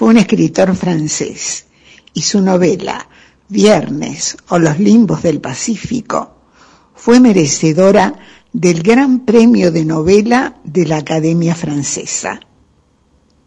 fue 0.00 0.08
un 0.08 0.16
escritor 0.16 0.74
francés 0.76 1.66
y 2.14 2.22
su 2.22 2.40
novela 2.40 3.06
Viernes 3.50 4.34
o 4.48 4.58
Los 4.58 4.78
Limbos 4.78 5.22
del 5.22 5.42
Pacífico 5.42 6.36
fue 6.94 7.20
merecedora 7.20 8.18
del 8.50 8.82
Gran 8.82 9.26
Premio 9.26 9.70
de 9.70 9.84
Novela 9.84 10.56
de 10.64 10.86
la 10.86 10.96
Academia 10.96 11.54
Francesa. 11.54 12.40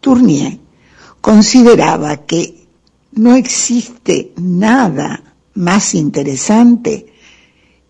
Tournier 0.00 0.60
consideraba 1.20 2.18
que 2.18 2.68
no 3.14 3.34
existe 3.34 4.32
nada 4.36 5.34
más 5.54 5.92
interesante 5.96 7.06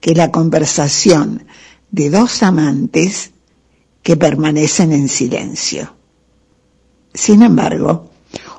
que 0.01 0.15
la 0.15 0.31
conversación 0.31 1.45
de 1.91 2.09
dos 2.09 2.43
amantes 2.43 3.33
que 4.03 4.17
permanecen 4.17 4.93
en 4.93 5.09
silencio. 5.11 5.95
Sin 7.13 7.43
embargo, 7.43 8.14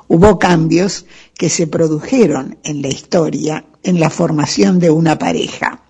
hubo 0.08 0.38
cambios 0.38 1.06
que 1.34 1.48
se 1.48 1.66
produjeron 1.66 2.58
en 2.64 2.82
la 2.82 2.88
historia 2.88 3.64
en 3.82 4.00
la 4.00 4.10
formación 4.10 4.78
de 4.78 4.90
una 4.90 5.18
pareja. 5.18 5.80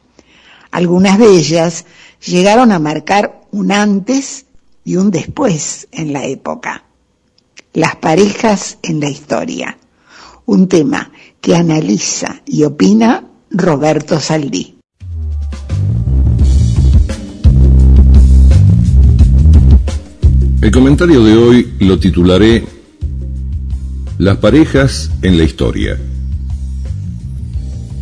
Algunas 0.71 1.19
de 1.19 1.29
ellas 1.29 1.87
llegaron 2.25 2.71
a 2.71 2.79
marcar 2.79 3.41
un 3.51 3.73
antes 3.73 4.47
y 4.85 4.97
un 4.97 5.11
después 5.11 5.89
en 5.93 6.13
la 6.13 6.27
época. 6.27 6.85
Las 7.73 7.97
parejas 7.97 8.79
en 8.83 9.01
la 9.01 9.09
historia, 9.09 9.79
un 10.45 10.69
tema 10.69 11.11
que 11.41 11.57
analiza 11.57 12.43
y 12.45 12.65
opina 12.65 13.25
Roberto 13.51 14.21
Saldí. 14.21 14.77
El 20.61 20.71
comentario 20.71 21.23
de 21.23 21.37
hoy 21.37 21.75
lo 21.81 21.99
titularé 21.99 22.76
Las 24.19 24.39
parejas 24.39 25.11
en 25.21 25.37
la 25.37 25.45
historia. 25.45 25.99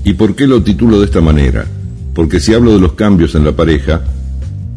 ¿Y 0.05 0.13
por 0.15 0.37
qué 0.37 0.47
lo 0.47 0.63
titulo 0.63 1.01
de 1.01 1.07
esta 1.07 1.21
manera? 1.21 1.67
Porque 2.15 2.39
si 2.39 2.55
hablo 2.55 2.73
de 2.75 2.81
los 2.81 2.93
cambios 2.93 3.35
en 3.35 3.45
la 3.45 3.51
pareja, 3.51 4.03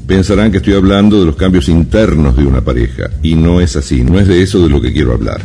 pensarán 0.08 0.52
que 0.52 0.58
estoy 0.58 0.74
hablando 0.74 1.20
de 1.20 1.28
los 1.28 1.36
cambios 1.36 1.70
internos 1.70 2.36
de 2.36 2.46
una 2.46 2.62
pareja, 2.62 3.12
y 3.22 3.36
no 3.36 3.62
es 3.62 3.76
así, 3.76 4.04
no 4.04 4.20
es 4.20 4.28
de 4.28 4.42
eso 4.42 4.64
de 4.64 4.70
lo 4.70 4.82
que 4.82 4.92
quiero 4.92 5.14
hablar. 5.14 5.42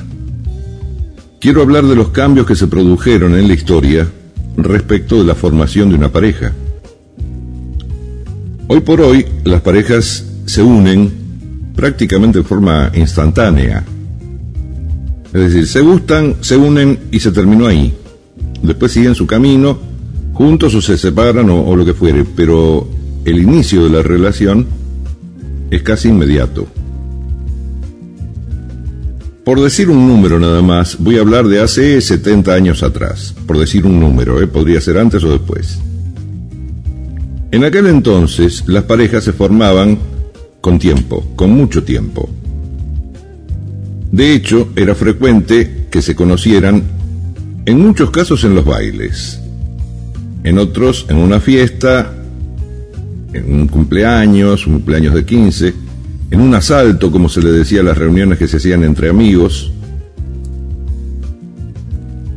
Quiero 1.38 1.60
hablar 1.60 1.84
de 1.84 1.96
los 1.96 2.08
cambios 2.08 2.46
que 2.46 2.56
se 2.56 2.68
produjeron 2.68 3.34
en 3.34 3.48
la 3.48 3.54
historia 3.54 4.08
respecto 4.56 5.18
de 5.18 5.24
la 5.24 5.34
formación 5.34 5.90
de 5.90 5.96
una 5.96 6.08
pareja. 6.08 6.52
Hoy 8.68 8.80
por 8.80 9.02
hoy 9.02 9.26
las 9.44 9.60
parejas 9.60 10.24
se 10.46 10.62
unen 10.62 11.12
prácticamente 11.76 12.38
de 12.38 12.44
forma 12.44 12.90
instantánea. 12.94 13.84
Es 15.32 15.40
decir, 15.40 15.66
se 15.66 15.80
gustan, 15.80 16.36
se 16.42 16.56
unen 16.56 16.98
y 17.10 17.20
se 17.20 17.32
terminó 17.32 17.66
ahí. 17.66 17.94
Después 18.62 18.92
siguen 18.92 19.14
su 19.14 19.26
camino, 19.26 19.78
juntos 20.34 20.74
o 20.74 20.82
se 20.82 20.98
separan 20.98 21.48
o, 21.48 21.74
lo 21.74 21.84
que 21.84 21.94
fuere, 21.94 22.24
pero 22.24 22.86
el 23.24 23.38
inicio 23.38 23.84
de 23.84 23.90
la 23.90 24.02
relación 24.02 24.66
es 25.70 25.82
casi 25.82 26.08
inmediato. 26.08 26.66
Por 29.44 29.60
decir 29.60 29.90
un 29.90 30.06
número 30.06 30.38
nada 30.38 30.62
más, 30.62 30.98
voy 30.98 31.16
a 31.16 31.20
hablar 31.20 31.48
de 31.48 31.60
hace 31.60 32.00
70 32.00 32.52
años 32.52 32.82
atrás. 32.82 33.34
Por 33.46 33.58
decir 33.58 33.86
un 33.86 33.98
número, 33.98 34.40
¿eh? 34.40 34.46
podría 34.46 34.80
ser 34.80 34.98
antes 34.98 35.24
o 35.24 35.32
después. 35.32 35.78
En 37.50 37.64
aquel 37.64 37.86
entonces 37.86 38.64
las 38.66 38.84
parejas 38.84 39.24
se 39.24 39.32
formaban 39.32 39.98
con 40.60 40.78
tiempo, 40.78 41.26
con 41.34 41.50
mucho 41.50 41.82
tiempo. 41.82 42.28
De 44.12 44.34
hecho, 44.34 44.68
era 44.76 44.94
frecuente 44.94 45.86
que 45.90 46.02
se 46.02 46.14
conocieran, 46.14 46.82
en 47.64 47.80
muchos 47.80 48.10
casos 48.10 48.44
en 48.44 48.54
los 48.54 48.66
bailes, 48.66 49.40
en 50.44 50.58
otros 50.58 51.06
en 51.08 51.16
una 51.16 51.40
fiesta, 51.40 52.12
en 53.32 53.54
un 53.54 53.68
cumpleaños, 53.68 54.66
un 54.66 54.74
cumpleaños 54.74 55.14
de 55.14 55.24
15, 55.24 55.74
en 56.30 56.40
un 56.40 56.54
asalto, 56.54 57.10
como 57.10 57.30
se 57.30 57.40
le 57.40 57.52
decía 57.52 57.80
a 57.80 57.84
las 57.84 57.96
reuniones 57.96 58.38
que 58.38 58.46
se 58.46 58.58
hacían 58.58 58.84
entre 58.84 59.08
amigos. 59.08 59.72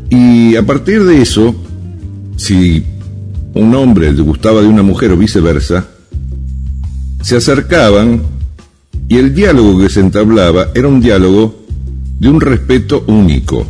Y 0.09 0.55
a 0.55 0.63
partir 0.63 1.03
de 1.03 1.21
eso, 1.21 1.53
si 2.37 2.85
un 3.53 3.75
hombre 3.75 4.13
le 4.13 4.21
gustaba 4.21 4.61
de 4.61 4.67
una 4.69 4.81
mujer 4.83 5.11
o 5.11 5.17
viceversa, 5.17 5.87
se 7.21 7.35
acercaban 7.35 8.21
y 9.09 9.17
el 9.17 9.35
diálogo 9.35 9.77
que 9.79 9.89
se 9.89 9.99
entablaba 9.99 10.69
era 10.73 10.87
un 10.87 11.01
diálogo 11.01 11.64
de 12.19 12.29
un 12.29 12.39
respeto 12.39 13.03
único. 13.07 13.65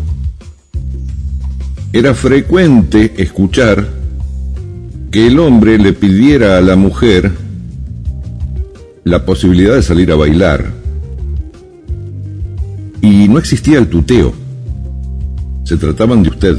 Era 1.92 2.14
frecuente 2.14 3.14
escuchar 3.18 3.88
que 5.12 5.28
el 5.28 5.40
hombre 5.40 5.78
le 5.78 5.94
pidiera 5.94 6.58
a 6.58 6.62
la 6.62 6.76
mujer 6.76 7.32
la 9.06 9.26
posibilidad 9.26 9.76
de 9.76 9.82
salir 9.82 10.12
a 10.12 10.16
bailar. 10.16 10.74
Y 13.02 13.28
no 13.28 13.40
existía 13.40 13.78
el 13.78 13.88
tuteo. 13.88 14.34
Se 15.64 15.78
trataban 15.78 16.22
de 16.24 16.30
usted. 16.30 16.58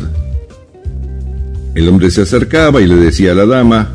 El 1.74 1.88
hombre 1.88 2.10
se 2.10 2.22
acercaba 2.22 2.80
y 2.80 2.86
le 2.86 2.96
decía 2.96 3.32
a 3.32 3.34
la 3.34 3.46
dama, 3.46 3.90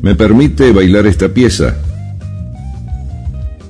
¿me 0.00 0.14
permite 0.14 0.72
bailar 0.72 1.06
esta 1.06 1.28
pieza? 1.28 1.76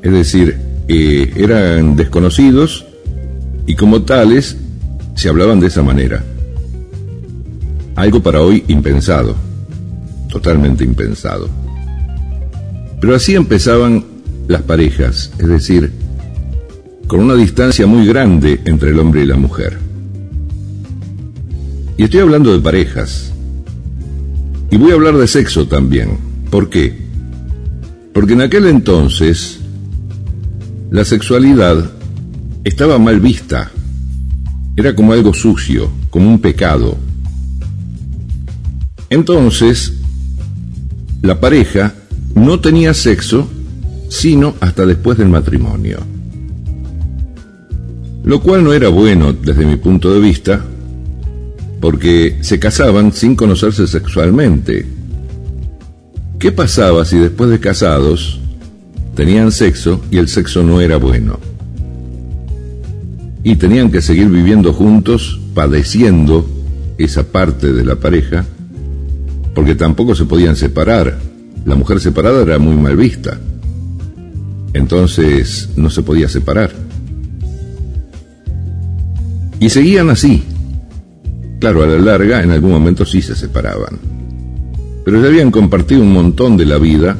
Es 0.02 0.12
decir, 0.12 0.67
eh, 0.88 1.32
eran 1.36 1.96
desconocidos 1.96 2.86
y 3.66 3.74
como 3.74 4.02
tales 4.02 4.56
se 5.14 5.28
hablaban 5.28 5.60
de 5.60 5.66
esa 5.66 5.82
manera. 5.82 6.24
Algo 7.94 8.22
para 8.22 8.40
hoy 8.40 8.64
impensado, 8.68 9.36
totalmente 10.30 10.84
impensado. 10.84 11.48
Pero 13.00 13.14
así 13.14 13.34
empezaban 13.34 14.04
las 14.48 14.62
parejas, 14.62 15.30
es 15.38 15.46
decir, 15.46 15.92
con 17.06 17.20
una 17.20 17.34
distancia 17.34 17.86
muy 17.86 18.06
grande 18.06 18.60
entre 18.64 18.90
el 18.90 18.98
hombre 18.98 19.22
y 19.22 19.26
la 19.26 19.36
mujer. 19.36 19.76
Y 21.98 22.04
estoy 22.04 22.20
hablando 22.20 22.52
de 22.52 22.60
parejas. 22.60 23.32
Y 24.70 24.76
voy 24.76 24.92
a 24.92 24.94
hablar 24.94 25.16
de 25.16 25.26
sexo 25.26 25.66
también. 25.66 26.18
¿Por 26.50 26.70
qué? 26.70 26.96
Porque 28.12 28.34
en 28.34 28.42
aquel 28.42 28.66
entonces 28.66 29.57
la 30.90 31.04
sexualidad 31.04 31.90
estaba 32.64 32.98
mal 32.98 33.20
vista. 33.20 33.70
Era 34.76 34.94
como 34.94 35.12
algo 35.12 35.34
sucio, 35.34 35.90
como 36.10 36.28
un 36.28 36.40
pecado. 36.40 36.96
Entonces, 39.10 39.92
la 41.22 41.40
pareja 41.40 41.94
no 42.34 42.60
tenía 42.60 42.94
sexo 42.94 43.48
sino 44.08 44.54
hasta 44.60 44.86
después 44.86 45.18
del 45.18 45.28
matrimonio. 45.28 45.98
Lo 48.24 48.40
cual 48.40 48.64
no 48.64 48.72
era 48.72 48.88
bueno 48.88 49.32
desde 49.34 49.66
mi 49.66 49.76
punto 49.76 50.12
de 50.12 50.20
vista, 50.20 50.64
porque 51.80 52.38
se 52.40 52.58
casaban 52.58 53.12
sin 53.12 53.36
conocerse 53.36 53.86
sexualmente. 53.86 54.86
¿Qué 56.38 56.52
pasaba 56.52 57.04
si 57.04 57.18
después 57.18 57.50
de 57.50 57.60
casados 57.60 58.40
tenían 59.18 59.50
sexo 59.50 60.00
y 60.12 60.18
el 60.18 60.28
sexo 60.28 60.62
no 60.62 60.80
era 60.80 60.96
bueno? 60.96 61.40
Y 63.42 63.56
tenían 63.56 63.90
que 63.90 64.00
seguir 64.00 64.28
viviendo 64.28 64.72
juntos, 64.72 65.40
padeciendo 65.54 66.48
esa 66.98 67.24
parte 67.24 67.72
de 67.72 67.84
la 67.84 67.96
pareja, 67.96 68.44
porque 69.56 69.74
tampoco 69.74 70.14
se 70.14 70.24
podían 70.24 70.54
separar. 70.54 71.18
La 71.64 71.74
mujer 71.74 71.98
separada 71.98 72.42
era 72.42 72.60
muy 72.60 72.76
mal 72.76 72.96
vista. 72.96 73.36
Entonces 74.72 75.70
no 75.74 75.90
se 75.90 76.02
podía 76.02 76.28
separar. 76.28 76.70
Y 79.58 79.68
seguían 79.68 80.10
así, 80.10 80.44
Claro, 81.58 81.82
a 81.82 81.88
la 81.88 81.98
larga, 81.98 82.40
en 82.40 82.52
algún 82.52 82.70
momento 82.70 83.04
sí 83.04 83.20
se 83.20 83.34
separaban. 83.34 83.98
Pero 85.04 85.20
ya 85.20 85.26
habían 85.26 85.50
compartido 85.50 86.02
un 86.02 86.12
montón 86.12 86.56
de 86.56 86.66
la 86.66 86.78
vida, 86.78 87.16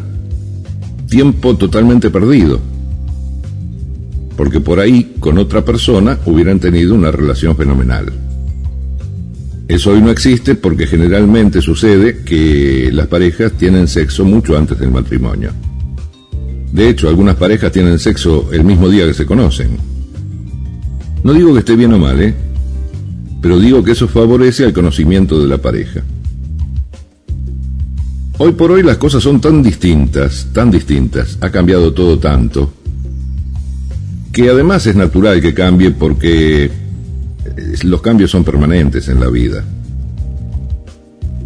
tiempo 1.09 1.57
totalmente 1.57 2.11
perdido. 2.11 2.61
Porque 4.37 4.61
por 4.61 4.79
ahí, 4.79 5.17
con 5.19 5.39
otra 5.39 5.65
persona, 5.65 6.19
hubieran 6.27 6.61
tenido 6.61 6.95
una 6.95 7.11
relación 7.11 7.57
fenomenal. 7.57 8.13
Eso 9.67 9.91
hoy 9.91 10.01
no 10.01 10.11
existe 10.11 10.55
porque 10.55 10.87
generalmente 10.87 11.61
sucede 11.61 12.23
que 12.25 12.91
las 12.93 13.09
parejas 13.09 13.53
tienen 13.53 13.89
sexo 13.89 14.25
mucho 14.25 14.57
antes 14.57 14.79
del 14.79 14.91
matrimonio. 14.91 15.53
De 16.73 16.89
hecho, 16.89 17.09
algunas 17.09 17.37
parejas 17.37 17.73
tienen 17.73 17.99
sexo 17.99 18.51
el 18.53 18.65
mismo 18.65 18.89
día 18.89 19.07
que 19.07 19.15
se 19.15 19.27
conocen. 19.27 19.77
No 21.25 21.33
digo 21.33 21.53
que 21.53 21.61
esté 21.61 21.77
bien 21.77 21.93
o 21.93 21.99
mal, 21.99 22.21
¿eh? 22.23 22.35
pero 23.41 23.59
digo 23.59 23.83
que 23.85 23.93
eso 23.93 24.09
favorece 24.09 24.65
al 24.65 24.73
conocimiento 24.73 25.41
de 25.41 25.49
la 25.49 25.59
pareja. 25.59 26.03
Hoy 28.41 28.53
por 28.53 28.71
hoy 28.71 28.85
las 28.85 28.99
cosas 28.99 29.25
son 29.25 29.41
tan 29.41 29.65
distintas, 29.65 30.47
tan 30.53 30.71
distintas, 30.71 31.39
ha 31.41 31.51
cambiado 31.51 31.93
todo 31.93 32.21
tanto, 32.21 32.71
que 34.33 34.49
además 34.49 34.87
es 34.87 34.95
natural 34.95 35.41
que 35.41 35.53
cambie 35.53 35.91
porque 35.91 36.67
eh, 36.67 36.71
los 37.83 38.01
cambios 38.01 38.31
son 38.31 38.45
permanentes 38.45 39.09
en 39.09 39.19
la 39.19 39.29
vida. 39.29 39.65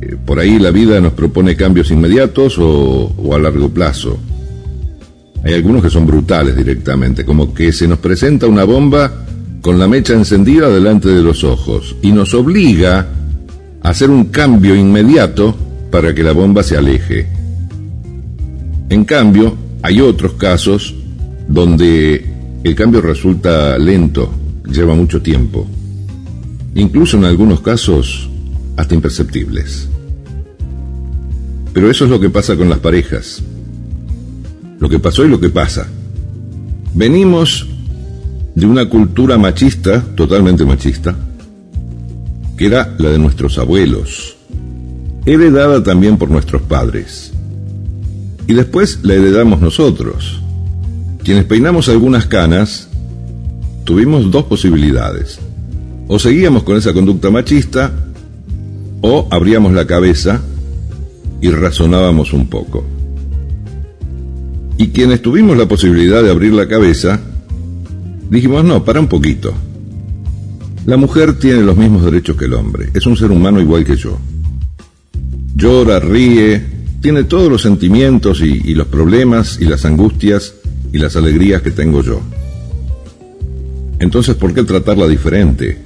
Eh, 0.02 0.16
por 0.22 0.38
ahí 0.38 0.58
la 0.58 0.70
vida 0.70 1.00
nos 1.00 1.14
propone 1.14 1.56
cambios 1.56 1.90
inmediatos 1.90 2.58
o, 2.58 3.14
o 3.16 3.34
a 3.34 3.38
largo 3.38 3.70
plazo. 3.70 4.18
Hay 5.44 5.54
algunos 5.54 5.82
que 5.82 5.88
son 5.88 6.06
brutales 6.06 6.54
directamente, 6.54 7.24
como 7.24 7.54
que 7.54 7.72
se 7.72 7.88
nos 7.88 8.00
presenta 8.00 8.46
una 8.46 8.64
bomba 8.64 9.10
con 9.62 9.78
la 9.78 9.88
mecha 9.88 10.12
encendida 10.12 10.68
delante 10.68 11.08
de 11.08 11.22
los 11.22 11.42
ojos 11.42 11.96
y 12.02 12.12
nos 12.12 12.34
obliga 12.34 13.06
a 13.82 13.88
hacer 13.88 14.10
un 14.10 14.26
cambio 14.26 14.76
inmediato 14.76 15.56
para 15.92 16.14
que 16.14 16.22
la 16.24 16.32
bomba 16.32 16.62
se 16.62 16.76
aleje. 16.76 17.28
En 18.88 19.04
cambio, 19.04 19.54
hay 19.82 20.00
otros 20.00 20.32
casos 20.32 20.94
donde 21.46 22.24
el 22.64 22.74
cambio 22.74 23.02
resulta 23.02 23.76
lento, 23.76 24.32
lleva 24.66 24.94
mucho 24.94 25.20
tiempo, 25.20 25.66
incluso 26.74 27.18
en 27.18 27.26
algunos 27.26 27.60
casos 27.60 28.30
hasta 28.76 28.94
imperceptibles. 28.94 29.88
Pero 31.74 31.90
eso 31.90 32.04
es 32.04 32.10
lo 32.10 32.18
que 32.18 32.30
pasa 32.30 32.56
con 32.56 32.70
las 32.70 32.78
parejas, 32.78 33.42
lo 34.78 34.88
que 34.88 34.98
pasó 34.98 35.26
y 35.26 35.28
lo 35.28 35.40
que 35.40 35.50
pasa. 35.50 35.86
Venimos 36.94 37.66
de 38.54 38.66
una 38.66 38.88
cultura 38.88 39.36
machista, 39.36 40.02
totalmente 40.14 40.64
machista, 40.64 41.14
que 42.56 42.66
era 42.66 42.94
la 42.98 43.10
de 43.10 43.18
nuestros 43.18 43.58
abuelos, 43.58 44.36
heredada 45.24 45.82
también 45.82 46.16
por 46.16 46.30
nuestros 46.30 46.62
padres. 46.62 47.32
Y 48.46 48.54
después 48.54 49.00
la 49.02 49.14
heredamos 49.14 49.60
nosotros. 49.60 50.40
Quienes 51.22 51.44
peinamos 51.44 51.88
algunas 51.88 52.26
canas, 52.26 52.88
tuvimos 53.84 54.30
dos 54.30 54.44
posibilidades. 54.44 55.38
O 56.08 56.18
seguíamos 56.18 56.64
con 56.64 56.76
esa 56.76 56.92
conducta 56.92 57.30
machista, 57.30 57.92
o 59.00 59.28
abríamos 59.30 59.72
la 59.72 59.86
cabeza 59.86 60.40
y 61.40 61.50
razonábamos 61.50 62.32
un 62.32 62.48
poco. 62.48 62.84
Y 64.78 64.88
quienes 64.88 65.22
tuvimos 65.22 65.56
la 65.56 65.66
posibilidad 65.66 66.22
de 66.22 66.30
abrir 66.30 66.52
la 66.52 66.66
cabeza, 66.66 67.20
dijimos, 68.30 68.64
no, 68.64 68.84
para 68.84 69.00
un 69.00 69.08
poquito. 69.08 69.52
La 70.86 70.96
mujer 70.96 71.38
tiene 71.38 71.62
los 71.62 71.76
mismos 71.76 72.04
derechos 72.04 72.36
que 72.36 72.46
el 72.46 72.54
hombre, 72.54 72.90
es 72.92 73.06
un 73.06 73.16
ser 73.16 73.30
humano 73.30 73.60
igual 73.60 73.84
que 73.84 73.96
yo. 73.96 74.18
Llora, 75.54 76.00
ríe, 76.00 76.62
tiene 77.02 77.24
todos 77.24 77.50
los 77.50 77.62
sentimientos 77.62 78.40
y, 78.40 78.74
los 78.74 78.86
problemas 78.86 79.58
y 79.60 79.64
las 79.64 79.84
angustias 79.84 80.54
y 80.92 80.98
las 80.98 81.16
alegrías 81.16 81.60
que 81.62 81.72
tengo 81.72 82.02
yo. 82.02 82.20
Entonces, 83.98 84.34
¿por 84.36 84.54
qué 84.54 84.62
tratarla 84.62 85.06
diferente? 85.08 85.78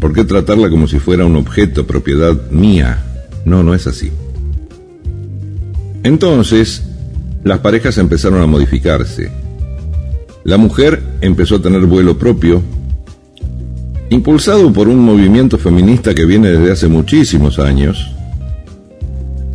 ¿Por 0.00 0.12
qué 0.12 0.24
tratarla 0.24 0.70
como 0.70 0.86
si 0.86 0.98
fuera 0.98 1.26
un 1.26 1.36
objeto, 1.36 1.86
propiedad 1.86 2.50
mía? 2.50 3.04
No, 3.44 3.62
no 3.62 3.74
es 3.74 3.86
así. 3.86 4.12
Entonces, 6.02 6.84
las 7.42 7.58
parejas 7.60 7.98
empezaron 7.98 8.42
a 8.42 8.46
modificarse. 8.46 9.30
La 10.44 10.56
mujer 10.56 11.02
empezó 11.20 11.56
a 11.56 11.62
tener 11.62 11.80
vuelo 11.86 12.18
propio, 12.18 12.62
impulsado 14.10 14.72
por 14.72 14.88
un 14.88 15.00
movimiento 15.00 15.58
feminista 15.58 16.14
que 16.14 16.24
viene 16.24 16.48
desde 16.48 16.72
hace 16.72 16.88
muchísimos 16.88 17.58
años, 17.58 18.14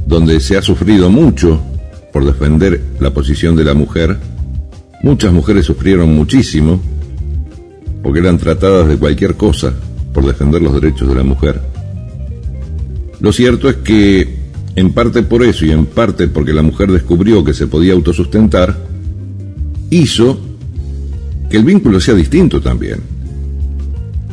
donde 0.05 0.39
se 0.39 0.57
ha 0.57 0.61
sufrido 0.61 1.09
mucho 1.09 1.61
por 2.11 2.25
defender 2.25 2.81
la 2.99 3.11
posición 3.11 3.55
de 3.55 3.63
la 3.63 3.73
mujer. 3.73 4.17
Muchas 5.01 5.33
mujeres 5.33 5.65
sufrieron 5.65 6.13
muchísimo 6.13 6.81
porque 8.01 8.19
eran 8.19 8.37
tratadas 8.37 8.87
de 8.87 8.97
cualquier 8.97 9.35
cosa 9.35 9.73
por 10.13 10.25
defender 10.25 10.61
los 10.61 10.79
derechos 10.79 11.07
de 11.07 11.15
la 11.15 11.23
mujer. 11.23 11.61
Lo 13.19 13.31
cierto 13.31 13.69
es 13.69 13.77
que, 13.77 14.43
en 14.75 14.93
parte 14.93 15.23
por 15.23 15.43
eso 15.43 15.65
y 15.65 15.71
en 15.71 15.85
parte 15.85 16.27
porque 16.27 16.53
la 16.53 16.61
mujer 16.61 16.91
descubrió 16.91 17.43
que 17.43 17.53
se 17.53 17.67
podía 17.67 17.93
autosustentar, 17.93 18.77
hizo 19.89 20.39
que 21.49 21.57
el 21.57 21.63
vínculo 21.63 21.99
sea 21.99 22.15
distinto 22.15 22.61
también. 22.61 22.99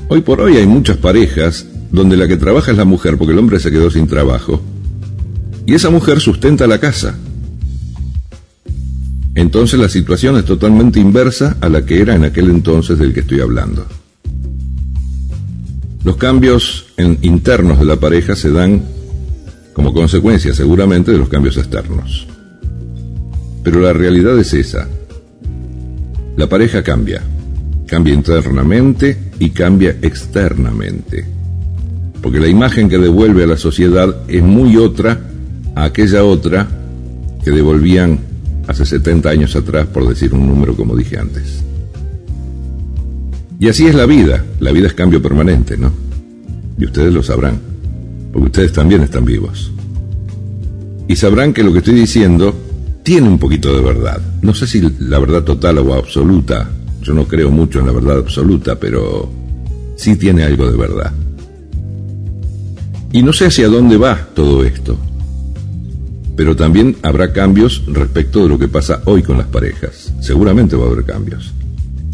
Hoy 0.09 0.23
por 0.23 0.41
hoy 0.41 0.57
hay 0.57 0.67
muchas 0.67 0.97
parejas 0.97 1.67
donde 1.93 2.17
la 2.17 2.27
que 2.27 2.37
trabaja 2.37 2.73
es 2.73 2.77
la 2.77 2.85
mujer 2.85 3.17
porque 3.17 3.33
el 3.33 3.39
hombre 3.39 3.61
se 3.61 3.71
quedó 3.71 3.91
sin 3.91 4.07
trabajo 4.07 4.61
y 5.71 5.75
esa 5.75 5.89
mujer 5.89 6.19
sustenta 6.19 6.67
la 6.67 6.81
casa. 6.81 7.15
Entonces 9.37 9.79
la 9.79 9.89
situación 9.89 10.37
es 10.37 10.45
totalmente 10.45 10.99
inversa 10.99 11.59
a 11.61 11.69
la 11.69 11.87
que 11.87 12.01
era 12.01 12.17
en 12.17 12.25
aquel 12.25 12.51
entonces 12.51 12.99
del 12.99 13.15
que 13.15 13.21
estoy 13.21 13.41
hablando. 13.41 13.87
Los 16.03 16.17
cambios 16.17 16.87
internos 17.23 17.79
de 17.79 17.85
la 17.85 18.01
pareja 18.01 18.35
se 18.35 18.51
dan 18.51 18.83
como 19.73 19.95
consecuencia 19.95 20.53
seguramente 20.55 21.13
de 21.13 21.19
los 21.19 21.29
cambios 21.29 21.57
externos. 21.57 22.27
Pero 23.63 23.79
la 23.79 23.93
realidad 23.93 24.37
es 24.41 24.53
esa. 24.53 24.89
La 26.37 26.49
pareja 26.49 26.83
cambia. 26.83 27.23
Cambia 27.87 28.13
internamente 28.13 29.17
y 29.39 29.51
cambia 29.51 29.97
externamente. 30.03 31.25
Porque 32.21 32.41
la 32.41 32.49
imagen 32.49 32.89
que 32.89 32.99
devuelve 32.99 33.45
a 33.45 33.47
la 33.47 33.57
sociedad 33.57 34.17
es 34.27 34.43
muy 34.43 34.77
otra 34.77 35.30
a 35.75 35.85
aquella 35.85 36.25
otra 36.25 36.69
que 37.45 37.51
devolvían 37.51 38.19
hace 38.67 38.85
70 38.85 39.29
años 39.31 39.57
atrás, 39.57 39.87
por 39.87 40.09
decir 40.09 40.33
un 40.35 40.47
número 40.47 40.77
como 40.77 40.97
dije 40.97 41.19
antes. 41.19 41.63
Y 43.59 43.69
así 43.69 43.87
es 43.87 43.95
la 43.95 44.07
vida, 44.07 44.45
la 44.61 44.73
vida 44.73 44.87
es 44.87 44.95
cambio 44.95 45.21
permanente, 45.21 45.77
¿no? 45.77 45.93
Y 46.79 46.85
ustedes 46.87 47.13
lo 47.13 47.23
sabrán, 47.23 47.59
porque 48.33 48.47
ustedes 48.47 48.73
también 48.73 49.03
están 49.03 49.25
vivos. 49.25 49.73
Y 51.09 51.17
sabrán 51.17 51.53
que 51.53 51.63
lo 51.63 51.73
que 51.73 51.79
estoy 51.79 51.95
diciendo 51.95 52.55
tiene 53.03 53.29
un 53.29 53.39
poquito 53.39 53.75
de 53.75 53.83
verdad. 53.83 54.21
No 54.43 54.55
sé 54.55 54.67
si 54.67 54.81
la 55.01 55.19
verdad 55.19 55.43
total 55.43 55.79
o 55.79 55.95
absoluta, 55.95 56.71
yo 57.03 57.13
no 57.13 57.27
creo 57.27 57.51
mucho 57.51 57.81
en 57.81 57.87
la 57.87 57.93
verdad 57.93 58.19
absoluta, 58.19 58.79
pero 58.79 59.31
sí 59.97 60.17
tiene 60.17 60.45
algo 60.45 60.71
de 60.71 60.77
verdad. 60.77 61.13
Y 63.13 63.23
no 63.23 63.33
sé 63.33 63.47
hacia 63.47 63.69
dónde 63.69 63.97
va 63.97 64.29
todo 64.35 64.65
esto 64.65 64.97
pero 66.37 66.57
también 66.57 66.97
habrá 67.03 67.33
cambios 67.33 67.83
respecto 67.87 68.43
de 68.43 68.49
lo 68.49 68.59
que 68.59 68.69
pasa 68.69 69.03
hoy 69.05 69.23
con 69.23 69.39
las 69.39 69.47
parejas. 69.47 70.13
Seguramente 70.21 70.77
va 70.77 70.85
a 70.85 70.91
haber 70.91 71.05
cambios. 71.05 71.53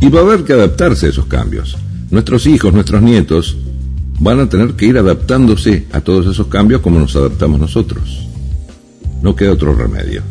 Y 0.00 0.08
va 0.08 0.20
a 0.20 0.22
haber 0.22 0.44
que 0.44 0.52
adaptarse 0.52 1.06
a 1.06 1.08
esos 1.10 1.26
cambios. 1.26 1.76
Nuestros 2.10 2.46
hijos, 2.46 2.72
nuestros 2.72 3.02
nietos, 3.02 3.56
van 4.20 4.40
a 4.40 4.48
tener 4.48 4.74
que 4.74 4.86
ir 4.86 4.98
adaptándose 4.98 5.86
a 5.92 6.00
todos 6.00 6.26
esos 6.26 6.46
cambios 6.48 6.80
como 6.80 6.98
nos 6.98 7.14
adaptamos 7.16 7.60
nosotros. 7.60 8.26
No 9.22 9.34
queda 9.34 9.52
otro 9.52 9.74
remedio. 9.74 10.22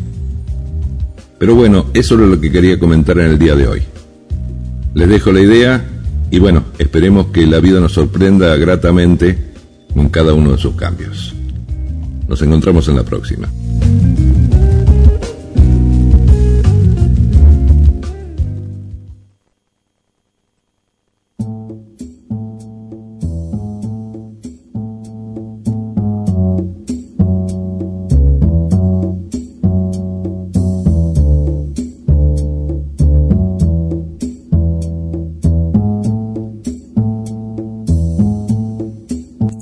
Pero 1.38 1.56
bueno, 1.56 1.88
eso 1.94 2.16
es 2.16 2.22
lo 2.22 2.40
que 2.40 2.52
quería 2.52 2.80
comentar 2.80 3.20
en 3.20 3.32
el 3.32 3.40
día 3.40 3.56
de 3.56 3.68
hoy. 3.68 3.82
Les 4.94 5.10
dejo 5.10 5.32
la 5.32 5.42
idea 5.42 5.86
y 6.32 6.40
bueno, 6.40 6.64
esperemos 6.80 7.28
que 7.28 7.46
la 7.46 7.60
vida 7.60 7.80
nos 7.80 7.94
sorprenda 7.94 8.56
gratamente 8.56 9.38
con 9.94 10.10
cada 10.10 10.34
uno 10.34 10.54
de 10.54 10.58
sus 10.58 10.76
cambios. 10.76 11.36
Nos 12.28 12.42
encontramos 12.42 12.88
en 12.88 12.96
la 12.98 13.04
próxima. 13.04 13.50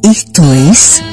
Esto 0.04 0.44
es 0.54 1.13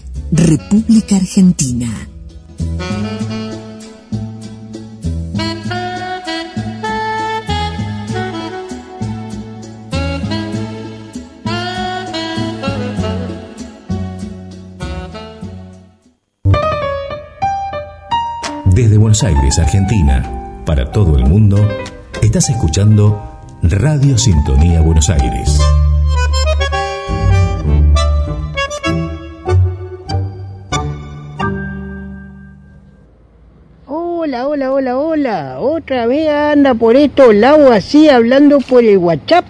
República 0.31 1.17
Argentina. 1.17 1.87
Desde 18.73 18.97
Buenos 18.97 19.21
Aires, 19.23 19.59
Argentina, 19.59 20.63
para 20.65 20.91
todo 20.91 21.17
el 21.17 21.25
mundo, 21.25 21.57
estás 22.21 22.49
escuchando 22.49 23.21
Radio 23.61 24.17
Sintonía 24.17 24.81
Buenos 24.81 25.09
Aires. 25.09 25.59
Hola, 34.31 34.47
hola, 34.47 34.71
hola, 34.71 34.97
hola. 34.97 35.59
Otra 35.59 36.05
vez 36.05 36.29
anda 36.29 36.73
por 36.73 36.95
estos 36.95 37.35
lados 37.35 37.69
así 37.69 38.07
hablando 38.07 38.59
por 38.59 38.81
el 38.81 38.97
WhatsApp. 38.97 39.43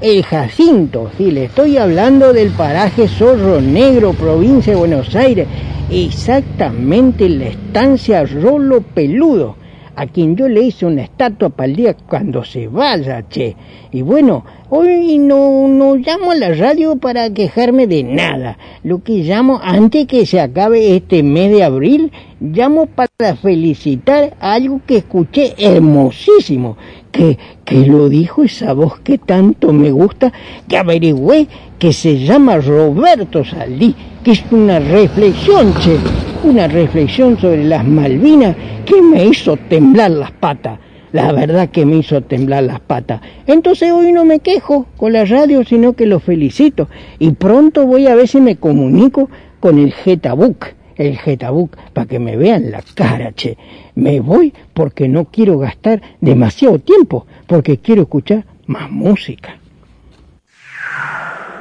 El 0.00 0.22
Jacinto, 0.22 1.10
sí, 1.18 1.32
le 1.32 1.46
estoy 1.46 1.76
hablando 1.76 2.32
del 2.32 2.50
paraje 2.50 3.08
Zorro 3.08 3.60
Negro, 3.60 4.12
provincia 4.12 4.74
de 4.74 4.78
Buenos 4.78 5.16
Aires. 5.16 5.48
Exactamente 5.90 7.26
en 7.26 7.40
la 7.40 7.46
estancia 7.46 8.24
Rolo 8.24 8.82
Peludo 8.82 9.56
a 9.96 10.06
quien 10.06 10.36
yo 10.36 10.48
le 10.48 10.62
hice 10.62 10.86
una 10.86 11.02
estatua 11.02 11.50
para 11.50 11.68
el 11.68 11.76
día 11.76 11.94
cuando 11.94 12.44
se 12.44 12.68
vaya, 12.68 13.28
che. 13.28 13.56
Y 13.90 14.02
bueno, 14.02 14.44
hoy 14.70 15.18
no, 15.18 15.68
no 15.68 15.96
llamo 15.96 16.30
a 16.30 16.34
la 16.34 16.54
radio 16.54 16.96
para 16.96 17.32
quejarme 17.32 17.86
de 17.86 18.02
nada. 18.02 18.58
Lo 18.82 19.02
que 19.02 19.22
llamo 19.22 19.60
antes 19.62 20.06
que 20.06 20.26
se 20.26 20.40
acabe 20.40 20.96
este 20.96 21.22
mes 21.22 21.50
de 21.50 21.64
abril, 21.64 22.12
llamo 22.40 22.86
para 22.86 23.36
felicitar 23.36 24.36
algo 24.40 24.80
que 24.86 24.98
escuché 24.98 25.54
hermosísimo, 25.58 26.76
que, 27.12 27.38
que 27.64 27.86
lo 27.86 28.08
dijo 28.08 28.42
esa 28.42 28.72
voz 28.72 28.98
que 29.00 29.18
tanto 29.18 29.72
me 29.72 29.92
gusta, 29.92 30.32
que 30.66 30.78
averigüé 30.78 31.46
que 31.78 31.92
se 31.92 32.18
llama 32.18 32.56
Roberto 32.56 33.44
Saldí, 33.44 33.94
que 34.24 34.32
es 34.32 34.44
una 34.50 34.80
reflexión, 34.80 35.74
che, 35.74 35.98
una 36.42 36.66
reflexión 36.66 37.38
sobre 37.38 37.64
las 37.64 37.84
Malvinas 37.86 38.56
que 38.84 39.00
me 39.00 39.26
hizo 39.26 39.56
temblar 39.56 40.10
las 40.10 40.32
patas. 40.32 40.78
La 41.12 41.30
verdad 41.30 41.68
que 41.68 41.84
me 41.84 41.96
hizo 41.96 42.22
temblar 42.22 42.64
las 42.64 42.80
patas. 42.80 43.20
Entonces 43.46 43.92
hoy 43.92 44.12
no 44.12 44.24
me 44.24 44.38
quejo 44.38 44.86
con 44.96 45.12
la 45.12 45.26
radio, 45.26 45.62
sino 45.62 45.92
que 45.92 46.06
lo 46.06 46.20
felicito. 46.20 46.88
Y 47.18 47.32
pronto 47.32 47.86
voy 47.86 48.06
a 48.06 48.14
ver 48.14 48.28
si 48.28 48.40
me 48.40 48.56
comunico 48.56 49.28
con 49.60 49.78
el 49.78 49.92
Getabook, 49.92 50.68
el 50.96 51.18
Getabook, 51.18 51.76
para 51.92 52.06
que 52.06 52.18
me 52.18 52.36
vean 52.36 52.70
la 52.70 52.82
cara, 52.94 53.32
che. 53.32 53.58
Me 53.94 54.20
voy 54.20 54.54
porque 54.72 55.08
no 55.08 55.26
quiero 55.26 55.58
gastar 55.58 56.00
demasiado 56.20 56.78
tiempo, 56.78 57.26
porque 57.46 57.78
quiero 57.78 58.02
escuchar 58.02 58.46
más 58.66 58.90
música. 58.90 59.58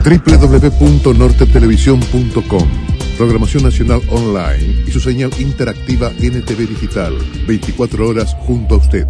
www.nortetelevisión.com 0.04 2.68
Programación 3.18 3.64
Nacional 3.64 4.02
Online 4.10 4.84
y 4.88 4.92
su 4.92 5.00
señal 5.00 5.32
interactiva 5.40 6.10
NTV 6.10 6.70
Digital. 6.70 7.16
24 7.46 8.08
horas 8.08 8.36
junto 8.48 8.76
a 8.76 8.78
usted. 8.80 9.06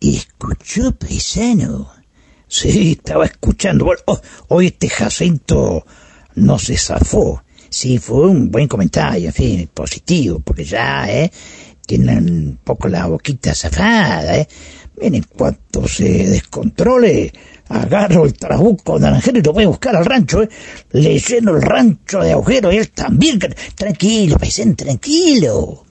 ¿Escuchó, 0.00 0.90
paisano? 0.90 1.88
Sí, 2.48 2.96
estaba 2.98 3.26
escuchando. 3.26 3.86
Oh, 4.06 4.20
hoy 4.48 4.66
este 4.66 4.88
Jacinto 4.88 5.86
no 6.34 6.58
se 6.58 6.76
zafó. 6.76 7.44
Sí, 7.72 7.96
fue 7.96 8.28
un 8.28 8.50
buen 8.50 8.68
comentario, 8.68 9.28
en 9.28 9.32
fin, 9.32 9.70
positivo, 9.72 10.40
porque 10.40 10.62
ya, 10.62 11.10
¿eh? 11.10 11.32
Tiene 11.86 12.18
un 12.18 12.58
poco 12.62 12.86
la 12.86 13.06
boquita 13.06 13.54
zafada, 13.54 14.36
¿eh? 14.36 14.46
Bien, 15.00 15.14
en 15.14 15.22
cuanto 15.22 15.88
se 15.88 16.28
descontrole, 16.28 17.32
agarro 17.68 18.26
el 18.26 18.34
trabuco 18.34 18.98
naranjero 18.98 19.38
y 19.38 19.42
lo 19.42 19.54
voy 19.54 19.64
a 19.64 19.68
buscar 19.68 19.96
al 19.96 20.04
rancho, 20.04 20.42
¿eh? 20.42 20.50
Le 20.90 21.18
lleno 21.18 21.56
el 21.56 21.62
rancho 21.62 22.20
de 22.20 22.32
agujeros 22.32 22.74
y 22.74 22.76
él 22.76 22.90
también. 22.90 23.40
Tranquilo, 23.74 24.36
paisano, 24.36 24.76
tranquilo. 24.76 25.86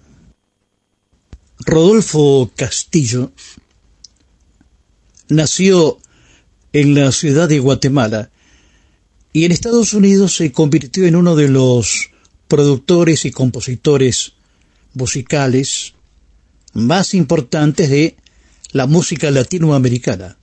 Rodolfo 1.66 2.52
Castillo 2.56 3.32
nació 5.30 5.98
en 6.74 6.94
la 6.94 7.12
ciudad 7.12 7.50
de 7.50 7.58
Guatemala 7.58 8.30
y 9.34 9.46
en 9.46 9.52
Estados 9.52 9.94
Unidos 9.94 10.36
se 10.36 10.52
convirtió 10.52 11.06
en 11.06 11.16
uno 11.16 11.36
de 11.36 11.48
los 11.48 12.10
productores 12.48 13.26
y 13.26 13.32
compositores 13.32 14.34
musicales 14.94 15.94
más 16.74 17.14
importantes 17.14 17.90
de 17.90 18.18
la 18.72 18.88
música 18.88 19.32
latinoamericana. 19.32 20.38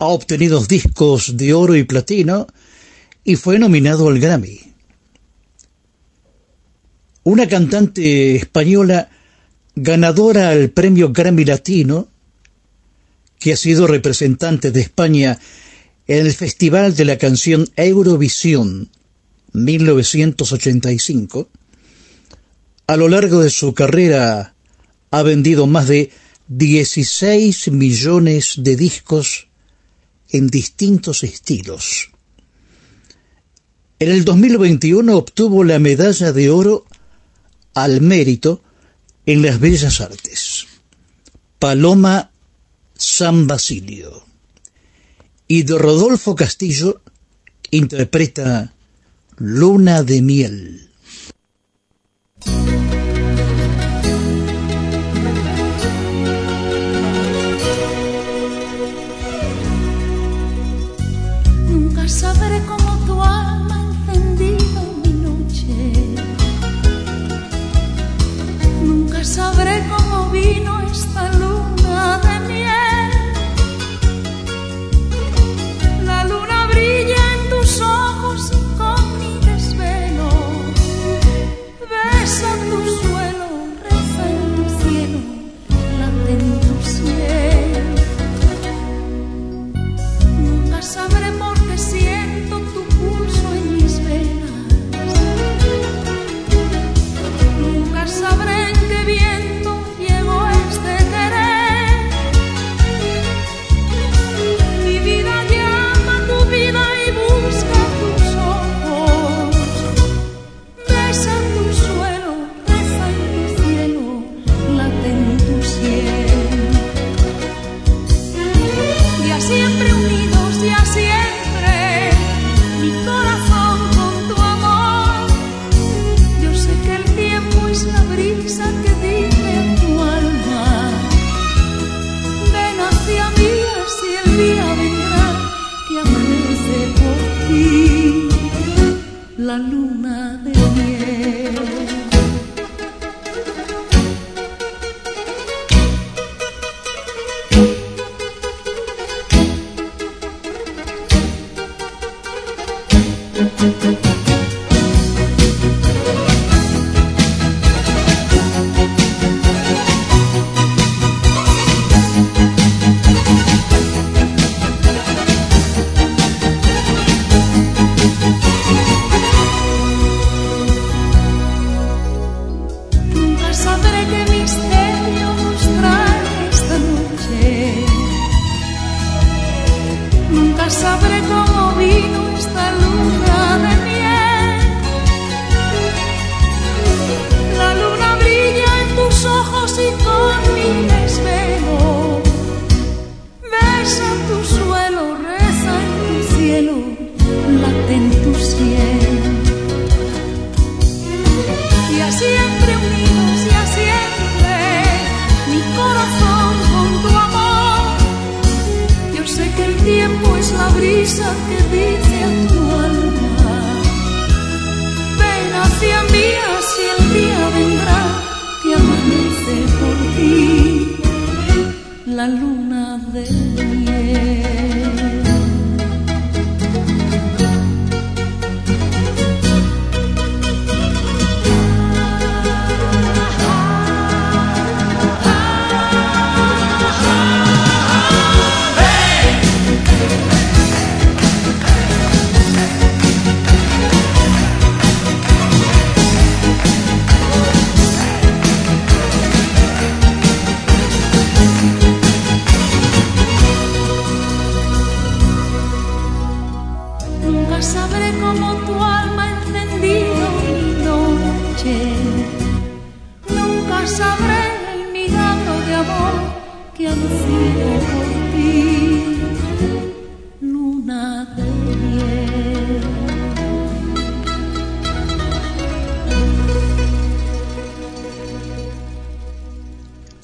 Ha 0.00 0.06
obtenido 0.06 0.64
discos 0.64 1.36
de 1.36 1.54
oro 1.54 1.76
y 1.76 1.84
platino 1.84 2.48
y 3.24 3.36
fue 3.36 3.58
nominado 3.58 4.08
al 4.08 4.18
Grammy. 4.18 4.60
Una 7.24 7.46
cantante 7.46 8.34
española 8.34 9.08
ganadora 9.76 10.50
al 10.50 10.70
premio 10.70 11.12
Grammy 11.12 11.44
Latino 11.44 12.08
que 13.38 13.52
ha 13.52 13.56
sido 13.56 13.86
representante 13.86 14.72
de 14.72 14.80
España 14.80 15.38
en 16.06 16.26
el 16.26 16.32
Festival 16.32 16.94
de 16.96 17.04
la 17.04 17.18
Canción 17.18 17.68
Eurovisión 17.76 18.90
1985, 19.52 21.48
a 22.86 22.96
lo 22.96 23.08
largo 23.08 23.40
de 23.40 23.50
su 23.50 23.74
carrera 23.74 24.54
ha 25.10 25.22
vendido 25.22 25.66
más 25.66 25.88
de 25.88 26.10
16 26.48 27.70
millones 27.70 28.54
de 28.58 28.76
discos 28.76 29.48
en 30.30 30.48
distintos 30.48 31.22
estilos. 31.22 32.10
En 33.98 34.10
el 34.10 34.24
2021 34.24 35.16
obtuvo 35.16 35.62
la 35.62 35.78
medalla 35.78 36.32
de 36.32 36.50
oro 36.50 36.86
al 37.74 38.00
mérito 38.00 38.62
en 39.26 39.42
las 39.42 39.60
bellas 39.60 40.00
artes. 40.00 40.66
Paloma 41.58 42.32
San 42.96 43.46
Basilio. 43.46 44.31
Y 45.52 45.64
de 45.64 45.76
Rodolfo 45.76 46.34
Castillo 46.34 47.02
interpreta 47.70 48.72
Luna 49.36 50.02
de 50.02 50.22
Miel. 50.22 50.91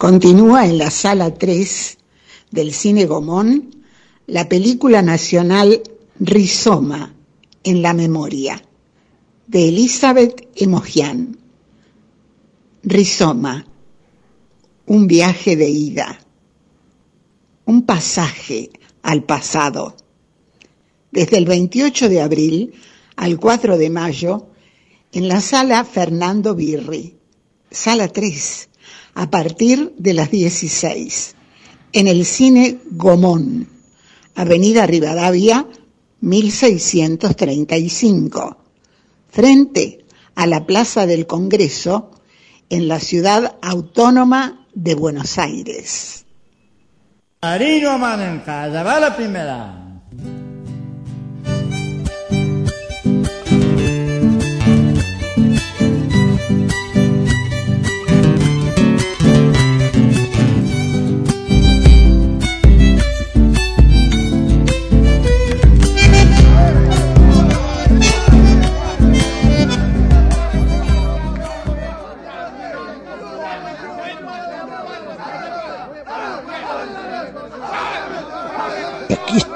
Continúa 0.08 0.64
en 0.64 0.78
la 0.78 0.90
sala 0.90 1.34
3 1.34 1.98
del 2.50 2.72
Cine 2.72 3.04
Gomón 3.04 3.84
la 4.26 4.48
película 4.48 5.02
nacional 5.02 5.82
Rizoma 6.18 7.14
en 7.62 7.82
la 7.82 7.92
memoria 7.92 8.64
de 9.46 9.68
Elizabeth 9.68 10.48
Emojian. 10.56 11.36
Rizoma, 12.84 13.66
un 14.86 15.06
viaje 15.06 15.56
de 15.56 15.68
ida, 15.68 16.18
un 17.66 17.82
pasaje 17.82 18.70
al 19.02 19.24
pasado. 19.24 19.94
Desde 21.12 21.36
el 21.36 21.44
28 21.44 22.08
de 22.08 22.22
abril 22.22 22.72
al 23.16 23.38
4 23.38 23.76
de 23.76 23.90
mayo 23.90 24.46
en 25.12 25.28
la 25.28 25.42
sala 25.42 25.84
Fernando 25.84 26.54
Birri, 26.54 27.18
sala 27.70 28.08
3, 28.08 28.68
a 29.18 29.28
partir 29.30 29.94
de 29.98 30.14
las 30.14 30.30
16, 30.30 31.34
en 31.92 32.06
el 32.06 32.24
cine 32.24 32.78
Gomón, 32.92 33.68
Avenida 34.36 34.86
Rivadavia, 34.86 35.66
1635, 36.20 38.56
frente 39.28 40.04
a 40.36 40.46
la 40.46 40.64
Plaza 40.66 41.06
del 41.06 41.26
Congreso, 41.26 42.12
en 42.70 42.86
la 42.86 43.00
ciudad 43.00 43.56
autónoma 43.60 44.64
de 44.72 44.94
Buenos 44.94 45.36
Aires. 45.36 46.24
Marino 47.42 47.98
va 47.98 49.00
la 49.00 49.16
primera. 49.16 49.77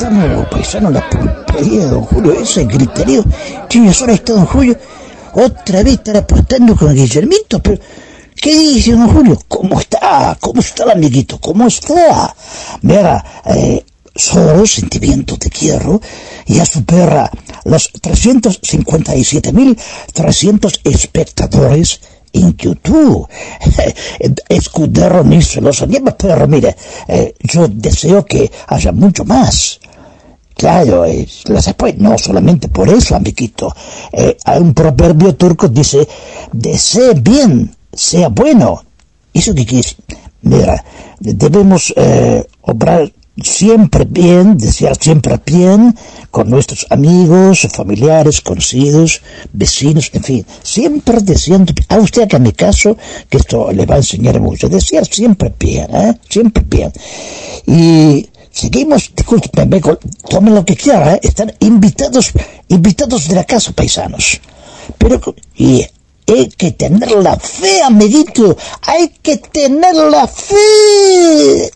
Estamos 0.02 0.30
los 0.30 0.46
paisanos, 0.48 0.92
la 0.92 1.08
pulpería 1.08 1.84
de 1.84 1.86
don 1.86 2.02
Julio, 2.02 2.32
ese 2.32 2.66
criterio. 2.66 3.24
Tiene 3.68 3.92
ahora 3.92 4.14
está 4.14 4.32
don 4.32 4.46
Julio. 4.46 4.76
Otra 5.34 5.84
vez 5.84 5.94
estar 5.94 6.16
apostando 6.16 6.74
con 6.74 6.92
Guillermito, 6.92 7.60
pero 7.60 7.78
¿qué 8.34 8.58
dice 8.58 8.90
don 8.92 9.08
Julio? 9.08 9.38
¿Cómo 9.46 9.78
está? 9.78 10.36
¿Cómo 10.40 10.60
está 10.60 10.82
el 10.84 10.90
amiguito? 10.90 11.38
¿Cómo 11.38 11.68
está? 11.68 12.34
Mira, 12.80 13.24
eh, 13.46 13.84
solo 14.14 14.66
sentimiento 14.66 15.38
te 15.38 15.48
quiero 15.50 16.00
ya 16.46 16.66
supera 16.66 17.30
los 17.64 17.92
357.300 17.92 20.80
espectadores 20.82 22.00
en 22.32 22.56
YouTube. 22.56 23.28
Escudero 24.48 25.22
ni 25.22 25.42
se 25.42 25.60
lo 25.60 25.72
sabía, 25.72 26.00
pero 26.18 26.48
mire, 26.48 26.74
eh, 27.06 27.36
yo 27.40 27.68
deseo 27.68 28.24
que 28.24 28.50
haya 28.66 28.90
mucho 28.90 29.24
más. 29.24 29.78
Claro, 30.62 31.04
eh, 31.06 31.26
después, 31.48 31.98
no 31.98 32.16
solamente 32.16 32.68
por 32.68 32.88
eso, 32.88 33.16
amiguito. 33.16 33.74
Eh, 34.12 34.36
hay 34.44 34.60
un 34.60 34.72
proverbio 34.72 35.34
turco 35.34 35.66
que 35.66 35.74
dice, 35.80 36.06
desee 36.52 37.14
bien, 37.14 37.74
sea 37.92 38.28
bueno. 38.28 38.80
¿Eso 39.34 39.56
qué 39.56 39.66
quiere? 39.66 39.88
Mira, 40.42 40.84
debemos 41.18 41.92
eh, 41.96 42.46
obrar 42.60 43.12
siempre 43.42 44.04
bien, 44.04 44.56
desear 44.56 44.96
siempre 45.00 45.40
bien 45.44 45.96
con 46.30 46.48
nuestros 46.48 46.86
amigos, 46.90 47.66
familiares, 47.72 48.40
conocidos, 48.40 49.20
vecinos, 49.52 50.10
en 50.12 50.22
fin, 50.22 50.46
siempre 50.62 51.18
deseando, 51.22 51.72
a 51.88 51.96
usted 51.96 52.28
que 52.28 52.36
en 52.36 52.42
mi 52.44 52.52
caso, 52.52 52.96
que 53.28 53.38
esto 53.38 53.72
le 53.72 53.84
va 53.84 53.96
a 53.96 53.98
enseñar 53.98 54.38
mucho, 54.38 54.68
desear 54.68 55.06
siempre 55.06 55.52
bien, 55.58 55.88
¿eh? 55.92 56.14
siempre 56.28 56.62
bien. 56.64 56.92
Y 57.66 58.28
seguimos, 58.52 59.10
disculpen, 59.14 59.70
tomen 60.28 60.54
lo 60.54 60.64
que 60.64 60.76
quiera, 60.76 61.14
¿eh? 61.14 61.20
están 61.22 61.52
invitados, 61.60 62.32
invitados 62.68 63.28
de 63.28 63.34
la 63.34 63.44
casa, 63.44 63.72
paisanos. 63.72 64.40
Pero, 64.98 65.20
hay 66.26 66.48
que 66.56 66.72
tener 66.72 67.10
la 67.12 67.36
fe, 67.36 67.82
amiguito, 67.82 68.56
hay 68.82 69.08
que 69.22 69.38
tener 69.38 69.94
la 69.94 70.26
fe. 70.26 71.72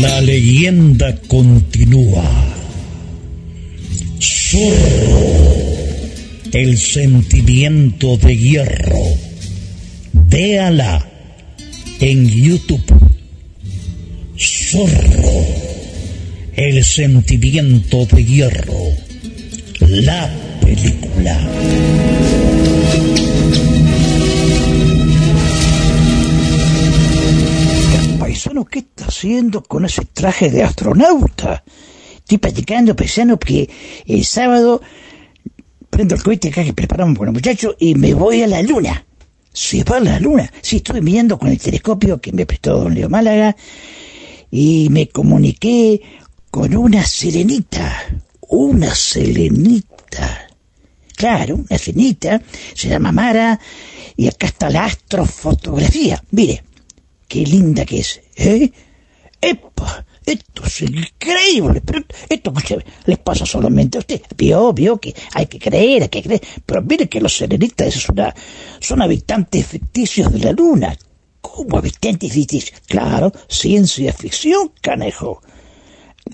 La 0.00 0.20
leyenda 0.20 1.16
continúa. 1.28 2.24
Zorro, 4.20 5.87
el 6.52 6.78
sentimiento 6.78 8.16
de 8.16 8.36
hierro. 8.36 9.02
Véala 10.12 11.06
en 12.00 12.28
YouTube. 12.28 12.82
Zorro, 14.36 15.44
el 16.54 16.84
sentimiento 16.84 18.06
de 18.06 18.24
hierro. 18.24 18.84
La 19.80 20.30
película. 20.60 21.48
paisano, 28.18 28.64
¿qué 28.64 28.80
está 28.80 29.06
haciendo 29.06 29.62
con 29.62 29.84
ese 29.84 30.04
traje 30.04 30.50
de 30.50 30.62
astronauta? 30.62 31.64
Estoy 32.18 32.38
platicando, 32.38 32.94
paisano, 32.94 33.38
que 33.38 33.68
el 34.06 34.24
sábado 34.24 34.82
prendo 35.90 36.14
el 36.14 36.22
cohete 36.22 36.48
acá 36.48 36.64
que 36.64 36.72
preparamos 36.72 37.16
con 37.16 37.26
los 37.26 37.34
muchachos 37.34 37.76
y 37.78 37.94
me 37.94 38.14
voy 38.14 38.42
a 38.42 38.46
la 38.46 38.62
luna. 38.62 39.04
Se 39.52 39.82
va 39.84 39.96
a 39.96 40.00
la 40.00 40.20
luna. 40.20 40.50
Sí, 40.62 40.76
estuve 40.76 41.00
mirando 41.00 41.38
con 41.38 41.48
el 41.48 41.58
telescopio 41.58 42.20
que 42.20 42.32
me 42.32 42.46
prestó 42.46 42.78
don 42.78 42.94
Leo 42.94 43.08
Málaga 43.08 43.56
y 44.50 44.88
me 44.90 45.08
comuniqué 45.08 46.00
con 46.50 46.76
una 46.76 47.04
serenita. 47.04 48.20
Una 48.40 48.94
serenita. 48.94 50.48
Claro, 51.16 51.56
una 51.56 51.78
serenita. 51.78 52.40
Se 52.74 52.88
llama 52.88 53.12
Mara 53.12 53.58
y 54.16 54.28
acá 54.28 54.46
está 54.46 54.70
la 54.70 54.84
astrofotografía. 54.84 56.22
Mire, 56.30 56.62
qué 57.26 57.40
linda 57.44 57.84
que 57.84 58.00
es, 58.00 58.20
¿eh? 58.36 58.70
¡Epa! 59.40 60.04
Esto 60.28 60.62
es 60.66 60.82
increíble, 60.82 61.80
pero 61.80 62.04
esto 62.28 62.50
escúcheme, 62.50 62.84
les 63.06 63.18
pasa 63.18 63.46
solamente 63.46 63.96
a 63.96 64.00
usted. 64.00 64.20
Vio, 64.36 64.74
vio 64.74 64.98
que 64.98 65.14
hay 65.32 65.46
que 65.46 65.58
creer, 65.58 66.02
hay 66.02 66.08
que 66.10 66.22
creer. 66.22 66.42
Pero 66.66 66.82
mire 66.82 67.08
que 67.08 67.18
los 67.18 67.34
serenistas 67.34 67.96
es 67.96 68.08
una, 68.10 68.34
son 68.78 69.00
habitantes 69.00 69.66
ficticios 69.66 70.30
de 70.30 70.40
la 70.40 70.52
luna. 70.52 70.94
¿Cómo 71.40 71.78
habitantes 71.78 72.30
ficticios? 72.30 72.78
Claro, 72.86 73.32
ciencia 73.48 74.12
ficción, 74.12 74.70
canejo. 74.82 75.40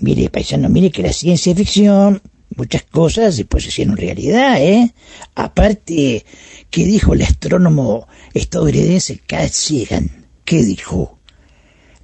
Mire, 0.01 0.29
paisano, 0.29 0.69
mire 0.69 0.91
que 0.91 1.03
la 1.03 1.12
ciencia 1.12 1.55
ficción, 1.55 2.21
muchas 2.57 2.83
cosas 2.83 3.37
después 3.37 3.62
se 3.62 3.69
hicieron 3.69 3.97
realidad, 3.97 4.61
¿eh? 4.61 4.93
Aparte, 5.37 6.27
¿qué 6.69 6.85
dijo 6.85 7.15
el 7.15 7.23
astrónomo 7.23 8.09
estadounidense 8.33 9.21
Carl 9.25 9.51
Sagan? 9.51 10.27
¿Qué 10.45 10.65
dijo? 10.65 11.21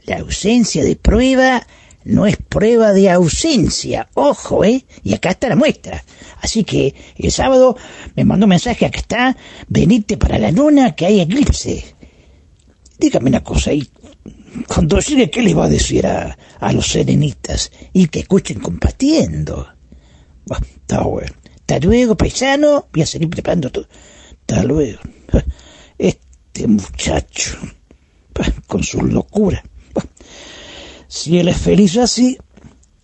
La 0.05 0.19
ausencia 0.19 0.85
de 0.85 0.95
prueba 0.95 1.67
no 2.05 2.27
es 2.27 2.37
prueba 2.37 2.93
de 2.93 3.11
ausencia. 3.11 4.09
Ojo, 4.15 4.65
¿eh? 4.65 4.85
Y 5.03 5.15
acá 5.15 5.31
está 5.31 5.49
la 5.49 5.57
muestra. 5.57 6.03
Así 6.41 6.65
que 6.65 6.95
el 7.17 7.31
sábado 7.31 7.77
me 8.17 8.25
mandó 8.25 8.47
un 8.47 8.51
mensaje, 8.51 8.87
acá 8.87 8.99
está, 8.99 9.37
venite 9.69 10.17
para 10.17 10.39
la 10.39 10.51
luna 10.51 10.95
que 10.95 11.07
hay 11.07 11.21
eclipse. 11.21 11.97
Dígame 12.99 13.31
una 13.31 13.43
cosa, 13.43 13.73
¿y 13.73 13.89
cuando 14.67 15.01
llegue 15.01 15.31
qué 15.31 15.43
les 15.43 15.57
va 15.57 15.65
a 15.65 15.69
decir 15.69 16.07
a, 16.07 16.37
a 16.59 16.73
los 16.73 16.89
serenistas? 16.89 17.71
Y 17.93 18.09
que 18.09 18.21
escuchen 18.21 18.61
compartiendo. 18.61 19.69
Bueno, 20.47 20.67
está 20.67 21.03
bueno. 21.03 21.33
Hasta 21.61 21.79
luego, 21.87 22.17
paisano. 22.17 22.89
Voy 22.93 23.03
a 23.03 23.07
seguir 23.07 23.31
preparando 23.31 23.71
todo. 23.71 23.87
Hasta 24.41 24.65
luego. 24.65 24.99
Este 25.99 26.67
muchacho, 26.67 27.59
con 28.67 28.83
su 28.83 29.03
locura. 29.03 29.63
Si 31.13 31.39
él 31.41 31.49
es 31.49 31.57
feliz 31.57 31.97
así, 31.97 32.39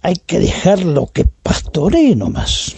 hay 0.01 0.15
que 0.15 0.39
dejarlo 0.39 1.11
que 1.12 1.24
pastoree 1.43 2.15
nomás. 2.15 2.77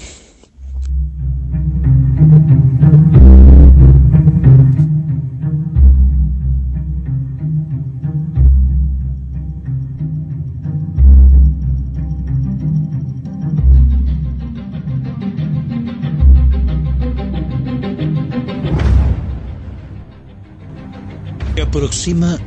Aproxima 21.63 22.39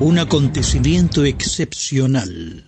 un 0.00 0.18
acontecimiento 0.18 1.24
excepcional, 1.24 2.64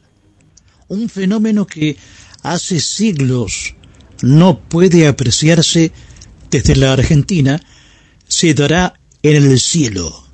un 0.88 1.08
fenómeno 1.08 1.66
que 1.66 1.96
hace 2.42 2.80
siglos 2.80 3.74
no 4.22 4.60
puede 4.60 5.06
apreciarse 5.06 5.92
desde 6.50 6.76
la 6.76 6.92
Argentina, 6.92 7.60
se 8.28 8.54
dará 8.54 8.94
en 9.22 9.44
el 9.44 9.60
cielo, 9.60 10.26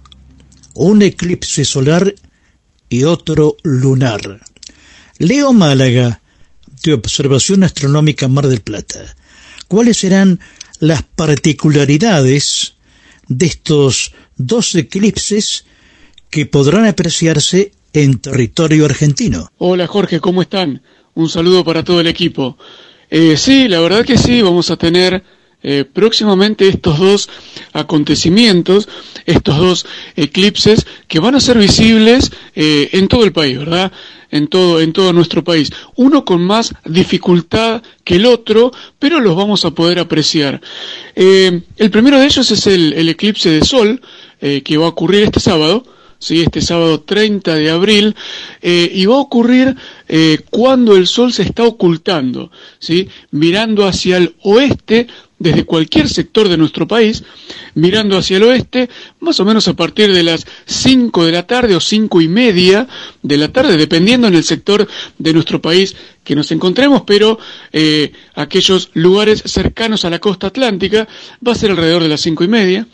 un 0.74 1.02
eclipse 1.02 1.64
solar 1.64 2.14
y 2.88 3.04
otro 3.04 3.56
lunar. 3.62 4.40
Leo 5.18 5.52
Málaga, 5.52 6.20
de 6.82 6.92
Observación 6.94 7.62
Astronómica 7.62 8.28
Mar 8.28 8.48
del 8.48 8.60
Plata. 8.60 9.14
¿Cuáles 9.68 9.98
serán 9.98 10.40
las 10.80 11.02
particularidades 11.02 12.74
de 13.28 13.46
estos 13.46 14.12
dos 14.36 14.74
eclipses 14.74 15.64
que 16.32 16.46
podrán 16.46 16.86
apreciarse 16.86 17.72
en 17.92 18.18
territorio 18.18 18.86
argentino. 18.86 19.50
Hola 19.58 19.86
Jorge, 19.86 20.18
¿cómo 20.18 20.40
están? 20.40 20.80
Un 21.12 21.28
saludo 21.28 21.62
para 21.62 21.84
todo 21.84 22.00
el 22.00 22.06
equipo. 22.06 22.56
Eh, 23.10 23.36
sí, 23.36 23.68
la 23.68 23.80
verdad 23.80 24.02
que 24.02 24.16
sí, 24.16 24.40
vamos 24.40 24.70
a 24.70 24.78
tener 24.78 25.22
eh, 25.62 25.84
próximamente 25.84 26.66
estos 26.68 26.98
dos 26.98 27.28
acontecimientos, 27.74 28.88
estos 29.26 29.58
dos 29.58 29.86
eclipses 30.16 30.86
que 31.06 31.20
van 31.20 31.34
a 31.34 31.40
ser 31.40 31.58
visibles 31.58 32.32
eh, 32.54 32.88
en 32.92 33.08
todo 33.08 33.24
el 33.24 33.32
país, 33.32 33.58
¿verdad? 33.58 33.92
En 34.30 34.48
todo, 34.48 34.80
en 34.80 34.94
todo 34.94 35.12
nuestro 35.12 35.44
país. 35.44 35.70
Uno 35.96 36.24
con 36.24 36.40
más 36.42 36.72
dificultad 36.86 37.82
que 38.04 38.16
el 38.16 38.24
otro, 38.24 38.72
pero 38.98 39.20
los 39.20 39.36
vamos 39.36 39.66
a 39.66 39.72
poder 39.72 39.98
apreciar. 39.98 40.62
el 41.14 41.90
primero 41.90 42.18
de 42.18 42.24
ellos 42.24 42.50
es 42.50 42.66
el, 42.66 42.94
el 42.94 43.10
eclipse 43.10 43.50
de 43.50 43.62
sol, 43.66 44.00
que 44.40 44.76
va 44.78 44.86
a 44.86 44.88
ocurrir 44.88 45.24
este 45.24 45.38
sábado, 45.38 45.84
¿sí? 46.22 46.40
este 46.40 46.60
sábado 46.62 47.00
30 47.00 47.56
de 47.56 47.70
abril, 47.70 48.14
eh, 48.62 48.90
y 48.94 49.04
va 49.06 49.16
a 49.16 49.18
ocurrir 49.18 49.76
eh, 50.08 50.38
cuando 50.50 50.96
el 50.96 51.06
sol 51.06 51.32
se 51.32 51.42
está 51.42 51.64
ocultando, 51.64 52.50
¿sí? 52.78 53.08
mirando 53.32 53.86
hacia 53.86 54.18
el 54.18 54.36
oeste 54.42 55.08
desde 55.42 55.64
cualquier 55.64 56.08
sector 56.08 56.48
de 56.48 56.56
nuestro 56.56 56.86
país, 56.86 57.24
mirando 57.74 58.16
hacia 58.16 58.36
el 58.36 58.44
oeste, 58.44 58.88
más 59.18 59.40
o 59.40 59.44
menos 59.44 59.66
a 59.66 59.74
partir 59.74 60.12
de 60.12 60.22
las 60.22 60.46
5 60.66 61.26
de 61.26 61.32
la 61.32 61.46
tarde 61.46 61.74
o 61.74 61.80
cinco 61.80 62.20
y 62.20 62.28
media 62.28 62.86
de 63.22 63.36
la 63.36 63.48
tarde, 63.48 63.76
dependiendo 63.76 64.28
en 64.28 64.34
el 64.34 64.44
sector 64.44 64.86
de 65.18 65.32
nuestro 65.32 65.60
país 65.60 65.96
que 66.22 66.36
nos 66.36 66.52
encontremos, 66.52 67.02
pero 67.02 67.38
eh, 67.72 68.12
aquellos 68.34 68.90
lugares 68.94 69.42
cercanos 69.44 70.04
a 70.04 70.10
la 70.10 70.20
costa 70.20 70.46
atlántica 70.46 71.08
va 71.46 71.52
a 71.52 71.56
ser 71.56 71.72
alrededor 71.72 72.04
de 72.04 72.08
las 72.08 72.20
cinco 72.20 72.44
y 72.44 72.48
media. 72.48 72.86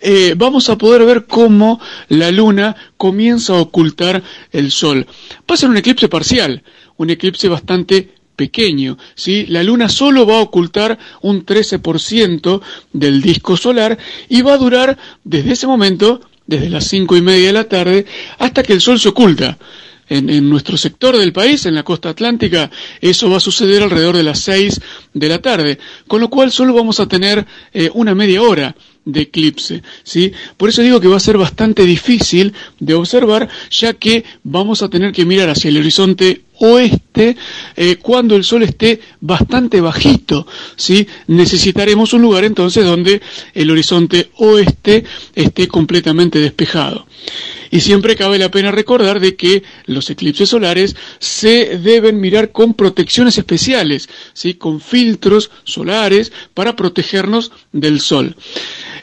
Eh, 0.00 0.34
vamos 0.36 0.68
a 0.68 0.76
poder 0.76 1.06
ver 1.06 1.24
cómo 1.24 1.80
la 2.08 2.30
luna 2.30 2.76
comienza 2.98 3.54
a 3.54 3.60
ocultar 3.62 4.22
el 4.52 4.70
sol. 4.70 5.06
Va 5.50 5.54
a 5.54 5.56
ser 5.56 5.70
un 5.70 5.78
eclipse 5.78 6.08
parcial, 6.08 6.62
un 6.98 7.08
eclipse 7.08 7.48
bastante 7.48 8.10
pequeño, 8.36 8.98
¿sí? 9.14 9.46
La 9.46 9.62
luna 9.62 9.88
solo 9.88 10.26
va 10.26 10.38
a 10.38 10.42
ocultar 10.42 10.98
un 11.22 11.44
13% 11.44 12.60
del 12.92 13.22
disco 13.22 13.56
solar 13.56 13.98
y 14.28 14.42
va 14.42 14.54
a 14.54 14.58
durar 14.58 14.98
desde 15.24 15.52
ese 15.52 15.66
momento, 15.66 16.20
desde 16.46 16.70
las 16.70 16.86
cinco 16.86 17.16
y 17.16 17.22
media 17.22 17.48
de 17.48 17.52
la 17.52 17.64
tarde, 17.64 18.06
hasta 18.38 18.62
que 18.62 18.72
el 18.72 18.80
sol 18.80 18.98
se 18.98 19.08
oculta. 19.08 19.58
En, 20.06 20.50
nuestro 20.50 20.76
sector 20.76 21.16
del 21.16 21.32
país, 21.32 21.64
en 21.64 21.74
la 21.74 21.82
costa 21.82 22.10
atlántica, 22.10 22.70
eso 23.00 23.30
va 23.30 23.38
a 23.38 23.40
suceder 23.40 23.82
alrededor 23.82 24.14
de 24.14 24.22
las 24.22 24.38
6 24.40 24.78
de 25.14 25.28
la 25.30 25.40
tarde, 25.40 25.78
con 26.06 26.20
lo 26.20 26.28
cual 26.28 26.52
solo 26.52 26.74
vamos 26.74 27.00
a 27.00 27.08
tener 27.08 27.46
eh, 27.72 27.90
una 27.94 28.14
media 28.14 28.42
hora 28.42 28.76
de 29.04 29.22
eclipse, 29.22 29.82
¿sí? 30.02 30.32
Por 30.56 30.68
eso 30.68 30.82
digo 30.82 31.00
que 31.00 31.08
va 31.08 31.16
a 31.16 31.20
ser 31.20 31.38
bastante 31.38 31.84
difícil 31.84 32.54
de 32.80 32.94
observar, 32.94 33.48
ya 33.70 33.94
que 33.94 34.24
vamos 34.42 34.82
a 34.82 34.88
tener 34.88 35.12
que 35.12 35.24
mirar 35.24 35.50
hacia 35.50 35.68
el 35.68 35.78
horizonte 35.78 36.42
oeste 36.58 37.36
eh, 37.76 37.96
cuando 37.96 38.36
el 38.36 38.44
sol 38.44 38.62
esté 38.62 39.00
bastante 39.20 39.80
bajito, 39.80 40.46
¿sí? 40.76 41.06
Necesitaremos 41.26 42.12
un 42.12 42.22
lugar 42.22 42.44
entonces 42.44 42.84
donde 42.84 43.20
el 43.54 43.70
horizonte 43.70 44.30
oeste 44.36 45.04
esté 45.34 45.68
completamente 45.68 46.38
despejado. 46.38 47.06
Y 47.70 47.80
siempre 47.80 48.14
cabe 48.14 48.38
la 48.38 48.50
pena 48.50 48.70
recordar 48.70 49.18
de 49.18 49.34
que 49.34 49.62
los 49.86 50.08
eclipses 50.10 50.48
solares 50.50 50.94
se 51.18 51.78
deben 51.78 52.20
mirar 52.20 52.52
con 52.52 52.74
protecciones 52.74 53.36
especiales, 53.38 54.08
¿sí? 54.32 54.54
con 54.54 54.80
filtros 54.80 55.50
solares 55.64 56.30
para 56.52 56.76
protegernos 56.76 57.50
del 57.72 58.00
sol. 58.00 58.36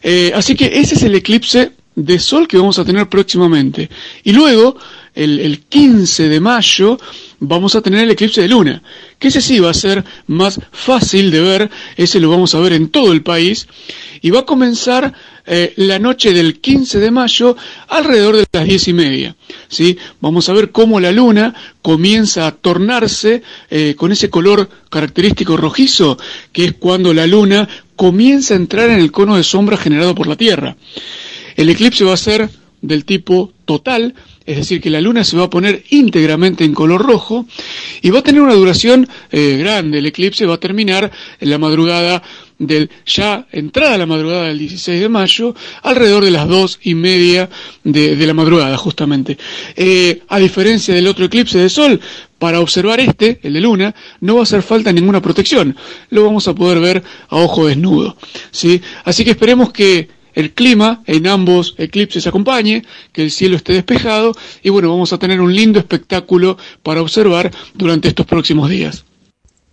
Eh, 0.03 0.31
así 0.33 0.55
que 0.55 0.79
ese 0.79 0.95
es 0.95 1.03
el 1.03 1.15
eclipse 1.15 1.73
de 1.95 2.19
sol 2.19 2.47
que 2.47 2.57
vamos 2.57 2.79
a 2.79 2.85
tener 2.85 3.09
próximamente. 3.09 3.89
Y 4.23 4.31
luego, 4.31 4.77
el, 5.13 5.39
el 5.39 5.59
15 5.61 6.29
de 6.29 6.39
mayo, 6.39 6.97
vamos 7.41 7.76
a 7.76 7.81
tener 7.81 8.03
el 8.03 8.11
eclipse 8.11 8.39
de 8.41 8.47
luna, 8.47 8.84
que 9.18 9.30
ese 9.30 9.41
sí 9.41 9.59
va 9.59 9.72
a 9.72 9.73
ser 9.73 10.05
más 10.27 10.59
fácil 10.72 11.31
de 11.31 11.41
ver, 11.41 11.69
ese 11.97 12.19
lo 12.19 12.30
vamos 12.30 12.53
a 12.53 12.59
ver 12.59 12.72
en 12.73 12.89
todo 12.89 13.11
el 13.11 13.23
país, 13.23 13.68
y 14.22 14.30
va 14.30 14.41
a 14.41 14.45
comenzar 14.45 15.11
eh, 15.47 15.73
la 15.77 15.97
noche 15.97 16.34
del 16.34 16.61
15 16.61 16.99
de 16.99 17.09
mayo 17.09 17.57
alrededor 17.88 18.38
de 18.38 18.45
las 18.51 18.65
diez 18.65 18.88
y 18.88 18.93
media. 18.93 19.35
¿sí? 19.68 19.97
Vamos 20.19 20.49
a 20.49 20.53
ver 20.53 20.72
cómo 20.72 20.99
la 20.99 21.11
luna 21.11 21.55
comienza 21.81 22.45
a 22.45 22.51
tornarse 22.51 23.41
eh, 23.72 23.95
con 23.97 24.11
ese 24.11 24.30
color 24.30 24.69
característico 24.91 25.57
rojizo, 25.57 26.19
que 26.53 26.65
es 26.65 26.73
cuando 26.73 27.11
la 27.11 27.26
luna 27.26 27.68
comienza 27.95 28.53
a 28.53 28.57
entrar 28.57 28.91
en 28.91 28.99
el 28.99 29.11
cono 29.11 29.35
de 29.35 29.43
sombra 29.43 29.77
generado 29.77 30.13
por 30.13 30.27
la 30.27 30.35
Tierra. 30.35 30.77
El 31.55 31.69
eclipse 31.69 32.03
va 32.03 32.13
a 32.13 32.18
ser 32.18 32.49
del 32.81 33.03
tipo 33.05 33.51
total, 33.65 34.13
es 34.45 34.57
decir, 34.57 34.81
que 34.81 34.89
la 34.89 35.01
luna 35.01 35.23
se 35.23 35.38
va 35.38 35.43
a 35.43 35.49
poner 35.49 35.84
íntegramente 35.89 36.63
en 36.63 36.73
color 36.73 37.05
rojo 37.05 37.45
y 38.01 38.09
va 38.09 38.19
a 38.19 38.23
tener 38.23 38.41
una 38.41 38.53
duración 38.53 39.07
eh, 39.31 39.57
grande. 39.57 39.99
El 39.99 40.07
eclipse 40.07 40.45
va 40.45 40.55
a 40.55 40.59
terminar 40.59 41.11
en 41.39 41.49
la 41.49 41.57
madrugada 41.57 42.23
del, 42.57 42.89
ya 43.05 43.47
entrada 43.51 43.97
la 43.97 44.05
madrugada 44.05 44.47
del 44.47 44.59
16 44.59 45.01
de 45.01 45.09
mayo, 45.09 45.55
alrededor 45.84 46.23
de 46.23 46.31
las 46.31 46.47
dos 46.47 46.80
y 46.84 46.95
media 46.95 47.49
de, 47.84 48.15
la 48.26 48.34
madrugada, 48.34 48.77
justamente. 48.77 49.38
Eh, 49.76 50.22
a 50.27 50.39
diferencia 50.39 50.93
del 50.93 51.07
otro 51.07 51.26
eclipse 51.26 51.57
de 51.57 51.69
sol, 51.69 51.99
para 52.38 52.59
observar 52.59 52.99
este, 52.99 53.39
el 53.43 53.53
de 53.53 53.61
luna, 53.61 53.95
no 54.22 54.35
va 54.35 54.39
a 54.39 54.43
hacer 54.43 54.63
falta 54.63 54.91
ninguna 54.91 55.22
protección. 55.22 55.76
Lo 56.09 56.23
vamos 56.23 56.47
a 56.47 56.55
poder 56.55 56.80
ver 56.80 57.03
a 57.30 57.35
ojo 57.35 57.68
desnudo. 57.68 58.18
¿sí? 58.49 58.81
Así 59.03 59.23
que 59.23 59.31
esperemos 59.31 59.72
que 59.72 60.09
el 60.33 60.53
clima 60.53 61.03
en 61.05 61.27
ambos 61.27 61.75
eclipses 61.77 62.27
acompañe, 62.27 62.83
que 63.11 63.23
el 63.23 63.31
cielo 63.31 63.55
esté 63.55 63.73
despejado 63.73 64.35
y 64.63 64.69
bueno, 64.69 64.89
vamos 64.89 65.13
a 65.13 65.17
tener 65.17 65.41
un 65.41 65.53
lindo 65.53 65.79
espectáculo 65.79 66.57
para 66.83 67.01
observar 67.01 67.51
durante 67.73 68.07
estos 68.07 68.25
próximos 68.25 68.69
días. 68.69 69.05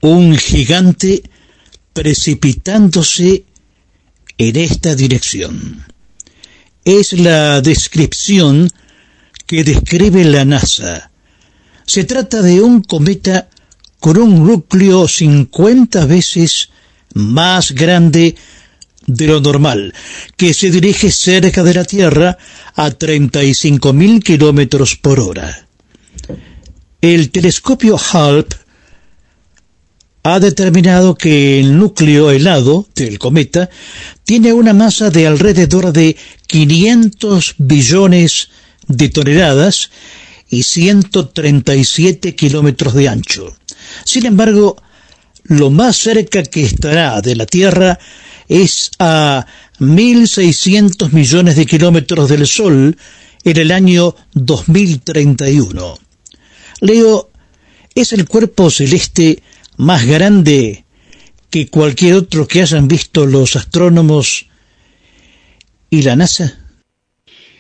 Un 0.01 0.37
gigante 0.37 1.23
precipitándose 1.93 3.45
en 4.37 4.57
esta 4.57 4.95
dirección. 4.95 5.85
Es 6.85 7.13
la 7.13 7.61
descripción 7.61 8.71
que 9.47 9.65
describe 9.65 10.25
la 10.25 10.45
NASA. 10.45 11.11
Se 11.85 12.05
trata 12.05 12.43
de 12.43 12.61
un 12.61 12.83
cometa 12.83 13.49
con 13.99 14.19
un 14.19 14.47
núcleo 14.47 15.09
50 15.09 16.07
veces 16.07 16.71
más 17.15 17.73
grande 17.73 18.37
de 19.09 19.27
lo 19.27 19.41
normal, 19.41 19.93
que 20.37 20.55
se 20.55 20.71
dirige 20.71 21.11
cerca 21.11 21.65
de 21.65 21.75
la 21.75 21.85
Tierra 21.85 22.39
a 22.77 22.91
35.000 22.91 24.23
kilómetros 24.23 24.97
por 24.97 25.19
hora. 25.19 25.67
El 27.01 27.31
telescopio 27.31 27.99
HALP 27.99 28.53
ha 30.25 30.41
determinado 30.41 31.15
que 31.15 31.59
el 31.59 31.79
núcleo 31.79 32.31
helado 32.31 32.87
del 32.95 33.19
cometa 33.19 33.71
tiene 34.25 34.53
una 34.53 34.75
masa 34.75 35.11
de 35.11 35.27
alrededor 35.27 35.93
de 35.93 36.17
500 36.47 37.55
billones 37.59 38.51
de 38.89 39.09
toneladas 39.09 39.91
y 40.51 40.65
137 40.65 42.35
kilómetros 42.35 42.95
de 42.95 43.09
ancho. 43.09 43.57
Sin 44.05 44.27
embargo, 44.27 44.77
lo 45.45 45.71
más 45.71 45.97
cerca 45.97 46.43
que 46.43 46.63
estará 46.63 47.21
de 47.23 47.37
la 47.37 47.47
Tierra 47.47 47.99
es 48.49 48.91
a 48.99 49.47
1.600 49.79 51.13
millones 51.13 51.57
de 51.57 51.67
kilómetros 51.67 52.29
del 52.29 52.47
Sol 52.47 52.97
en 53.45 53.57
el 53.57 53.71
año 53.71 54.15
2031. 54.35 55.99
Leo, 56.81 57.31
es 57.95 58.13
el 58.13 58.27
cuerpo 58.27 58.71
celeste 58.71 59.43
más 59.77 60.07
grande 60.07 60.85
que 61.51 61.69
cualquier 61.69 62.15
otro 62.15 62.47
que 62.47 62.63
hayan 62.63 62.89
visto 62.89 63.27
los 63.27 63.57
astrónomos 63.57 64.47
y 65.91 66.03
la 66.03 66.17
NASA. 66.17 66.59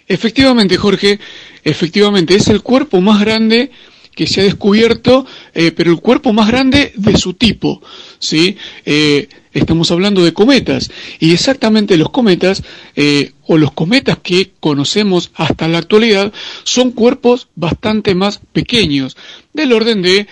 Efectivamente, 0.06 0.77
Jorge, 0.77 1.19
efectivamente, 1.65 2.35
es 2.35 2.48
el 2.48 2.62
cuerpo 2.62 3.01
más 3.01 3.20
grande 3.20 3.70
que 4.15 4.27
se 4.27 4.40
ha 4.40 4.44
descubierto, 4.44 5.27
eh, 5.55 5.70
pero 5.70 5.93
el 5.93 6.01
cuerpo 6.01 6.32
más 6.32 6.48
grande 6.48 6.93
de 6.97 7.16
su 7.16 7.35
tipo, 7.35 7.81
¿sí? 8.19 8.56
Eh, 8.85 9.28
estamos 9.59 9.90
hablando 9.90 10.24
de 10.24 10.32
cometas, 10.32 10.90
y 11.18 11.32
exactamente 11.32 11.97
los 11.97 12.10
cometas, 12.10 12.62
eh, 12.97 13.32
o 13.47 13.56
los 13.59 13.72
cometas 13.72 14.18
que 14.18 14.52
conocemos 14.60 15.30
hasta 15.35 15.68
la 15.68 15.78
actualidad, 15.78 16.32
son 16.64 16.93
cuerpos 16.93 17.48
bastante 17.55 18.14
más 18.14 18.40
pequeños, 18.52 19.16
del 19.52 19.72
orden 19.72 20.02
de 20.02 20.26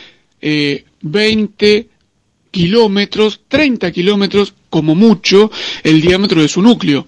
20 1.03 1.89
kilómetros, 2.51 3.40
30 3.48 3.93
kilómetros 3.93 4.55
como 4.70 4.94
mucho 4.94 5.51
el 5.82 6.01
diámetro 6.01 6.43
de 6.43 6.48
su 6.48 6.62
núcleo. 6.62 7.06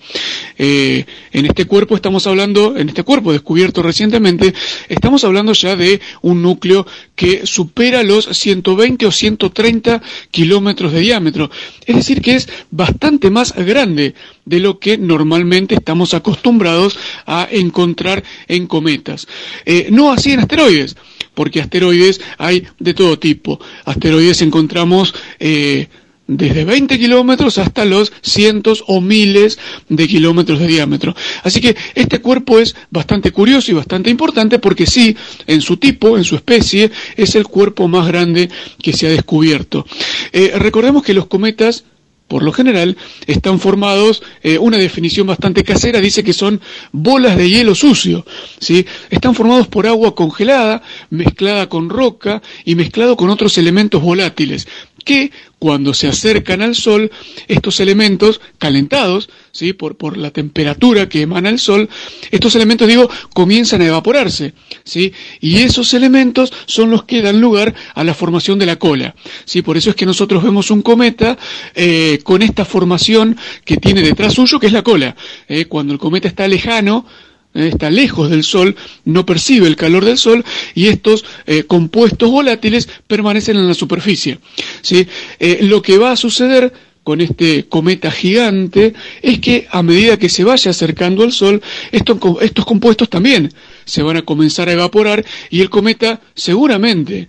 Eh, 0.56 1.04
en 1.32 1.46
este 1.46 1.66
cuerpo 1.66 1.94
estamos 1.94 2.26
hablando, 2.26 2.76
en 2.76 2.88
este 2.88 3.02
cuerpo 3.02 3.32
descubierto 3.32 3.82
recientemente, 3.82 4.54
estamos 4.88 5.24
hablando 5.24 5.52
ya 5.52 5.76
de 5.76 6.00
un 6.22 6.42
núcleo 6.42 6.86
que 7.14 7.46
supera 7.46 8.02
los 8.02 8.26
120 8.26 9.06
o 9.06 9.12
130 9.12 10.02
kilómetros 10.30 10.92
de 10.92 11.00
diámetro. 11.00 11.50
Es 11.86 11.96
decir, 11.96 12.20
que 12.20 12.36
es 12.36 12.48
bastante 12.70 13.30
más 13.30 13.54
grande 13.54 14.14
de 14.44 14.60
lo 14.60 14.78
que 14.78 14.98
normalmente 14.98 15.74
estamos 15.74 16.14
acostumbrados 16.14 16.98
a 17.26 17.48
encontrar 17.50 18.22
en 18.46 18.66
cometas. 18.66 19.26
Eh, 19.64 19.88
no 19.90 20.12
así 20.12 20.32
en 20.32 20.40
asteroides 20.40 20.96
porque 21.38 21.60
asteroides 21.60 22.20
hay 22.36 22.66
de 22.80 22.94
todo 22.94 23.16
tipo. 23.16 23.60
Asteroides 23.84 24.42
encontramos 24.42 25.14
eh, 25.38 25.86
desde 26.28 26.64
20 26.64 26.98
kilómetros 26.98 27.58
hasta 27.58 27.84
los 27.84 28.12
cientos 28.22 28.84
o 28.86 29.00
miles 29.00 29.58
de 29.88 30.06
kilómetros 30.06 30.60
de 30.60 30.68
diámetro. 30.68 31.16
Así 31.42 31.60
que 31.60 31.74
este 31.94 32.20
cuerpo 32.20 32.60
es 32.60 32.76
bastante 32.90 33.32
curioso 33.32 33.72
y 33.72 33.74
bastante 33.74 34.10
importante 34.10 34.58
porque 34.58 34.86
sí, 34.86 35.16
en 35.46 35.60
su 35.62 35.78
tipo, 35.78 36.16
en 36.16 36.24
su 36.24 36.36
especie, 36.36 36.90
es 37.16 37.34
el 37.34 37.48
cuerpo 37.48 37.88
más 37.88 38.06
grande 38.06 38.50
que 38.80 38.92
se 38.92 39.06
ha 39.06 39.10
descubierto. 39.10 39.86
Eh, 40.32 40.52
recordemos 40.54 41.02
que 41.02 41.14
los 41.14 41.26
cometas 41.26 41.84
por 42.28 42.42
lo 42.42 42.52
general, 42.52 42.96
están 43.26 43.58
formados, 43.58 44.22
eh, 44.42 44.58
una 44.58 44.76
definición 44.76 45.26
bastante 45.26 45.64
casera 45.64 45.98
dice 45.98 46.22
que 46.22 46.34
son 46.34 46.60
bolas 46.92 47.38
de 47.38 47.48
hielo 47.48 47.74
sucio, 47.74 48.24
¿sí? 48.60 48.84
Están 49.08 49.34
formados 49.34 49.66
por 49.66 49.86
agua 49.86 50.14
congelada, 50.14 50.82
mezclada 51.08 51.70
con 51.70 51.88
roca 51.88 52.42
y 52.66 52.74
mezclado 52.74 53.16
con 53.16 53.30
otros 53.30 53.56
elementos 53.56 54.02
volátiles, 54.02 54.68
que 55.04 55.30
cuando 55.58 55.92
se 55.94 56.06
acercan 56.06 56.62
al 56.62 56.74
Sol, 56.74 57.10
estos 57.48 57.80
elementos 57.80 58.40
calentados, 58.58 59.28
¿sí? 59.50 59.72
por, 59.72 59.96
por 59.96 60.16
la 60.16 60.30
temperatura 60.30 61.08
que 61.08 61.22
emana 61.22 61.48
el 61.48 61.58
Sol, 61.58 61.88
estos 62.30 62.54
elementos, 62.54 62.86
digo, 62.86 63.10
comienzan 63.34 63.82
a 63.82 63.86
evaporarse, 63.86 64.54
¿sí? 64.84 65.12
y 65.40 65.56
esos 65.58 65.94
elementos 65.94 66.52
son 66.66 66.90
los 66.90 67.04
que 67.04 67.22
dan 67.22 67.40
lugar 67.40 67.74
a 67.94 68.04
la 68.04 68.14
formación 68.14 68.58
de 68.58 68.66
la 68.66 68.76
cola. 68.76 69.14
¿sí? 69.44 69.62
Por 69.62 69.76
eso 69.76 69.90
es 69.90 69.96
que 69.96 70.06
nosotros 70.06 70.42
vemos 70.42 70.70
un 70.70 70.82
cometa 70.82 71.36
eh, 71.74 72.20
con 72.22 72.42
esta 72.42 72.64
formación 72.64 73.36
que 73.64 73.76
tiene 73.76 74.02
detrás 74.02 74.34
suyo, 74.34 74.60
que 74.60 74.66
es 74.66 74.72
la 74.72 74.82
cola. 74.82 75.16
¿eh? 75.48 75.64
Cuando 75.64 75.92
el 75.92 75.98
cometa 75.98 76.28
está 76.28 76.46
lejano. 76.46 77.06
Está 77.54 77.90
lejos 77.90 78.30
del 78.30 78.44
Sol, 78.44 78.76
no 79.04 79.26
percibe 79.26 79.66
el 79.66 79.76
calor 79.76 80.04
del 80.04 80.18
Sol 80.18 80.44
y 80.74 80.88
estos 80.88 81.24
eh, 81.46 81.64
compuestos 81.64 82.30
volátiles 82.30 82.88
permanecen 83.06 83.56
en 83.56 83.68
la 83.68 83.74
superficie. 83.74 84.38
¿sí? 84.82 85.06
Eh, 85.38 85.60
lo 85.62 85.82
que 85.82 85.98
va 85.98 86.12
a 86.12 86.16
suceder 86.16 86.72
con 87.02 87.22
este 87.22 87.66
cometa 87.66 88.10
gigante 88.10 88.92
es 89.22 89.38
que 89.38 89.66
a 89.70 89.82
medida 89.82 90.18
que 90.18 90.28
se 90.28 90.44
vaya 90.44 90.70
acercando 90.70 91.22
al 91.22 91.32
Sol, 91.32 91.62
estos, 91.90 92.18
estos 92.42 92.66
compuestos 92.66 93.08
también 93.08 93.50
se 93.86 94.02
van 94.02 94.18
a 94.18 94.22
comenzar 94.22 94.68
a 94.68 94.72
evaporar 94.72 95.24
y 95.48 95.62
el 95.62 95.70
cometa 95.70 96.20
seguramente 96.34 97.28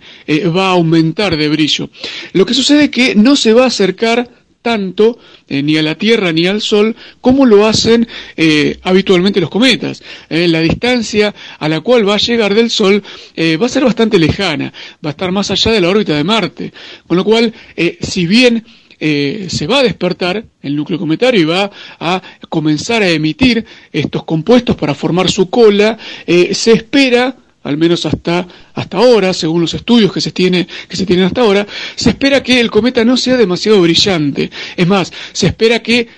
va 0.54 0.66
a 0.66 0.72
aumentar 0.72 1.34
de 1.34 1.48
brillo. 1.48 1.88
Lo 2.34 2.44
que 2.44 2.52
sucede 2.52 2.84
es 2.84 2.90
que 2.90 3.14
no 3.14 3.36
se 3.36 3.54
va 3.54 3.64
a 3.64 3.68
acercar 3.68 4.28
tanto 4.62 5.18
eh, 5.48 5.62
ni 5.62 5.76
a 5.76 5.82
la 5.82 5.94
Tierra 5.94 6.32
ni 6.32 6.46
al 6.46 6.60
Sol 6.60 6.94
como 7.20 7.46
lo 7.46 7.66
hacen 7.66 8.06
eh, 8.36 8.78
habitualmente 8.82 9.40
los 9.40 9.50
cometas. 9.50 10.02
Eh, 10.28 10.48
la 10.48 10.60
distancia 10.60 11.34
a 11.58 11.68
la 11.68 11.80
cual 11.80 12.08
va 12.08 12.14
a 12.14 12.18
llegar 12.18 12.54
del 12.54 12.70
Sol 12.70 13.02
va 13.36 13.66
a 13.66 13.68
ser 13.68 13.84
bastante 13.84 14.18
lejana, 14.18 14.72
va 15.04 15.10
a 15.10 15.12
estar 15.12 15.32
más 15.32 15.50
allá 15.50 15.72
de 15.72 15.80
la 15.80 15.88
órbita 15.88 16.16
de 16.16 16.24
Marte. 16.24 16.72
Con 17.06 17.16
lo 17.16 17.24
cual, 17.24 17.52
si 18.00 18.26
bien 18.26 18.64
se 18.98 19.66
va 19.66 19.78
a 19.78 19.82
despertar 19.82 20.44
el 20.62 20.76
núcleo 20.76 20.98
cometario 20.98 21.40
y 21.40 21.44
va 21.44 21.70
a 21.98 22.20
comenzar 22.48 23.02
a 23.02 23.08
emitir 23.08 23.64
estos 23.92 24.24
compuestos 24.24 24.76
para 24.76 24.94
formar 24.94 25.30
su 25.30 25.48
cola, 25.48 25.96
se 26.26 26.72
espera 26.72 27.34
al 27.62 27.76
menos 27.76 28.06
hasta, 28.06 28.46
hasta 28.74 28.96
ahora, 28.96 29.32
según 29.32 29.60
los 29.60 29.74
estudios 29.74 30.12
que 30.12 30.20
se, 30.20 30.32
tiene, 30.32 30.66
que 30.88 30.96
se 30.96 31.06
tienen 31.06 31.26
hasta 31.26 31.42
ahora, 31.42 31.66
se 31.94 32.10
espera 32.10 32.42
que 32.42 32.60
el 32.60 32.70
cometa 32.70 33.04
no 33.04 33.16
sea 33.16 33.36
demasiado 33.36 33.80
brillante. 33.82 34.50
Es 34.76 34.86
más, 34.86 35.12
se 35.32 35.46
espera 35.46 35.82
que 35.82 36.08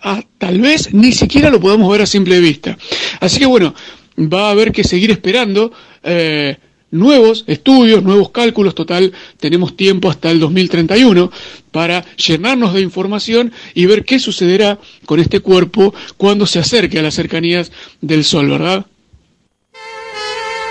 ah, 0.00 0.22
tal 0.38 0.60
vez 0.60 0.92
ni 0.92 1.12
siquiera 1.12 1.50
lo 1.50 1.60
podamos 1.60 1.90
ver 1.92 2.02
a 2.02 2.06
simple 2.06 2.40
vista. 2.40 2.76
Así 3.20 3.38
que 3.38 3.46
bueno, 3.46 3.74
va 4.18 4.48
a 4.48 4.50
haber 4.50 4.72
que 4.72 4.82
seguir 4.82 5.10
esperando 5.10 5.72
eh, 6.02 6.56
nuevos 6.90 7.44
estudios, 7.46 8.02
nuevos 8.02 8.30
cálculos. 8.30 8.74
Total, 8.74 9.12
tenemos 9.38 9.76
tiempo 9.76 10.10
hasta 10.10 10.30
el 10.30 10.40
2031 10.40 11.30
para 11.70 12.04
llenarnos 12.16 12.74
de 12.74 12.80
información 12.80 13.52
y 13.74 13.86
ver 13.86 14.04
qué 14.04 14.18
sucederá 14.18 14.78
con 15.06 15.20
este 15.20 15.40
cuerpo 15.40 15.94
cuando 16.16 16.46
se 16.46 16.58
acerque 16.58 16.98
a 16.98 17.02
las 17.02 17.14
cercanías 17.14 17.70
del 18.00 18.24
Sol, 18.24 18.48
¿verdad? 18.50 18.86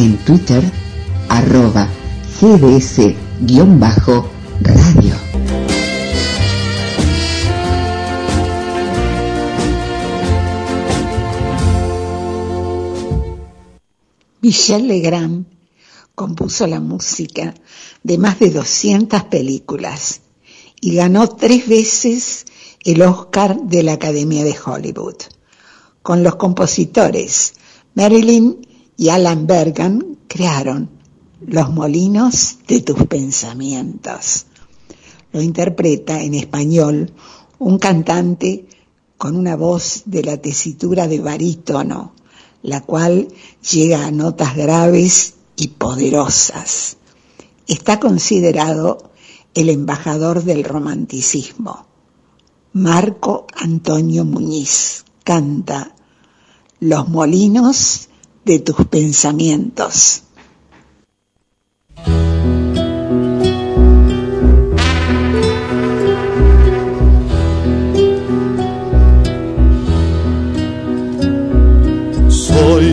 en 0.00 0.16
Twitter 0.24 0.64
arroba 1.28 1.86
cds-radio. 2.38 3.14
Michel 14.40 14.88
Legrand 14.88 15.44
compuso 16.14 16.66
la 16.66 16.80
música 16.80 17.52
de 18.02 18.16
más 18.16 18.38
de 18.38 18.48
200 18.52 19.24
películas 19.24 20.22
y 20.80 20.94
ganó 20.94 21.28
tres 21.28 21.68
veces 21.68 22.46
el 22.84 23.02
Oscar 23.02 23.60
de 23.64 23.82
la 23.82 23.92
Academia 23.92 24.44
de 24.44 24.56
Hollywood, 24.64 25.16
con 26.00 26.22
los 26.22 26.36
compositores 26.36 27.52
Marilyn 27.94 28.69
y 29.00 29.08
Alan 29.08 29.46
Bergan 29.46 30.18
crearon 30.28 30.90
Los 31.40 31.72
molinos 31.72 32.58
de 32.68 32.82
tus 32.82 33.06
pensamientos. 33.06 34.44
Lo 35.32 35.40
interpreta 35.40 36.20
en 36.20 36.34
español 36.34 37.10
un 37.58 37.78
cantante 37.78 38.66
con 39.16 39.36
una 39.36 39.56
voz 39.56 40.02
de 40.04 40.22
la 40.22 40.36
tesitura 40.36 41.08
de 41.08 41.18
barítono, 41.18 42.12
la 42.62 42.82
cual 42.82 43.28
llega 43.72 44.04
a 44.04 44.10
notas 44.10 44.54
graves 44.54 45.32
y 45.56 45.68
poderosas. 45.68 46.98
Está 47.66 47.98
considerado 48.00 49.12
el 49.54 49.70
embajador 49.70 50.44
del 50.44 50.62
romanticismo. 50.62 51.86
Marco 52.74 53.46
Antonio 53.56 54.26
Muñiz 54.26 55.06
canta 55.24 55.94
Los 56.80 57.08
molinos 57.08 58.09
de 58.50 58.58
tus 58.58 58.84
pensamientos. 58.86 60.24
Soy 72.28 72.92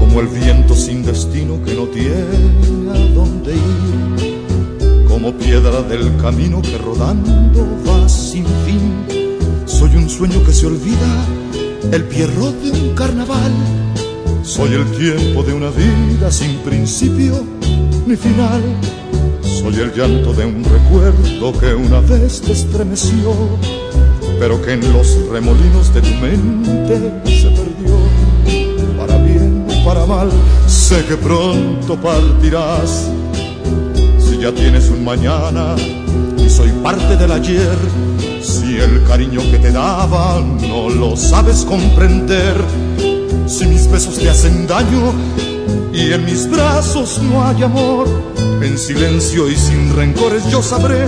como 0.00 0.20
el 0.20 0.28
viento 0.28 0.74
sin 0.74 1.02
destino 1.04 1.62
que 1.62 1.74
no 1.74 1.84
tiene 1.88 2.14
a 2.90 3.12
dónde 3.12 3.54
ir, 3.54 5.04
como 5.08 5.32
piedra 5.32 5.82
del 5.82 6.16
camino 6.16 6.62
que 6.62 6.78
rodando 6.78 7.66
va 7.86 8.08
sin 8.08 8.46
fin. 8.64 9.66
Soy 9.66 9.94
un 9.94 10.08
sueño 10.08 10.42
que 10.42 10.54
se 10.54 10.64
olvida, 10.64 11.26
el 11.92 12.04
pierrot 12.04 12.54
de 12.62 12.70
un 12.70 12.94
carnaval. 12.94 13.87
Soy 14.42 14.72
el 14.72 14.84
tiempo 14.96 15.42
de 15.42 15.52
una 15.52 15.70
vida 15.70 16.30
sin 16.30 16.56
principio 16.58 17.44
ni 18.06 18.16
final. 18.16 18.62
Soy 19.42 19.74
el 19.80 19.92
llanto 19.94 20.32
de 20.32 20.46
un 20.46 20.64
recuerdo 20.64 21.58
que 21.58 21.74
una 21.74 22.00
vez 22.00 22.40
te 22.40 22.52
estremeció, 22.52 23.34
pero 24.38 24.60
que 24.62 24.72
en 24.72 24.92
los 24.92 25.28
remolinos 25.30 25.92
de 25.92 26.00
tu 26.00 26.14
mente 26.14 27.12
se 27.24 27.50
perdió 27.50 27.98
para 29.88 30.04
mal, 30.04 30.28
sé 30.66 31.02
que 31.06 31.16
pronto 31.16 31.96
partirás. 31.96 33.08
Si 34.18 34.36
ya 34.36 34.52
tienes 34.52 34.90
un 34.90 35.02
mañana 35.02 35.74
y 36.36 36.50
soy 36.50 36.68
parte 36.82 37.16
del 37.16 37.32
ayer, 37.32 37.76
si 38.42 38.76
el 38.76 39.02
cariño 39.04 39.40
que 39.50 39.58
te 39.58 39.72
daba 39.72 40.42
no 40.68 40.90
lo 40.90 41.16
sabes 41.16 41.64
comprender, 41.64 42.54
si 43.48 43.66
mis 43.66 43.90
besos 43.90 44.18
te 44.18 44.28
hacen 44.28 44.66
daño 44.66 45.12
y 45.92 46.12
en 46.12 46.24
mis 46.24 46.48
brazos 46.48 47.20
no 47.22 47.44
hay 47.44 47.62
amor, 47.62 48.06
en 48.62 48.78
silencio 48.78 49.48
y 49.48 49.56
sin 49.56 49.94
rencores 49.96 50.48
yo 50.50 50.62
sabré 50.62 51.06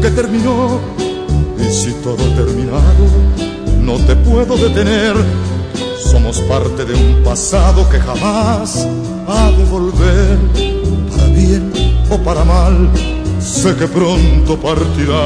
que 0.00 0.10
terminó. 0.10 0.80
Y 1.58 1.72
si 1.72 1.92
todo 2.02 2.14
ha 2.14 2.36
terminado, 2.36 3.04
no 3.80 3.96
te 4.06 4.16
puedo 4.16 4.56
detener 4.56 5.16
somos 6.10 6.40
parte 6.40 6.84
de 6.84 6.94
un 6.94 7.22
pasado 7.22 7.88
que 7.88 8.00
jamás 8.00 8.86
ha 9.28 9.50
de 9.52 9.64
volver, 9.66 10.38
para 11.08 11.26
bien 11.28 11.72
o 12.10 12.18
para 12.18 12.44
mal, 12.44 12.90
sé 13.38 13.76
que 13.76 13.86
pronto 13.86 14.58
partirá. 14.58 15.22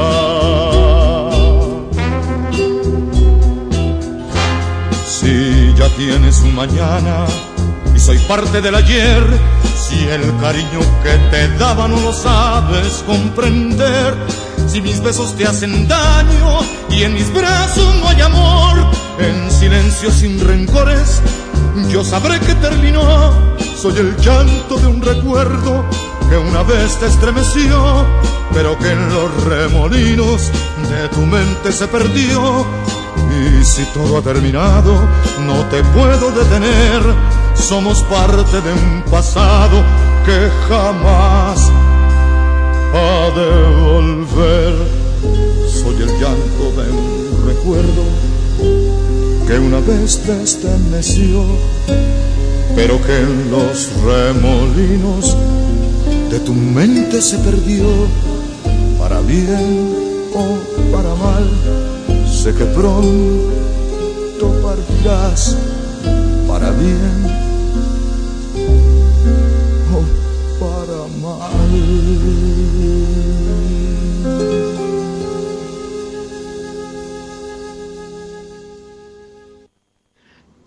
Si 5.06 5.63
ya 5.76 5.88
tienes 5.96 6.40
un 6.40 6.54
mañana 6.54 7.26
y 7.94 7.98
soy 7.98 8.18
parte 8.18 8.60
del 8.60 8.74
ayer, 8.74 9.22
si 9.76 10.08
el 10.08 10.36
cariño 10.40 10.80
que 11.02 11.16
te 11.30 11.48
daba 11.58 11.86
no 11.88 12.00
lo 12.00 12.12
sabes 12.12 13.04
comprender, 13.06 14.14
si 14.66 14.80
mis 14.80 15.00
besos 15.00 15.36
te 15.36 15.46
hacen 15.46 15.86
daño 15.86 16.58
y 16.90 17.04
en 17.04 17.14
mis 17.14 17.32
brazos 17.32 17.94
no 18.00 18.08
hay 18.08 18.20
amor, 18.20 18.78
en 19.18 19.50
silencio 19.50 20.10
sin 20.10 20.40
rencores, 20.40 21.22
yo 21.88 22.04
sabré 22.04 22.40
que 22.40 22.54
terminó. 22.54 23.32
Soy 23.76 23.96
el 23.98 24.16
llanto 24.16 24.76
de 24.76 24.86
un 24.86 25.02
recuerdo 25.02 25.84
que 26.28 26.36
una 26.36 26.62
vez 26.62 26.98
te 26.98 27.06
estremeció, 27.06 28.04
pero 28.52 28.78
que 28.78 28.90
en 28.90 29.08
los 29.08 29.44
remolinos 29.44 30.50
de 30.88 31.08
tu 31.08 31.20
mente 31.20 31.70
se 31.70 31.86
perdió. 31.86 32.66
Y 33.30 33.64
si 33.64 33.84
todo 33.86 34.18
ha 34.18 34.22
terminado, 34.22 34.94
no 35.46 35.64
te 35.66 35.82
puedo 35.84 36.30
detener. 36.30 37.02
Somos 37.54 38.02
parte 38.04 38.60
de 38.60 38.72
un 38.72 39.02
pasado 39.10 39.82
que 40.24 40.50
jamás 40.68 41.70
ha 42.94 43.30
de 43.38 43.50
volver. 43.82 44.74
Soy 45.68 45.96
el 46.02 46.10
llanto 46.20 46.82
de 46.82 46.90
un 46.90 47.46
recuerdo 47.46 48.04
que 49.46 49.58
una 49.58 49.80
vez 49.80 50.20
te 50.22 50.42
estremeció, 50.42 51.44
pero 52.74 53.00
que 53.02 53.18
en 53.18 53.50
los 53.50 53.90
remolinos 54.02 55.36
de 56.30 56.40
tu 56.40 56.54
mente 56.54 57.20
se 57.20 57.38
perdió, 57.38 57.86
para 58.98 59.20
bien 59.20 59.94
o 60.34 60.94
para 60.94 61.14
mal, 61.14 61.48
que 62.52 62.66
pronto 62.66 64.60
partirás, 64.62 65.56
para 66.46 66.70
bien 66.72 67.24
o 69.90 70.04
para 70.60 71.06
mal. 71.22 71.72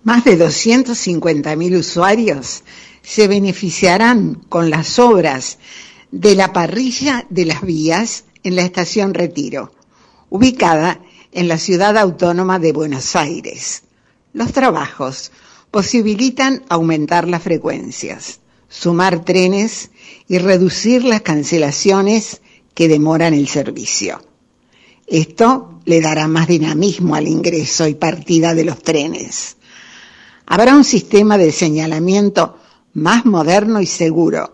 Más 0.04 0.24
de 0.24 0.40
250.000 0.40 1.78
usuarios 1.78 2.64
se 3.04 3.28
beneficiarán 3.28 4.34
con 4.50 4.72
las 4.72 4.98
obras 4.98 5.60
de 6.10 6.34
la 6.34 6.54
parrilla 6.54 7.28
de 7.30 7.46
las 7.46 7.62
vías 7.62 8.24
en 8.42 8.56
la 8.56 8.64
estación 8.64 9.14
Retiro, 9.14 9.72
ubicada 10.32 11.02
en 11.38 11.48
la 11.48 11.60
ciudad 11.60 11.96
autónoma 11.98 12.58
de 12.58 12.74
Buenos 12.74 13.16
Aires. 13.16 13.84
Los 14.34 14.54
trabajos 14.54 15.32
posibilitan 15.70 16.64
aumentar 16.68 17.28
las 17.28 17.44
frecuencias, 17.44 18.40
sumar 18.68 19.24
trenes 19.24 19.92
y 20.28 20.40
reducir 20.40 21.04
las 21.04 21.22
cancelaciones 21.22 22.42
que 22.74 22.88
demoran 22.88 23.36
el 23.36 23.48
servicio. 23.48 24.20
Esto 25.06 25.80
le 25.86 26.02
dará 26.02 26.28
más 26.28 26.48
dinamismo 26.48 27.14
al 27.14 27.28
ingreso 27.28 27.88
y 27.88 27.94
partida 27.94 28.56
de 28.56 28.66
los 28.66 28.82
trenes. 28.82 29.58
Habrá 30.48 30.76
un 30.76 30.84
sistema 30.84 31.38
de 31.38 31.52
señalamiento 31.52 32.58
más 32.94 33.26
moderno 33.28 33.80
y 33.80 33.86
seguro, 33.86 34.54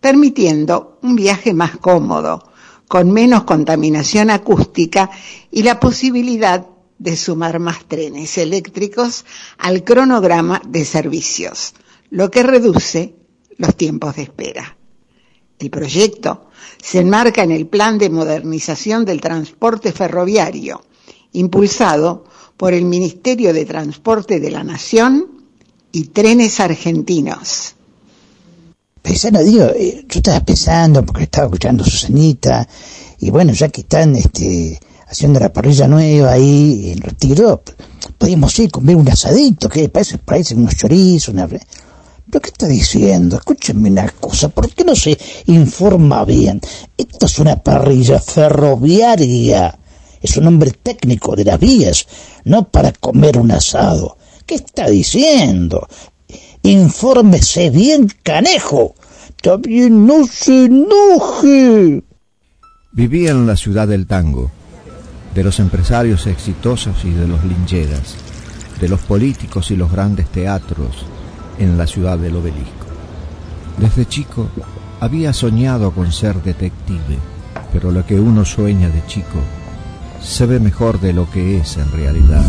permitiendo 0.00 0.96
un 1.02 1.16
viaje 1.16 1.54
más 1.54 1.76
cómodo, 1.78 2.49
con 2.90 3.12
menos 3.12 3.44
contaminación 3.44 4.30
acústica 4.30 5.10
y 5.52 5.62
la 5.62 5.78
posibilidad 5.78 6.66
de 6.98 7.16
sumar 7.16 7.60
más 7.60 7.84
trenes 7.86 8.36
eléctricos 8.36 9.24
al 9.58 9.84
cronograma 9.84 10.60
de 10.66 10.84
servicios, 10.84 11.74
lo 12.10 12.32
que 12.32 12.42
reduce 12.42 13.14
los 13.58 13.76
tiempos 13.76 14.16
de 14.16 14.22
espera. 14.22 14.76
El 15.60 15.70
proyecto 15.70 16.48
se 16.82 16.98
enmarca 16.98 17.44
en 17.44 17.52
el 17.52 17.68
Plan 17.68 17.96
de 17.96 18.10
Modernización 18.10 19.04
del 19.04 19.20
Transporte 19.20 19.92
Ferroviario, 19.92 20.82
impulsado 21.34 22.24
por 22.56 22.72
el 22.74 22.86
Ministerio 22.86 23.52
de 23.54 23.66
Transporte 23.66 24.40
de 24.40 24.50
la 24.50 24.64
Nación 24.64 25.44
y 25.92 26.06
Trenes 26.06 26.58
Argentinos. 26.58 27.76
Paisano, 29.02 29.42
digo, 29.42 29.64
eh, 29.74 30.04
yo 30.08 30.18
estaba 30.18 30.40
pensando, 30.40 31.04
porque 31.04 31.24
estaba 31.24 31.46
escuchando 31.46 31.84
Susanita, 31.84 32.66
y 33.18 33.30
bueno, 33.30 33.52
ya 33.52 33.68
que 33.68 33.82
están 33.82 34.14
este, 34.16 34.78
haciendo 35.08 35.40
la 35.40 35.52
parrilla 35.52 35.88
nueva 35.88 36.32
ahí 36.32 36.92
en 36.92 37.00
Retiro, 37.00 37.62
podríamos 38.18 38.58
ir 38.58 38.68
a 38.68 38.70
comer 38.72 38.96
un 38.96 39.08
asadito, 39.08 39.68
que 39.68 39.88
parece, 39.88 40.18
parece 40.18 40.54
unos 40.54 40.76
chorizos, 40.76 41.34
una... 41.34 41.48
¿Pero 41.48 42.42
qué 42.42 42.50
está 42.50 42.68
diciendo? 42.68 43.36
Escúchenme 43.36 43.90
una 43.90 44.08
cosa, 44.08 44.48
¿por 44.50 44.70
qué 44.72 44.84
no 44.84 44.94
se 44.94 45.18
informa 45.46 46.24
bien? 46.24 46.60
Esto 46.96 47.26
es 47.26 47.38
una 47.40 47.56
parrilla 47.56 48.20
ferroviaria 48.20 49.76
es 50.20 50.36
un 50.36 50.44
nombre 50.44 50.70
técnico 50.70 51.34
de 51.34 51.44
las 51.44 51.58
vías, 51.58 52.06
no 52.44 52.68
para 52.68 52.92
comer 52.92 53.38
un 53.38 53.50
asado. 53.52 54.16
¿Qué 54.44 54.56
está 54.56 54.88
diciendo? 54.88 55.88
Infórmese 56.62 57.70
bien, 57.70 58.08
canejo. 58.22 58.94
También 59.42 60.06
no 60.06 60.26
se 60.26 60.66
enoje. 60.66 62.04
Vivía 62.92 63.30
en 63.30 63.46
la 63.46 63.56
ciudad 63.56 63.88
del 63.88 64.06
tango, 64.06 64.50
de 65.34 65.44
los 65.44 65.58
empresarios 65.60 66.26
exitosos 66.26 67.04
y 67.04 67.10
de 67.10 67.26
los 67.26 67.42
lincheras, 67.44 68.16
de 68.80 68.88
los 68.88 69.00
políticos 69.00 69.70
y 69.70 69.76
los 69.76 69.90
grandes 69.90 70.28
teatros 70.28 71.06
en 71.58 71.78
la 71.78 71.86
ciudad 71.86 72.18
del 72.18 72.36
obelisco. 72.36 72.86
Desde 73.78 74.06
chico 74.06 74.48
había 75.00 75.32
soñado 75.32 75.92
con 75.92 76.12
ser 76.12 76.42
detective, 76.42 77.18
pero 77.72 77.90
lo 77.90 78.04
que 78.04 78.20
uno 78.20 78.44
sueña 78.44 78.90
de 78.90 79.02
chico 79.06 79.40
se 80.20 80.44
ve 80.44 80.60
mejor 80.60 81.00
de 81.00 81.14
lo 81.14 81.30
que 81.30 81.58
es 81.58 81.78
en 81.78 81.90
realidad. 81.92 82.44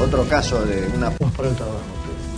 Otro 0.00 0.28
caso 0.28 0.64
de 0.64 0.88
una... 0.94 1.12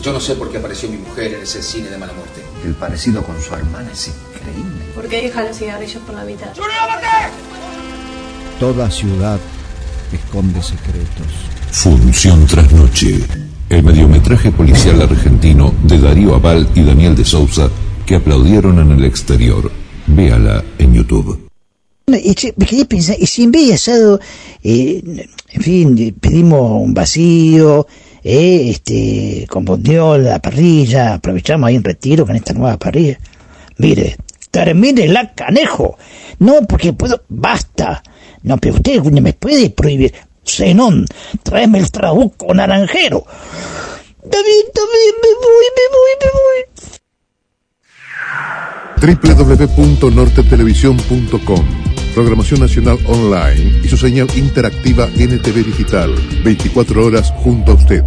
Yo 0.03 0.12
no 0.12 0.20
sé 0.20 0.35
por 0.35 0.51
qué 0.51 0.59
apareció 0.59 0.89
mi 0.89 0.97
mujer 0.97 1.35
en 1.35 1.43
ese 1.43 1.62
cine 1.62 1.91
de 1.91 1.99
mala 1.99 2.15
muerte. 2.15 2.43
El 2.65 2.74
parecido 2.74 3.23
con 3.23 3.41
su 3.41 3.55
hermana 3.55 3.91
es 3.93 4.09
increíble. 4.09 4.85
¿Por 4.95 5.07
qué 5.09 5.23
deja 5.23 5.45
los 5.45 5.59
cigarrillos 5.59 6.03
por 6.05 6.15
la 6.15 6.24
mitad? 6.24 6.49
Toda 8.59 8.91
ciudad 8.91 9.39
esconde 10.11 10.62
secretos. 10.62 11.27
Función 11.70 12.47
tras 12.47 12.73
noche. 12.73 13.20
El 13.69 13.82
mediometraje 13.82 14.51
policial 14.51 15.03
argentino 15.03 15.74
de 15.85 15.99
Darío 15.99 16.35
Aval 16.35 16.69
y 16.74 16.82
Daniel 16.82 17.15
de 17.15 17.24
Sousa 17.24 17.69
que 18.07 18.16
aplaudieron 18.16 18.78
en 18.78 18.93
el 18.93 19.05
exterior. 19.05 19.70
Véala 20.07 20.65
en 20.78 20.95
YouTube. 20.95 21.49
Y 22.06 22.35
si 23.27 23.43
en 23.43 23.52
vez 23.52 23.68
de 23.68 23.74
asado, 23.74 24.20
eh, 24.62 25.02
en 25.52 25.62
fin, 25.62 26.16
pedimos 26.20 26.82
un 26.82 26.93
vacío, 26.93 27.86
eh, 28.22 28.70
este, 28.70 29.47
con 29.48 29.64
bondiol, 29.64 30.24
la 30.24 30.39
parrilla, 30.40 31.14
aprovechamos 31.14 31.68
ahí 31.68 31.77
en 31.77 31.85
retiro 31.85 32.27
con 32.27 32.36
esta 32.36 32.52
nueva 32.52 32.78
parrilla. 32.78 33.18
Mire, 33.78 34.16
termine 34.51 35.09
la 35.09 35.32
canejo. 35.35 35.97
No, 36.39 36.66
porque 36.68 36.93
puedo, 36.93 37.22
basta. 37.28 38.02
No, 38.43 38.59
pero 38.59 38.74
usted 38.74 39.02
me 39.02 39.32
puede 39.32 39.70
prohibir. 39.70 40.12
Zenón, 40.44 41.06
tráeme 41.43 41.78
el 41.78 41.90
trabuco 41.90 42.52
naranjero. 42.52 43.24
David, 44.22 44.64
David, 44.74 45.14
me 45.22 45.35
voy, 45.35 45.66
me 45.77 45.86
voy, 45.93 46.12
me 46.20 46.31
voy. 46.32 46.99
www.nortetelevisión.com 49.01 51.64
Programación 52.14 52.60
Nacional 52.60 52.98
Online 53.06 53.80
y 53.84 53.88
su 53.88 53.97
señal 53.97 54.28
interactiva 54.36 55.06
NTV 55.06 55.64
Digital. 55.64 56.14
24 56.44 57.06
horas 57.06 57.32
junto 57.36 57.72
a 57.72 57.76
usted. 57.76 58.05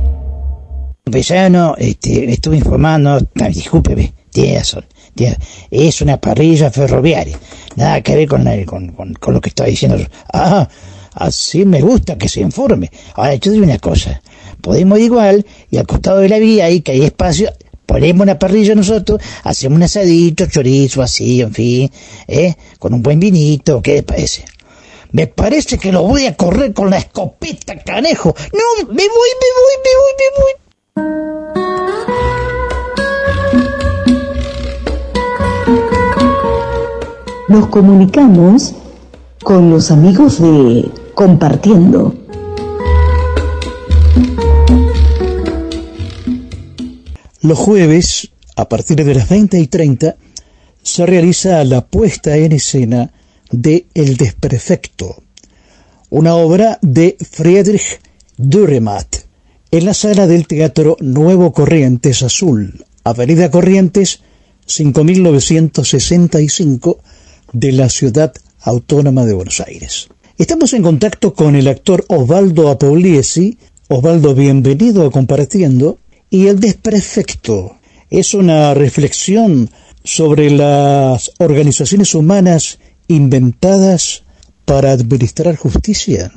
Villano, 1.06 1.76
este, 1.77 2.31
estuve 2.31 2.57
informando, 2.57 3.19
ah, 3.41 3.49
discúlpeme, 3.49 4.14
tiene 4.31 4.60
razón, 4.60 4.85
es 5.69 6.02
una 6.02 6.18
parrilla 6.18 6.72
ferroviaria, 6.72 7.38
nada 7.76 8.02
que 8.02 8.15
ver 8.15 8.27
con, 8.27 8.43
lo 9.33 9.42
que 9.42 9.50
estaba 9.50 9.69
diciendo. 9.69 9.98
Ah, 10.32 10.67
así 11.14 11.66
me 11.66 11.82
gusta 11.82 12.17
que 12.17 12.30
se 12.30 12.42
informe. 12.42 12.90
Ahora, 13.16 13.35
yo 13.35 13.51
digo 13.51 13.66
una 13.66 13.80
cosa, 13.80 14.22
podemos 14.61 15.00
igual, 15.00 15.45
y 15.69 15.77
al 15.77 15.88
costado 15.88 16.19
de 16.19 16.30
la 16.30 16.40
vía, 16.40 16.66
ahí 16.66 16.82
que 16.82 16.93
hay 16.93 17.03
espacio, 17.03 17.51
ponemos 17.86 18.24
una 18.24 18.40
parrilla 18.40 18.76
nosotros, 18.76 19.22
hacemos 19.44 19.78
un 19.78 19.84
asadito, 19.84 20.45
chorizo, 20.48 21.02
así, 21.02 21.42
en 21.42 21.53
fin, 21.53 21.92
¿eh? 22.28 22.56
con 22.80 22.94
un 22.94 23.02
buen 23.03 23.20
vinito, 23.20 23.82
¿qué 23.82 23.94
les 23.94 24.03
parece? 24.03 24.45
Me 25.12 25.28
parece 25.28 25.78
que 25.78 25.92
lo 25.92 26.02
voy 26.03 26.26
a 26.26 26.36
correr 26.36 26.74
con 26.74 26.90
la 26.90 26.98
escopeta, 26.98 27.78
canejo. 27.84 28.34
No, 28.52 28.88
me 28.88 28.94
voy, 28.94 28.98
me 28.98 29.03
voy, 29.08 29.74
me 29.84 29.92
voy, 30.00 30.14
me 30.18 30.26
voy. 30.42 30.53
Nos 37.50 37.68
comunicamos 37.68 38.74
con 39.44 39.70
los 39.70 39.92
amigos 39.92 40.42
de 40.42 40.90
Compartiendo. 41.14 42.16
Los 47.44 47.60
jueves, 47.60 48.32
a 48.56 48.68
partir 48.70 49.04
de 49.04 49.14
las 49.14 49.28
20 49.28 49.60
y 49.60 49.68
30, 49.68 50.16
se 50.82 51.06
realiza 51.06 51.62
la 51.66 51.86
puesta 51.86 52.38
en 52.38 52.54
escena 52.54 53.12
de 53.52 53.88
El 53.94 54.16
Desperfecto, 54.16 55.22
una 56.10 56.36
obra 56.36 56.80
de 56.82 57.18
Friedrich 57.20 58.00
Dürrenmatt, 58.38 59.26
en 59.72 59.86
la 59.86 59.94
sala 59.94 60.26
del 60.26 60.48
Teatro 60.48 60.96
Nuevo 61.02 61.52
Corrientes 61.52 62.24
Azul, 62.24 62.86
Avenida 63.04 63.52
Corrientes 63.52 64.22
5965 64.66 67.00
de 67.52 67.72
la 67.74 67.90
Ciudad 67.90 68.34
Autónoma 68.62 69.26
de 69.26 69.34
Buenos 69.34 69.60
Aires. 69.60 70.08
Estamos 70.38 70.72
en 70.72 70.84
contacto 70.84 71.34
con 71.34 71.58
el 71.58 71.68
actor 71.68 72.06
Osvaldo 72.08 72.70
Apoliesi. 72.70 73.58
Osvaldo, 73.90 74.34
bienvenido 74.34 75.06
a 75.06 75.12
Compartiendo. 75.12 76.00
Y 76.34 76.48
el 76.48 76.60
desperfecto 76.60 77.76
es 78.10 78.34
una 78.34 78.74
reflexión 78.74 79.70
sobre 80.03 80.50
las 80.50 81.32
organizaciones 81.38 82.16
humanas 82.16 82.80
inventadas 83.08 84.24
para 84.66 84.94
administrar 84.94 85.56
justicia. 85.58 86.32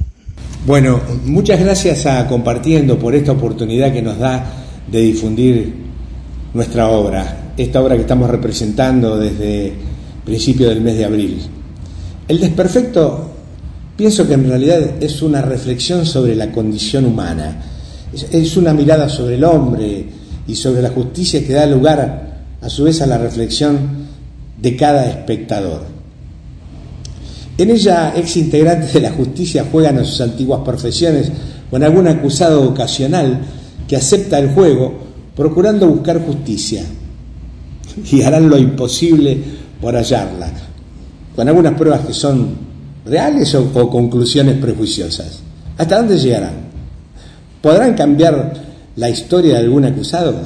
Bueno, 0.67 1.01
muchas 1.25 1.59
gracias 1.61 2.05
a 2.05 2.29
Compartiendo 2.29 2.99
por 2.99 3.15
esta 3.15 3.33
oportunidad 3.33 3.91
que 3.91 4.03
nos 4.03 4.19
da 4.19 4.45
de 4.87 5.01
difundir 5.01 5.75
nuestra 6.53 6.91
obra, 6.91 7.55
esta 7.57 7.81
obra 7.81 7.95
que 7.95 8.03
estamos 8.03 8.29
representando 8.29 9.17
desde 9.17 9.73
principio 10.27 10.69
del 10.69 10.83
mes 10.83 10.99
de 10.99 11.07
abril. 11.07 11.41
El 12.29 12.39
desperfecto 12.39 13.31
pienso 13.97 14.29
que 14.29 14.35
en 14.35 14.47
realidad 14.47 15.03
es 15.03 15.23
una 15.23 15.41
reflexión 15.41 16.05
sobre 16.05 16.35
la 16.35 16.53
condición 16.53 17.07
humana, 17.07 17.76
es, 18.31 18.57
una 18.57 18.73
mirada 18.73 19.09
sobre 19.09 19.35
el 19.35 19.45
hombre 19.45 20.07
y 20.47 20.55
sobre 20.55 20.83
la 20.83 20.91
justicia 20.91 21.45
que 21.47 21.53
da 21.53 21.67
lugar 21.67 22.45
a 22.61 22.69
su 22.69 22.85
vez 22.85 23.01
a 23.03 23.07
la 23.07 23.19
reflexión 23.19 24.07
de 24.61 24.77
cada 24.77 25.09
espectador. 25.09 25.83
En 27.59 27.71
ella, 27.71 28.13
ex 28.17 28.37
integrantes 28.37 28.93
de 28.93 29.01
la 29.01 29.13
justicia 29.13 29.67
juegan 29.71 29.99
a 29.99 30.05
sus 30.05 30.21
antiguas 30.21 30.61
profesiones 30.65 31.31
con 31.71 31.83
algún 31.83 32.07
acusado 32.07 32.69
ocasional 32.69 33.41
que 33.89 33.97
acepta 33.97 34.39
el 34.39 34.51
juego 34.51 34.95
procurando 35.35 35.89
buscar 35.89 36.25
justicia 36.25 36.85
y 38.13 38.23
harán 38.23 38.49
lo 38.49 38.59
imposible 38.59 39.39
por 39.81 39.95
hallarla, 39.95 40.51
con 41.35 41.49
algunas 41.49 41.75
pruebas 41.75 42.07
que 42.07 42.13
son 42.13 42.49
reales 43.05 43.55
o, 43.55 43.71
o 43.75 43.91
conclusiones 43.91 44.57
prejuiciosas. 44.59 45.41
¿Hasta 45.79 45.99
dónde 45.99 46.19
llegarán? 46.19 46.66
¿Podrán 47.67 47.95
cambiar 47.95 48.53
la 48.95 49.11
historia 49.11 49.55
de 49.55 49.59
algún 49.59 49.85
acusado? 49.85 50.41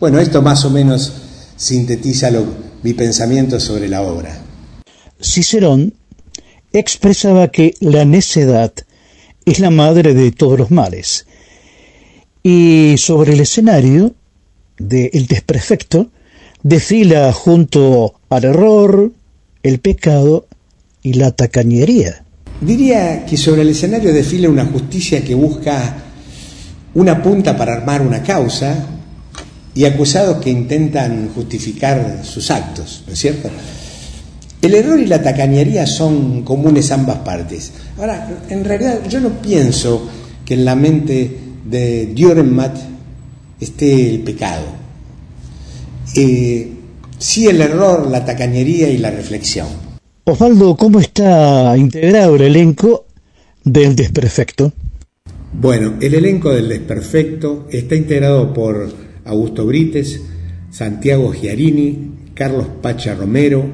Bueno, 0.00 0.18
esto 0.18 0.42
más 0.42 0.64
o 0.64 0.70
menos 0.70 1.12
sintetiza 1.56 2.32
lo- 2.32 2.44
mi 2.82 2.94
pensamiento 2.94 3.60
sobre 3.60 3.86
la 3.88 4.02
obra. 4.02 4.36
Cicerón 5.22 5.94
expresaba 6.72 7.46
que 7.52 7.74
la 7.78 8.04
necedad 8.04 8.72
es 9.44 9.60
la 9.60 9.70
madre 9.70 10.14
de 10.14 10.32
todos 10.32 10.58
los 10.58 10.72
males. 10.72 11.26
Y 12.42 12.96
sobre 12.98 13.34
el 13.34 13.38
escenario 13.40 14.16
de 14.78 15.10
El 15.14 15.28
desperfecto 15.28 16.08
desfila 16.64 17.32
junto 17.32 18.14
al 18.30 18.44
error, 18.46 19.12
el 19.62 19.78
pecado 19.78 20.48
y 21.04 21.12
la 21.12 21.30
tacañería. 21.30 22.24
Diría 22.60 23.24
que 23.26 23.36
sobre 23.36 23.62
el 23.62 23.68
escenario 23.68 24.12
desfila 24.12 24.48
una 24.48 24.64
justicia 24.64 25.22
que 25.22 25.36
busca 25.36 26.02
una 26.96 27.22
punta 27.22 27.56
para 27.56 27.74
armar 27.74 28.00
una 28.00 28.22
causa 28.22 28.74
y 29.74 29.84
acusados 29.84 30.38
que 30.38 30.48
intentan 30.48 31.28
justificar 31.34 32.22
sus 32.24 32.50
actos, 32.50 33.04
¿no 33.06 33.12
es 33.12 33.18
cierto? 33.18 33.50
El 34.62 34.74
error 34.74 34.98
y 34.98 35.04
la 35.04 35.22
tacañería 35.22 35.86
son 35.86 36.42
comunes 36.42 36.90
ambas 36.90 37.18
partes. 37.18 37.72
Ahora, 37.98 38.40
en 38.48 38.64
realidad 38.64 39.00
yo 39.08 39.20
no 39.20 39.28
pienso 39.42 40.08
que 40.42 40.54
en 40.54 40.64
la 40.64 40.74
mente 40.74 41.38
de 41.66 42.14
Dürrenmatt 42.14 42.78
esté 43.60 44.08
el 44.08 44.20
pecado. 44.20 44.64
Eh, 46.14 46.72
sí 47.18 47.46
el 47.46 47.60
error, 47.60 48.10
la 48.10 48.24
tacañería 48.24 48.88
y 48.88 48.96
la 48.96 49.10
reflexión. 49.10 49.66
Osvaldo, 50.24 50.74
¿cómo 50.76 51.00
está 51.00 51.76
integrado 51.76 52.36
el 52.36 52.42
elenco 52.42 53.04
del 53.62 53.94
desperfecto? 53.94 54.72
Bueno, 55.58 55.94
el 56.02 56.12
elenco 56.12 56.52
del 56.52 56.68
Desperfecto 56.68 57.66
está 57.70 57.96
integrado 57.96 58.52
por 58.52 58.92
Augusto 59.24 59.64
Brites, 59.64 60.20
Santiago 60.70 61.32
Giarini, 61.32 62.12
Carlos 62.34 62.66
Pacha 62.82 63.14
Romero, 63.14 63.64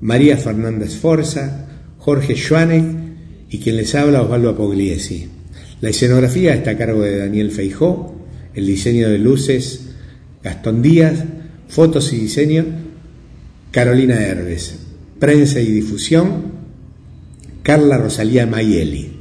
María 0.00 0.36
Fernández 0.36 0.94
Forza, 0.94 1.66
Jorge 1.98 2.36
Schwanek 2.36 2.84
y 3.50 3.58
quien 3.58 3.76
les 3.76 3.92
habla 3.96 4.22
Osvaldo 4.22 4.50
Apogliesi. 4.50 5.26
La 5.80 5.90
escenografía 5.90 6.54
está 6.54 6.70
a 6.70 6.78
cargo 6.78 7.02
de 7.02 7.18
Daniel 7.18 7.50
Feijó, 7.50 8.14
el 8.54 8.64
diseño 8.64 9.08
de 9.08 9.18
luces 9.18 9.86
Gastón 10.44 10.80
Díaz, 10.80 11.24
fotos 11.66 12.12
y 12.12 12.18
diseño 12.18 12.66
Carolina 13.72 14.24
Herbes, 14.24 14.76
prensa 15.18 15.58
y 15.60 15.72
difusión 15.72 16.52
Carla 17.64 17.98
Rosalía 17.98 18.46
Mayeli. 18.46 19.13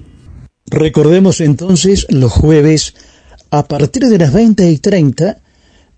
Recordemos 0.65 1.41
entonces 1.41 2.07
los 2.09 2.31
jueves 2.31 2.95
a 3.51 3.67
partir 3.67 4.07
de 4.07 4.17
las 4.17 4.33
20 4.33 4.71
y 4.71 4.77
30 4.77 5.39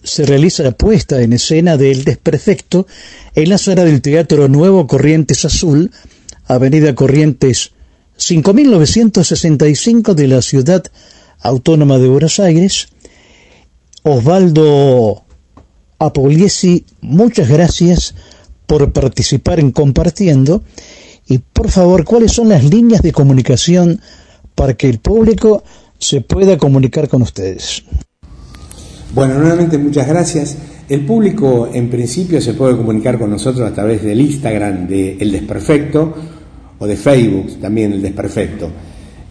se 0.03 0.26
realiza 0.26 0.64
la 0.64 0.72
puesta 0.72 1.22
en 1.22 1.34
escena 1.34 1.77
del 1.77 2.03
Desperfecto 2.03 2.88
en 3.34 3.50
la 3.50 3.58
sala 3.58 3.84
del 3.85 4.02
Teatro 4.02 4.48
Nuevo 4.48 4.88
Corrientes 4.88 5.45
Azul, 5.45 5.92
Avenida 6.45 6.94
Corrientes 6.95 7.72
5965 8.18 10.14
de 10.14 10.27
la 10.27 10.42
Ciudad 10.42 10.84
Autónoma 11.40 11.98
de 11.98 12.08
Buenos 12.08 12.40
Aires. 12.40 12.88
Osvaldo 14.03 15.26
Apoliesi, 16.00 16.85
muchas 17.02 17.50
gracias 17.50 18.16
por 18.68 18.94
participar 18.94 19.60
en 19.60 19.72
compartiendo 19.72 20.64
y 21.27 21.40
por 21.40 21.69
favor, 21.72 22.03
¿cuáles 22.03 22.34
son 22.34 22.50
las 22.50 22.64
líneas 22.64 23.02
de 23.02 23.11
comunicación 23.11 24.02
para 24.56 24.74
que 24.74 24.90
el 24.90 25.00
público 25.00 25.64
se 26.00 26.22
pueda 26.22 26.58
comunicar 26.58 27.08
con 27.08 27.22
ustedes? 27.22 27.84
Bueno, 29.14 29.35
nuevamente 29.35 29.77
muchas 29.77 30.08
gracias. 30.08 30.58
El 30.88 31.06
público 31.06 31.69
en 31.74 31.90
principio 31.90 32.42
se 32.42 32.53
puede 32.53 32.77
comunicar 32.77 33.17
con 33.17 33.30
nosotros 33.30 33.69
a 33.69 33.74
través 33.74 34.03
del 34.03 34.22
Instagram 34.22 34.88
de 34.88 35.17
El 35.19 35.32
Desperfecto 35.32 36.14
o 36.77 36.88
de 36.88 36.95
Facebook 36.95 37.59
también 37.59 37.93
El 37.93 38.01
Desperfecto. 38.01 38.69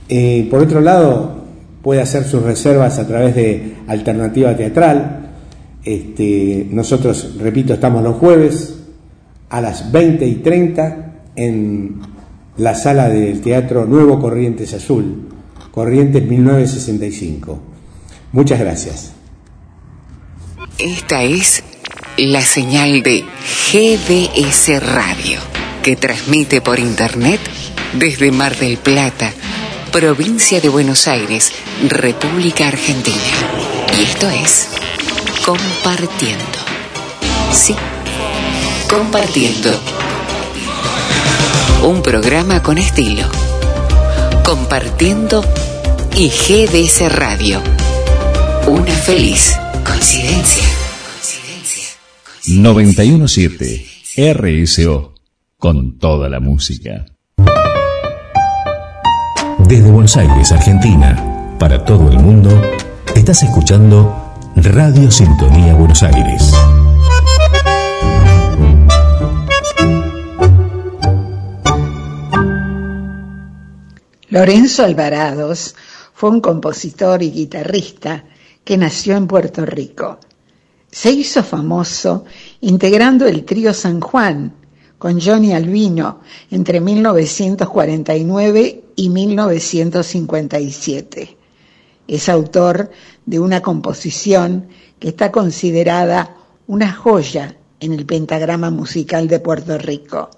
Eh, 0.09 0.47
por 0.51 0.61
otro 0.61 0.81
lado, 0.81 1.45
puede 1.83 2.01
hacer 2.01 2.25
sus 2.25 2.43
reservas 2.43 2.99
a 2.99 3.07
través 3.07 3.35
de 3.35 3.77
Alternativa 3.87 4.57
Teatral. 4.57 5.33
Este, 5.85 6.67
nosotros, 6.71 7.37
repito, 7.39 7.75
estamos 7.75 8.03
los 8.03 8.17
jueves 8.17 8.75
a 9.51 9.61
las 9.61 9.93
20 9.93 10.27
y 10.27 10.35
30 10.37 11.13
en 11.37 12.01
la 12.57 12.75
sala 12.75 13.09
del 13.09 13.41
Teatro 13.41 13.85
Nuevo 13.85 14.21
Corrientes 14.21 14.73
Azul, 14.75 15.29
Corrientes 15.71 16.23
1965. 16.23 17.61
Muchas 18.33 18.61
gracias. 18.61 19.13
Esta 20.79 21.23
es 21.23 21.63
la 22.17 22.43
señal 22.43 23.03
de 23.03 23.25
GDS 23.73 24.83
Radio, 24.83 25.41
que 25.83 25.97
transmite 25.97 26.61
por 26.61 26.79
Internet 26.79 27.41
desde 27.95 28.31
Mar 28.31 28.57
del 28.57 28.77
Plata, 28.77 29.33
provincia 29.93 30.61
de 30.61 30.69
Buenos 30.69 31.09
Aires, 31.09 31.53
República 31.89 32.69
Argentina. 32.69 33.17
Y 33.99 34.03
esto 34.03 34.29
es 34.31 34.69
Compartiendo. 35.45 36.45
Sí, 37.53 37.75
Compartiendo. 38.89 40.04
Un 41.85 42.01
programa 42.01 42.63
con 42.63 42.79
estilo. 42.79 43.29
Compartiendo 44.43 45.45
y 46.17 46.31
GDS 46.31 47.13
Radio. 47.15 47.61
Una 48.67 48.91
feliz 48.91 49.55
coincidencia. 49.85 50.65
917 52.47 53.85
RSO 54.33 55.13
con 55.59 55.99
toda 55.99 56.31
la 56.31 56.41
música. 56.41 57.05
Desde 59.59 59.91
Buenos 59.91 60.17
Aires, 60.17 60.53
Argentina, 60.53 61.55
para 61.59 61.85
todo 61.85 62.11
el 62.11 62.19
mundo, 62.19 62.63
estás 63.15 63.43
escuchando 63.43 64.33
Radio 64.57 65.11
Sintonía 65.11 65.75
Buenos 65.75 66.03
Aires. 66.03 66.51
Lorenzo 74.35 74.83
Alvarados 74.83 75.77
fue 76.13 76.29
un 76.31 76.41
compositor 76.41 77.23
y 77.23 77.31
guitarrista 77.31 78.25
que 78.65 78.77
nació 78.77 79.17
en 79.17 79.29
Puerto 79.29 79.65
Rico. 79.65 80.19
Se 80.91 81.13
hizo 81.13 81.45
famoso 81.45 82.25
integrando 82.61 83.29
el 83.29 83.45
trío 83.45 83.73
San 83.73 84.01
Juan 84.01 84.53
con 84.99 85.21
Johnny 85.21 85.53
Albino 85.53 86.23
entre 86.51 86.81
1949 86.81 88.85
y 88.97 89.09
1957. 89.09 91.37
Es 92.09 92.29
autor 92.29 92.91
de 93.27 93.39
una 93.39 93.63
composición 93.63 94.67
que 94.99 95.11
está 95.11 95.31
considerada 95.31 96.35
una 96.67 96.93
joya 96.93 97.57
en 97.79 97.93
el 97.93 98.05
pentagrama 98.05 98.71
musical 98.71 99.29
de 99.29 99.39
Puerto 99.39 99.79
Rico. 99.79 100.29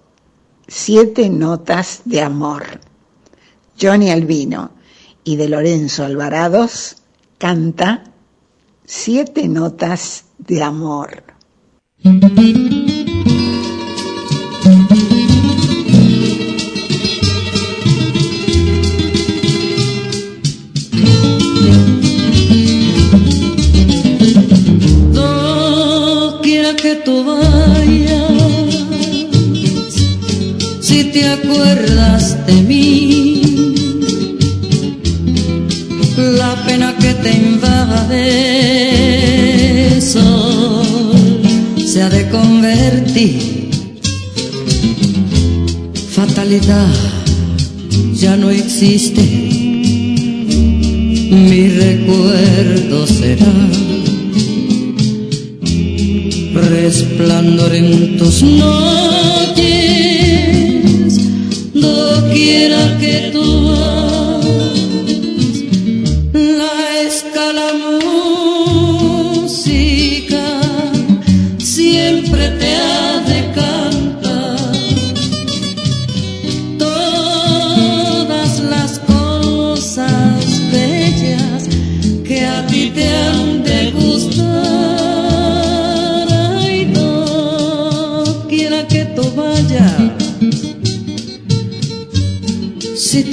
Siete 0.68 1.30
notas 1.30 2.02
de 2.04 2.20
amor. 2.20 2.80
Johnny 3.80 4.10
Albino 4.10 4.70
y 5.24 5.36
de 5.36 5.48
Lorenzo 5.48 6.04
Alvarados 6.04 6.96
canta 7.38 8.04
Siete 8.84 9.48
notas 9.48 10.26
de 10.38 10.62
amor. 10.62 11.24
quiera 26.42 26.76
que 26.76 26.94
tú 27.04 27.24
vayas, 27.24 28.86
si 30.80 31.04
te 31.10 31.28
acuerdas 31.28 32.46
de 32.46 32.62
mí, 32.62 33.05
que 36.76 37.14
te 37.14 37.32
invade 37.32 38.26
sol 40.00 40.84
se 41.86 42.02
ha 42.02 42.10
de 42.10 42.28
convertir, 42.28 43.70
fatalidad 46.10 46.92
ya 48.12 48.36
no 48.36 48.50
existe, 48.50 49.22
mi 51.30 51.68
recuerdo 51.68 53.06
será 53.06 53.54
resplandor 56.52 57.74
en 57.74 58.18
tus 58.18 58.42
noches, 58.42 59.64
doquiera 61.72 62.98
que 63.00 63.30
tú 63.32 63.45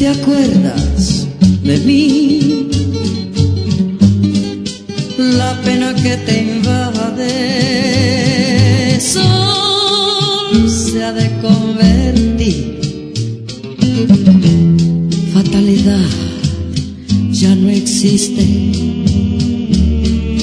te 0.04 0.10
acuerdas 0.10 1.28
de 1.64 1.78
mí, 1.78 2.68
la 5.18 5.62
pena 5.62 5.96
que 5.96 6.18
te 6.26 6.42
invade 6.42 7.30
sol 9.00 10.70
se 10.70 11.02
ha 11.06 11.14
de 11.14 11.32
convertir. 11.40 12.82
Fatalidad 15.34 16.10
ya 17.32 17.56
no 17.56 17.70
existe, 17.70 18.44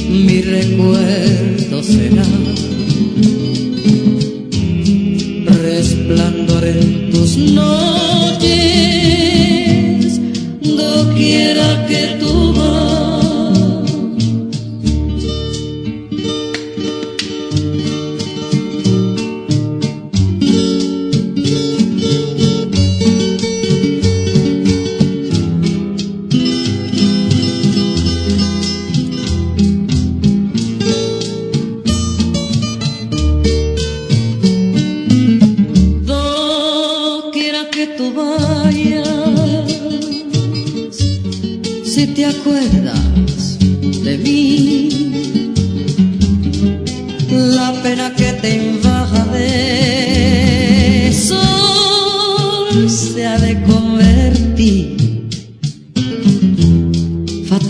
mi 0.09 0.41
recuerdo 0.41 1.83
será 1.83 2.25
resplandor 5.63 6.65
en 6.65 7.11
tus 7.11 7.37
noches, 7.37 8.00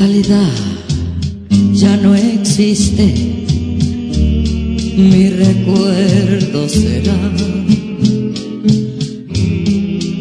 Fatalidad 0.01 0.57
ya 1.75 1.95
no 1.99 2.15
existe, 2.15 3.05
mi 4.97 5.29
recuerdo 5.29 6.67
será 6.71 7.19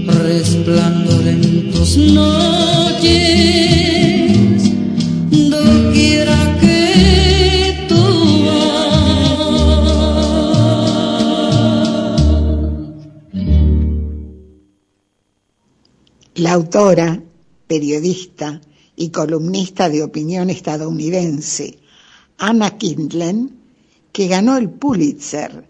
resplandor 0.06 1.28
en 1.30 1.72
tus 1.72 1.96
noches, 1.98 3.14
doquiera 5.32 6.58
que 6.60 7.86
tú 7.88 8.04
La 16.36 16.52
autora, 16.52 17.24
periodista 17.68 18.60
y 19.00 19.12
columnista 19.12 19.88
de 19.88 20.04
opinión 20.04 20.50
estadounidense, 20.50 21.80
Anna 22.38 22.78
Kindlen, 22.78 23.58
que 24.12 24.28
ganó 24.28 24.58
el 24.58 24.70
Pulitzer 24.70 25.66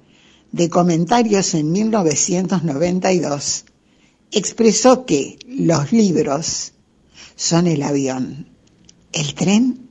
de 0.51 0.67
comentarios 0.67 1.53
en 1.53 1.72
1992, 1.72 3.66
expresó 4.32 5.06
que 5.06 5.38
los 5.48 5.91
libros 5.91 6.74
son 7.35 7.67
el 7.67 7.83
avión, 7.83 8.49
el 9.14 9.35
tren 9.35 9.88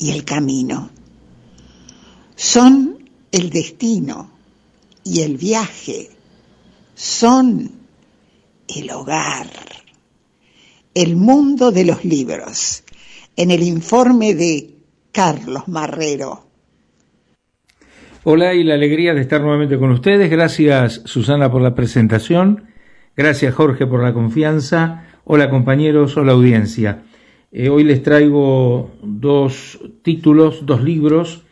y 0.00 0.10
el 0.10 0.24
camino. 0.24 0.90
Son 2.34 3.08
el 3.30 3.50
destino 3.50 4.32
y 5.04 5.20
el 5.20 5.36
viaje. 5.36 6.10
Son 6.96 7.70
el 8.66 8.90
hogar. 8.90 9.83
El 10.94 11.16
mundo 11.16 11.72
de 11.72 11.84
los 11.84 12.04
libros. 12.04 12.84
En 13.34 13.50
el 13.50 13.64
informe 13.64 14.36
de 14.36 14.76
Carlos 15.10 15.66
Marrero. 15.66 16.46
Hola 18.22 18.54
y 18.54 18.62
la 18.62 18.74
alegría 18.74 19.12
de 19.12 19.20
estar 19.20 19.40
nuevamente 19.40 19.76
con 19.76 19.90
ustedes. 19.90 20.30
Gracias 20.30 21.02
Susana 21.04 21.50
por 21.50 21.62
la 21.62 21.74
presentación. 21.74 22.68
Gracias 23.16 23.52
Jorge 23.54 23.88
por 23.88 24.04
la 24.04 24.14
confianza. 24.14 25.08
Hola 25.24 25.50
compañeros, 25.50 26.16
hola 26.16 26.30
audiencia. 26.30 27.02
Eh, 27.50 27.68
hoy 27.70 27.82
les 27.82 28.00
traigo 28.04 28.92
dos 29.02 29.80
títulos, 30.02 30.64
dos 30.64 30.84
libros 30.84 31.42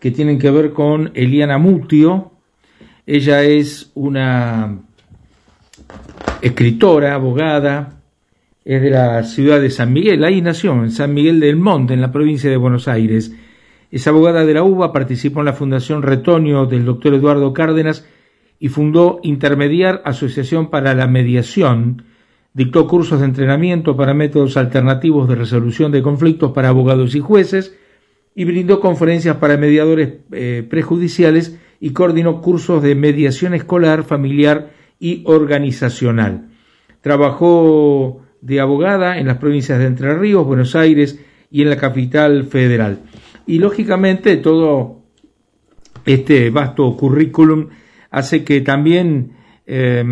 que 0.00 0.10
tienen 0.10 0.38
que 0.38 0.50
ver 0.50 0.74
con 0.74 1.12
Eliana 1.14 1.56
Mutio. 1.56 2.32
Ella 3.06 3.42
es 3.42 3.90
una 3.94 4.80
escritora, 6.42 7.14
abogada, 7.14 8.01
es 8.64 8.80
de 8.80 8.90
la 8.90 9.22
ciudad 9.24 9.60
de 9.60 9.70
San 9.70 9.92
Miguel, 9.92 10.24
ahí 10.24 10.40
nació, 10.40 10.72
en 10.72 10.90
San 10.90 11.12
Miguel 11.14 11.40
del 11.40 11.56
Monte, 11.56 11.94
en 11.94 12.00
la 12.00 12.12
provincia 12.12 12.48
de 12.48 12.56
Buenos 12.56 12.86
Aires. 12.86 13.34
Es 13.90 14.06
abogada 14.06 14.44
de 14.44 14.54
la 14.54 14.62
UBA, 14.62 14.92
participó 14.92 15.40
en 15.40 15.46
la 15.46 15.52
Fundación 15.52 16.02
Retoño 16.02 16.66
del 16.66 16.84
doctor 16.84 17.14
Eduardo 17.14 17.52
Cárdenas 17.52 18.06
y 18.58 18.68
fundó 18.68 19.18
Intermediar 19.22 20.00
Asociación 20.04 20.70
para 20.70 20.94
la 20.94 21.08
Mediación, 21.08 22.04
dictó 22.54 22.86
cursos 22.86 23.20
de 23.20 23.26
entrenamiento 23.26 23.96
para 23.96 24.14
métodos 24.14 24.56
alternativos 24.56 25.28
de 25.28 25.34
resolución 25.34 25.90
de 25.90 26.02
conflictos 26.02 26.52
para 26.52 26.68
abogados 26.68 27.14
y 27.14 27.20
jueces 27.20 27.76
y 28.34 28.44
brindó 28.44 28.80
conferencias 28.80 29.36
para 29.36 29.56
mediadores 29.56 30.20
eh, 30.30 30.66
prejudiciales 30.68 31.58
y 31.80 31.90
coordinó 31.90 32.40
cursos 32.40 32.82
de 32.82 32.94
mediación 32.94 33.54
escolar, 33.54 34.04
familiar 34.04 34.70
y 35.00 35.22
organizacional. 35.26 36.48
Trabajó 37.00 38.22
de 38.42 38.60
abogada 38.60 39.18
en 39.18 39.28
las 39.28 39.38
provincias 39.38 39.78
de 39.78 39.86
Entre 39.86 40.14
Ríos, 40.14 40.44
Buenos 40.44 40.76
Aires 40.76 41.18
y 41.50 41.62
en 41.62 41.70
la 41.70 41.76
capital 41.76 42.44
federal. 42.44 43.00
Y 43.46 43.58
lógicamente 43.58 44.36
todo 44.36 45.02
este 46.04 46.50
vasto 46.50 46.94
currículum 46.96 47.68
hace 48.10 48.44
que 48.44 48.60
también 48.60 49.32
eh, 49.66 50.04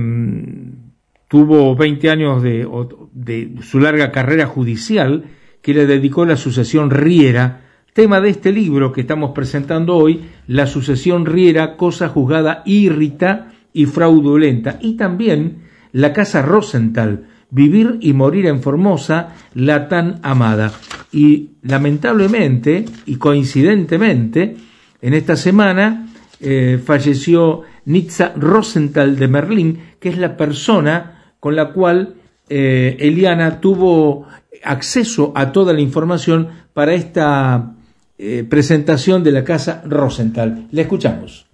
tuvo 1.29 1.77
20 1.77 2.11
años 2.11 2.43
de, 2.43 2.67
de, 3.13 3.55
su 3.63 3.81
larga 3.81 4.11
carrera 4.11 4.47
judicial 4.47 5.25
que 5.61 5.75
le 5.75 5.87
dedicó 5.87 6.25
la 6.25 6.37
sucesión 6.37 6.91
Riera, 6.91 7.63
tema 7.93 8.21
de 8.21 8.31
este 8.31 8.53
libro 8.53 8.93
que 8.93 9.03
estamos 9.03 9.33
presentando 9.33 9.97
hoy, 9.97 10.23
la 10.47 10.67
sucesión 10.67 11.27
Riera, 11.27 11.77
cosa 11.77 12.09
juzgada 12.09 12.63
irrita 12.65 13.53
y 13.73 13.87
fraudulenta, 13.87 14.79
y 14.81 14.97
también 14.97 15.63
la 15.93 16.13
casa 16.13 16.43
Rosenthal, 16.43 17.27
Vivir 17.51 17.99
y 18.01 18.13
morir 18.13 18.47
en 18.47 18.63
Formosa, 18.63 19.35
la 19.55 19.89
tan 19.89 20.21
amada. 20.23 20.73
Y 21.13 21.51
lamentablemente 21.63 22.85
y 23.07 23.17
coincidentemente, 23.17 24.57
en 25.03 25.15
esta 25.15 25.37
semana 25.37 26.09
eh, 26.41 26.81
falleció 26.85 27.63
Nitza 27.87 28.33
Rosenthal 28.37 29.17
de 29.17 29.29
Merlín, 29.29 29.81
que 29.99 30.09
es 30.11 30.19
la 30.19 30.37
persona 30.37 31.35
con 31.41 31.57
la 31.57 31.73
cual 31.73 32.15
eh, 32.49 32.97
Eliana 33.01 33.61
tuvo 33.61 34.27
acceso 34.63 35.33
a 35.35 35.53
toda 35.53 35.73
la 35.73 35.81
información 35.81 36.49
para 36.73 36.95
esta 36.95 37.75
eh, 38.19 38.45
presentación 38.49 39.25
de 39.25 39.33
la 39.33 39.45
casa 39.45 39.83
Rosenthal. 39.87 40.69
Le 40.71 40.83
escuchamos. 40.83 41.50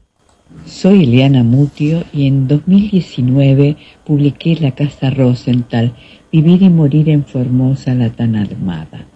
Soy 0.66 1.04
Eliana 1.04 1.44
Mutio 1.44 2.02
y 2.12 2.26
en 2.26 2.48
2019 2.48 3.76
publiqué 4.04 4.56
La 4.60 4.72
Casa 4.72 5.10
Rosenthal, 5.10 5.92
Vivir 6.32 6.60
y 6.60 6.68
Morir 6.70 7.08
en 7.08 7.24
Formosa, 7.24 7.94
la 7.94 8.10
tan 8.10 8.34
armada. 8.34 9.06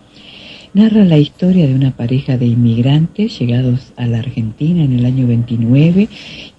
Narra 0.74 1.04
la 1.04 1.18
historia 1.18 1.66
de 1.66 1.74
una 1.74 1.90
pareja 1.90 2.38
de 2.38 2.46
inmigrantes 2.46 3.36
llegados 3.36 3.92
a 3.96 4.06
la 4.06 4.20
Argentina 4.20 4.84
en 4.84 4.92
el 4.96 5.04
año 5.04 5.26
29 5.26 6.08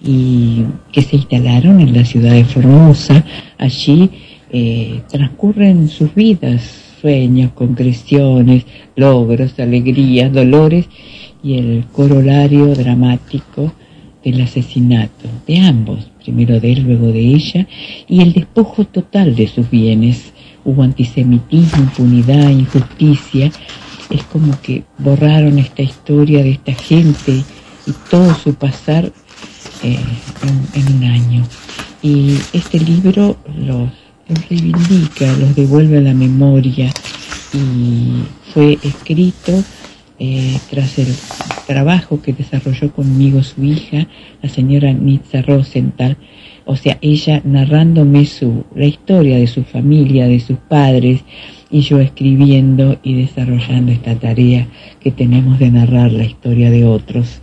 y 0.04 0.64
que 0.92 1.00
se 1.00 1.16
instalaron 1.16 1.80
en 1.80 1.94
la 1.94 2.04
ciudad 2.04 2.32
de 2.32 2.44
Formosa. 2.44 3.24
Allí 3.56 4.10
eh, 4.50 5.00
transcurren 5.10 5.88
sus 5.88 6.14
vidas, 6.14 6.60
sueños, 7.00 7.52
concreciones, 7.52 8.66
logros, 8.94 9.58
alegrías, 9.58 10.30
dolores 10.30 10.86
y 11.42 11.56
el 11.56 11.86
corolario 11.92 12.74
dramático 12.74 13.72
del 14.24 14.40
asesinato 14.40 15.28
de 15.46 15.58
ambos, 15.58 16.10
primero 16.22 16.60
de 16.60 16.72
él, 16.72 16.82
luego 16.82 17.08
de 17.08 17.20
ella, 17.20 17.66
y 18.08 18.20
el 18.20 18.32
despojo 18.32 18.84
total 18.84 19.34
de 19.34 19.48
sus 19.48 19.68
bienes. 19.70 20.32
Hubo 20.64 20.82
antisemitismo, 20.82 21.82
impunidad, 21.82 22.50
injusticia. 22.50 23.50
Es 24.10 24.22
como 24.24 24.60
que 24.60 24.84
borraron 24.98 25.58
esta 25.58 25.82
historia 25.82 26.42
de 26.42 26.50
esta 26.50 26.72
gente 26.74 27.42
y 27.86 27.92
todo 28.10 28.34
su 28.34 28.54
pasar 28.54 29.12
eh, 29.82 29.98
en, 30.74 30.96
un 30.96 31.04
año. 31.04 31.42
Y 32.02 32.36
este 32.52 32.78
libro 32.78 33.36
los 33.56 33.90
reivindica, 34.48 35.32
los 35.38 35.54
devuelve 35.56 35.98
a 35.98 36.02
la 36.02 36.14
memoria 36.14 36.92
y 37.52 38.22
fue 38.52 38.78
escrito 38.82 39.62
eh, 40.24 40.56
tras 40.70 41.00
el 41.00 41.08
trabajo 41.66 42.22
que 42.22 42.32
desarrolló 42.32 42.92
conmigo 42.92 43.42
su 43.42 43.64
hija, 43.64 44.06
la 44.40 44.48
señora 44.48 44.92
Nitza 44.92 45.42
Rosenthal, 45.42 46.16
o 46.64 46.76
sea, 46.76 46.96
ella 47.00 47.42
narrándome 47.44 48.24
su, 48.26 48.62
la 48.76 48.86
historia 48.86 49.36
de 49.36 49.48
su 49.48 49.64
familia, 49.64 50.28
de 50.28 50.38
sus 50.38 50.58
padres, 50.58 51.24
y 51.72 51.80
yo 51.80 51.98
escribiendo 51.98 53.00
y 53.02 53.14
desarrollando 53.14 53.90
esta 53.90 54.14
tarea 54.14 54.68
que 55.00 55.10
tenemos 55.10 55.58
de 55.58 55.72
narrar 55.72 56.12
la 56.12 56.22
historia 56.22 56.70
de 56.70 56.84
otros. 56.84 57.40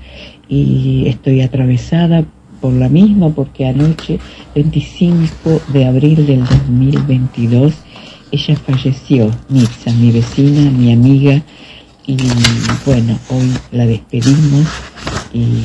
Y 0.47 1.03
estoy 1.07 1.41
atravesada 1.41 2.23
por 2.61 2.71
la 2.71 2.87
misma 2.87 3.27
porque 3.27 3.67
anoche, 3.67 4.19
25 4.55 5.63
de 5.73 5.85
abril 5.85 6.25
del 6.25 6.45
2022, 6.45 7.73
ella 8.31 8.55
falleció, 8.55 9.31
Nitza, 9.49 9.91
mi 9.91 10.11
vecina, 10.11 10.71
mi 10.71 10.93
amiga, 10.93 11.43
y 12.09 12.17
bueno, 12.87 13.19
hoy 13.29 13.53
la 13.71 13.85
despedimos 13.85 14.67
y 15.31 15.61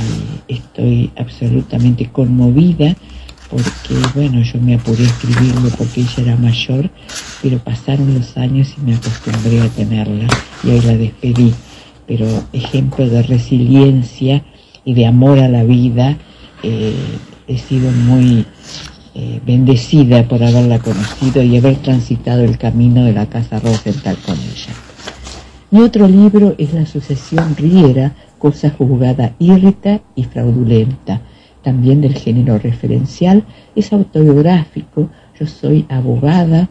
estoy 0.47 1.11
absolutamente 1.17 2.11
conmovida 2.11 2.95
porque 3.49 3.95
bueno, 4.15 4.43
yo 4.43 4.61
me 4.61 4.75
apuré 4.75 5.05
a 5.05 5.07
escribirlo 5.07 5.71
porque 5.71 6.03
ella 6.03 6.15
era 6.19 6.37
mayor, 6.37 6.91
pero 7.41 7.59
pasaron 7.61 8.13
los 8.13 8.37
años 8.37 8.75
y 8.77 8.81
me 8.83 8.95
acostumbré 8.95 9.63
a 9.63 9.69
tenerla 9.69 10.27
y 10.63 10.69
hoy 10.69 10.81
la 10.83 10.97
despedí. 10.97 11.55
Pero 12.07 12.27
ejemplo 12.53 13.09
de 13.09 13.23
resiliencia 13.23 14.45
y 14.85 14.93
de 14.93 15.07
amor 15.07 15.39
a 15.39 15.49
la 15.49 15.65
vida, 15.65 16.19
eh, 16.63 16.93
he 17.49 17.57
sido 17.57 17.91
muy 17.91 18.45
eh, 19.15 19.41
bendecida 19.47 20.29
por 20.29 20.43
haberla 20.43 20.79
conocido 20.79 21.43
y 21.43 21.57
haber 21.57 21.77
transitado 21.77 22.43
el 22.43 22.59
camino 22.59 23.03
de 23.05 23.15
la 23.15 23.27
casa 23.31 23.61
Rosenthal 23.61 24.19
con 24.27 24.35
ella. 24.35 24.84
Mi 25.75 25.81
otro 25.81 26.07
libro 26.07 26.55
es 26.57 26.73
La 26.73 26.87
sucesión 26.87 27.57
Riera, 27.57 28.13
cosa 28.39 28.71
juzgada 28.71 29.35
irrita 29.41 30.03
y 30.15 30.23
fraudulenta, 30.23 31.21
también 31.65 32.01
del 32.01 32.15
género 32.15 32.61
referencial, 32.61 33.43
es 33.75 33.93
autobiográfico, 33.93 35.11
yo 35.37 35.47
soy 35.49 35.85
abogada 35.89 36.69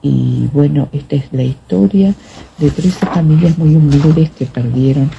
y 0.00 0.48
bueno, 0.52 0.88
esta 0.92 1.16
es 1.16 1.24
la 1.32 1.42
historia 1.42 2.14
de 2.58 2.70
tres 2.70 2.94
familias 2.94 3.58
muy 3.58 3.74
humildes 3.74 4.30
que 4.30 4.46
perdieron 4.46 5.10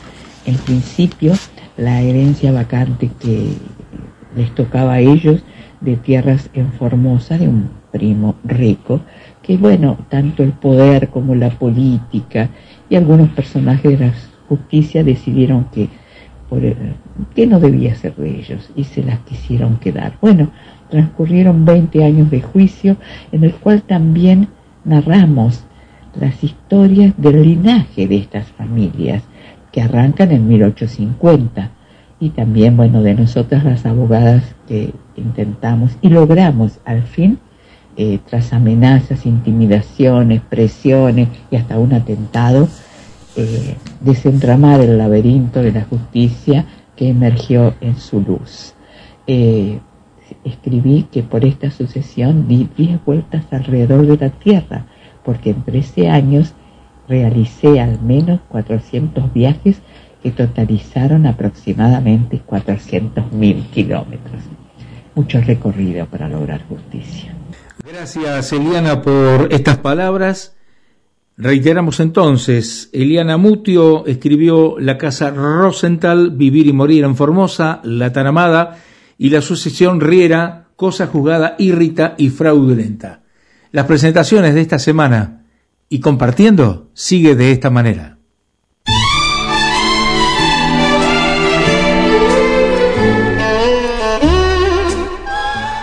en 0.46 0.56
principio 0.56 1.34
la 1.76 2.00
herencia 2.02 2.54
vacante 2.54 3.12
que 3.20 3.50
les 4.38 4.56
tocaba 4.56 4.94
a 4.94 5.00
ellos 5.02 5.44
de 5.82 5.98
tierras 5.98 6.50
en 6.54 6.72
Formosa 6.72 7.38
de 7.38 7.50
un 7.50 7.72
primo 7.92 8.36
rico, 8.46 9.02
que 9.44 9.58
bueno, 9.58 9.98
tanto 10.10 10.44
el 10.44 10.54
poder 10.54 11.10
como 11.10 11.36
la 11.36 11.50
política 11.50 12.50
y 12.90 12.96
algunos 12.96 13.30
personajes 13.30 14.00
de 14.00 14.08
la 14.08 14.14
justicia 14.48 15.04
decidieron 15.04 15.66
que, 15.66 15.90
por, 16.50 16.62
que 17.36 17.48
no 17.48 17.60
debía 17.60 17.96
ser 17.96 18.16
de 18.16 18.40
ellos 18.40 18.70
y 18.76 18.84
se 18.86 19.04
las 19.04 19.20
quisieron 19.20 19.78
quedar. 19.78 20.18
Bueno, 20.22 20.52
transcurrieron 20.90 21.66
20 21.66 22.04
años 22.04 22.32
de 22.32 22.42
juicio 22.42 22.98
en 23.32 23.44
el 23.44 23.54
cual 23.54 23.82
también 23.82 24.48
narramos 24.86 25.64
las 26.20 26.44
historias 26.44 27.14
del 27.18 27.44
linaje 27.44 28.08
de 28.08 28.18
estas 28.18 28.48
familias 28.48 29.24
que 29.72 29.82
arrancan 29.82 30.32
en 30.32 30.48
1850 30.48 31.72
y 32.20 32.30
también, 32.30 32.76
bueno, 32.78 33.04
de 33.04 33.14
nosotras 33.14 33.64
las 33.64 33.86
abogadas 33.86 34.56
que 34.68 34.94
intentamos 35.16 35.98
y 36.02 36.10
logramos 36.10 36.80
al 36.86 37.04
fin, 37.04 37.38
eh, 38.00 38.20
tras 38.30 38.54
amenazas, 38.54 39.26
intimidaciones, 39.26 40.42
presiones 40.42 41.30
y 41.50 41.56
hasta 41.56 41.80
un 41.80 41.94
atentado, 41.94 42.68
eh, 43.36 43.76
desentramar 44.02 44.82
el 44.82 45.00
laberinto 45.00 45.64
de 45.64 45.72
la 45.72 45.84
justicia 45.86 46.66
que 46.96 47.10
emergió 47.10 47.74
en 47.82 47.98
su 47.98 48.22
luz. 48.22 48.76
Eh, 49.26 49.80
escribí 50.44 51.08
que 51.12 51.24
por 51.24 51.44
esta 51.44 51.72
sucesión 51.72 52.48
di 52.48 52.70
diez 52.78 53.04
vueltas 53.04 53.46
alrededor 53.52 54.06
de 54.06 54.18
la 54.18 54.30
Tierra, 54.30 54.86
porque 55.26 55.50
en 55.50 55.64
13 55.64 56.10
años 56.10 56.54
realicé 57.08 57.80
al 57.80 58.00
menos 58.00 58.42
400 58.50 59.34
viajes 59.34 59.82
que 60.22 60.30
totalizaron 60.30 61.26
aproximadamente 61.26 62.42
400.000 62.48 63.70
kilómetros. 63.72 64.44
Mucho 65.16 65.42
recorrido 65.42 66.06
para 66.06 66.30
lograr 66.30 66.62
justicia. 66.68 67.34
Gracias, 67.90 68.52
Eliana, 68.52 69.02
por 69.02 69.48
estas 69.54 69.78
palabras. 69.78 70.58
Reiteramos 71.38 72.02
entonces, 72.02 72.90
Eliana 72.92 73.38
Mutio 73.38 74.06
escribió 74.08 74.76
La 74.78 74.98
Casa 74.98 75.30
Rosenthal, 75.30 76.32
Vivir 76.32 76.68
y 76.68 76.74
Morir 76.74 77.06
en 77.06 77.16
Formosa, 77.16 77.80
La 77.86 78.12
Taramada 78.12 78.80
y 79.18 79.30
la 79.30 79.40
sucesión 79.40 80.02
Riera, 80.02 80.68
Cosa 80.76 81.08
Jugada, 81.08 81.56
Irrita 81.60 82.16
y 82.18 82.30
Fraudulenta. 82.30 83.22
Las 83.72 83.86
presentaciones 83.86 84.54
de 84.54 84.62
esta 84.62 84.80
semana 84.80 85.46
y 85.88 86.02
compartiendo 86.02 86.90
sigue 86.94 87.36
de 87.36 87.54
esta 87.54 87.70
manera. 87.70 88.18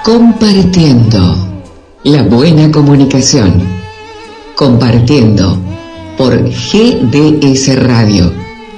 Compartiendo 0.05 1.54
la 2.05 2.23
buena 2.23 2.71
comunicación. 2.71 3.67
Compartiendo 4.55 5.59
por 6.19 6.51
GDS 6.51 7.77
Radio, 7.83 8.31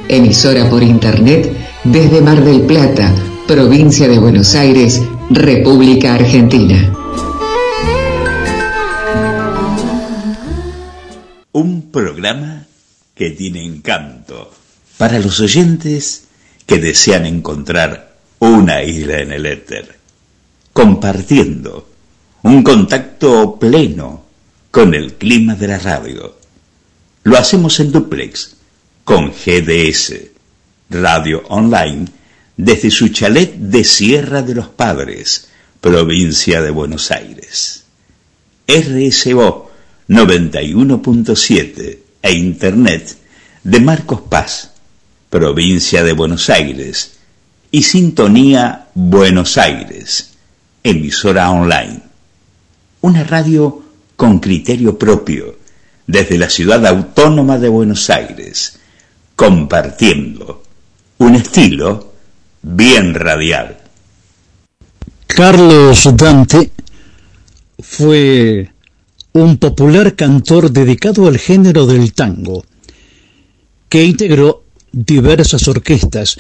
emisora 0.09 0.71
por 0.71 0.83
internet 0.83 1.53
desde 1.83 2.21
Mar 2.21 2.45
del 2.45 2.63
Plata, 2.63 3.13
provincia 3.49 4.09
de 4.09 4.19
Buenos 4.19 4.55
Aires, 4.55 5.03
República 5.29 6.15
Argentina. 6.15 6.93
Un 11.51 11.91
programa 11.91 12.65
que 13.15 13.31
tiene 13.31 13.65
encanto 13.65 14.53
para 14.99 15.19
los 15.19 15.41
oyentes 15.41 16.29
que 16.65 16.79
desean 16.79 17.27
encontrar 17.27 18.15
una 18.39 18.85
isla 18.85 19.21
en 19.21 19.33
el 19.33 19.47
éter 19.47 19.97
compartiendo 20.77 21.89
un 22.47 22.63
contacto 22.63 23.59
pleno 23.59 24.25
con 24.71 24.95
el 24.95 25.15
clima 25.15 25.57
de 25.57 25.67
la 25.67 25.81
radio. 25.81 26.39
Lo 27.25 27.37
hacemos 27.37 27.81
en 27.81 27.91
duplex 27.91 28.55
con 29.03 29.33
GDS, 29.33 30.15
Radio 30.91 31.43
Online, 31.49 32.07
desde 32.57 32.93
su 32.93 33.09
chalet 33.09 33.57
de 33.57 33.83
Sierra 33.83 34.43
de 34.43 34.55
los 34.55 34.69
Padres, 34.69 35.49
provincia 35.81 36.63
de 36.63 36.71
Buenos 36.71 37.11
Aires. 37.11 37.83
RSO 38.69 39.73
91.7 40.09 41.99
e 42.23 42.33
Internet 42.33 43.17
de 43.65 43.81
Marcos 43.81 44.21
Paz, 44.21 44.71
provincia 45.31 46.05
de 46.05 46.13
Buenos 46.13 46.49
Aires, 46.49 47.19
y 47.73 47.83
Sintonía 47.83 48.87
Buenos 48.95 49.59
Aires 49.59 50.31
emisora 50.85 51.51
online. 51.51 52.06
Una 53.07 53.23
radio 53.23 53.83
con 54.17 54.41
criterio 54.41 54.99
propio, 54.99 55.59
desde 56.09 56.37
la 56.37 56.51
ciudad 56.51 56.85
autónoma 56.85 57.57
de 57.57 57.69
Buenos 57.69 58.11
Aires, 58.11 58.81
compartiendo 59.37 60.65
un 61.19 61.37
estilo 61.37 62.15
bien 62.63 63.15
radial. 63.15 63.79
Carlos 65.29 66.17
Dante 66.17 66.73
fue 67.79 68.73
un 69.35 69.59
popular 69.59 70.17
cantor 70.17 70.73
dedicado 70.73 71.29
al 71.29 71.39
género 71.39 71.87
del 71.87 72.13
tango, 72.13 72.65
que 73.89 74.03
integró 74.03 74.65
diversas 74.91 75.69
orquestas, 75.69 76.39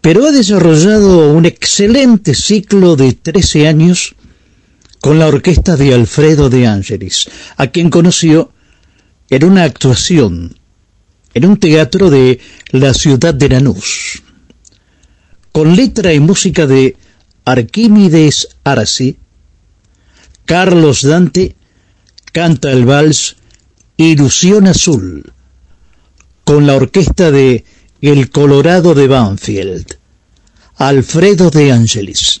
pero 0.00 0.24
ha 0.24 0.32
desarrollado 0.32 1.34
un 1.34 1.44
excelente 1.44 2.32
ciclo 2.32 2.96
de 2.96 3.12
13 3.12 3.68
años 3.68 4.14
con 5.00 5.18
la 5.18 5.26
orquesta 5.26 5.76
de 5.76 5.94
Alfredo 5.94 6.50
de 6.50 6.66
Ángelis, 6.66 7.28
a 7.56 7.68
quien 7.68 7.90
conoció 7.90 8.52
en 9.30 9.44
una 9.44 9.64
actuación 9.64 10.58
en 11.34 11.44
un 11.44 11.58
teatro 11.58 12.10
de 12.10 12.40
la 12.70 12.94
ciudad 12.94 13.34
de 13.34 13.48
Lanús. 13.48 14.22
Con 15.52 15.76
letra 15.76 16.12
y 16.12 16.20
música 16.20 16.66
de 16.66 16.96
Arquímedes 17.44 18.48
Arasi, 18.64 19.18
Carlos 20.44 21.02
Dante 21.02 21.56
canta 22.32 22.72
el 22.72 22.84
vals 22.84 23.36
Ilusión 23.96 24.66
Azul, 24.66 25.32
con 26.44 26.66
la 26.66 26.74
orquesta 26.74 27.30
de 27.30 27.64
el 28.00 28.30
Colorado 28.30 28.94
de 28.94 29.08
Banfield. 29.08 29.98
Alfredo 30.76 31.50
de 31.50 31.72
Angelis. 31.72 32.40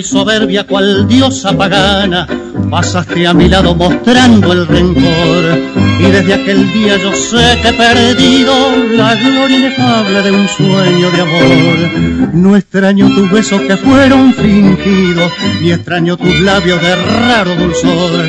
y 0.00 0.02
soberbia 0.02 0.64
cual 0.64 1.06
diosa 1.06 1.52
pagana, 1.56 2.26
pasaste 2.70 3.26
a 3.26 3.34
mi 3.34 3.48
lado 3.48 3.74
mostrando 3.74 4.52
el 4.52 4.66
rencor. 4.66 5.58
Y 5.98 6.10
desde 6.10 6.34
aquel 6.34 6.72
día 6.72 6.96
yo 6.96 7.12
sé 7.12 7.58
que 7.60 7.68
he 7.68 7.72
perdido 7.74 8.52
la 8.96 9.14
gloria 9.14 9.58
inefable 9.58 10.22
de 10.22 10.30
un 10.30 10.48
sueño 10.48 11.10
de 11.10 11.20
amor. 11.20 12.32
No 12.32 12.56
extraño 12.56 13.14
tus 13.14 13.30
besos 13.30 13.60
que 13.60 13.76
fueron 13.76 14.32
fingidos, 14.32 15.30
ni 15.60 15.72
extraño 15.72 16.16
tus 16.16 16.40
labios 16.40 16.80
de 16.80 16.96
raro 16.96 17.54
dulzor. 17.56 18.26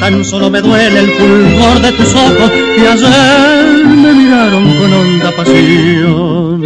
Tan 0.00 0.24
solo 0.24 0.50
me 0.50 0.60
duele 0.60 0.98
el 0.98 1.10
fulgor 1.12 1.80
de 1.82 1.92
tus 1.92 2.12
ojos 2.14 2.50
que 2.50 2.88
ayer 2.88 3.86
me 3.86 4.12
miraron 4.12 4.64
con 4.76 4.92
honda 4.92 5.30
pasión. 5.36 6.62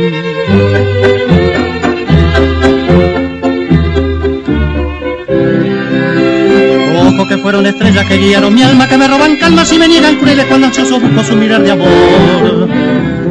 Fueron 7.46 7.64
estrellas 7.64 8.04
que 8.06 8.18
guiaron 8.18 8.52
mi 8.52 8.64
alma, 8.64 8.88
que 8.88 8.98
me 8.98 9.06
roban 9.06 9.36
calmas 9.36 9.72
y 9.72 9.78
me 9.78 9.86
niegan 9.86 10.16
crueles 10.16 10.46
cuando 10.46 10.66
ansioso 10.66 10.98
busco 10.98 11.22
su 11.22 11.36
mirar 11.36 11.62
de 11.62 11.70
amor. 11.70 12.68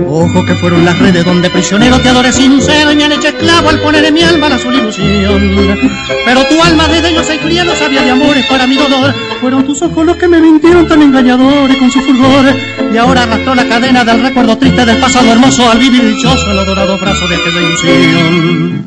Ojos 0.07 0.45
que 0.45 0.55
fueron 0.55 0.85
las 0.85 0.97
redes 0.97 1.25
donde 1.25 1.49
prisionero 1.49 1.99
te 1.99 2.07
adoré 2.07 2.31
sincero 2.31 2.93
y 2.93 2.95
me 2.95 3.03
han 3.03 3.11
hecho 3.11 3.27
esclavo 3.27 3.67
al 3.67 3.81
poner 3.81 4.05
en 4.05 4.13
mi 4.13 4.21
alma 4.21 4.47
la 4.47 4.55
azul 4.55 4.73
ilusión. 4.73 5.77
Pero 6.23 6.45
tu 6.45 6.63
alma 6.63 6.87
desde 6.87 7.13
yo 7.13 7.25
soy 7.25 7.39
fría 7.39 7.65
no 7.65 7.75
sabía 7.75 8.03
de 8.03 8.11
amores 8.11 8.45
para 8.45 8.65
mi 8.65 8.77
dolor. 8.77 9.13
Fueron 9.41 9.65
tus 9.65 9.81
ojos 9.81 10.05
los 10.05 10.15
que 10.15 10.29
me 10.29 10.39
mintieron 10.39 10.87
tan 10.87 11.01
engañadores 11.01 11.75
con 11.75 11.91
su 11.91 11.99
fulgor. 11.99 12.55
Y 12.93 12.97
ahora 12.97 13.23
arrastró 13.23 13.53
la 13.53 13.67
cadena 13.67 14.05
del 14.05 14.21
recuerdo 14.21 14.57
triste 14.57 14.85
del 14.85 14.97
pasado 14.97 15.29
hermoso 15.29 15.69
al 15.69 15.77
vivir 15.77 16.05
dichoso 16.15 16.51
en 16.51 16.55
los 16.55 16.65
dorados 16.65 17.01
brazos 17.01 17.29
de 17.29 17.35
aquella 17.35 17.59
ilusión. 17.59 18.85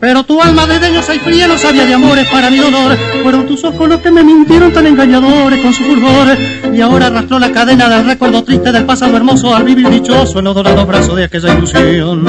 Pero 0.00 0.24
tu 0.24 0.42
alma 0.42 0.66
de 0.66 0.88
ellos 0.88 1.08
hay 1.08 1.20
fría 1.20 1.46
no 1.46 1.56
sabía 1.56 1.86
de 1.86 1.94
amores 1.94 2.28
para 2.28 2.50
mi 2.50 2.58
dolor. 2.58 2.96
Fueron 3.22 3.46
tus 3.46 3.62
ojos 3.62 3.88
los 3.88 4.00
que 4.00 4.10
me 4.10 4.24
mintieron 4.24 4.72
tan 4.72 4.88
engañadores 4.88 5.60
con 5.60 5.72
su 5.72 5.84
fulgor. 5.84 6.36
Y 6.74 6.80
ahora 6.80 7.06
arrastró 7.06 7.38
la 7.38 7.52
cadena 7.52 7.88
del 7.88 8.06
recuerdo 8.06 8.42
triste 8.42 8.72
del 8.72 8.84
pasado 8.84 9.16
hermoso 9.16 9.54
al 9.54 9.62
vivir 9.62 9.88
dichoso 9.88 10.40
en 10.40 10.46
los 10.46 10.54
dorados 10.54 10.86
brazos 10.86 11.14
de 11.16 11.24
aquella 11.24 11.54
ilusión. 11.54 12.26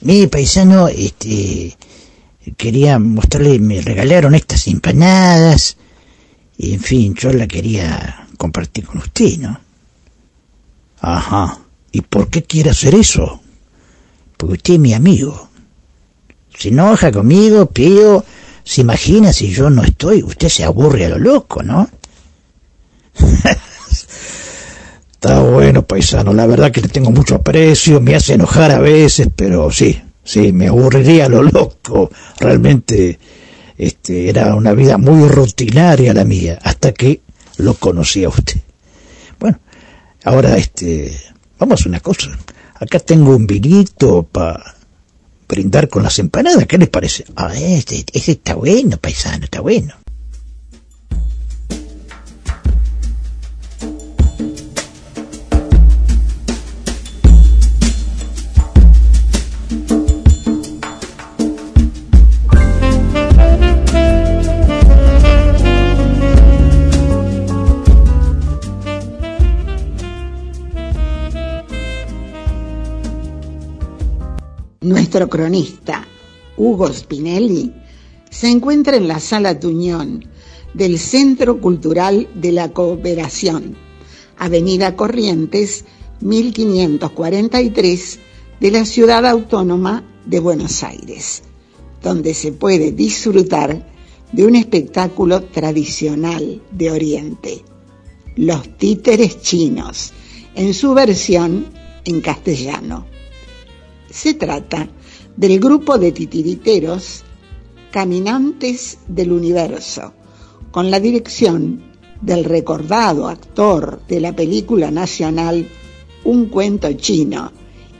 Mire, 0.00 0.28
paisano, 0.28 0.88
este, 0.88 1.76
quería 2.56 2.98
mostrarle, 2.98 3.58
me 3.58 3.80
regalaron 3.80 4.34
estas 4.34 4.66
empanadas, 4.68 5.76
y 6.58 6.74
en 6.74 6.80
fin, 6.80 7.14
yo 7.14 7.32
la 7.32 7.46
quería 7.46 8.26
compartir 8.38 8.86
con 8.86 8.98
usted, 8.98 9.38
¿no? 9.38 9.60
Ajá, 11.00 11.58
¿y 11.92 12.00
por 12.00 12.28
qué 12.28 12.42
quiere 12.42 12.70
hacer 12.70 12.94
eso? 12.94 13.40
Porque 14.36 14.54
usted 14.54 14.74
es 14.74 14.80
mi 14.80 14.94
amigo. 14.94 15.48
Se 16.56 16.68
enoja 16.68 17.12
conmigo, 17.12 17.66
pero 17.66 18.24
se 18.64 18.80
imagina 18.80 19.32
si 19.32 19.50
yo 19.52 19.70
no 19.70 19.82
estoy, 19.82 20.22
usted 20.22 20.48
se 20.48 20.64
aburre 20.64 21.04
a 21.06 21.10
lo 21.10 21.18
loco, 21.18 21.62
¿no? 21.62 21.88
Está 25.12 25.40
bueno, 25.40 25.86
paisano, 25.86 26.32
la 26.32 26.46
verdad 26.46 26.70
que 26.70 26.80
le 26.80 26.88
tengo 26.88 27.10
mucho 27.10 27.36
aprecio, 27.36 28.00
me 28.00 28.14
hace 28.14 28.34
enojar 28.34 28.70
a 28.70 28.78
veces, 28.78 29.28
pero 29.34 29.70
sí, 29.70 30.00
sí, 30.22 30.52
me 30.52 30.68
aburriría 30.68 31.26
a 31.26 31.28
lo 31.28 31.42
loco. 31.42 32.10
Realmente 32.38 33.18
este, 33.78 34.28
era 34.28 34.54
una 34.54 34.72
vida 34.72 34.98
muy 34.98 35.28
rutinaria 35.28 36.14
la 36.14 36.24
mía, 36.24 36.58
hasta 36.62 36.92
que 36.92 37.20
lo 37.58 37.74
conocí 37.74 38.24
a 38.24 38.28
usted. 38.28 38.60
Bueno, 39.38 39.58
ahora 40.24 40.56
este, 40.56 41.16
vamos 41.58 41.84
a 41.84 41.88
una 41.88 42.00
cosa. 42.00 42.30
Acá 42.74 42.98
tengo 42.98 43.34
un 43.34 43.46
vinito 43.46 44.22
para 44.24 44.76
brindar 45.48 45.88
con 45.88 46.02
las 46.02 46.18
empanadas, 46.18 46.66
¿qué 46.66 46.78
les 46.78 46.88
parece? 46.88 47.24
Ah, 47.36 47.52
este, 47.56 48.04
este 48.12 48.32
está 48.32 48.54
bueno, 48.54 48.96
paisano, 48.96 49.44
está 49.44 49.60
bueno. 49.60 49.94
Nuestro 74.86 75.28
cronista, 75.28 76.06
Hugo 76.56 76.86
Spinelli, 76.92 77.74
se 78.30 78.48
encuentra 78.48 78.96
en 78.96 79.08
la 79.08 79.18
Sala 79.18 79.58
Tuñón 79.58 80.24
del 80.74 81.00
Centro 81.00 81.60
Cultural 81.60 82.28
de 82.36 82.52
la 82.52 82.72
Cooperación, 82.72 83.76
Avenida 84.38 84.94
Corrientes, 84.94 85.86
1543, 86.20 88.18
de 88.60 88.70
la 88.70 88.84
Ciudad 88.84 89.26
Autónoma 89.26 90.04
de 90.24 90.38
Buenos 90.38 90.84
Aires, 90.84 91.42
donde 92.00 92.32
se 92.32 92.52
puede 92.52 92.92
disfrutar 92.92 93.92
de 94.30 94.46
un 94.46 94.54
espectáculo 94.54 95.42
tradicional 95.42 96.62
de 96.70 96.92
Oriente, 96.92 97.64
los 98.36 98.78
títeres 98.78 99.40
chinos, 99.40 100.12
en 100.54 100.72
su 100.72 100.94
versión 100.94 101.66
en 102.04 102.20
castellano. 102.20 103.15
Se 104.16 104.32
trata 104.32 104.88
del 105.36 105.60
grupo 105.60 105.98
de 105.98 106.10
titiriteros 106.10 107.22
Caminantes 107.90 108.96
del 109.06 109.30
Universo, 109.30 110.14
con 110.70 110.90
la 110.90 111.00
dirección 111.00 111.82
del 112.22 112.44
recordado 112.44 113.28
actor 113.28 114.00
de 114.08 114.20
la 114.20 114.34
película 114.34 114.90
nacional 114.90 115.68
Un 116.24 116.46
cuento 116.46 116.90
chino, 116.94 117.52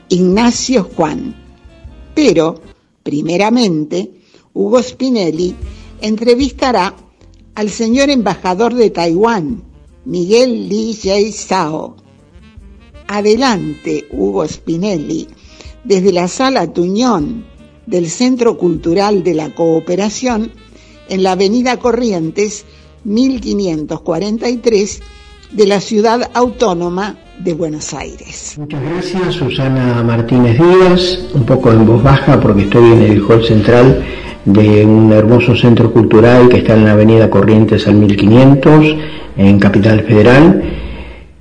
Ignacio 0.09 0.89
Juan. 0.95 1.35
Pero, 2.15 2.61
primeramente, 3.03 4.11
Hugo 4.55 4.81
Spinelli 4.81 5.53
entrevistará 6.01 6.95
al 7.53 7.69
señor 7.69 8.09
embajador 8.09 8.73
de 8.73 8.89
Taiwán, 8.89 9.61
Miguel 10.05 10.67
Li 10.67 10.97
Jay 10.99 11.31
Sao. 11.31 11.95
Adelante, 13.07 14.07
Hugo 14.11 14.47
Spinelli 14.47 15.27
desde 15.87 16.11
la 16.11 16.27
Sala 16.27 16.67
Tuñón 16.73 17.45
del 17.85 18.09
Centro 18.09 18.57
Cultural 18.57 19.23
de 19.23 19.33
la 19.33 19.55
Cooperación 19.55 20.51
en 21.07 21.23
la 21.23 21.31
Avenida 21.31 21.77
Corrientes 21.77 22.65
1543 23.05 25.01
de 25.53 25.67
la 25.67 25.79
Ciudad 25.79 26.29
Autónoma 26.33 27.15
de 27.39 27.53
Buenos 27.53 27.93
Aires. 27.93 28.55
Muchas 28.57 28.81
gracias, 28.83 29.35
Susana 29.35 30.03
Martínez 30.03 30.59
Díaz, 30.59 31.19
un 31.33 31.45
poco 31.45 31.71
en 31.71 31.85
voz 31.85 32.03
baja 32.03 32.37
porque 32.39 32.63
estoy 32.63 32.91
en 32.91 33.03
el 33.03 33.21
hall 33.21 33.45
central 33.45 34.03
de 34.43 34.85
un 34.85 35.13
hermoso 35.13 35.55
centro 35.55 35.93
cultural 35.93 36.49
que 36.49 36.57
está 36.57 36.73
en 36.73 36.83
la 36.83 36.91
Avenida 36.91 37.29
Corrientes 37.29 37.87
al 37.87 37.95
1500 37.95 38.95
en 39.37 39.59
Capital 39.59 40.01
Federal 40.01 40.86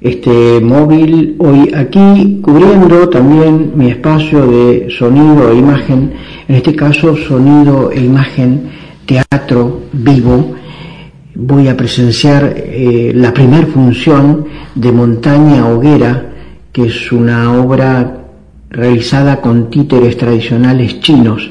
este 0.00 0.60
móvil 0.60 1.36
hoy 1.38 1.72
aquí 1.74 2.40
cubriendo 2.42 3.08
también 3.08 3.72
mi 3.74 3.90
espacio 3.90 4.46
de 4.46 4.90
sonido 4.90 5.50
e 5.50 5.56
imagen, 5.56 6.12
en 6.48 6.54
este 6.54 6.74
caso 6.74 7.16
sonido 7.16 7.90
e 7.90 8.00
imagen 8.00 8.70
teatro 9.06 9.82
vivo. 9.92 10.54
Voy 11.34 11.68
a 11.68 11.76
presenciar 11.76 12.54
eh, 12.56 13.12
la 13.14 13.32
primer 13.32 13.66
función 13.66 14.46
de 14.74 14.92
Montaña 14.92 15.68
Hoguera, 15.68 16.32
que 16.72 16.86
es 16.86 17.12
una 17.12 17.52
obra 17.60 18.24
realizada 18.70 19.40
con 19.40 19.70
títeres 19.70 20.16
tradicionales 20.16 21.00
chinos. 21.00 21.50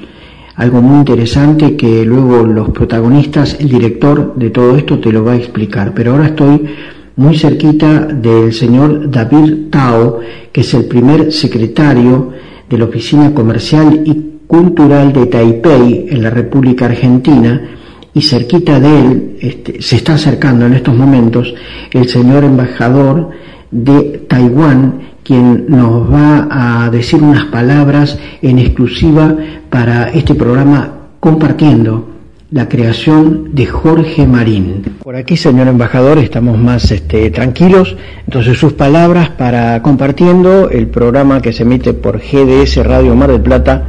Algo 0.56 0.82
muy 0.82 1.00
interesante 1.00 1.76
que 1.76 2.06
luego 2.06 2.44
los 2.44 2.70
protagonistas, 2.70 3.58
el 3.60 3.70
director 3.70 4.36
de 4.36 4.50
todo 4.52 4.78
esto 4.78 5.00
te 5.00 5.12
lo 5.12 5.24
va 5.24 5.34
a 5.34 5.38
explicar. 5.38 5.94
Pero 5.94 6.12
ahora 6.12 6.28
estoy 6.28 6.62
muy 7.18 7.38
cerquita 7.38 8.00
del 8.06 8.54
señor 8.54 9.10
David 9.10 9.70
Tao, 9.70 10.20
que 10.52 10.62
es 10.62 10.74
el 10.74 10.86
primer 10.86 11.32
secretario 11.32 12.32
de 12.70 12.78
la 12.78 12.86
Oficina 12.86 13.34
Comercial 13.34 14.02
y 14.06 14.40
Cultural 14.48 15.14
de 15.14 15.26
Taipei 15.28 16.08
en 16.10 16.22
la 16.22 16.30
República 16.30 16.86
Argentina, 16.86 17.62
y 18.14 18.22
cerquita 18.22 18.80
de 18.80 19.00
él 19.00 19.38
este, 19.42 19.82
se 19.82 19.98
está 19.98 20.14
acercando 20.14 20.66
en 20.66 20.74
estos 20.74 20.96
momentos 20.96 21.54
el 21.92 22.08
señor 22.08 22.46
embajador 22.46 23.32
de 23.72 24.24
Taiwán, 24.30 25.02
quien 25.24 25.66
nos 25.68 26.10
va 26.12 26.48
a 26.86 26.90
decir 26.90 27.22
unas 27.22 27.46
palabras 27.46 28.18
en 28.42 28.60
exclusiva 28.60 29.36
para 29.70 30.10
este 30.12 30.34
programa 30.36 30.92
compartiendo 31.20 32.15
la 32.56 32.70
creación 32.70 33.50
de 33.54 33.66
Jorge 33.66 34.26
Marín. 34.26 34.82
Por 35.04 35.18
aquí, 35.18 35.36
señor 35.36 35.68
embajador, 35.68 36.20
estamos 36.20 36.58
más 36.58 36.90
este, 36.90 37.30
tranquilos. 37.30 37.98
Entonces, 38.26 38.58
sus 38.58 38.72
palabras 38.72 39.30
para 39.32 39.82
compartiendo 39.82 40.70
el 40.70 40.88
programa 40.88 41.42
que 41.42 41.52
se 41.52 41.64
emite 41.64 41.94
por 41.94 42.22
GDS 42.22 42.78
Radio 42.86 43.14
Mar 43.14 43.30
del 43.30 43.42
Plata 43.42 43.84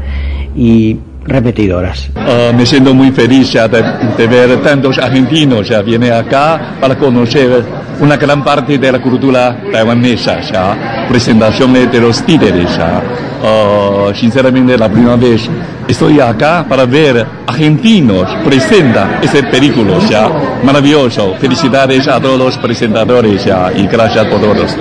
y 0.57 0.97
repetidoras. 1.25 2.11
Uh, 2.17 2.57
me 2.57 2.67
siento 2.67 2.93
muy 2.93 3.12
feliz 3.12 3.53
ya 3.53 3.69
de, 3.69 3.85
de, 4.19 4.27
ver 4.27 4.61
tantos 4.62 4.99
argentinos 4.99 5.69
ya 5.69 5.81
vienen 5.83 6.12
acá 6.12 6.75
para 6.81 6.99
conocer 6.99 7.62
una 8.00 8.16
gran 8.16 8.44
parte 8.44 8.78
de 8.78 8.92
la 8.92 9.00
cultura 9.00 9.57
taiwanesa 9.73 10.41
ya, 10.41 11.07
presentaciones 11.08 11.91
de 11.91 12.00
los 12.00 12.23
títeres 12.23 12.76
ya. 12.76 13.02
Uh, 13.36 14.15
sinceramente 14.15 14.76
la 14.78 14.89
primera 14.89 15.15
vez 15.16 15.49
estoy 15.86 16.18
acá 16.20 16.65
para 16.66 16.86
ver 16.86 17.25
argentinos 17.47 18.28
presentan 18.44 19.18
ese 19.23 19.42
película 19.44 19.99
ya, 20.08 20.28
maravilloso. 20.62 21.34
Felicidades 21.39 22.08
a 22.08 22.20
todos 22.20 22.39
los 22.39 22.58
presentadores 22.58 23.44
ya 23.44 23.70
y 23.75 23.86
gracias 23.86 24.26
por 24.26 24.41
todos. 24.41 24.76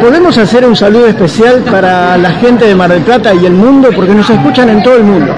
Podemos 0.00 0.36
hacer 0.38 0.64
un 0.64 0.76
saludo 0.76 1.06
especial 1.06 1.62
para 1.70 2.16
la 2.16 2.30
gente 2.32 2.66
de 2.66 2.74
Mar 2.74 2.90
del 2.90 3.02
Plata 3.02 3.34
y 3.34 3.46
el 3.46 3.52
mundo 3.52 3.88
porque 3.94 4.14
nos 4.14 4.28
escuchan 4.30 4.68
en 4.68 4.82
todo 4.82 4.96
el 4.96 5.04
mundo. 5.04 5.34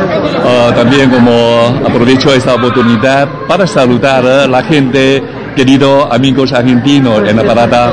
Uh, 0.00 0.72
también 0.74 1.10
como 1.10 1.80
aprovecho 1.86 2.32
esta 2.32 2.54
oportunidad 2.54 3.28
para 3.46 3.66
saludar 3.66 4.24
a 4.26 4.46
la 4.46 4.62
gente, 4.62 5.22
queridos 5.54 6.06
amigos 6.10 6.52
argentinos 6.52 7.28
en 7.28 7.36
la 7.36 7.44
parada. 7.44 7.92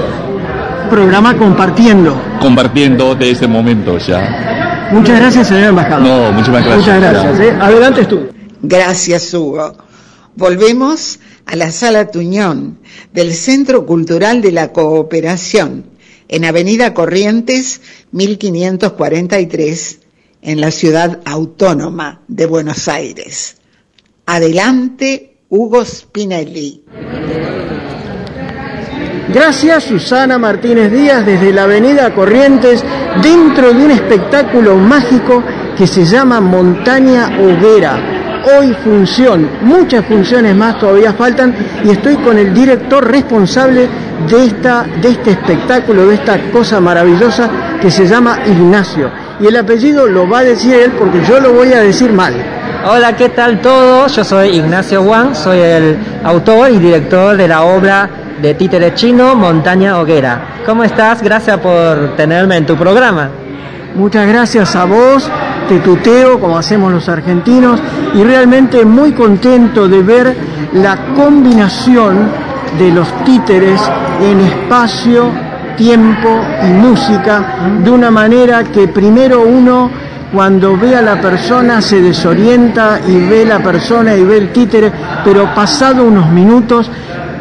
Programa 0.90 1.36
compartiendo. 1.38 2.16
Compartiendo 2.40 3.16
de 3.16 3.32
este 3.32 3.48
momento 3.48 3.98
ya. 3.98 4.90
Muchas 4.92 5.20
gracias, 5.20 5.48
señor 5.48 5.66
embajador. 5.66 6.02
No, 6.02 6.32
muchas 6.32 6.50
gracias. 6.50 6.78
Muchas 6.78 7.02
gracias. 7.02 7.40
¿eh? 7.40 7.58
Adelante 7.60 8.06
tú. 8.06 8.30
Gracias, 8.62 9.34
Hugo. 9.34 9.76
Volvemos 10.36 11.20
a 11.46 11.56
la 11.56 11.72
Sala 11.72 12.10
Tuñón 12.10 12.78
del 13.14 13.34
Centro 13.34 13.86
Cultural 13.86 14.42
de 14.42 14.52
la 14.52 14.72
Cooperación 14.72 15.86
en 16.30 16.46
Avenida 16.46 16.94
Corrientes 16.94 17.82
1543 18.12 20.00
en 20.48 20.62
la 20.62 20.72
ciudad 20.72 21.20
autónoma 21.26 22.22
de 22.30 22.46
Buenos 22.46 22.88
Aires. 22.88 23.58
Adelante, 24.26 25.40
Hugo 25.50 25.84
Spinelli. 25.84 26.86
Gracias 29.28 29.84
Susana 29.84 30.38
Martínez 30.38 30.90
Díaz 30.90 31.26
desde 31.26 31.52
la 31.52 31.64
Avenida 31.64 32.16
Corrientes 32.16 32.82
dentro 33.22 33.74
de 33.74 33.86
un 33.86 33.92
espectáculo 33.92 34.78
mágico 34.78 35.44
que 35.78 35.86
se 35.86 36.06
llama 36.06 36.40
Montaña 36.40 37.38
Hoguera. 37.42 38.17
Hoy 38.50 38.74
función, 38.82 39.50
muchas 39.64 40.06
funciones 40.06 40.56
más 40.56 40.80
todavía 40.80 41.12
faltan 41.12 41.54
y 41.84 41.90
estoy 41.90 42.16
con 42.16 42.38
el 42.38 42.54
director 42.54 43.06
responsable 43.06 43.90
de, 44.30 44.46
esta, 44.46 44.86
de 45.02 45.10
este 45.10 45.32
espectáculo, 45.32 46.08
de 46.08 46.16
esta 46.16 46.40
cosa 46.50 46.80
maravillosa 46.80 47.50
que 47.82 47.92
se 47.92 48.08
llama 48.08 48.40
Ignacio. 48.46 49.12
Y 49.42 49.48
el 49.48 49.58
apellido 49.58 50.08
lo 50.08 50.30
va 50.30 50.40
a 50.40 50.44
decir 50.44 50.76
él 50.76 50.92
porque 50.98 51.22
yo 51.28 51.42
lo 51.42 51.52
voy 51.52 51.74
a 51.74 51.82
decir 51.82 52.14
mal. 52.14 52.34
Hola, 52.90 53.18
¿qué 53.18 53.28
tal 53.28 53.60
todos? 53.60 54.16
Yo 54.16 54.24
soy 54.24 54.56
Ignacio 54.56 55.02
Wang, 55.02 55.36
soy 55.36 55.60
el 55.60 55.98
autor 56.24 56.72
y 56.72 56.78
director 56.78 57.36
de 57.36 57.50
la 57.50 57.64
obra 57.64 58.10
de 58.42 58.54
títere 58.54 58.94
chino 58.94 59.36
Montaña 59.36 60.00
Hoguera. 60.00 60.60
¿Cómo 60.66 60.86
estás? 60.86 61.22
Gracias 61.22 61.58
por 61.58 62.16
tenerme 62.16 62.56
en 62.56 62.66
tu 62.66 62.78
programa. 62.78 63.30
Muchas 63.94 64.26
gracias 64.26 64.74
a 64.76 64.86
vos, 64.86 65.30
te 65.68 65.80
tuteo 65.80 66.40
como 66.40 66.58
hacemos 66.58 66.92
los 66.92 67.10
argentinos 67.10 67.80
y 68.14 68.24
realmente 68.24 68.86
muy 68.86 69.12
contento 69.12 69.88
de 69.88 70.02
ver 70.02 70.38
la 70.74 71.14
combinación 71.16 72.30
de 72.78 72.92
los 72.92 73.08
títeres 73.24 73.82
en 74.22 74.40
espacio, 74.42 75.30
tiempo 75.76 76.42
y 76.64 76.72
música 76.72 77.58
de 77.84 77.90
una 77.90 78.12
manera 78.12 78.64
que 78.64 78.88
primero 78.88 79.42
uno 79.42 79.90
cuando 80.34 80.78
ve 80.78 80.96
a 80.96 81.02
la 81.02 81.22
persona 81.22 81.82
se 81.82 82.02
desorienta 82.02 83.00
y 83.08 83.18
ve 83.28 83.46
la 83.46 83.60
persona 83.60 84.16
y 84.16 84.24
ve 84.24 84.38
el 84.38 84.52
títere, 84.52 84.92
pero 85.24 85.54
pasado 85.56 86.04
unos 86.04 86.30
minutos 86.30 86.90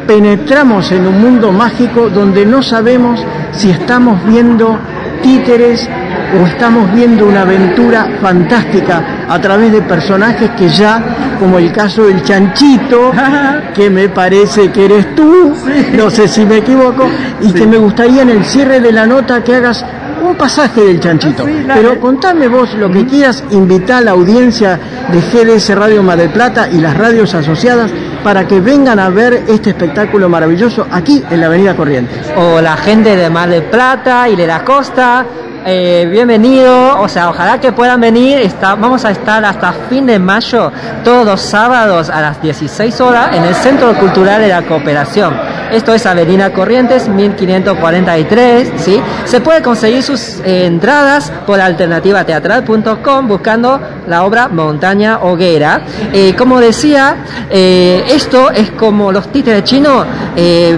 penetramos 0.07 0.91
en 0.91 1.05
un 1.05 1.21
mundo 1.21 1.51
mágico 1.51 2.09
donde 2.09 2.45
no 2.45 2.63
sabemos 2.63 3.19
si 3.51 3.69
estamos 3.69 4.23
viendo 4.25 4.77
títeres 5.21 5.89
o 6.35 6.45
estamos 6.45 6.93
viendo 6.93 7.25
una 7.25 7.41
aventura 7.41 8.07
fantástica 8.21 9.25
a 9.29 9.39
través 9.39 9.71
de 9.71 9.81
personajes 9.81 10.51
que 10.51 10.69
ya, 10.69 11.01
como 11.39 11.57
el 11.57 11.71
caso 11.71 12.05
del 12.05 12.23
chanchito, 12.23 13.11
que 13.73 13.89
me 13.89 14.09
parece 14.09 14.71
que 14.71 14.85
eres 14.85 15.15
tú, 15.15 15.53
no 15.95 16.09
sé 16.09 16.27
si 16.27 16.45
me 16.45 16.57
equivoco, 16.57 17.07
y 17.41 17.51
que 17.51 17.65
me 17.65 17.77
gustaría 17.77 18.23
en 18.23 18.29
el 18.29 18.45
cierre 18.45 18.79
de 18.79 18.91
la 18.91 19.05
nota 19.05 19.43
que 19.43 19.55
hagas 19.55 19.85
un 20.21 20.35
pasaje 20.35 20.81
del 20.81 20.99
chanchito. 20.99 21.45
Pero 21.45 21.99
contame 21.99 22.47
vos 22.47 22.73
lo 22.73 22.91
que 22.91 23.05
quieras, 23.05 23.43
invitar 23.51 23.97
a 23.97 24.01
la 24.01 24.11
audiencia 24.11 24.79
de 25.11 25.21
GDS 25.21 25.75
Radio 25.75 26.03
Mar 26.03 26.17
del 26.17 26.29
Plata 26.29 26.67
y 26.69 26.79
las 26.79 26.97
radios 26.97 27.33
asociadas 27.33 27.91
para 28.23 28.47
que 28.47 28.59
vengan 28.59 28.99
a 28.99 29.09
ver 29.09 29.43
este 29.47 29.69
espectáculo 29.69 30.27
maravilloso 30.27 30.85
aquí 30.91 31.23
en 31.29 31.39
la 31.39 31.47
Avenida 31.47 31.75
Corrientes. 31.75 32.19
O 32.35 32.59
la 32.61 32.75
gente 32.77 33.15
de 33.15 33.29
Mar 33.29 33.49
del 33.49 33.63
Plata 33.63 34.27
y 34.27 34.35
de 34.35 34.47
la 34.47 34.63
costa, 34.63 35.25
eh, 35.69 36.07
bienvenido, 36.09 36.97
o 37.01 37.09
sea, 37.09 37.29
ojalá 37.29 37.59
que 37.59 37.73
puedan 37.73 37.99
venir, 37.99 38.49
vamos 38.61 39.03
a 39.03 39.11
estar 39.11 39.43
hasta 39.43 39.73
fin 39.89 40.05
de 40.05 40.17
mayo, 40.17 40.71
todos 41.03 41.25
los 41.25 41.41
sábados 41.41 42.09
a 42.09 42.21
las 42.21 42.41
16 42.41 43.01
horas 43.01 43.35
en 43.35 43.43
el 43.43 43.53
Centro 43.53 43.93
Cultural 43.99 44.39
de 44.39 44.47
la 44.47 44.61
Cooperación. 44.61 45.37
Esto 45.69 45.93
es 45.93 46.05
Avenida 46.05 46.53
Corrientes 46.53 47.09
1543, 47.09 48.71
¿sí? 48.77 48.97
Se 49.25 49.41
puede 49.41 49.61
conseguir 49.61 50.01
sus 50.01 50.39
eh, 50.39 50.65
entradas 50.65 51.33
por 51.45 51.59
alternativateatral.com 51.59 53.27
buscando 53.27 53.81
la 54.07 54.23
obra 54.23 54.47
Montaña 54.47 55.19
Hoguera. 55.19 55.81
Eh, 56.13 56.33
como 56.37 56.61
decía, 56.61 57.17
esto 57.49 58.51
es 58.51 58.71
como 58.71 59.11
los 59.11 59.29
títeres 59.33 59.65
chinos, 59.65 60.05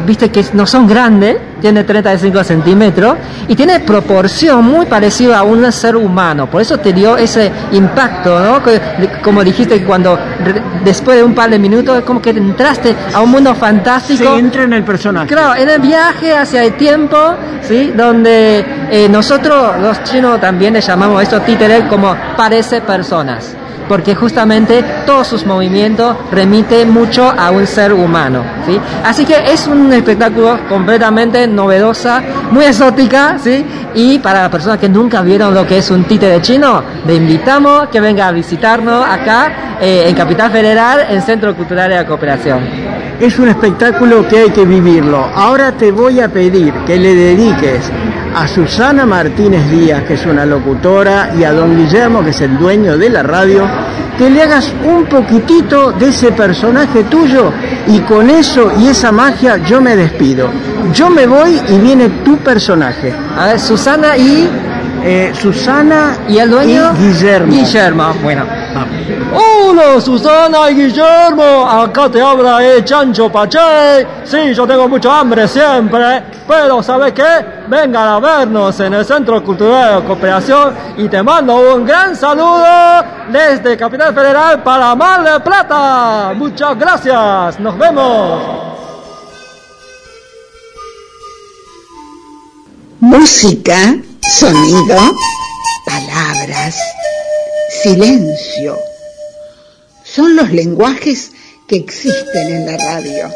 viste 0.06 0.32
que 0.32 0.43
no 0.53 0.66
son 0.66 0.88
grandes, 0.88 1.38
tiene 1.59 1.84
35 1.84 2.43
centímetros 2.43 3.18
y 3.48 3.56
tiene 3.56 3.80
proporción 3.82 4.64
muy 4.66 4.78
parecida 4.85 5.40
a 5.40 5.43
un 5.43 5.72
ser 5.72 5.95
humano. 5.95 6.49
Por 6.49 6.61
eso 6.61 6.77
te 6.77 6.93
dio 6.93 7.17
ese 7.17 7.51
impacto, 7.72 8.40
¿no? 8.40 8.61
Como 9.24 9.43
dijiste, 9.43 9.83
cuando 9.83 10.17
después 10.83 11.17
de 11.17 11.24
un 11.24 11.33
par 11.33 11.49
de 11.49 11.59
minutos 11.59 11.98
es 11.98 12.03
como 12.03 12.22
que 12.22 12.32
entraste 12.32 12.95
a 13.14 13.22
un 13.22 13.32
mundo 13.32 13.53
fantástico. 13.56 14.24
Se 14.24 14.40
entra 14.40 14.64
en 14.64 14.74
el 14.74 14.83
personaje. 14.83 15.27
Claro, 15.27 15.56
en 15.56 15.69
el 15.69 15.80
viaje 15.80 16.35
hacia 16.35 16.64
el 16.64 16.74
tiempo, 16.74 17.35
¿sí? 17.61 17.93
Donde 17.95 18.66
eh, 18.91 19.08
nosotros, 19.09 19.80
los 19.80 20.03
chinos, 20.03 20.40
también 20.40 20.74
le 20.74 20.82
llamamos 20.82 21.19
a 21.19 21.24
estos 21.24 21.45
títeres 21.45 21.83
como 21.85 22.16
parece 22.35 22.82
personas 22.82 23.56
porque 23.90 24.16
justamente 24.16 24.85
todos 25.06 25.27
sus 25.27 25.45
movimientos 25.45 26.16
remiten 26.32 26.92
mucho 26.92 27.30
a 27.30 27.50
un 27.50 27.68
ser 27.68 27.92
humano. 27.92 28.43
¿sí? 28.66 28.80
Así 29.03 29.26
que 29.26 29.51
es 29.51 29.68
un 29.68 29.92
espectáculo 29.92 30.59
completamente 30.69 31.48
novedosa, 31.48 32.22
muy 32.51 32.66
exótica, 32.66 33.38
¿sí? 33.43 33.66
y 33.95 34.19
para 34.19 34.43
las 34.43 34.50
personas 34.50 34.77
que 34.77 34.88
nunca 34.88 35.22
vieron 35.24 35.53
lo 35.53 35.66
que 35.66 35.80
es 35.80 35.90
un 35.90 36.03
títere 36.03 36.42
chino, 36.42 36.84
le 37.06 37.16
invitamos 37.16 37.90
que 37.90 38.00
venga 38.00 38.27
a 38.27 38.32
visitarnos 38.32 39.03
acá 39.06 39.77
eh, 39.82 40.06
en 40.08 40.16
Capital 40.16 40.51
Federal, 40.51 41.08
en 41.09 41.22
Centro 41.24 41.56
Cultural 41.56 41.90
de 41.90 41.95
la 41.95 42.06
Cooperación. 42.06 42.59
Es 43.19 43.40
un 43.40 43.50
espectáculo 43.50 44.27
que 44.27 44.38
hay 44.38 44.50
que 44.51 44.66
vivirlo. 44.66 45.26
Ahora 45.35 45.72
te 45.72 45.92
voy 45.92 46.22
a 46.22 46.30
pedir 46.30 46.74
que 46.85 46.98
le 46.98 47.16
dediques 47.16 47.92
a 48.40 48.48
Susana 48.48 49.06
Martínez 49.06 49.69
Díaz, 49.69 50.03
que 50.03 50.14
es 50.14 50.26
una 50.26 50.45
locutora, 50.45 51.32
y 51.38 51.43
a 51.43 51.51
don 51.51 51.76
Guillermo, 51.76 52.24
que 52.24 52.30
es 52.30 52.40
el 52.40 52.58
dueño 52.58 52.98
de 52.98 53.09
la 53.09 53.22
radio, 53.22 53.68
que 54.18 54.30
le 54.30 54.42
hagas 54.42 54.74
un 54.85 55.06
poquitito 55.08 55.92
de 55.92 56.08
ese 56.08 56.32
personaje 56.32 57.03
tuyo 57.03 57.51
y 57.88 58.00
con 58.00 58.30
eso 58.30 58.72
y 58.80 58.88
esa 58.88 59.11
magia 59.11 59.58
yo 59.58 59.82
me 59.82 59.93
despido. 59.98 60.50
Yo 60.93 61.09
me 61.09 61.27
voy 61.27 61.59
y 61.68 61.80
viene 61.80 62.08
tu 62.24 62.38
personaje. 62.38 63.14
A 63.38 63.48
ver, 63.48 63.59
Susana 63.59 64.16
y... 64.18 64.50
Eh, 65.01 65.32
Susana 65.34 66.18
y 66.27 66.40
el 66.40 66.50
dueño 66.50 66.92
y 66.93 67.08
Guillermo. 67.08 67.53
Guillermo, 67.53 68.14
bueno. 68.22 68.43
Hola 69.32 70.01
Susana 70.01 70.72
y 70.72 70.75
Guillermo, 70.75 71.69
acá 71.69 72.09
te 72.09 72.19
habla 72.19 72.66
el 72.66 72.83
Chancho 72.83 73.32
Pache. 73.32 73.59
Sí, 74.24 74.56
yo 74.56 74.66
tengo 74.66 74.88
mucha 74.88 75.19
hambre 75.19 75.48
siempre, 75.48 76.24
pero 76.48 76.82
¿sabes 76.82 77.14
qué? 77.14 77.45
Vengan 77.67 78.08
a 78.08 78.19
vernos 78.19 78.80
en 78.80 78.95
el 78.95 79.06
Centro 79.06 79.43
Cultural 79.43 80.01
de 80.01 80.08
Cooperación 80.08 80.75
y 80.98 81.08
te 81.08 81.22
mando 81.22 81.75
un 81.75 81.85
gran 81.85 82.16
saludo 82.16 82.66
desde 83.32 83.77
Capital 83.77 84.16
Federal 84.16 84.64
para 84.64 84.95
Mar 84.95 85.24
del 85.24 85.43
Plata. 85.43 86.33
Muchas 86.35 86.80
gracias, 86.80 87.59
nos 87.59 87.77
vemos. 87.77 88.41
Música, 92.99 93.95
sonido, 94.22 94.98
palabras, 95.85 96.75
silencio, 97.83 98.75
son 100.20 100.36
los 100.36 100.52
lenguajes 100.52 101.32
que 101.66 101.78
existen 101.78 102.54
en 102.54 102.66
la 102.66 102.76
radio. 102.76 103.32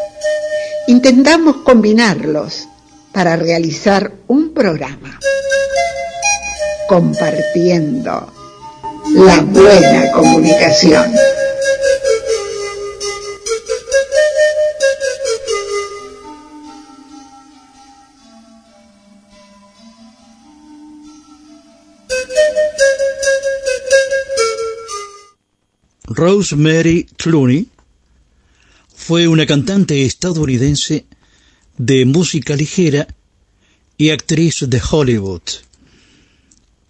Intentamos 0.87 1.55
combinarlos 1.63 2.67
para 3.13 3.37
realizar 3.37 4.11
un 4.27 4.53
programa 4.53 5.17
compartiendo 6.89 8.33
la 9.15 9.39
buena 9.39 10.11
comunicación. 10.11 11.05
Rosemary 26.15 27.07
Clooney 27.17 27.67
fue 28.95 29.27
una 29.27 29.47
cantante 29.47 30.05
estadounidense 30.05 31.05
de 31.77 32.05
música 32.05 32.55
ligera 32.55 33.07
y 33.97 34.11
actriz 34.11 34.65
de 34.67 34.79
Hollywood. 34.91 35.41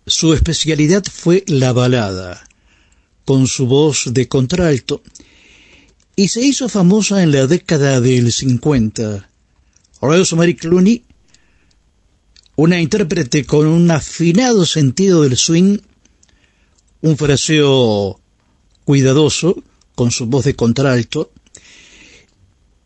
Su 0.05 0.33
especialidad 0.33 1.05
fue 1.09 1.45
la 1.47 1.71
balada, 1.71 2.45
con 3.23 3.47
su 3.47 3.65
voz 3.65 4.13
de 4.13 4.27
contralto, 4.27 5.01
y 6.17 6.27
se 6.27 6.41
hizo 6.41 6.67
famosa 6.67 7.23
en 7.23 7.31
la 7.31 7.47
década 7.47 8.01
del 8.01 8.31
50. 8.31 9.29
Rosemary 10.01 10.55
Clooney, 10.55 11.05
una 12.57 12.81
intérprete 12.81 13.45
con 13.45 13.67
un 13.67 13.89
afinado 13.89 14.65
sentido 14.65 15.21
del 15.21 15.37
swing, 15.37 15.77
un 17.01 17.17
fraseo 17.17 18.19
cuidadoso, 18.85 19.63
con 19.95 20.11
su 20.11 20.25
voz 20.25 20.45
de 20.45 20.55
contralto, 20.55 21.31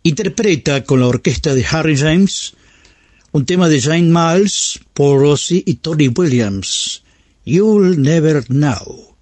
interpreta 0.03 0.83
con 0.83 0.99
la 0.99 1.07
orquesta 1.07 1.53
de 1.53 1.65
Harry 1.65 1.97
James 1.97 2.53
un 3.31 3.45
tema 3.45 3.69
de 3.69 3.81
Jane 3.81 4.09
Miles, 4.09 4.79
Paul 4.93 5.19
Rossi 5.19 5.63
y 5.65 5.75
Tony 5.75 6.07
Williams, 6.07 7.03
You'll 7.45 8.01
Never 8.01 8.45
Know. 8.45 9.15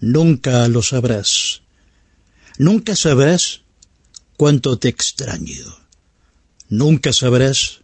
Nunca 0.00 0.68
lo 0.68 0.82
sabrás. 0.82 1.62
Nunca 2.58 2.94
sabrás 2.94 3.62
cuánto 4.36 4.78
te 4.78 4.88
extraño. 4.88 5.64
Nunca 6.68 7.12
sabrás 7.12 7.80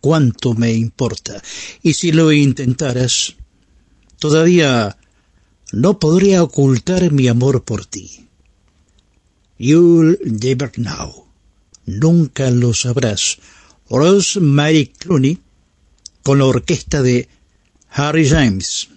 cuánto 0.00 0.54
me 0.54 0.72
importa. 0.72 1.42
Y 1.82 1.94
si 1.94 2.12
lo 2.12 2.32
intentaras, 2.32 3.34
todavía 4.18 4.96
no 5.72 5.98
podría 5.98 6.42
ocultar 6.42 7.12
mi 7.12 7.28
amor 7.28 7.64
por 7.64 7.84
ti. 7.86 8.26
You'll 9.58 10.18
never 10.24 10.70
know. 10.72 11.26
Nunca 11.84 12.50
lo 12.50 12.74
sabrás. 12.74 13.38
Rosemary 13.90 14.86
Clooney 14.88 15.38
con 16.22 16.38
la 16.38 16.44
orquesta 16.44 17.02
de 17.02 17.28
Harry 17.90 18.28
James. 18.28 18.88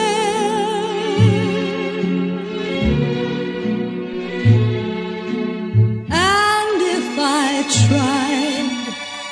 And 6.10 6.78
if 6.98 7.08
I 7.16 7.62
tried, 7.86 8.70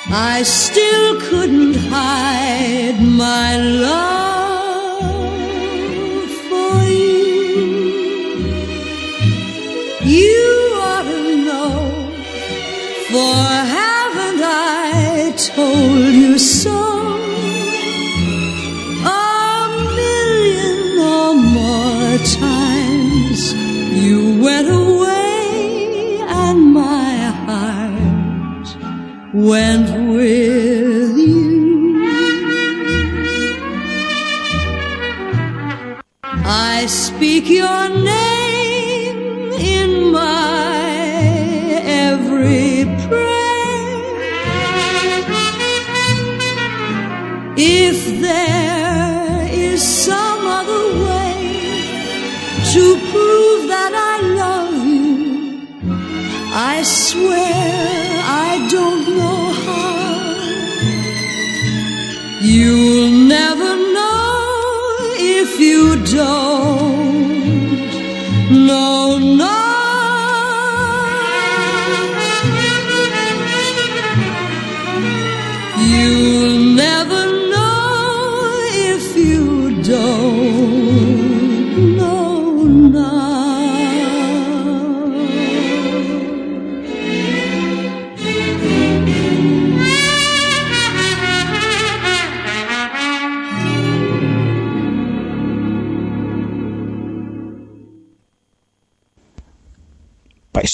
I 0.09 0.43
still 0.43 1.19
couldn't 1.19 1.75
hide 1.75 3.01
my 3.01 3.57
love 3.57 4.12
am 16.33 16.39
so 16.39 16.92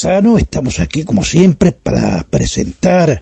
Paisano, 0.01 0.37
estamos 0.37 0.79
aquí 0.79 1.03
como 1.03 1.25
siempre 1.25 1.73
para 1.73 2.23
presentar 2.23 3.21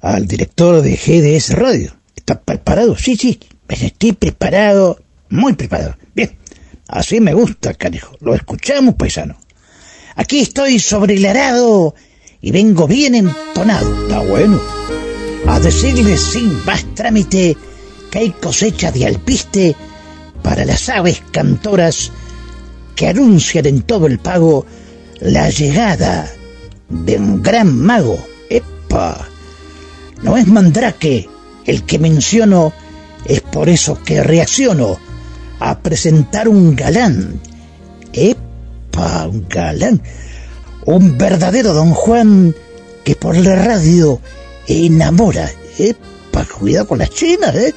al 0.00 0.26
director 0.26 0.80
de 0.80 0.96
GDS 0.96 1.50
Radio. 1.50 1.92
¿Está 2.16 2.40
preparado? 2.40 2.96
Sí, 2.96 3.14
sí, 3.14 3.38
estoy 3.68 4.12
preparado, 4.12 5.02
muy 5.28 5.52
preparado. 5.52 5.96
Bien, 6.14 6.38
así 6.86 7.20
me 7.20 7.34
gusta, 7.34 7.74
canijo. 7.74 8.16
Lo 8.20 8.34
escuchamos, 8.34 8.94
paisano. 8.94 9.36
Aquí 10.14 10.38
estoy 10.38 10.78
sobre 10.78 11.16
el 11.16 11.26
arado 11.26 11.94
y 12.40 12.52
vengo 12.52 12.86
bien 12.86 13.14
entonado. 13.14 14.04
Está 14.04 14.20
bueno. 14.20 14.62
A 15.46 15.60
decirles 15.60 16.22
sin 16.22 16.64
más 16.64 16.86
trámite 16.94 17.54
que 18.10 18.18
hay 18.18 18.30
cosecha 18.30 18.90
de 18.92 19.04
alpiste 19.04 19.76
para 20.42 20.64
las 20.64 20.88
aves 20.88 21.22
cantoras 21.32 22.12
que 22.96 23.08
anuncian 23.08 23.66
en 23.66 23.82
todo 23.82 24.06
el 24.06 24.18
pago 24.18 24.64
la 25.20 25.50
llegada 25.50 26.30
de 26.88 27.16
un 27.16 27.42
gran 27.42 27.76
mago. 27.76 28.18
¡Epa! 28.50 29.28
No 30.22 30.36
es 30.36 30.46
mandrake 30.46 31.28
el 31.66 31.84
que 31.84 31.98
menciono, 31.98 32.72
es 33.24 33.40
por 33.40 33.68
eso 33.68 34.02
que 34.02 34.22
reacciono 34.22 34.98
a 35.60 35.78
presentar 35.80 36.48
un 36.48 36.74
galán. 36.74 37.40
¡Epa! 38.12 39.26
Un 39.26 39.46
galán. 39.48 40.02
Un 40.86 41.18
verdadero 41.18 41.74
don 41.74 41.92
Juan 41.92 42.54
que 43.04 43.14
por 43.14 43.36
la 43.36 43.56
radio 43.56 44.20
enamora. 44.66 45.50
¡Epa! 45.78 46.44
Cuidado 46.44 46.88
con 46.88 46.98
las 46.98 47.10
chinas, 47.10 47.54
¿eh? 47.54 47.74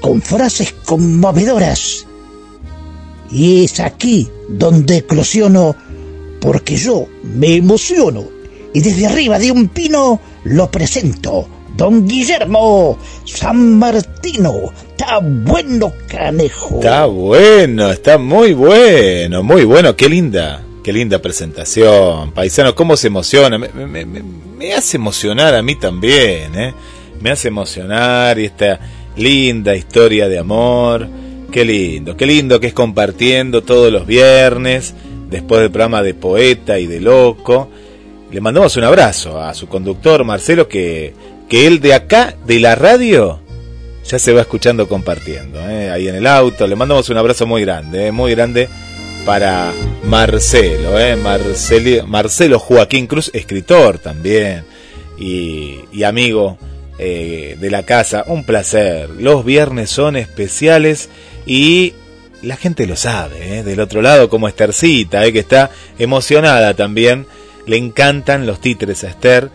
Con 0.00 0.20
frases 0.20 0.74
conmovedoras. 0.84 2.06
Y 3.30 3.64
es 3.64 3.80
aquí 3.80 4.28
donde 4.48 4.98
eclosiono 4.98 5.76
porque 6.42 6.76
yo 6.76 7.06
me 7.22 7.56
emociono 7.56 8.24
y 8.74 8.80
desde 8.80 9.06
arriba 9.06 9.38
de 9.38 9.50
un 9.52 9.68
pino 9.68 10.20
lo 10.44 10.70
presento. 10.70 11.48
Don 11.76 12.06
Guillermo 12.06 12.98
San 13.24 13.78
Martino, 13.78 14.72
está 14.88 15.20
bueno, 15.22 15.90
canejo. 16.06 16.76
Está 16.80 17.06
bueno, 17.06 17.90
está 17.90 18.18
muy 18.18 18.52
bueno, 18.52 19.42
muy 19.42 19.64
bueno, 19.64 19.96
qué 19.96 20.08
linda, 20.08 20.62
qué 20.84 20.92
linda 20.92 21.18
presentación. 21.20 22.32
Paisano, 22.32 22.74
cómo 22.74 22.96
se 22.98 23.06
emociona, 23.06 23.56
me, 23.56 23.68
me- 24.04 24.74
hace 24.74 24.96
emocionar 24.98 25.54
a 25.54 25.62
mí 25.62 25.76
también, 25.76 26.54
¿eh? 26.56 26.74
Me 27.20 27.30
hace 27.30 27.48
emocionar 27.48 28.38
y 28.38 28.44
esta 28.46 28.78
linda 29.16 29.74
historia 29.74 30.28
de 30.28 30.38
amor. 30.38 31.08
Qué 31.50 31.64
lindo, 31.64 32.16
qué 32.16 32.26
lindo 32.26 32.60
que 32.60 32.68
es 32.68 32.72
compartiendo 32.74 33.62
todos 33.62 33.92
los 33.92 34.06
viernes, 34.06 34.94
después 35.32 35.62
del 35.62 35.70
programa 35.70 36.02
de 36.02 36.14
Poeta 36.14 36.78
y 36.78 36.86
de 36.86 37.00
Loco. 37.00 37.68
Le 38.30 38.40
mandamos 38.40 38.76
un 38.76 38.84
abrazo 38.84 39.40
a 39.40 39.52
su 39.54 39.66
conductor 39.66 40.24
Marcelo, 40.24 40.68
que, 40.68 41.14
que 41.48 41.66
él 41.66 41.80
de 41.80 41.94
acá, 41.94 42.36
de 42.46 42.60
la 42.60 42.74
radio, 42.74 43.40
ya 44.04 44.18
se 44.18 44.32
va 44.32 44.42
escuchando 44.42 44.88
compartiendo, 44.88 45.60
¿eh? 45.60 45.90
ahí 45.90 46.08
en 46.08 46.14
el 46.14 46.26
auto. 46.26 46.66
Le 46.66 46.76
mandamos 46.76 47.08
un 47.10 47.16
abrazo 47.16 47.46
muy 47.46 47.62
grande, 47.62 48.06
¿eh? 48.06 48.12
muy 48.12 48.32
grande 48.32 48.68
para 49.24 49.72
Marcelo, 50.04 50.98
¿eh? 50.98 51.16
Marcelo, 51.16 52.58
Joaquín 52.58 53.06
Cruz, 53.06 53.30
escritor 53.32 53.98
también 53.98 54.64
y, 55.18 56.02
amigo 56.04 56.58
de 56.98 57.68
la 57.70 57.82
casa. 57.84 58.24
Un 58.28 58.44
placer. 58.44 59.10
Los 59.10 59.44
viernes 59.44 59.90
son 59.90 60.16
especiales 60.16 61.08
y 61.46 61.94
la 62.42 62.56
gente 62.56 62.86
lo 62.86 62.96
sabe, 62.96 63.58
¿eh? 63.58 63.62
del 63.62 63.80
otro 63.80 64.02
lado 64.02 64.28
como 64.28 64.48
Estercita, 64.48 65.24
¿eh? 65.24 65.32
que 65.32 65.38
está 65.40 65.70
emocionada 65.98 66.74
también. 66.74 67.26
Le 67.66 67.76
encantan 67.76 68.46
los 68.46 68.60
títeres 68.60 69.04
a 69.04 69.08
Esther 69.08 69.48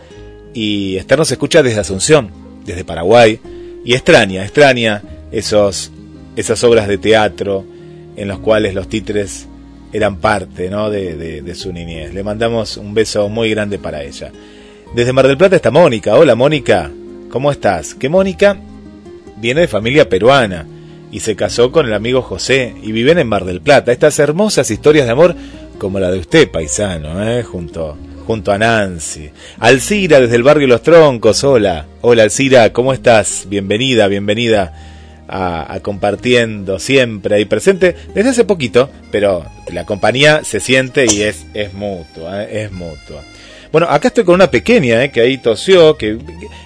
y 0.54 0.96
Esther 0.96 1.18
nos 1.18 1.30
escucha 1.30 1.62
desde 1.62 1.80
Asunción, 1.80 2.30
desde 2.64 2.84
Paraguay 2.84 3.38
y 3.84 3.92
extraña, 3.94 4.42
extraña 4.44 5.02
esos, 5.30 5.90
esas 6.34 6.64
obras 6.64 6.88
de 6.88 6.96
teatro 6.98 7.64
en 8.16 8.26
los 8.28 8.38
cuales 8.38 8.74
los 8.74 8.88
títeres 8.88 9.46
eran 9.92 10.16
parte 10.16 10.70
¿no? 10.70 10.88
de, 10.90 11.16
de- 11.16 11.42
de 11.42 11.54
su 11.54 11.72
niñez. 11.72 12.14
Le 12.14 12.22
mandamos 12.22 12.78
un 12.78 12.94
beso 12.94 13.28
muy 13.28 13.50
grande 13.50 13.78
para 13.78 14.02
ella. 14.02 14.32
Desde 14.94 15.12
Mar 15.12 15.26
del 15.28 15.36
Plata 15.36 15.56
está 15.56 15.70
Mónica. 15.70 16.16
Hola 16.16 16.34
Mónica, 16.34 16.90
¿cómo 17.30 17.52
estás? 17.52 17.94
Que 17.94 18.08
Mónica 18.08 18.56
viene 19.36 19.60
de 19.60 19.68
familia 19.68 20.08
peruana 20.08 20.66
y 21.10 21.20
se 21.20 21.36
casó 21.36 21.72
con 21.72 21.86
el 21.86 21.94
amigo 21.94 22.22
José 22.22 22.74
y 22.82 22.92
viven 22.92 23.18
en 23.18 23.28
Mar 23.28 23.44
del 23.44 23.60
Plata. 23.60 23.92
Estas 23.92 24.18
hermosas 24.18 24.70
historias 24.70 25.06
de 25.06 25.12
amor 25.12 25.34
como 25.78 26.00
la 26.00 26.10
de 26.10 26.18
usted, 26.18 26.50
paisano, 26.50 27.22
¿eh? 27.26 27.42
junto, 27.42 27.96
junto 28.26 28.52
a 28.52 28.58
Nancy. 28.58 29.30
Alcira 29.58 30.20
desde 30.20 30.36
el 30.36 30.42
barrio 30.42 30.66
Los 30.66 30.82
Troncos, 30.82 31.44
hola. 31.44 31.86
Hola 32.00 32.24
Alcira, 32.24 32.72
¿cómo 32.72 32.92
estás? 32.92 33.46
Bienvenida, 33.48 34.08
bienvenida 34.08 34.74
a, 35.28 35.78
compartiendo 35.82 36.78
siempre 36.78 37.36
ahí 37.36 37.44
presente 37.44 37.94
desde 38.14 38.30
hace 38.30 38.44
poquito, 38.44 38.90
pero 39.10 39.44
la 39.72 39.84
compañía 39.84 40.42
se 40.42 40.60
siente 40.60 41.06
y 41.08 41.22
es, 41.22 41.46
es 41.54 41.74
mutua, 41.74 42.44
¿eh? 42.44 42.64
es 42.64 42.72
mutua. 42.72 43.22
Bueno, 43.70 43.86
acá 43.90 44.08
estoy 44.08 44.24
con 44.24 44.36
una 44.36 44.50
pequeña 44.50 45.04
¿eh? 45.04 45.10
que 45.10 45.20
ahí 45.20 45.38
tosió, 45.38 45.96
que 45.98 46.18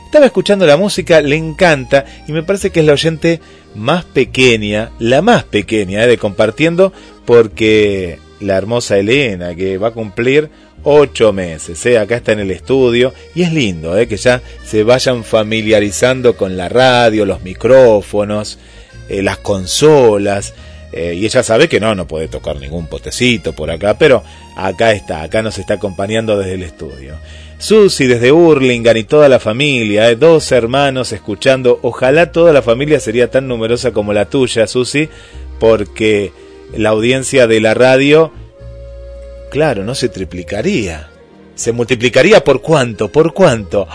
estaba 0.05 0.27
escuchando 0.27 0.67
la 0.67 0.77
música, 0.77 1.21
le 1.21 1.37
encanta 1.37 2.05
y 2.29 2.33
me 2.33 2.45
parece 2.45 2.71
que 2.71 2.81
es 2.81 2.87
la 2.87 2.93
oyente 2.93 3.41
más 3.75 4.05
pequeña, 4.05 4.91
la 4.99 5.23
más 5.23 5.44
pequeña 5.44 6.05
¿eh? 6.05 6.07
de 6.07 6.18
compartiendo, 6.18 6.92
porque 7.25 8.18
la 8.41 8.57
hermosa 8.57 8.99
Elena, 8.99 9.55
que 9.55 9.78
va 9.78 9.89
a 9.89 9.92
cumplir 9.92 10.51
ocho 10.84 11.33
meses, 11.33 11.84
¿eh? 11.86 11.99
acá 11.99 12.17
está 12.17 12.33
en 12.33 12.41
el 12.41 12.51
estudio 12.51 13.15
y 13.34 13.42
es 13.42 13.52
lindo 13.52 13.97
¿eh? 13.97 14.09
que 14.09 14.17
ya 14.17 14.42
se 14.65 14.83
vayan 14.83 15.25
familiarizando 15.25 16.36
con 16.36 16.57
la 16.57 16.68
radio, 16.68 17.25
los 17.25 17.42
micrófonos, 17.42 18.59
las 19.09 19.39
consolas. 19.39 20.55
y 20.94 21.26
ella 21.26 21.42
sabe 21.42 21.68
que 21.68 21.81
no, 21.81 21.94
no 21.94 22.07
puede 22.07 22.28
tocar 22.28 22.57
ningún 22.59 22.86
potecito 22.86 23.52
por 23.52 23.70
acá, 23.70 23.99
pero 23.99 24.23
acá 24.57 24.92
está, 24.92 25.23
acá 25.23 25.42
nos 25.42 25.59
está 25.59 25.75
acompañando 25.75 26.39
desde 26.39 26.55
el 26.55 26.62
estudio. 26.62 27.17
Susi 27.62 28.08
desde 28.08 28.32
Hurlingham 28.32 28.97
y 28.97 29.05
toda 29.05 29.28
la 29.28 29.39
familia, 29.39 30.10
¿eh? 30.10 30.16
dos 30.16 30.50
hermanos 30.50 31.12
escuchando. 31.12 31.78
Ojalá 31.82 32.32
toda 32.32 32.52
la 32.52 32.60
familia 32.60 32.99
sería 32.99 33.31
tan 33.31 33.47
numerosa 33.47 33.92
como 33.92 34.12
la 34.12 34.24
tuya, 34.24 34.66
Susi, 34.66 35.08
porque 35.60 36.32
la 36.76 36.89
audiencia 36.89 37.47
de 37.47 37.60
la 37.60 37.73
radio, 37.74 38.32
claro, 39.52 39.84
no 39.84 39.94
se 39.94 40.08
triplicaría. 40.08 41.08
Se 41.55 41.70
multiplicaría 41.70 42.42
por 42.42 42.62
cuánto, 42.62 43.12
por 43.12 43.32
cuánto. 43.32 43.86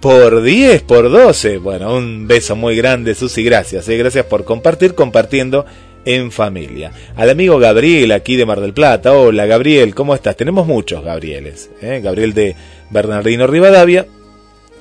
Por 0.00 0.42
10, 0.42 0.82
por 0.82 1.08
12. 1.08 1.58
Bueno, 1.58 1.94
un 1.94 2.26
beso 2.26 2.56
muy 2.56 2.74
grande, 2.74 3.14
Susi, 3.14 3.44
gracias. 3.44 3.88
¿eh? 3.88 3.96
Gracias 3.96 4.26
por 4.26 4.44
compartir, 4.44 4.96
compartiendo 4.96 5.64
en 6.06 6.32
familia. 6.32 6.90
Al 7.14 7.30
amigo 7.30 7.58
Gabriel 7.58 8.10
aquí 8.10 8.34
de 8.34 8.46
Mar 8.46 8.60
del 8.60 8.72
Plata. 8.72 9.12
Hola, 9.12 9.46
Gabriel, 9.46 9.94
¿cómo 9.94 10.12
estás? 10.12 10.36
Tenemos 10.36 10.66
muchos 10.66 11.04
Gabrieles. 11.04 11.70
¿eh? 11.82 12.00
Gabriel 12.02 12.34
de 12.34 12.56
Bernardino 12.90 13.46
Rivadavia. 13.46 14.06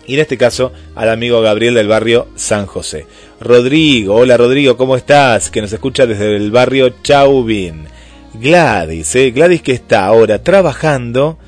Y 0.07 0.15
en 0.15 0.19
este 0.19 0.37
caso, 0.37 0.71
al 0.93 1.09
amigo 1.09 1.41
Gabriel 1.41 1.73
del 1.73 1.87
barrio 1.87 2.27
San 2.35 2.67
José. 2.67 3.07
Rodrigo, 3.39 4.15
hola 4.15 4.37
Rodrigo, 4.37 4.77
¿cómo 4.77 4.95
estás? 4.95 5.49
Que 5.49 5.61
nos 5.61 5.73
escucha 5.73 6.05
desde 6.05 6.35
el 6.35 6.51
barrio 6.51 6.95
Chauvin. 7.01 7.87
Gladys, 8.33 9.15
¿eh? 9.15 9.31
Gladys 9.31 9.61
que 9.61 9.71
está 9.71 10.05
ahora 10.05 10.43
trabajando 10.43 11.39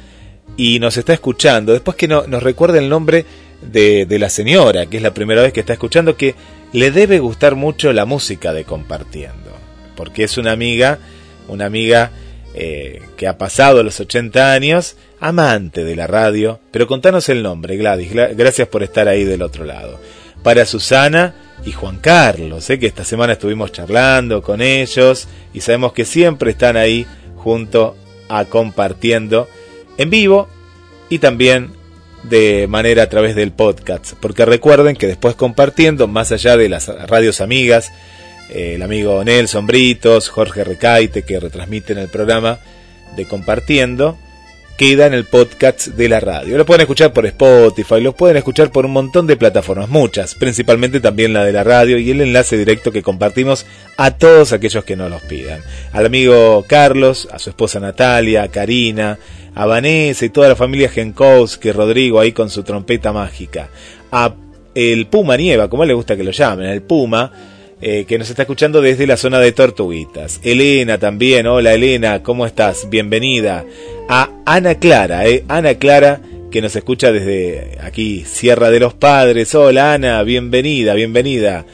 y 0.56 0.80
nos 0.80 0.98
está 0.98 1.14
escuchando. 1.14 1.74
Después 1.74 1.96
que 1.96 2.08
no, 2.08 2.26
nos 2.26 2.42
recuerda 2.42 2.80
el 2.80 2.90
nombre 2.90 3.26
de, 3.62 4.06
de 4.06 4.20
la 4.20 4.30
señora, 4.30 4.88
que 4.88 4.98
es 4.98 5.04
la 5.04 5.14
primera 5.14 5.42
vez 5.42 5.54
que 5.54 5.60
está 5.60 5.74
escuchando, 5.74 6.18
que 6.18 6.36
le 6.74 6.92
debe 6.92 7.20
gustar 7.20 7.56
mucho 7.56 7.94
la 7.94 8.06
música 8.06 8.54
de 8.54 8.64
Compartiendo. 8.64 9.52
Porque 9.96 10.24
es 10.24 10.38
una 10.38 10.52
amiga, 10.52 11.00
una 11.48 11.66
amiga 11.66 12.12
eh, 12.60 13.02
que 13.18 13.28
ha 13.28 13.38
pasado 13.38 13.84
los 13.84 14.00
80 14.00 14.52
años, 14.54 14.96
amante 15.20 15.84
de 15.84 15.96
la 15.96 16.08
radio. 16.08 16.60
Pero 16.72 16.88
contanos 16.88 17.30
el 17.30 17.44
nombre, 17.44 17.78
Gladys. 17.78 18.12
Gla- 18.12 18.36
Gracias 18.36 18.68
por 18.68 18.82
estar 18.84 19.08
ahí 19.08 19.24
del 19.24 19.42
otro 19.44 19.64
lado. 19.64 20.00
Para 20.44 20.66
Susana 20.66 21.36
y 21.66 21.72
Juan 21.72 21.98
Carlos, 21.98 22.70
¿eh? 22.70 22.80
que 22.80 22.88
esta 22.88 23.04
semana 23.04 23.34
estuvimos 23.34 23.72
charlando 23.72 24.42
con 24.42 24.62
ellos 24.62 25.28
y 25.54 25.62
sabemos 25.62 25.94
que 25.94 26.06
siempre 26.06 26.52
están 26.52 26.78
ahí 26.78 27.06
junto 27.36 27.96
a 28.30 28.46
compartiendo 28.46 29.48
en 29.98 30.10
vivo 30.10 30.48
y 31.10 31.20
también 31.20 31.72
de 32.24 32.68
manera 32.68 33.04
a 33.04 33.10
través 33.10 33.36
del 33.36 33.52
podcast. 33.52 34.14
Porque 34.20 34.46
recuerden 34.46 34.96
que 34.96 35.08
después 35.08 35.36
compartiendo, 35.36 36.08
más 36.08 36.32
allá 36.32 36.58
de 36.58 36.70
las 36.70 36.88
radios 36.88 37.42
amigas, 37.42 37.92
eh, 38.50 38.76
el 38.76 38.82
amigo 38.82 39.24
Nelson 39.24 39.68
Britos, 39.68 40.30
Jorge 40.30 40.64
Recaite, 40.64 41.24
que 41.24 41.40
retransmiten 41.40 41.98
el 41.98 42.08
programa 42.08 42.60
de 43.16 43.26
Compartiendo, 43.26 44.18
queda 44.78 45.08
en 45.08 45.14
el 45.16 45.26
podcast 45.26 45.88
de 45.88 46.08
la 46.08 46.20
radio. 46.20 46.56
Lo 46.56 46.66
pueden 46.66 46.82
escuchar 46.82 47.12
por 47.12 47.26
Spotify, 47.26 48.00
lo 48.00 48.16
pueden 48.16 48.38
escuchar 48.38 48.72
por 48.72 48.86
un 48.86 48.94
montón 48.94 49.26
de 49.26 49.36
plataformas, 49.36 49.90
muchas, 49.90 50.36
principalmente 50.36 51.00
también 51.00 51.34
la 51.34 51.44
de 51.44 51.52
la 51.52 51.64
radio 51.64 51.98
y 51.98 52.12
el 52.12 52.22
enlace 52.22 52.58
directo 52.58 52.92
que 52.92 53.02
compartimos 53.02 53.66
a 53.98 54.12
todos 54.12 54.54
aquellos 54.54 54.84
que 54.84 54.96
nos 54.96 55.10
los 55.10 55.24
pidan. 55.24 55.62
Al 55.94 56.06
amigo 56.06 56.64
Carlos, 56.68 57.28
a 57.32 57.40
su 57.40 57.50
esposa 57.50 57.80
Natalia, 57.80 58.44
a 58.44 58.48
Karina, 58.50 59.18
a 59.56 59.66
Vanessa 59.66 60.26
y 60.26 60.30
toda 60.30 60.50
la 60.50 60.56
familia 60.56 60.90
Genkowski, 60.90 61.72
Rodrigo 61.72 62.20
ahí 62.20 62.32
con 62.32 62.52
su 62.52 62.62
trompeta 62.62 63.12
mágica, 63.12 63.70
a 64.12 64.36
el 64.76 65.08
Puma 65.08 65.36
Nieva, 65.38 65.70
como 65.70 65.86
le 65.86 65.96
gusta 65.96 66.16
que 66.16 66.24
lo 66.24 66.30
llamen, 66.30 66.70
el 66.70 66.84
Puma, 66.84 67.32
eh, 67.80 68.06
que 68.08 68.18
nos 68.18 68.30
está 68.30 68.42
escuchando 68.42 68.82
desde 68.82 69.06
la 69.06 69.18
zona 69.18 69.40
de 69.40 69.52
Tortuguitas. 69.52 70.40
Elena 70.44 70.98
también, 70.98 71.46
hola 71.46 71.74
Elena, 71.74 72.24
¿cómo 72.24 72.48
estás? 72.48 72.90
Bienvenida. 72.90 73.66
A 74.10 74.32
Ana 74.46 74.76
Clara, 74.76 75.28
eh, 75.28 75.44
Ana 75.48 75.76
Clara, 75.76 76.20
que 76.50 76.62
nos 76.62 76.76
escucha 76.76 77.12
desde 77.12 77.78
aquí, 77.82 78.26
Sierra 78.26 78.72
de 78.72 78.80
los 78.80 78.96
Padres. 78.96 79.54
Hola 79.54 79.94
Ana, 79.94 80.24
bienvenida, 80.24 80.96
bienvenida. 80.96 81.66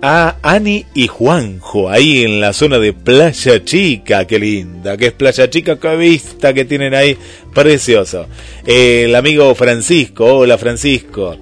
A 0.00 0.36
Ani 0.42 0.86
y 0.94 1.06
Juanjo, 1.06 1.90
ahí 1.90 2.24
en 2.24 2.40
la 2.40 2.54
zona 2.54 2.78
de 2.78 2.94
Playa 2.94 3.62
Chica, 3.62 4.26
qué 4.26 4.38
linda, 4.38 4.96
que 4.96 5.08
es 5.08 5.12
Playa 5.12 5.50
Chica, 5.50 5.78
qué 5.78 5.96
vista 5.96 6.54
que 6.54 6.64
tienen 6.64 6.94
ahí, 6.94 7.16
precioso. 7.54 8.26
el 8.66 9.14
amigo 9.14 9.54
Francisco, 9.54 10.38
hola 10.38 10.56
Francisco. 10.56 11.36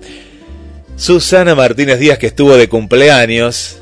Susana 0.96 1.54
Martínez 1.54 1.98
Díaz, 1.98 2.18
que 2.18 2.26
estuvo 2.26 2.56
de 2.58 2.68
cumpleaños, 2.68 3.79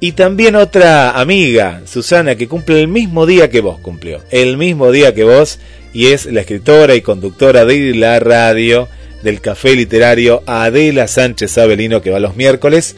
y 0.00 0.12
también 0.12 0.54
otra 0.54 1.18
amiga, 1.18 1.82
Susana, 1.84 2.36
que 2.36 2.46
cumple 2.46 2.80
el 2.80 2.88
mismo 2.88 3.26
día 3.26 3.50
que 3.50 3.60
vos 3.60 3.80
cumplió. 3.80 4.20
El 4.30 4.56
mismo 4.56 4.92
día 4.92 5.12
que 5.12 5.24
vos. 5.24 5.58
Y 5.92 6.08
es 6.08 6.26
la 6.26 6.40
escritora 6.40 6.94
y 6.94 7.00
conductora 7.00 7.64
de 7.64 7.94
la 7.94 8.20
radio 8.20 8.88
del 9.22 9.40
Café 9.40 9.74
Literario 9.74 10.42
Adela 10.46 11.08
Sánchez 11.08 11.58
Avelino, 11.58 12.00
que 12.00 12.10
va 12.10 12.20
los 12.20 12.36
miércoles 12.36 12.94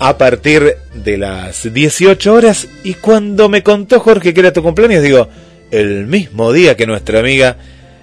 a 0.00 0.18
partir 0.18 0.74
de 0.94 1.18
las 1.18 1.72
18 1.72 2.32
horas. 2.32 2.66
Y 2.82 2.94
cuando 2.94 3.48
me 3.48 3.62
contó 3.62 4.00
Jorge 4.00 4.34
que 4.34 4.40
era 4.40 4.52
tu 4.52 4.62
cumpleaños, 4.62 5.02
digo, 5.02 5.28
el 5.70 6.06
mismo 6.06 6.52
día 6.52 6.76
que 6.76 6.86
nuestra 6.86 7.20
amiga, 7.20 7.58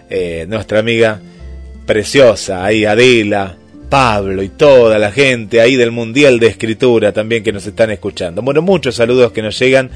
eh, 0.09 0.45
nuestra 0.47 0.79
amiga 0.79 1.19
preciosa, 1.85 2.63
ahí 2.63 2.85
Adela, 2.85 3.57
Pablo 3.95 4.43
y 4.43 4.49
toda 4.49 4.99
la 4.99 5.09
gente 5.09 5.61
ahí 5.61 5.77
del 5.77 5.91
Mundial 5.91 6.37
de 6.37 6.47
Escritura 6.47 7.13
también 7.13 7.45
que 7.45 7.53
nos 7.53 7.65
están 7.65 7.91
escuchando. 7.91 8.41
Bueno, 8.41 8.61
muchos 8.61 8.95
saludos 8.95 9.31
que 9.31 9.41
nos 9.41 9.57
llegan. 9.57 9.89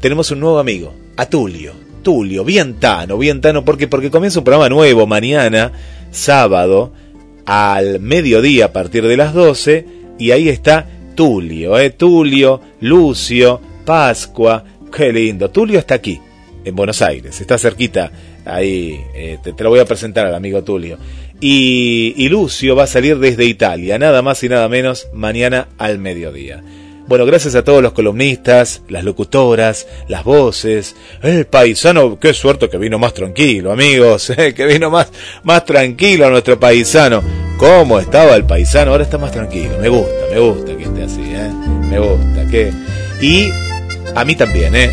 Tenemos 0.00 0.32
un 0.32 0.40
nuevo 0.40 0.58
amigo, 0.58 0.92
a 1.16 1.26
Tulio. 1.26 1.72
Tulio, 2.02 2.42
bien 2.42 2.80
tano, 2.80 3.16
bien 3.16 3.40
tano, 3.40 3.64
porque 3.64 3.86
porque 3.86 4.10
comienza 4.10 4.40
un 4.40 4.44
programa 4.44 4.68
nuevo 4.68 5.06
mañana, 5.06 5.70
sábado, 6.10 6.92
al 7.46 8.00
mediodía 8.00 8.64
a 8.64 8.72
partir 8.72 9.06
de 9.06 9.16
las 9.16 9.32
12, 9.32 9.86
y 10.18 10.32
ahí 10.32 10.48
está 10.48 10.88
Tulio, 11.14 11.78
eh, 11.78 11.90
Tulio, 11.90 12.60
Lucio, 12.80 13.60
Pascua, 13.84 14.64
qué 14.92 15.12
lindo. 15.12 15.48
Tulio 15.50 15.78
está 15.78 15.94
aquí, 15.94 16.20
en 16.64 16.74
Buenos 16.74 17.00
Aires, 17.02 17.40
está 17.40 17.56
cerquita, 17.56 18.10
ahí, 18.44 19.00
eh, 19.14 19.38
te, 19.44 19.52
te 19.52 19.62
lo 19.62 19.70
voy 19.70 19.78
a 19.78 19.84
presentar 19.84 20.26
al 20.26 20.34
amigo 20.34 20.64
Tulio. 20.64 20.98
Y, 21.46 22.26
Lucio 22.30 22.74
va 22.74 22.84
a 22.84 22.86
salir 22.86 23.18
desde 23.18 23.44
Italia, 23.44 23.98
nada 23.98 24.22
más 24.22 24.42
y 24.42 24.48
nada 24.48 24.66
menos, 24.66 25.08
mañana 25.12 25.68
al 25.76 25.98
mediodía. 25.98 26.64
Bueno, 27.06 27.26
gracias 27.26 27.54
a 27.54 27.62
todos 27.62 27.82
los 27.82 27.92
columnistas, 27.92 28.80
las 28.88 29.04
locutoras, 29.04 29.86
las 30.08 30.24
voces, 30.24 30.96
el 31.22 31.44
paisano, 31.44 32.18
qué 32.18 32.32
suerte 32.32 32.70
que 32.70 32.78
vino 32.78 32.98
más 32.98 33.12
tranquilo, 33.12 33.72
amigos, 33.72 34.30
eh, 34.38 34.54
que 34.54 34.64
vino 34.64 34.88
más, 34.88 35.12
más 35.42 35.66
tranquilo 35.66 36.30
nuestro 36.30 36.58
paisano. 36.58 37.22
¿Cómo 37.58 37.98
estaba 37.98 38.36
el 38.36 38.46
paisano? 38.46 38.92
Ahora 38.92 39.04
está 39.04 39.18
más 39.18 39.32
tranquilo, 39.32 39.76
me 39.78 39.90
gusta, 39.90 40.24
me 40.32 40.38
gusta 40.40 40.74
que 40.74 40.84
esté 40.84 41.02
así, 41.02 41.20
¿eh? 41.20 41.50
me 41.90 41.98
gusta. 41.98 42.46
que 42.50 42.72
Y 43.20 43.50
a 44.14 44.24
mí 44.24 44.34
también, 44.34 44.74
¿eh? 44.74 44.90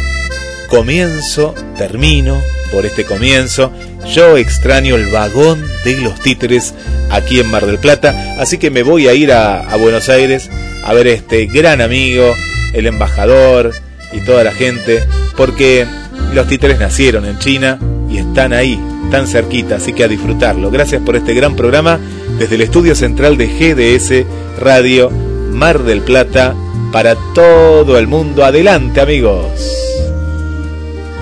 Comienzo, 0.72 1.54
termino 1.78 2.42
por 2.72 2.86
este 2.86 3.04
comienzo 3.04 3.74
yo 4.14 4.38
extraño 4.38 4.96
el 4.96 5.12
vagón 5.12 5.62
de 5.84 5.98
los 5.98 6.20
títeres 6.22 6.74
aquí 7.10 7.42
en 7.42 7.52
Mar 7.52 7.66
del 7.66 7.78
Plata, 7.78 8.36
así 8.40 8.58
que 8.58 8.72
me 8.72 8.82
voy 8.82 9.10
a 9.10 9.14
ir 9.14 9.34
a, 9.34 9.76
Buenos 9.76 10.08
Aires 10.08 10.50
a 10.86 10.94
ver 10.94 11.08
este 11.08 11.46
gran 11.46 11.82
amigo, 11.82 12.34
el 12.74 12.88
embajador 12.88 13.74
y 14.14 14.22
toda 14.22 14.46
la 14.46 14.54
gente, 14.54 15.04
porque 15.36 15.86
los 16.34 16.48
títeres 16.48 16.80
nacieron 16.80 17.26
en 17.26 17.38
China 17.38 17.78
y 18.10 18.20
están 18.20 18.54
ahí, 18.54 18.80
tan 19.12 19.28
cerquita, 19.28 19.76
así 19.76 19.92
que 19.92 20.06
a 20.06 20.08
disfrutarlo. 20.08 20.72
Gracias 20.72 21.02
por 21.02 21.18
este 21.18 21.34
gran 21.34 21.58
programa 21.58 22.00
desde 22.40 22.56
el 22.56 22.62
estudio 22.62 22.96
central 22.96 23.38
de 23.38 23.48
GDS 23.48 24.26
Radio 24.60 25.10
Mar 25.10 25.84
del 25.84 26.02
Plata 26.02 26.56
para 26.94 27.16
todo 27.36 27.98
el 27.98 28.08
mundo. 28.08 28.46
Adelante, 28.46 29.02
amigos. 29.02 29.82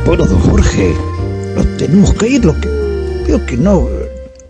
Bueno, 0.05 0.25
don 0.25 0.39
Jorge, 0.39 0.93
nos 1.55 1.77
tenemos 1.77 2.13
que 2.13 2.27
ir, 2.27 2.45
lo 2.45 2.59
que 2.59 2.67
veo 3.27 3.45
que 3.45 3.57
no, 3.57 3.87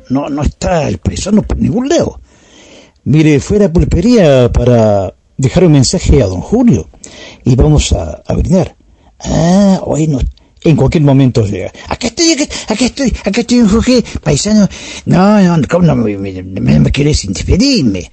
no, 0.09 0.29
no 0.29 0.41
está 0.41 0.87
el 0.87 0.97
paisano 0.99 1.41
por 1.41 1.57
ningún 1.57 1.89
lado. 1.89 2.21
Mire, 3.03 3.39
fuera 3.39 3.71
pulpería 3.71 4.51
para 4.51 5.13
dejar 5.37 5.65
un 5.65 5.73
mensaje 5.73 6.21
a 6.21 6.27
don 6.27 6.41
Julio 6.41 6.87
y 7.43 7.55
vamos 7.55 7.91
a, 7.93 8.21
a 8.25 8.33
brindar. 8.35 8.75
Ah, 9.19 9.81
hoy 9.83 10.07
no, 10.07 10.19
en 10.63 10.75
cualquier 10.75 11.03
momento 11.03 11.45
llega. 11.45 11.71
Acá 11.87 12.07
estoy, 12.07 12.33
acá, 12.67 12.85
estoy, 12.85 13.13
acá 13.25 13.41
estoy, 13.41 13.59
Jorge, 13.67 14.03
paisano. 14.21 14.67
No, 15.05 15.57
no, 15.57 15.67
¿cómo 15.69 15.85
no 15.85 15.95
me, 15.95 16.17
me, 16.17 16.43
me 16.43 16.79
despedirme? 16.79 18.11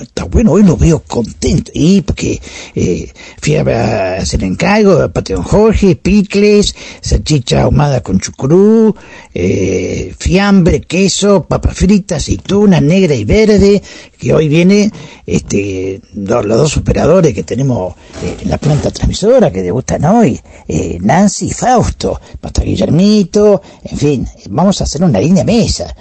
Está 0.00 0.24
bueno, 0.24 0.52
hoy 0.52 0.62
lo 0.62 0.76
veo 0.76 1.00
contento. 1.00 1.70
Y 1.74 2.00
porque 2.02 2.40
eh, 2.74 3.12
fui 3.40 3.56
a 3.56 4.14
hacer 4.16 4.42
encargo, 4.44 5.10
Pateón 5.10 5.42
Jorge, 5.42 5.96
picles, 5.96 6.74
salchicha 7.00 7.62
ahumada 7.62 8.00
con 8.00 8.20
chucrú, 8.20 8.94
eh, 9.34 10.14
fiambre, 10.18 10.80
queso, 10.80 11.44
papa 11.44 11.70
frita, 11.72 12.16
aceituna 12.16 12.80
negra 12.80 13.14
y 13.14 13.24
verde, 13.24 13.82
que 14.18 14.32
hoy 14.32 14.48
viene 14.48 14.90
este 15.26 16.00
los, 16.14 16.46
dos 16.46 16.76
operadores 16.76 17.34
que 17.34 17.42
tenemos 17.42 17.94
eh, 18.22 18.36
en 18.42 18.50
la 18.50 18.58
planta 18.58 18.90
transmisora 18.90 19.50
que 19.50 19.62
degustan 19.62 20.04
hoy, 20.04 20.40
eh, 20.68 20.98
Nancy 21.00 21.46
y 21.46 21.50
Fausto, 21.50 22.20
hasta 22.40 22.62
Guillermito, 22.62 23.62
en 23.82 23.98
fin, 23.98 24.28
vamos 24.50 24.80
a 24.80 24.84
hacer 24.84 25.02
una 25.02 25.20
línea 25.20 25.44
mesa. 25.44 25.94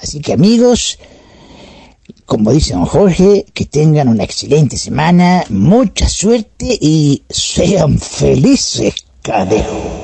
Así 0.00 0.20
que 0.20 0.34
amigos, 0.34 0.98
como 2.26 2.52
dice 2.52 2.74
don 2.74 2.86
Jorge, 2.86 3.46
que 3.52 3.64
tengan 3.66 4.08
una 4.08 4.24
excelente 4.24 4.76
semana, 4.76 5.44
mucha 5.48 6.08
suerte 6.08 6.78
y 6.80 7.22
sean 7.28 7.98
felices, 7.98 8.94
cadejo. 9.22 10.03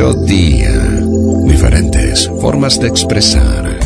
Melodía, 0.00 0.72
diferentes 1.44 2.26
formas 2.40 2.80
de 2.80 2.88
expresar. 2.88 3.78